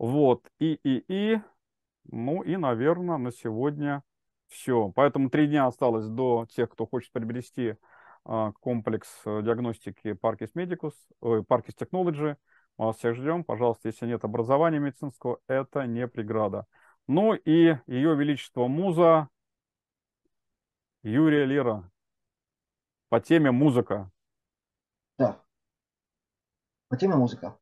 Вот, 0.02 0.50
и, 0.58 0.78
и, 0.84 1.04
и, 1.08 1.40
ну 2.10 2.42
и, 2.42 2.56
наверное, 2.56 3.16
на 3.16 3.32
сегодня 3.32 4.02
все. 4.48 4.92
Поэтому 4.94 5.30
три 5.30 5.46
дня 5.46 5.66
осталось 5.66 6.08
до 6.08 6.46
тех, 6.50 6.68
кто 6.68 6.86
хочет 6.86 7.12
приобрести 7.12 7.76
э, 8.26 8.52
комплекс 8.60 9.08
э, 9.24 9.42
диагностики 9.42 10.08
Parkis 10.08 10.50
Medicus, 10.54 10.92
э, 11.22 11.42
Parkis 11.48 11.74
Technology– 11.78 12.36
мы 12.78 12.86
вас 12.86 12.96
всех 12.96 13.14
ждем. 13.16 13.44
Пожалуйста, 13.44 13.88
если 13.88 14.06
нет 14.06 14.24
образования 14.24 14.78
медицинского, 14.78 15.38
это 15.46 15.86
не 15.86 16.08
преграда. 16.08 16.66
Ну 17.06 17.34
и 17.34 17.76
Ее 17.86 18.16
Величество 18.16 18.66
Муза 18.66 19.28
Юрия 21.02 21.44
Лира 21.44 21.90
по 23.08 23.20
теме 23.20 23.50
музыка. 23.50 24.10
Да, 25.18 25.40
по 26.88 26.96
теме 26.96 27.16
музыка. 27.16 27.58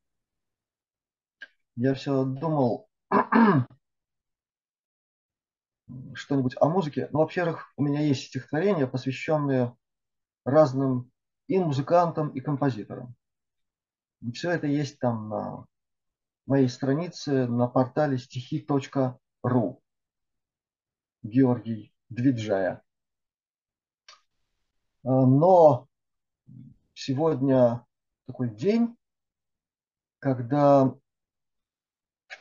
Я 1.77 1.95
все 1.95 2.25
думал 2.25 2.89
что-нибудь 6.15 6.57
о 6.61 6.69
музыке. 6.69 7.09
Ну, 7.13 7.21
во-первых, 7.21 7.73
у 7.77 7.83
меня 7.83 8.01
есть 8.01 8.27
стихотворения, 8.27 8.87
посвященные 8.87 9.77
разным 10.45 11.11
и 11.47 11.59
музыкантам, 11.59 12.31
и 12.31 12.41
композиторам. 12.41 13.15
Все 14.33 14.51
это 14.51 14.67
есть 14.67 14.99
там 14.99 15.29
на 15.29 15.67
моей 16.47 16.69
странице 16.69 17.47
на 17.47 17.67
портале 17.67 18.19
стихи.ру. 18.19 19.83
Георгий 21.23 21.95
Двиджая. 22.09 22.83
А, 25.05 25.27
но 25.27 25.89
сегодня 26.95 27.87
такой 28.27 28.55
день, 28.55 28.97
когда 30.19 30.95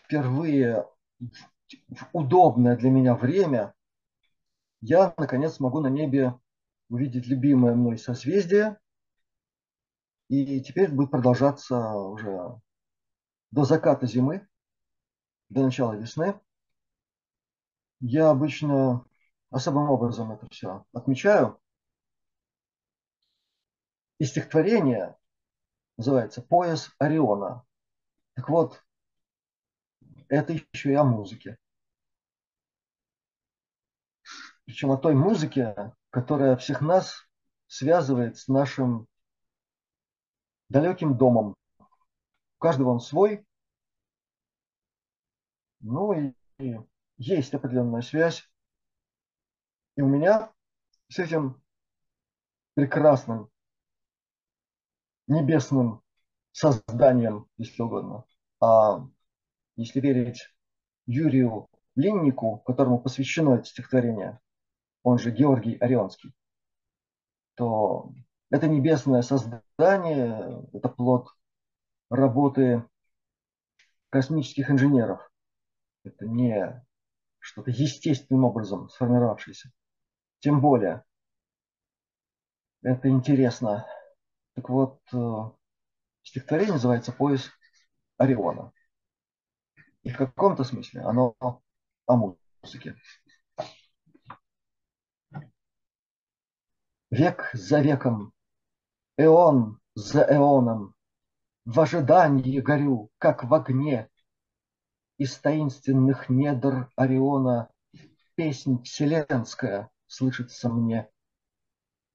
впервые 0.09 0.87
в 1.19 2.09
удобное 2.13 2.75
для 2.75 2.89
меня 2.89 3.13
время 3.13 3.75
я 4.81 5.13
наконец 5.17 5.59
могу 5.59 5.81
на 5.81 5.87
небе 5.87 6.33
увидеть 6.89 7.27
любимое 7.27 7.75
мной 7.75 7.99
созвездие 7.99 8.79
и 10.27 10.61
теперь 10.61 10.91
будет 10.91 11.11
продолжаться 11.11 11.93
уже 11.93 12.59
до 13.51 13.65
заката 13.65 14.07
зимы, 14.07 14.47
до 15.49 15.63
начала 15.63 15.93
весны. 15.93 16.39
Я 17.99 18.31
обычно 18.31 19.05
особым 19.51 19.91
образом 19.91 20.31
это 20.31 20.47
все 20.49 20.85
отмечаю. 20.91 21.59
И 24.17 24.25
стихотворение 24.25 25.15
называется 25.97 26.41
«Пояс 26.41 26.91
Ориона». 26.97 27.63
Так 28.35 28.49
вот, 28.49 28.83
это 30.29 30.53
еще 30.53 30.91
и 30.91 30.95
о 30.95 31.03
музыке. 31.03 31.57
Причем 34.65 34.91
о 34.91 34.97
той 34.97 35.15
музыке, 35.15 35.93
которая 36.11 36.55
всех 36.55 36.81
нас 36.81 37.27
связывает 37.67 38.37
с 38.37 38.47
нашим 38.47 39.07
далеким 40.69 41.17
домом. 41.17 41.55
У 41.79 42.59
каждого 42.59 42.91
он 42.91 42.99
свой. 42.99 43.45
Ну 45.79 46.13
и, 46.13 46.33
и 46.59 46.79
есть 47.17 47.53
определенная 47.53 48.01
связь. 48.01 48.47
И 49.95 50.01
у 50.01 50.07
меня 50.07 50.53
с 51.09 51.17
этим 51.19 51.61
прекрасным 52.75 53.49
небесным 55.27 56.01
созданием, 56.51 57.47
если 57.57 57.81
угодно. 57.81 58.25
А 58.59 59.07
если 59.79 60.01
верить 60.01 60.53
Юрию 61.05 61.69
Линнику, 61.95 62.57
которому 62.65 62.99
посвящено 62.99 63.55
это 63.55 63.63
стихотворение, 63.63 64.39
он 65.03 65.17
же 65.17 65.31
Георгий 65.31 65.77
Орионский, 65.77 66.33
то 67.55 68.11
это 68.49 68.67
небесное 68.67 69.21
создание, 69.21 70.67
это 70.73 70.89
плод 70.89 71.29
работы 72.09 72.85
космических 74.09 74.69
инженеров. 74.69 75.31
Это 76.03 76.25
не 76.25 76.85
что-то 77.39 77.71
естественным 77.71 78.43
образом 78.43 78.89
сформировавшееся. 78.89 79.71
Тем 80.39 80.59
более, 80.59 81.05
это 82.81 83.07
интересно. 83.07 83.85
Так 84.55 84.67
вот, 84.69 84.99
э, 85.13 85.17
стихотворение 86.23 86.73
называется 86.73 87.13
«Пояс 87.13 87.49
Ориона». 88.17 88.73
И 90.03 90.09
в 90.09 90.17
каком-то 90.17 90.63
смысле 90.63 91.01
оно 91.01 91.35
о 92.05 92.15
музыке. 92.15 92.95
Век 97.11 97.49
за 97.53 97.81
веком 97.81 98.33
Эон 99.17 99.79
за 99.95 100.21
эоном, 100.21 100.95
в 101.65 101.79
ожидании 101.79 102.59
горю, 102.61 103.09
как 103.17 103.43
в 103.43 103.53
огне. 103.53 104.09
Из 105.17 105.37
таинственных 105.37 106.29
недр 106.29 106.89
Ориона 106.95 107.69
Песнь 108.35 108.81
вселенская 108.83 109.91
слышится 110.07 110.69
мне. 110.69 111.09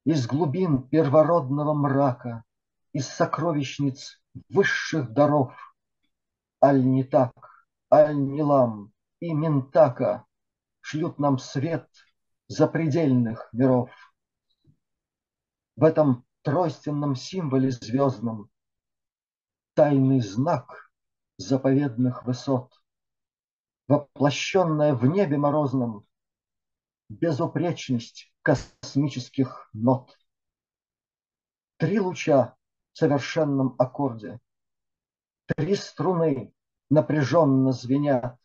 Из 0.07 0.27
глубин 0.27 0.89
первородного 0.89 1.75
мрака, 1.75 2.45
Из 2.95 3.07
сокровищниц 3.07 4.23
высших 4.49 5.13
даров, 5.13 5.53
Аль 6.63 6.83
не 6.83 7.05
так, 7.05 7.33
аль 7.95 8.17
не 8.17 8.43
лам 8.43 8.93
и 9.21 9.33
ментака 9.33 10.27
Шлют 10.87 11.19
нам 11.19 11.39
свет 11.39 11.89
запредельных 12.47 13.49
миров. 13.53 13.91
В 15.77 15.85
этом 15.85 16.27
тройственном 16.43 17.17
символе 17.17 17.71
звездном, 17.71 18.51
тайный 19.73 20.21
знак 20.21 20.93
заповедных 21.39 22.25
высот, 22.27 22.71
воплощенная 23.89 24.95
в 24.95 25.07
небе 25.07 25.39
морозном 25.39 26.07
безупречность 27.09 28.31
космических 28.43 29.71
нот. 29.73 30.19
Три 31.79 31.99
луча 31.99 32.57
в 32.93 32.99
совершенном 32.99 33.75
аккорде, 33.79 34.39
три 35.47 35.75
струны 35.77 36.54
напряженно 36.95 37.73
звенят, 37.73 38.39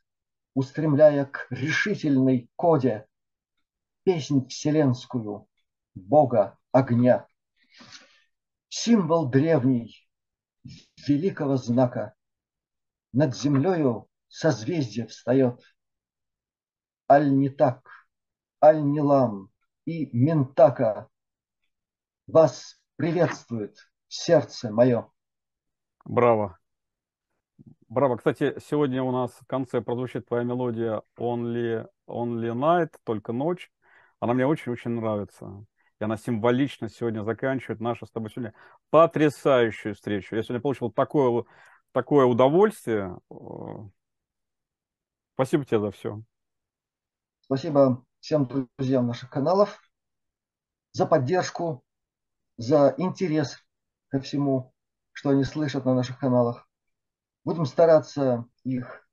устремляя 0.55 1.25
к 1.25 1.45
решительной 1.51 2.49
коде 2.55 3.07
песнь 4.03 4.47
вселенскую 4.47 5.47
Бога 5.93 6.57
огня. 6.71 7.27
Символ 8.67 9.29
древний 9.29 10.09
великого 11.07 11.57
знака 11.57 12.15
над 13.13 13.35
землею 13.35 14.09
созвездие 14.27 15.05
встает. 15.07 15.61
Аль 17.09 17.31
не 17.31 17.49
так, 17.49 17.87
аль 18.63 18.83
не 18.83 19.01
лам 19.01 19.51
и 19.85 20.09
ментака 20.11 21.07
вас 22.27 22.79
приветствует 22.95 23.77
сердце 24.07 24.71
мое. 24.71 25.09
Браво. 26.05 26.58
Браво. 27.89 28.17
Кстати, 28.17 28.55
сегодня 28.59 29.01
у 29.01 29.11
нас 29.11 29.31
в 29.31 29.47
конце 29.47 29.81
прозвучит 29.81 30.27
твоя 30.27 30.43
мелодия 30.43 31.01
Only, 31.17 31.87
Only 32.07 32.53
Night, 32.53 32.93
только 33.03 33.33
ночь. 33.33 33.71
Она 34.19 34.35
мне 34.35 34.45
очень-очень 34.45 34.91
нравится. 34.91 35.65
И 35.99 36.03
она 36.03 36.15
символично 36.15 36.87
сегодня 36.87 37.23
заканчивает 37.23 37.81
нашу 37.81 38.05
с 38.05 38.11
тобой 38.11 38.29
сегодня 38.29 38.53
потрясающую 38.91 39.95
встречу. 39.95 40.35
Я 40.35 40.43
сегодня 40.43 40.61
получил 40.61 40.91
такое, 40.91 41.45
такое 41.91 42.27
удовольствие. 42.27 43.17
Спасибо 45.33 45.65
тебе 45.65 45.79
за 45.79 45.89
все. 45.89 46.21
Спасибо 47.41 48.05
всем 48.19 48.45
друзьям 48.45 49.07
наших 49.07 49.31
каналов 49.31 49.81
за 50.91 51.07
поддержку, 51.07 51.83
за 52.55 52.93
интерес 52.99 53.57
ко 54.09 54.19
всему, 54.19 54.75
что 55.11 55.31
они 55.31 55.43
слышат 55.43 55.85
на 55.85 55.95
наших 55.95 56.19
каналах. 56.19 56.68
Будем 57.49 57.65
стараться 57.65 58.45
их 58.63 59.09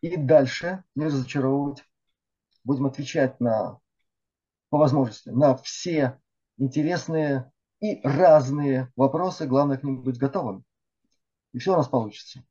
и 0.00 0.16
дальше 0.16 0.84
не 0.94 1.06
разочаровывать. 1.06 1.82
Будем 2.62 2.86
отвечать 2.86 3.40
на, 3.40 3.80
по 4.68 4.78
возможности 4.78 5.30
на 5.30 5.56
все 5.56 6.20
интересные 6.56 7.50
и 7.80 8.00
разные 8.04 8.92
вопросы. 8.94 9.44
Главное 9.44 9.76
к 9.76 9.82
ним 9.82 10.04
быть 10.04 10.18
готовым. 10.18 10.64
И 11.50 11.58
все 11.58 11.72
у 11.72 11.76
нас 11.76 11.88
получится. 11.88 12.44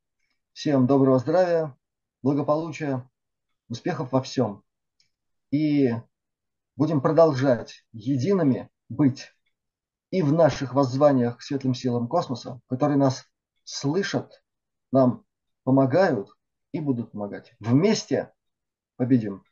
Всем 0.51 0.87
доброго 0.87 1.19
здравия, 1.19 1.73
благополучия, 2.21 3.09
успехов 3.69 4.11
во 4.11 4.21
всем. 4.21 4.61
И 5.51 5.93
будем 6.75 6.99
продолжать 6.99 7.85
едиными 7.93 8.69
быть 8.89 9.31
и 10.11 10.21
в 10.21 10.33
наших 10.33 10.73
воззваниях 10.73 11.37
к 11.37 11.43
светлым 11.43 11.75
силам 11.75 12.09
космоса, 12.09 12.59
которые 12.67 12.97
нас 12.97 13.23
слышат, 13.63 14.43
нам 14.91 15.23
помогают 15.69 16.35
и 16.71 16.79
будут 16.79 17.11
помогать. 17.11 17.53
Вместе 17.59 18.33
победим. 18.97 19.43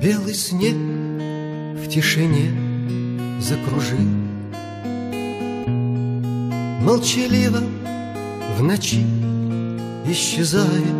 Белый 0.00 0.34
снег 0.34 0.76
в 0.76 1.88
тишине 1.88 3.40
закружил 3.40 3.98
Молчаливо 6.80 7.58
в 8.56 8.62
ночи 8.62 9.33
исчезает 10.06 10.94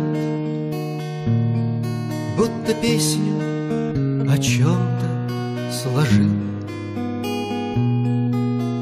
Будто 2.37 2.73
песню 2.81 4.29
о 4.29 4.37
чем-то 4.37 5.71
сложил 5.71 6.31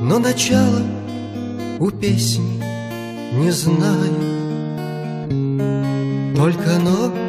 Но 0.02 0.20
начало 0.20 0.82
у 1.80 1.90
песни 1.90 2.62
не 3.34 3.52
знает 3.52 4.12
Только 6.36 6.80
ночь 6.80 7.24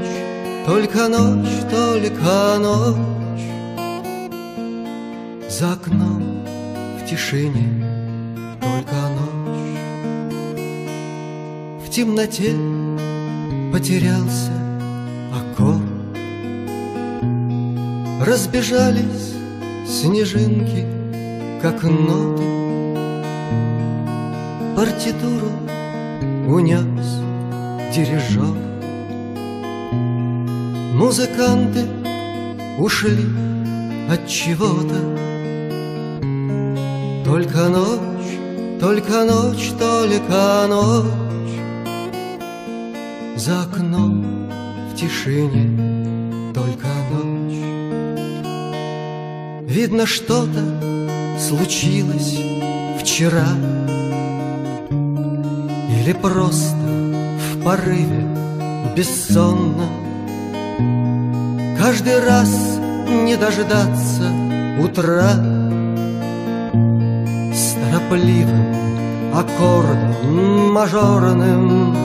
только 0.67 1.09
ночь, 1.09 1.47
только 1.71 2.59
ночь. 2.59 3.43
За 5.51 5.75
окном 5.75 6.23
в 6.99 7.07
тишине 7.07 7.85
Только 8.63 8.97
ночь. 9.15 9.79
В 11.85 11.91
темноте 11.91 12.55
потерялся 13.85 14.51
аккорд 15.31 15.83
Разбежались 18.25 19.35
снежинки, 19.87 20.87
как 21.61 21.83
ноты. 21.83 22.43
Партитуру 24.75 25.53
унес 26.49 27.21
дирижер. 27.95 28.57
Музыканты 30.95 31.85
ушли 32.79 33.27
от 34.11 34.27
чего-то. 34.27 34.99
Только 37.27 37.69
ночь, 37.69 38.81
только 38.81 39.25
ночь, 39.25 39.73
только 39.79 40.67
ночь 40.69 41.24
За 43.45 43.61
окном 43.61 44.49
в 44.91 44.97
тишине 44.97 46.53
только 46.55 46.87
ночь. 47.13 47.61
Видно, 49.71 50.07
что-то 50.07 50.63
случилось 51.39 52.39
вчера 52.99 53.47
Или 54.91 56.15
просто 56.15 56.87
в 57.37 57.63
порыве 57.63 58.27
бессонно 58.97 59.89
Каждый 61.79 62.25
раз 62.27 62.49
не 63.11 63.37
дождаться 63.37 64.33
утра 64.81 65.33
С 67.53 67.75
торопливым 67.75 69.35
аккордом 69.35 70.73
мажорным 70.73 72.04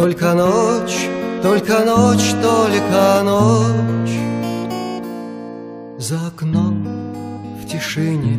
Только 0.00 0.32
ночь, 0.32 1.08
только 1.42 1.84
ночь, 1.84 2.32
только 2.40 3.22
ночь. 3.22 4.18
За 5.98 6.26
окном 6.26 6.88
в 7.60 7.68
тишине 7.68 8.38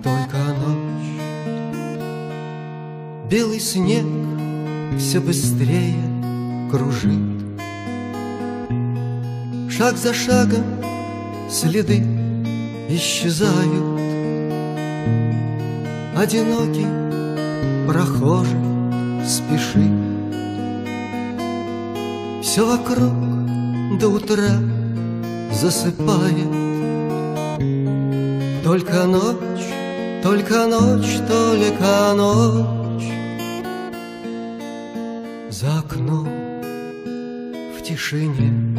только 0.00 0.36
ночь. 0.60 1.22
Белый 3.28 3.58
снег 3.58 4.06
все 4.96 5.18
быстрее 5.18 5.98
кружит. 6.70 7.40
Шаг 9.68 9.96
за 9.96 10.14
шагом 10.14 10.64
следы 11.50 11.98
исчезают. 12.88 14.00
Одинокий 16.16 16.86
прохожий 17.88 18.60
спешит 19.26 20.09
Все 22.50 22.66
вокруг 22.66 23.14
до 24.00 24.08
утра 24.08 24.58
засыпает. 25.52 26.50
Только 28.64 29.04
ночь, 29.04 29.68
только 30.24 30.66
ночь, 30.66 31.16
только 31.28 32.12
ночь. 32.16 33.12
За 35.48 35.78
окном 35.78 36.26
в 37.78 37.82
тишине 37.84 38.69